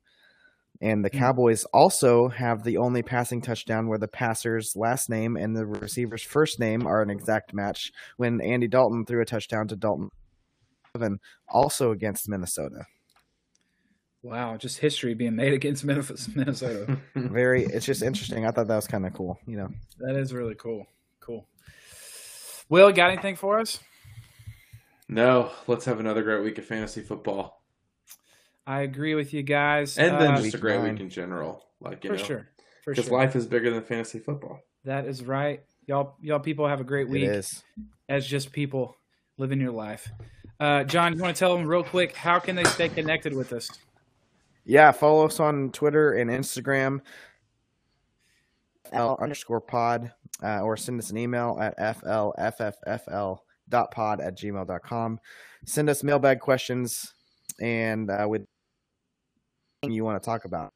And 0.86 1.04
the 1.04 1.10
Hmm. 1.10 1.18
Cowboys 1.18 1.64
also 1.74 2.28
have 2.30 2.64
the 2.64 2.78
only 2.78 3.02
passing 3.02 3.42
touchdown 3.42 3.88
where 3.88 3.98
the 3.98 4.08
passer's 4.08 4.76
last 4.76 5.10
name 5.10 5.36
and 5.36 5.56
the 5.58 5.66
receiver's 5.66 6.22
first 6.22 6.60
name 6.60 6.86
are 6.86 7.02
an 7.02 7.10
exact 7.10 7.56
match 7.56 7.92
when 8.18 8.40
Andy 8.40 8.68
Dalton 8.68 9.04
threw 9.04 9.20
a 9.20 9.26
touchdown 9.26 9.68
to 9.70 9.76
Dalton, 9.76 10.12
also 11.50 11.90
against 11.92 12.30
Minnesota. 12.30 12.86
Wow, 14.22 14.58
just 14.58 14.78
history 14.78 15.16
being 15.16 15.36
made 15.36 15.54
against 15.54 15.84
Memphis, 15.86 16.30
Minnesota. 16.36 17.00
Very, 17.16 17.64
it's 17.64 17.86
just 17.88 18.04
interesting. 18.04 18.46
I 18.46 18.52
thought 18.52 18.68
that 18.68 18.76
was 18.76 18.88
kind 18.88 19.08
of 19.08 19.14
cool, 19.14 19.40
you 19.48 19.58
know. 19.58 19.70
that 20.00 20.16
is 20.16 20.34
really 20.34 20.56
cool. 20.56 20.86
Cool. 21.20 21.48
Will, 22.70 22.92
got 22.92 23.10
anything 23.12 23.36
for 23.36 23.60
us? 23.60 23.80
no, 25.08 25.52
let's 25.68 25.86
have 25.86 26.00
another 26.00 26.22
great 26.22 26.44
week 26.44 26.58
of 26.60 26.66
fantasy 26.66 27.02
football, 27.02 27.62
I 28.68 28.82
agree 28.82 29.16
with 29.16 29.34
you 29.34 29.44
guys. 29.44 29.98
and 29.98 30.20
then 30.20 30.32
Uh, 30.36 30.42
just 30.42 30.56
a 30.56 30.58
great 30.58 30.80
nine. 30.82 30.94
week 30.94 31.02
in 31.02 31.10
general. 31.10 31.64
Like 31.80 32.04
you 32.04 32.10
for 32.12 32.18
know, 32.18 32.24
sure. 32.24 32.48
For 32.84 32.92
because 32.92 33.06
sure. 33.06 33.18
life 33.18 33.36
is 33.36 33.46
bigger 33.46 33.72
than 33.72 33.84
fantasy 33.84 34.20
football. 34.20 34.60
That 34.86 35.06
is 35.06 35.24
right. 35.24 35.64
Y'all 35.88 36.16
y'all 36.22 36.40
people 36.40 36.68
have 36.68 36.80
a 36.80 36.84
great 36.84 37.08
week 37.10 37.24
is. 37.30 37.64
as 38.10 38.26
just 38.26 38.52
people 38.52 38.96
living 39.38 39.60
your 39.60 39.72
life. 39.72 40.10
Uh, 40.60 40.84
John, 40.84 41.14
you 41.16 41.22
want 41.22 41.36
to 41.36 41.40
tell 41.40 41.56
them 41.56 41.68
real 41.68 41.84
quick 41.84 42.16
how 42.16 42.40
can 42.40 42.56
they 42.56 42.64
stay 42.64 42.90
connected 42.90 43.34
with 43.36 43.52
us? 43.54 43.70
Yeah, 44.64 44.92
follow 44.92 45.26
us 45.26 45.40
on 45.40 45.72
Twitter 45.72 46.14
and 46.14 46.30
Instagram, 46.32 47.02
L 48.92 49.18
underscore 49.22 49.62
pod, 49.62 50.12
uh, 50.44 50.62
or 50.62 50.78
send 50.78 51.00
us 51.00 51.10
an 51.12 51.18
email 51.18 51.58
at 51.62 51.78
flffffl 51.78 53.40
dot 53.70 53.92
pod 53.92 54.22
at 54.22 54.38
gmail.com. 54.38 55.20
Send 55.66 55.90
us 55.90 56.04
mailbag 56.04 56.40
questions 56.40 57.14
and 57.62 58.10
uh, 58.10 58.26
with 58.30 58.46
you 59.92 60.04
want 60.04 60.22
to 60.22 60.26
talk 60.26 60.46
about. 60.46 60.72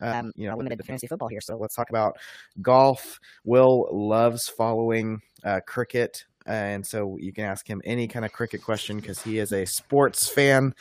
Um, 0.00 0.30
you 0.36 0.48
know, 0.48 0.56
limited 0.56 0.76
to 0.78 0.84
fantasy 0.84 1.08
football 1.08 1.28
here. 1.28 1.40
so 1.40 1.56
let's 1.56 1.74
talk 1.74 1.90
about 1.90 2.16
golf. 2.62 3.18
Will 3.44 3.88
loves 3.90 4.48
following 4.48 5.20
uh, 5.44 5.58
cricket, 5.66 6.24
and 6.46 6.86
so 6.86 7.16
you 7.18 7.32
can 7.32 7.44
ask 7.44 7.66
him 7.68 7.82
any 7.84 8.06
kind 8.06 8.24
of 8.24 8.32
cricket 8.32 8.62
question 8.62 9.00
because 9.00 9.20
he 9.22 9.38
is 9.38 9.52
a 9.52 9.64
sports 9.66 10.28
fan, 10.28 10.72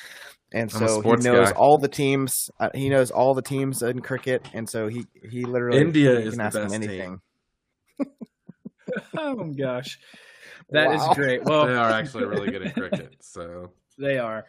and 0.51 0.71
I'm 0.71 0.87
so 0.87 1.01
he 1.01 1.09
knows 1.15 1.49
guy. 1.49 1.57
all 1.57 1.79
the 1.79 1.87
teams. 1.87 2.51
Uh, 2.59 2.69
he 2.75 2.89
knows 2.89 3.09
all 3.09 3.33
the 3.33 3.41
teams 3.41 3.81
in 3.81 4.01
cricket, 4.01 4.47
and 4.53 4.69
so 4.69 4.87
he 4.87 5.03
he 5.31 5.45
literally 5.45 5.81
India 5.81 6.19
you 6.19 6.27
is 6.27 6.33
can 6.33 6.41
the 6.41 6.45
ask 6.45 6.55
him 6.55 6.63
best 6.63 6.75
anything. 6.75 7.19
team. 7.99 8.07
oh 9.17 9.35
my 9.35 9.53
gosh, 9.53 9.99
that 10.69 10.91
is 10.91 11.01
Wow. 11.01 11.13
great. 11.15 11.43
Well, 11.43 11.65
they 11.65 11.73
are 11.73 11.89
actually 11.89 12.25
really 12.25 12.51
good 12.51 12.61
at 12.61 12.73
cricket. 12.75 13.15
So 13.21 13.71
they 13.97 14.19
are. 14.19 14.45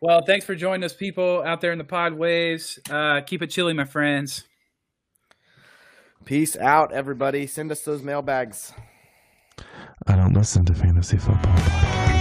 Well, 0.00 0.22
thanks 0.24 0.46
for 0.46 0.54
joining 0.54 0.84
us, 0.84 0.94
people 0.94 1.42
out 1.44 1.60
there 1.60 1.72
in 1.72 1.78
the 1.78 1.84
pod 1.84 2.12
waves. 2.12 2.78
Uh, 2.88 3.20
keep 3.22 3.42
it 3.42 3.48
chilly, 3.48 3.72
my 3.72 3.84
friends. 3.84 4.44
Peace 6.24 6.56
out, 6.56 6.92
everybody. 6.92 7.48
Send 7.48 7.72
us 7.72 7.80
those 7.82 8.02
mailbags. 8.02 8.72
I 10.06 10.14
don't 10.14 10.34
listen 10.34 10.64
to 10.66 10.74
fantasy 10.74 11.16
football. 11.16 12.17